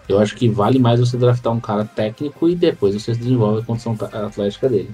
Eu 0.09 0.19
acho 0.21 0.35
que 0.35 0.49
vale 0.49 0.79
mais 0.79 1.01
você 1.01 1.19
draftar 1.19 1.53
um 1.53 1.61
cara 1.61 1.85
técnico 1.85 2.49
e 2.49 2.55
depois 2.55 2.95
você 2.95 3.13
desenvolve 3.13 3.61
a 3.61 3.65
condição 3.67 3.95
atlética 4.11 4.71
dele. 4.71 4.91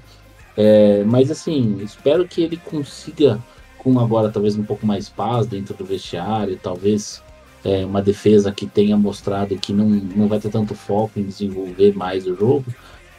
É, 0.57 1.05
mas 1.05 1.31
assim, 1.31 1.79
espero 1.81 2.27
que 2.27 2.43
ele 2.43 2.57
consiga, 2.57 3.39
com 3.79 4.01
agora 4.01 4.29
talvez 4.29 4.57
um 4.57 4.65
pouco 4.65 4.85
mais 4.85 5.09
paz 5.09 5.47
dentro 5.47 5.73
do 5.73 5.85
vestiário, 5.85 6.59
talvez 6.61 7.23
é, 7.65 7.87
uma 7.87 8.03
defesa 8.03 8.51
que 8.51 8.67
tenha 8.67 8.97
mostrado 8.97 9.57
que 9.57 9.73
não, 9.73 9.87
não 9.89 10.27
vai 10.27 10.41
ter 10.41 10.51
tanto 10.51 10.75
foco 10.75 11.21
em 11.21 11.23
desenvolver 11.23 11.95
mais 11.95 12.27
o 12.27 12.35
jogo, 12.35 12.65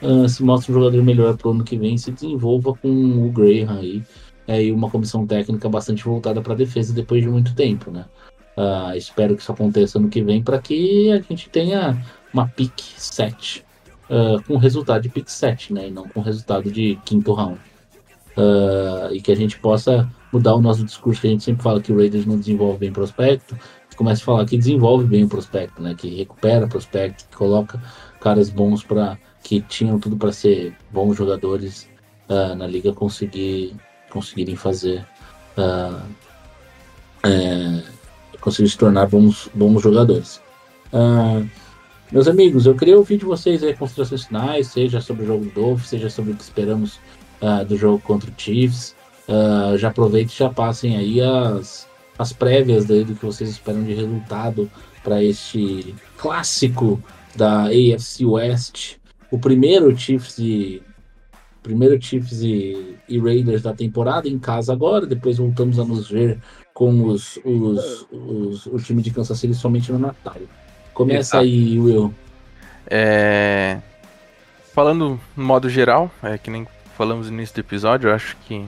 ah, 0.01 0.27
se 0.27 0.43
mostre 0.43 0.71
um 0.71 0.75
jogador 0.75 1.03
melhor 1.03 1.37
para 1.37 1.47
o 1.47 1.51
ano 1.51 1.63
que 1.63 1.77
vem, 1.77 1.97
se 1.97 2.11
desenvolva 2.11 2.73
com 2.73 2.89
o 2.89 3.31
Graham 3.31 3.79
aí, 3.79 4.03
é, 4.47 4.63
e 4.63 4.71
uma 4.71 4.89
comissão 4.89 5.25
técnica 5.25 5.69
bastante 5.69 6.03
voltada 6.03 6.41
para 6.41 6.53
a 6.53 6.57
defesa 6.57 6.93
depois 6.93 7.21
de 7.21 7.29
muito 7.29 7.55
tempo, 7.55 7.91
né? 7.91 8.05
Ah, 8.55 8.95
espero 8.95 9.35
que 9.35 9.41
isso 9.41 9.51
aconteça 9.51 9.97
ano 9.97 10.09
que 10.09 10.21
vem 10.21 10.43
para 10.43 10.59
que 10.59 11.11
a 11.11 11.19
gente 11.21 11.49
tenha 11.49 11.97
uma 12.33 12.47
pick 12.47 12.79
7 12.97 13.65
ah, 14.09 14.37
com 14.45 14.57
resultado 14.57 15.01
de 15.01 15.09
pick 15.09 15.29
7, 15.29 15.73
né? 15.73 15.87
E 15.87 15.91
não 15.91 16.07
com 16.07 16.21
resultado 16.21 16.71
de 16.71 16.99
quinto 17.05 17.33
round. 17.33 17.59
Ah, 18.37 19.09
e 19.11 19.21
que 19.21 19.31
a 19.31 19.35
gente 19.35 19.57
possa 19.59 20.09
mudar 20.31 20.55
o 20.55 20.61
nosso 20.61 20.83
discurso 20.83 21.21
que 21.21 21.27
a 21.27 21.29
gente 21.29 21.43
sempre 21.43 21.63
fala 21.63 21.81
que 21.81 21.91
o 21.91 21.97
Raiders 21.97 22.25
não 22.25 22.37
desenvolve 22.37 22.79
bem 22.79 22.91
prospecto, 22.91 23.57
que 23.89 23.95
comece 23.95 24.21
a 24.23 24.25
falar 24.25 24.45
que 24.45 24.57
desenvolve 24.57 25.05
bem 25.05 25.23
o 25.23 25.29
prospecto, 25.29 25.81
né? 25.81 25.95
Que 25.95 26.09
recupera 26.15 26.67
prospecto, 26.67 27.25
que 27.29 27.35
coloca 27.37 27.81
caras 28.19 28.49
bons 28.49 28.83
para 28.83 29.17
que 29.43 29.61
tinham 29.61 29.99
tudo 29.99 30.15
para 30.15 30.31
ser 30.31 30.73
bons 30.89 31.15
jogadores 31.15 31.87
ah, 32.29 32.55
na 32.55 32.65
liga 32.65 32.93
conseguir 32.93 33.75
conseguirem 34.09 34.55
fazer 34.55 35.05
ah, 35.57 36.03
é, 37.23 37.83
conseguir 38.39 38.69
se 38.69 38.77
tornar 38.77 39.07
bons, 39.07 39.49
bons 39.53 39.81
jogadores. 39.81 40.41
Ah, 40.93 41.43
meus 42.11 42.27
amigos, 42.27 42.65
eu 42.65 42.75
queria 42.75 42.97
ouvir 42.97 43.17
de 43.17 43.25
vocês 43.25 43.63
aí 43.63 43.75
considerações 43.75 44.25
finais, 44.25 44.67
seja 44.67 45.01
sobre 45.01 45.23
o 45.23 45.27
jogo 45.27 45.45
do 45.45 45.51
Dolphins, 45.51 45.89
seja 45.89 46.09
sobre 46.09 46.31
o 46.31 46.35
que 46.35 46.43
esperamos 46.43 46.99
do 47.67 47.75
jogo 47.75 47.99
contra 47.99 48.29
o 48.29 48.33
Chiefs. 48.37 48.95
Já 49.79 49.89
aproveite 49.89 50.33
e 50.33 50.37
já 50.37 50.49
passem 50.49 50.95
aí 50.95 51.19
as, 51.19 51.87
as 52.17 52.31
prévias 52.31 52.85
daí 52.85 53.03
do 53.03 53.15
que 53.15 53.25
vocês 53.25 53.49
esperam 53.49 53.83
de 53.83 53.95
resultado 53.95 54.69
para 55.03 55.23
este 55.23 55.95
clássico 56.17 57.01
da 57.35 57.65
AFC 57.65 58.25
West. 58.25 58.97
O 59.33 59.39
primeiro 59.39 59.97
Chiefs 59.97 60.37
e 60.37 60.81
primeiro 61.61 61.99
Chiefs 62.01 62.41
e, 62.41 62.97
e 63.07 63.19
Raiders 63.19 63.61
da 63.63 63.73
temporada 63.73 64.27
em 64.27 64.37
casa 64.37 64.73
agora, 64.73 65.05
depois 65.07 65.37
voltamos 65.37 65.79
a 65.79 65.85
nos 65.85 66.09
ver 66.09 66.37
com 66.73 67.05
os, 67.05 67.39
os, 67.43 68.05
os- 68.11 68.65
o 68.67 68.77
time 68.77 69.01
de 69.01 69.11
Kansas 69.11 69.39
City 69.39 69.53
somente 69.55 69.91
no 69.91 69.97
Natal. 69.99 70.35
Começa 70.93 71.37
Exato. 71.37 71.43
aí, 71.43 71.79
Will. 71.79 72.13
É, 72.87 73.79
Falando 74.73 75.19
no 75.37 75.43
modo 75.43 75.69
geral, 75.69 76.11
é 76.21 76.37
que 76.37 76.49
nem 76.49 76.67
falamos 76.97 77.27
no 77.29 77.33
início 77.33 77.55
do 77.55 77.59
episódio, 77.61 78.09
eu 78.09 78.13
acho 78.15 78.35
que 78.45 78.65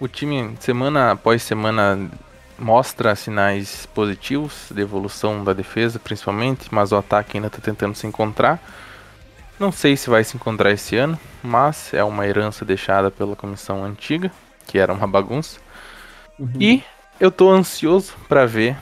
o 0.00 0.08
time, 0.08 0.56
semana 0.60 1.12
após 1.12 1.42
semana, 1.42 2.10
mostra 2.58 3.14
sinais 3.14 3.86
positivos 3.86 4.68
de 4.74 4.80
evolução 4.80 5.44
da 5.44 5.52
defesa, 5.52 5.98
principalmente, 5.98 6.68
mas 6.70 6.92
o 6.92 6.96
ataque 6.96 7.36
ainda 7.36 7.48
está 7.48 7.58
tentando 7.60 7.94
se 7.94 8.06
encontrar. 8.06 8.62
Não 9.58 9.72
sei 9.72 9.96
se 9.96 10.10
vai 10.10 10.22
se 10.22 10.36
encontrar 10.36 10.70
esse 10.70 10.96
ano, 10.96 11.18
mas 11.42 11.94
é 11.94 12.04
uma 12.04 12.26
herança 12.26 12.62
deixada 12.62 13.10
pela 13.10 13.34
comissão 13.34 13.84
antiga, 13.84 14.30
que 14.66 14.78
era 14.78 14.92
uma 14.92 15.06
bagunça. 15.06 15.58
E 16.60 16.82
eu 17.18 17.30
tô 17.30 17.50
ansioso 17.50 18.14
para 18.28 18.44
ver 18.44 18.76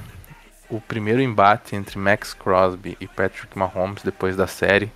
o 0.69 0.81
primeiro 0.81 1.23
embate 1.23 1.77
entre 1.77 1.97
Max 1.97 2.35
Crosby 2.35 2.97
e 3.01 3.07
Patrick 3.07 3.57
Mahomes 3.57 4.03
depois 4.03 4.35
da 4.35 4.49
série. 4.49 4.91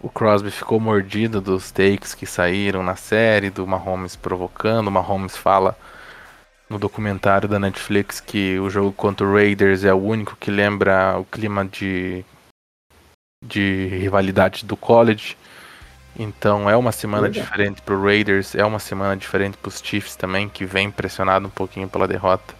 O 0.00 0.08
Crosby 0.08 0.52
ficou 0.52 0.78
mordido 0.78 1.40
dos 1.40 1.72
takes 1.72 2.14
que 2.14 2.26
saíram 2.26 2.84
na 2.84 2.94
série, 2.94 3.50
do 3.50 3.66
Mahomes 3.66 4.14
provocando. 4.14 4.86
O 4.86 4.92
Mahomes 4.92 5.36
fala 5.36 5.76
no 6.70 6.78
documentário 6.78 7.48
da 7.48 7.58
Netflix 7.58 8.20
que 8.20 8.56
o 8.60 8.70
jogo 8.70 8.92
contra 8.92 9.26
o 9.26 9.32
Raiders 9.32 9.82
é 9.82 9.92
o 9.92 9.98
único 9.98 10.36
que 10.36 10.50
lembra 10.50 11.18
o 11.18 11.24
clima 11.24 11.64
de, 11.64 12.24
de 13.46 13.88
rivalidade 14.00 14.64
do 14.64 14.76
college. 14.76 15.36
Então 16.16 16.70
é 16.70 16.76
uma 16.76 16.92
semana 16.92 17.28
diferente 17.28 17.82
pro 17.82 18.00
Raiders, 18.02 18.54
é 18.54 18.64
uma 18.64 18.78
semana 18.78 19.16
diferente 19.16 19.56
pros 19.56 19.80
Chiefs 19.82 20.14
também, 20.16 20.48
que 20.48 20.64
vem 20.64 20.90
pressionado 20.90 21.46
um 21.46 21.50
pouquinho 21.50 21.88
pela 21.88 22.06
derrota. 22.06 22.54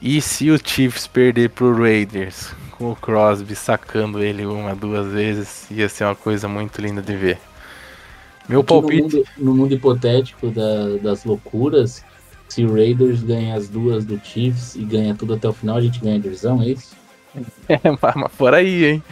E 0.00 0.20
se 0.20 0.50
o 0.50 0.58
Chiefs 0.62 1.06
perder 1.06 1.50
pro 1.50 1.74
Raiders, 1.76 2.52
com 2.72 2.92
o 2.92 2.96
Crosby 2.96 3.54
sacando 3.56 4.22
ele 4.22 4.44
uma, 4.46 4.74
duas 4.74 5.06
vezes, 5.12 5.66
ia 5.70 5.88
ser 5.88 6.04
uma 6.04 6.14
coisa 6.14 6.46
muito 6.48 6.80
linda 6.80 7.00
de 7.02 7.16
ver. 7.16 7.38
Meu 8.48 8.60
Aqui 8.60 8.74
no 8.74 8.80
palpite. 8.82 9.02
mundo, 9.02 9.24
no 9.38 9.54
mundo 9.54 9.74
hipotético 9.74 10.50
da- 10.50 10.96
das 11.02 11.24
loucuras, 11.24 12.04
se 12.48 12.64
o 12.64 12.72
Raiders 12.74 13.22
ganha 13.22 13.54
as 13.56 13.68
duas 13.68 14.04
do 14.04 14.20
Chiefs 14.22 14.74
e 14.76 14.84
ganha 14.84 15.14
tudo 15.14 15.34
até 15.34 15.48
o 15.48 15.52
final, 15.52 15.76
a 15.76 15.80
gente 15.80 15.98
ganha 16.00 16.16
a 16.16 16.20
divisão, 16.20 16.60
é 16.62 16.68
isso? 16.68 16.94
É, 17.68 17.80
mas 18.00 18.32
por 18.32 18.54
aí, 18.54 18.84
hein? 18.84 19.02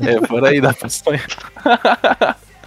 É 0.00 0.18
por 0.20 0.44
aí 0.44 0.60
dá 0.60 0.72
pra 0.72 0.88
sonhar. 0.88 1.26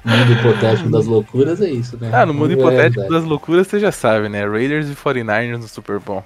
No 0.03 0.17
mundo 0.17 0.31
hipotético 0.33 0.89
das 0.89 1.05
loucuras 1.05 1.61
é 1.61 1.69
isso, 1.69 1.97
né? 1.99 2.09
Ah, 2.13 2.25
no 2.25 2.33
mundo 2.33 2.51
É 2.51 2.53
hipotético 2.53 3.07
das 3.07 3.23
loucuras 3.23 3.67
você 3.67 3.79
já 3.79 3.91
sabe, 3.91 4.29
né? 4.29 4.47
Raiders 4.47 4.89
e 4.89 4.95
49ers 4.95 5.57
no 5.57 5.67
Super 5.67 5.99
Bowl. 5.99 6.23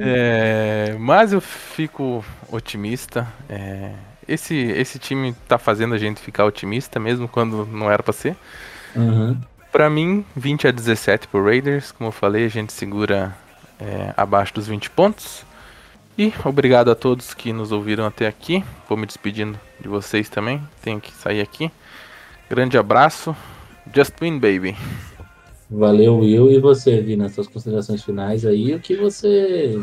É, 0.00 0.96
mas 0.98 1.32
eu 1.32 1.40
fico 1.40 2.24
otimista. 2.50 3.26
é, 3.48 3.92
esse, 4.26 4.54
esse 4.54 4.98
time 4.98 5.34
tá 5.46 5.58
fazendo 5.58 5.94
a 5.94 5.98
gente 5.98 6.20
ficar 6.20 6.44
otimista, 6.44 6.98
mesmo 6.98 7.28
quando 7.28 7.66
não 7.66 7.90
era 7.90 8.02
pra 8.02 8.12
ser. 8.12 8.36
Uhum. 8.96 9.38
Pra 9.70 9.90
mim, 9.90 10.24
20 10.36 10.68
a 10.68 10.70
17 10.70 11.28
pro 11.28 11.44
Raiders. 11.44 11.92
Como 11.92 12.08
eu 12.08 12.12
falei, 12.12 12.46
a 12.46 12.48
gente 12.48 12.72
segura 12.72 13.36
é, 13.78 14.14
abaixo 14.16 14.54
dos 14.54 14.66
20 14.66 14.88
pontos. 14.90 15.44
E 16.16 16.32
obrigado 16.44 16.92
a 16.92 16.94
todos 16.94 17.34
que 17.34 17.52
nos 17.52 17.72
ouviram 17.72 18.06
até 18.06 18.28
aqui. 18.28 18.62
Vou 18.88 18.96
me 18.96 19.04
despedindo 19.04 19.58
de 19.80 19.88
vocês 19.88 20.28
também. 20.28 20.62
Tenho 20.80 21.00
que 21.00 21.12
sair 21.12 21.40
aqui. 21.40 21.72
Grande 22.48 22.78
abraço. 22.78 23.34
Just 23.92 24.12
win, 24.20 24.38
baby. 24.38 24.76
Valeu, 25.68 26.18
Will. 26.18 26.52
E 26.52 26.60
você, 26.60 27.00
Vi, 27.00 27.16
nas 27.16 27.34
suas 27.34 27.48
considerações 27.48 28.04
finais 28.04 28.46
aí, 28.46 28.72
o 28.72 28.78
que 28.78 28.94
você 28.94 29.76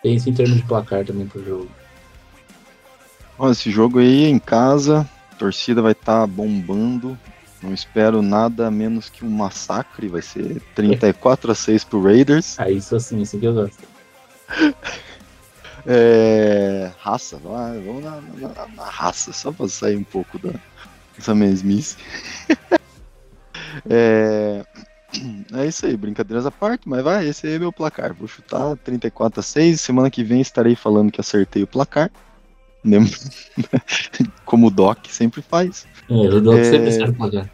pensa 0.00 0.30
em 0.30 0.32
termos 0.32 0.58
de 0.58 0.62
placar 0.62 1.04
também 1.04 1.26
pro 1.26 1.44
jogo? 1.44 1.68
Ó, 3.36 3.50
esse 3.50 3.68
jogo 3.68 3.98
aí 3.98 4.26
em 4.26 4.38
casa, 4.38 5.08
a 5.32 5.34
torcida 5.34 5.82
vai 5.82 5.90
estar 5.90 6.24
bombando. 6.28 7.18
Não 7.60 7.74
espero 7.74 8.22
nada 8.22 8.70
menos 8.70 9.08
que 9.08 9.24
um 9.24 9.30
massacre. 9.30 10.06
Vai 10.06 10.22
ser 10.22 10.62
34 10.76 11.50
a 11.50 11.54
6 11.54 11.82
pro 11.82 12.00
Raiders. 12.00 12.60
Ah, 12.60 12.70
isso 12.70 12.94
assim, 12.94 13.20
isso 13.20 13.36
que 13.40 13.46
eu 13.46 13.54
gosto. 13.54 13.82
É, 15.86 16.90
raça, 17.00 17.38
vamos 17.38 18.02
na, 18.02 18.20
na- 18.20 18.68
na 18.74 18.84
raça, 18.84 19.32
só 19.32 19.52
pra 19.52 19.68
sair 19.68 19.96
um 19.96 20.04
pouco 20.04 20.38
da, 20.38 20.52
dessa 21.16 21.34
mesmice. 21.34 21.96
é, 23.88 24.64
é 25.52 25.66
isso 25.66 25.86
aí, 25.86 25.96
brincadeiras 25.96 26.46
à 26.46 26.50
parte, 26.50 26.88
mas 26.88 27.02
vai, 27.02 27.26
esse 27.28 27.46
aí 27.46 27.54
é 27.54 27.58
meu 27.58 27.72
placar. 27.72 28.14
Vou 28.14 28.26
chutar 28.28 28.76
34 28.78 29.40
a 29.40 29.42
6. 29.42 29.80
Semana 29.80 30.10
que 30.10 30.24
vem 30.24 30.40
estarei 30.40 30.74
falando 30.74 31.12
que 31.12 31.20
acertei 31.20 31.62
o 31.62 31.66
placar. 31.66 32.10
Mesmo- 32.82 33.08
Como 34.44 34.66
o 34.66 34.70
Doc 34.70 35.06
sempre 35.08 35.40
faz. 35.42 35.86
É, 36.08 36.12
o 36.14 36.40
Doc 36.40 36.58
É. 36.58 36.64
sempre 36.64 36.92
serve 36.92 37.12
placar. 37.14 37.50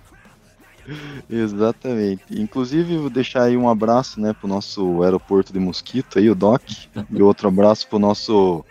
Exatamente. 1.28 2.22
Inclusive, 2.30 2.96
vou 2.96 3.10
deixar 3.10 3.44
aí 3.44 3.56
um 3.56 3.68
abraço, 3.68 4.20
né, 4.20 4.32
pro 4.32 4.48
nosso 4.48 5.02
aeroporto 5.02 5.52
de 5.52 5.58
Mosquito 5.58 6.18
aí, 6.18 6.30
o 6.30 6.34
Doc. 6.34 6.62
e 7.10 7.22
outro 7.22 7.48
abraço 7.48 7.88
pro 7.88 7.98
nosso. 7.98 8.64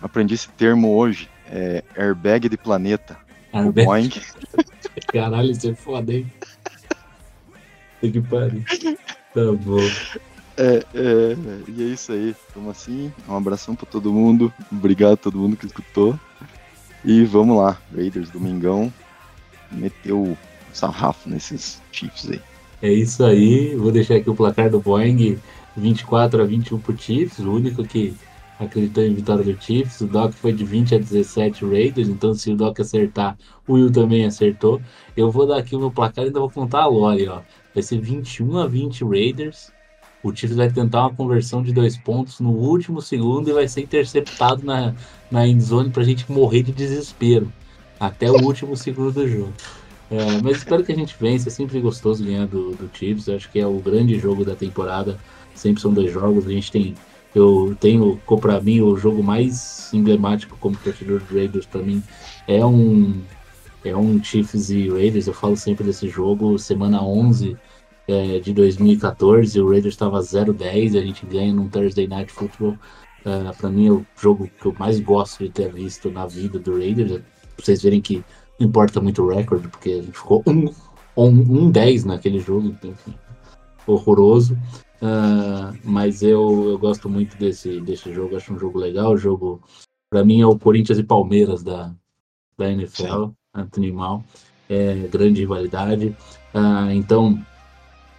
Aprendi 0.00 0.34
esse 0.34 0.48
termo 0.50 0.96
hoje. 0.96 1.28
É 1.48 1.84
airbag 1.96 2.48
de 2.48 2.56
planeta. 2.56 3.16
Airbag. 3.52 3.86
Boeing. 3.86 4.10
Caralho, 5.08 5.50
isso 5.50 5.70
é 5.70 5.74
foda, 5.74 6.12
hein? 6.12 6.30
Que 8.00 8.20
pariu. 8.20 8.62
Tá 9.34 9.52
bom. 9.52 9.80
É, 10.56 10.84
é, 10.94 11.36
e 11.68 11.82
é 11.82 11.86
isso 11.86 12.12
aí. 12.12 12.36
Vamos 12.54 12.70
assim. 12.70 13.12
Um 13.28 13.36
abração 13.36 13.74
pra 13.74 13.86
todo 13.86 14.12
mundo. 14.12 14.52
Obrigado 14.70 15.14
a 15.14 15.16
todo 15.16 15.38
mundo 15.38 15.56
que 15.56 15.66
escutou. 15.66 16.18
E 17.04 17.24
vamos 17.24 17.56
lá. 17.56 17.78
Raiders, 17.94 18.30
Domingão. 18.30 18.92
Meteu 19.70 20.36
sarrafo 20.76 21.28
nesses 21.28 21.82
Chiefs 21.92 22.30
aí. 22.30 22.40
É 22.82 22.92
isso 22.92 23.24
aí. 23.24 23.74
Vou 23.74 23.90
deixar 23.90 24.16
aqui 24.16 24.28
o 24.28 24.34
placar 24.34 24.70
do 24.70 24.80
Boeing 24.80 25.38
24 25.76 26.42
a 26.42 26.44
21 26.44 26.78
pro 26.78 26.96
Chiefs, 26.96 27.38
o 27.38 27.52
único 27.52 27.84
que 27.84 28.14
acreditou 28.58 29.04
em 29.04 29.14
vitória 29.14 29.44
do 29.44 29.62
Chiefs. 29.62 30.00
O 30.00 30.06
Doc 30.06 30.32
foi 30.32 30.52
de 30.52 30.64
20 30.64 30.94
a 30.94 30.98
17 30.98 31.64
Raiders, 31.64 32.08
então 32.08 32.34
se 32.34 32.50
o 32.50 32.56
Doc 32.56 32.80
acertar, 32.80 33.36
o 33.66 33.74
Will 33.74 33.90
também 33.90 34.24
acertou. 34.24 34.80
Eu 35.16 35.30
vou 35.30 35.46
dar 35.46 35.58
aqui 35.58 35.76
o 35.76 35.78
meu 35.78 35.90
placar 35.90 36.24
e 36.24 36.28
ainda 36.28 36.40
vou 36.40 36.50
contar 36.50 36.82
a 36.82 36.86
Lore, 36.86 37.28
ó. 37.28 37.40
Vai 37.74 37.82
ser 37.82 38.00
21 38.00 38.58
a 38.58 38.66
20 38.66 39.04
Raiders. 39.04 39.70
O 40.22 40.34
Chiefs 40.34 40.56
vai 40.56 40.70
tentar 40.70 41.02
uma 41.02 41.14
conversão 41.14 41.62
de 41.62 41.72
dois 41.72 41.96
pontos 41.96 42.40
no 42.40 42.50
último 42.50 43.00
segundo 43.00 43.48
e 43.48 43.52
vai 43.52 43.68
ser 43.68 43.82
interceptado 43.82 44.64
na, 44.64 44.94
na 45.30 45.46
endzone 45.46 45.90
pra 45.90 46.02
gente 46.02 46.30
morrer 46.30 46.62
de 46.62 46.72
desespero. 46.72 47.52
Até 48.00 48.30
o 48.30 48.42
último 48.42 48.76
segundo 48.76 49.12
do 49.12 49.28
jogo. 49.28 49.52
É, 50.10 50.40
mas 50.42 50.58
espero 50.58 50.84
que 50.84 50.92
a 50.92 50.94
gente 50.94 51.16
vença. 51.18 51.48
É 51.48 51.50
sempre 51.50 51.80
gostoso 51.80 52.24
ganhar 52.24 52.46
do, 52.46 52.72
do 52.72 52.90
Chiefs. 52.92 53.28
Eu 53.28 53.36
acho 53.36 53.50
que 53.50 53.58
é 53.58 53.66
o 53.66 53.78
grande 53.78 54.18
jogo 54.18 54.44
da 54.44 54.54
temporada. 54.54 55.18
Sempre 55.54 55.82
são 55.82 55.92
dois 55.92 56.12
jogos. 56.12 56.46
A 56.46 56.50
gente 56.50 56.70
tem. 56.70 56.94
Eu 57.34 57.76
tenho, 57.80 58.18
para 58.40 58.60
mim, 58.60 58.80
o 58.80 58.96
jogo 58.96 59.22
mais 59.22 59.92
emblemático 59.92 60.56
como 60.58 60.76
torcedor 60.76 61.20
do 61.20 61.34
Raiders, 61.34 61.66
para 61.66 61.82
mim, 61.82 62.02
é 62.48 62.64
um, 62.64 63.20
é 63.84 63.94
um 63.94 64.22
Chiefs 64.22 64.70
e 64.70 64.88
Raiders. 64.88 65.26
Eu 65.26 65.34
falo 65.34 65.56
sempre 65.56 65.84
desse 65.84 66.08
jogo. 66.08 66.58
Semana 66.58 67.02
11 67.02 67.56
é, 68.08 68.38
de 68.38 68.52
2014, 68.52 69.60
o 69.60 69.68
Raiders 69.68 69.94
estava 69.94 70.20
0-10 70.20 70.94
e 70.94 70.98
a 70.98 71.02
gente 71.02 71.26
ganha 71.26 71.52
num 71.52 71.68
Thursday 71.68 72.06
Night 72.06 72.32
Football. 72.32 72.78
Uh, 73.24 73.56
para 73.58 73.68
mim 73.68 73.88
é 73.88 73.90
o 73.90 74.06
jogo 74.16 74.48
que 74.60 74.66
eu 74.66 74.74
mais 74.78 75.00
gosto 75.00 75.42
de 75.42 75.50
ter 75.50 75.72
visto 75.72 76.10
na 76.10 76.26
vida 76.26 76.58
do 76.58 76.78
Raiders. 76.78 77.10
Pra 77.10 77.64
vocês 77.64 77.82
verem 77.82 78.00
que 78.00 78.24
importa 78.58 79.00
muito 79.00 79.22
o 79.22 79.28
recorde, 79.28 79.68
porque 79.68 79.90
a 79.90 80.02
gente 80.02 80.18
ficou 80.18 80.42
1-10 80.44 80.74
um, 81.16 81.24
um, 81.24 81.64
um 81.64 81.70
10 81.70 82.04
naquele 82.04 82.38
jogo, 82.38 82.68
então, 82.68 82.90
enfim, 82.90 83.14
horroroso. 83.86 84.56
Uh, 84.96 85.76
mas 85.84 86.22
eu, 86.22 86.70
eu 86.70 86.78
gosto 86.78 87.08
muito 87.08 87.36
desse, 87.36 87.80
desse 87.80 88.12
jogo, 88.12 88.36
acho 88.36 88.52
um 88.52 88.58
jogo 88.58 88.78
legal. 88.78 89.12
O 89.12 89.18
jogo, 89.18 89.60
para 90.10 90.24
mim, 90.24 90.40
é 90.40 90.46
o 90.46 90.58
Corinthians 90.58 90.98
e 90.98 91.04
Palmeiras 91.04 91.62
da, 91.62 91.92
da 92.56 92.70
NFL, 92.70 93.28
Anthony 93.54 93.92
Mal. 93.92 94.24
É 94.68 94.94
grande 95.08 95.40
rivalidade. 95.40 96.16
Uh, 96.54 96.90
então, 96.92 97.38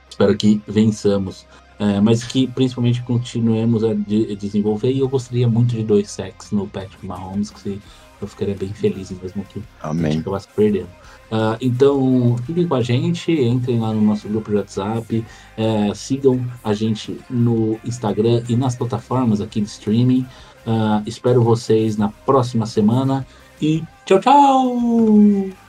espero 0.10 0.38
que 0.38 0.62
vençamos. 0.68 1.46
É, 1.80 2.02
mas 2.02 2.24
que 2.24 2.48
principalmente 2.48 3.04
continuemos 3.04 3.84
a 3.84 3.94
de, 3.94 4.36
desenvolver. 4.36 4.92
E 4.92 5.00
eu 5.00 5.08
gostaria 5.08 5.48
muito 5.48 5.76
de 5.76 5.84
dois 5.84 6.10
sacks 6.10 6.52
no 6.52 6.68
Patrick 6.68 7.06
Mahomes, 7.06 7.52
que 7.52 7.80
eu 8.22 8.27
ficaria 8.27 8.56
bem 8.56 8.69
feliz 8.69 9.11
mesmo 9.11 9.44
que 9.45 9.61
Amém. 9.81 10.06
a 10.06 10.10
gente 10.11 10.22
acabasse 10.22 10.48
perdendo. 10.56 10.89
Uh, 11.30 11.57
então, 11.60 12.38
fiquem 12.45 12.68
com 12.68 12.76
a 12.76 12.81
gente, 12.81 13.31
entrem 13.31 13.80
lá 13.80 13.91
no 13.94 14.02
nosso 14.02 14.27
grupo 14.30 14.49
de 14.49 14.57
WhatsApp, 14.57 15.26
é, 15.57 15.94
sigam 15.94 16.45
a 16.64 16.73
gente 16.73 17.19
no 17.30 17.77
Instagram 17.84 18.44
e 18.48 18.56
nas 18.56 18.76
plataformas 18.76 19.41
aqui 19.41 19.60
de 19.60 19.68
streaming. 19.68 20.26
Uh, 20.65 21.03
espero 21.06 21.41
vocês 21.44 21.98
na 21.98 22.10
próxima 22.10 22.65
semana 22.65 23.26
e 23.61 23.84
tchau, 24.06 24.19
tchau! 24.19 25.66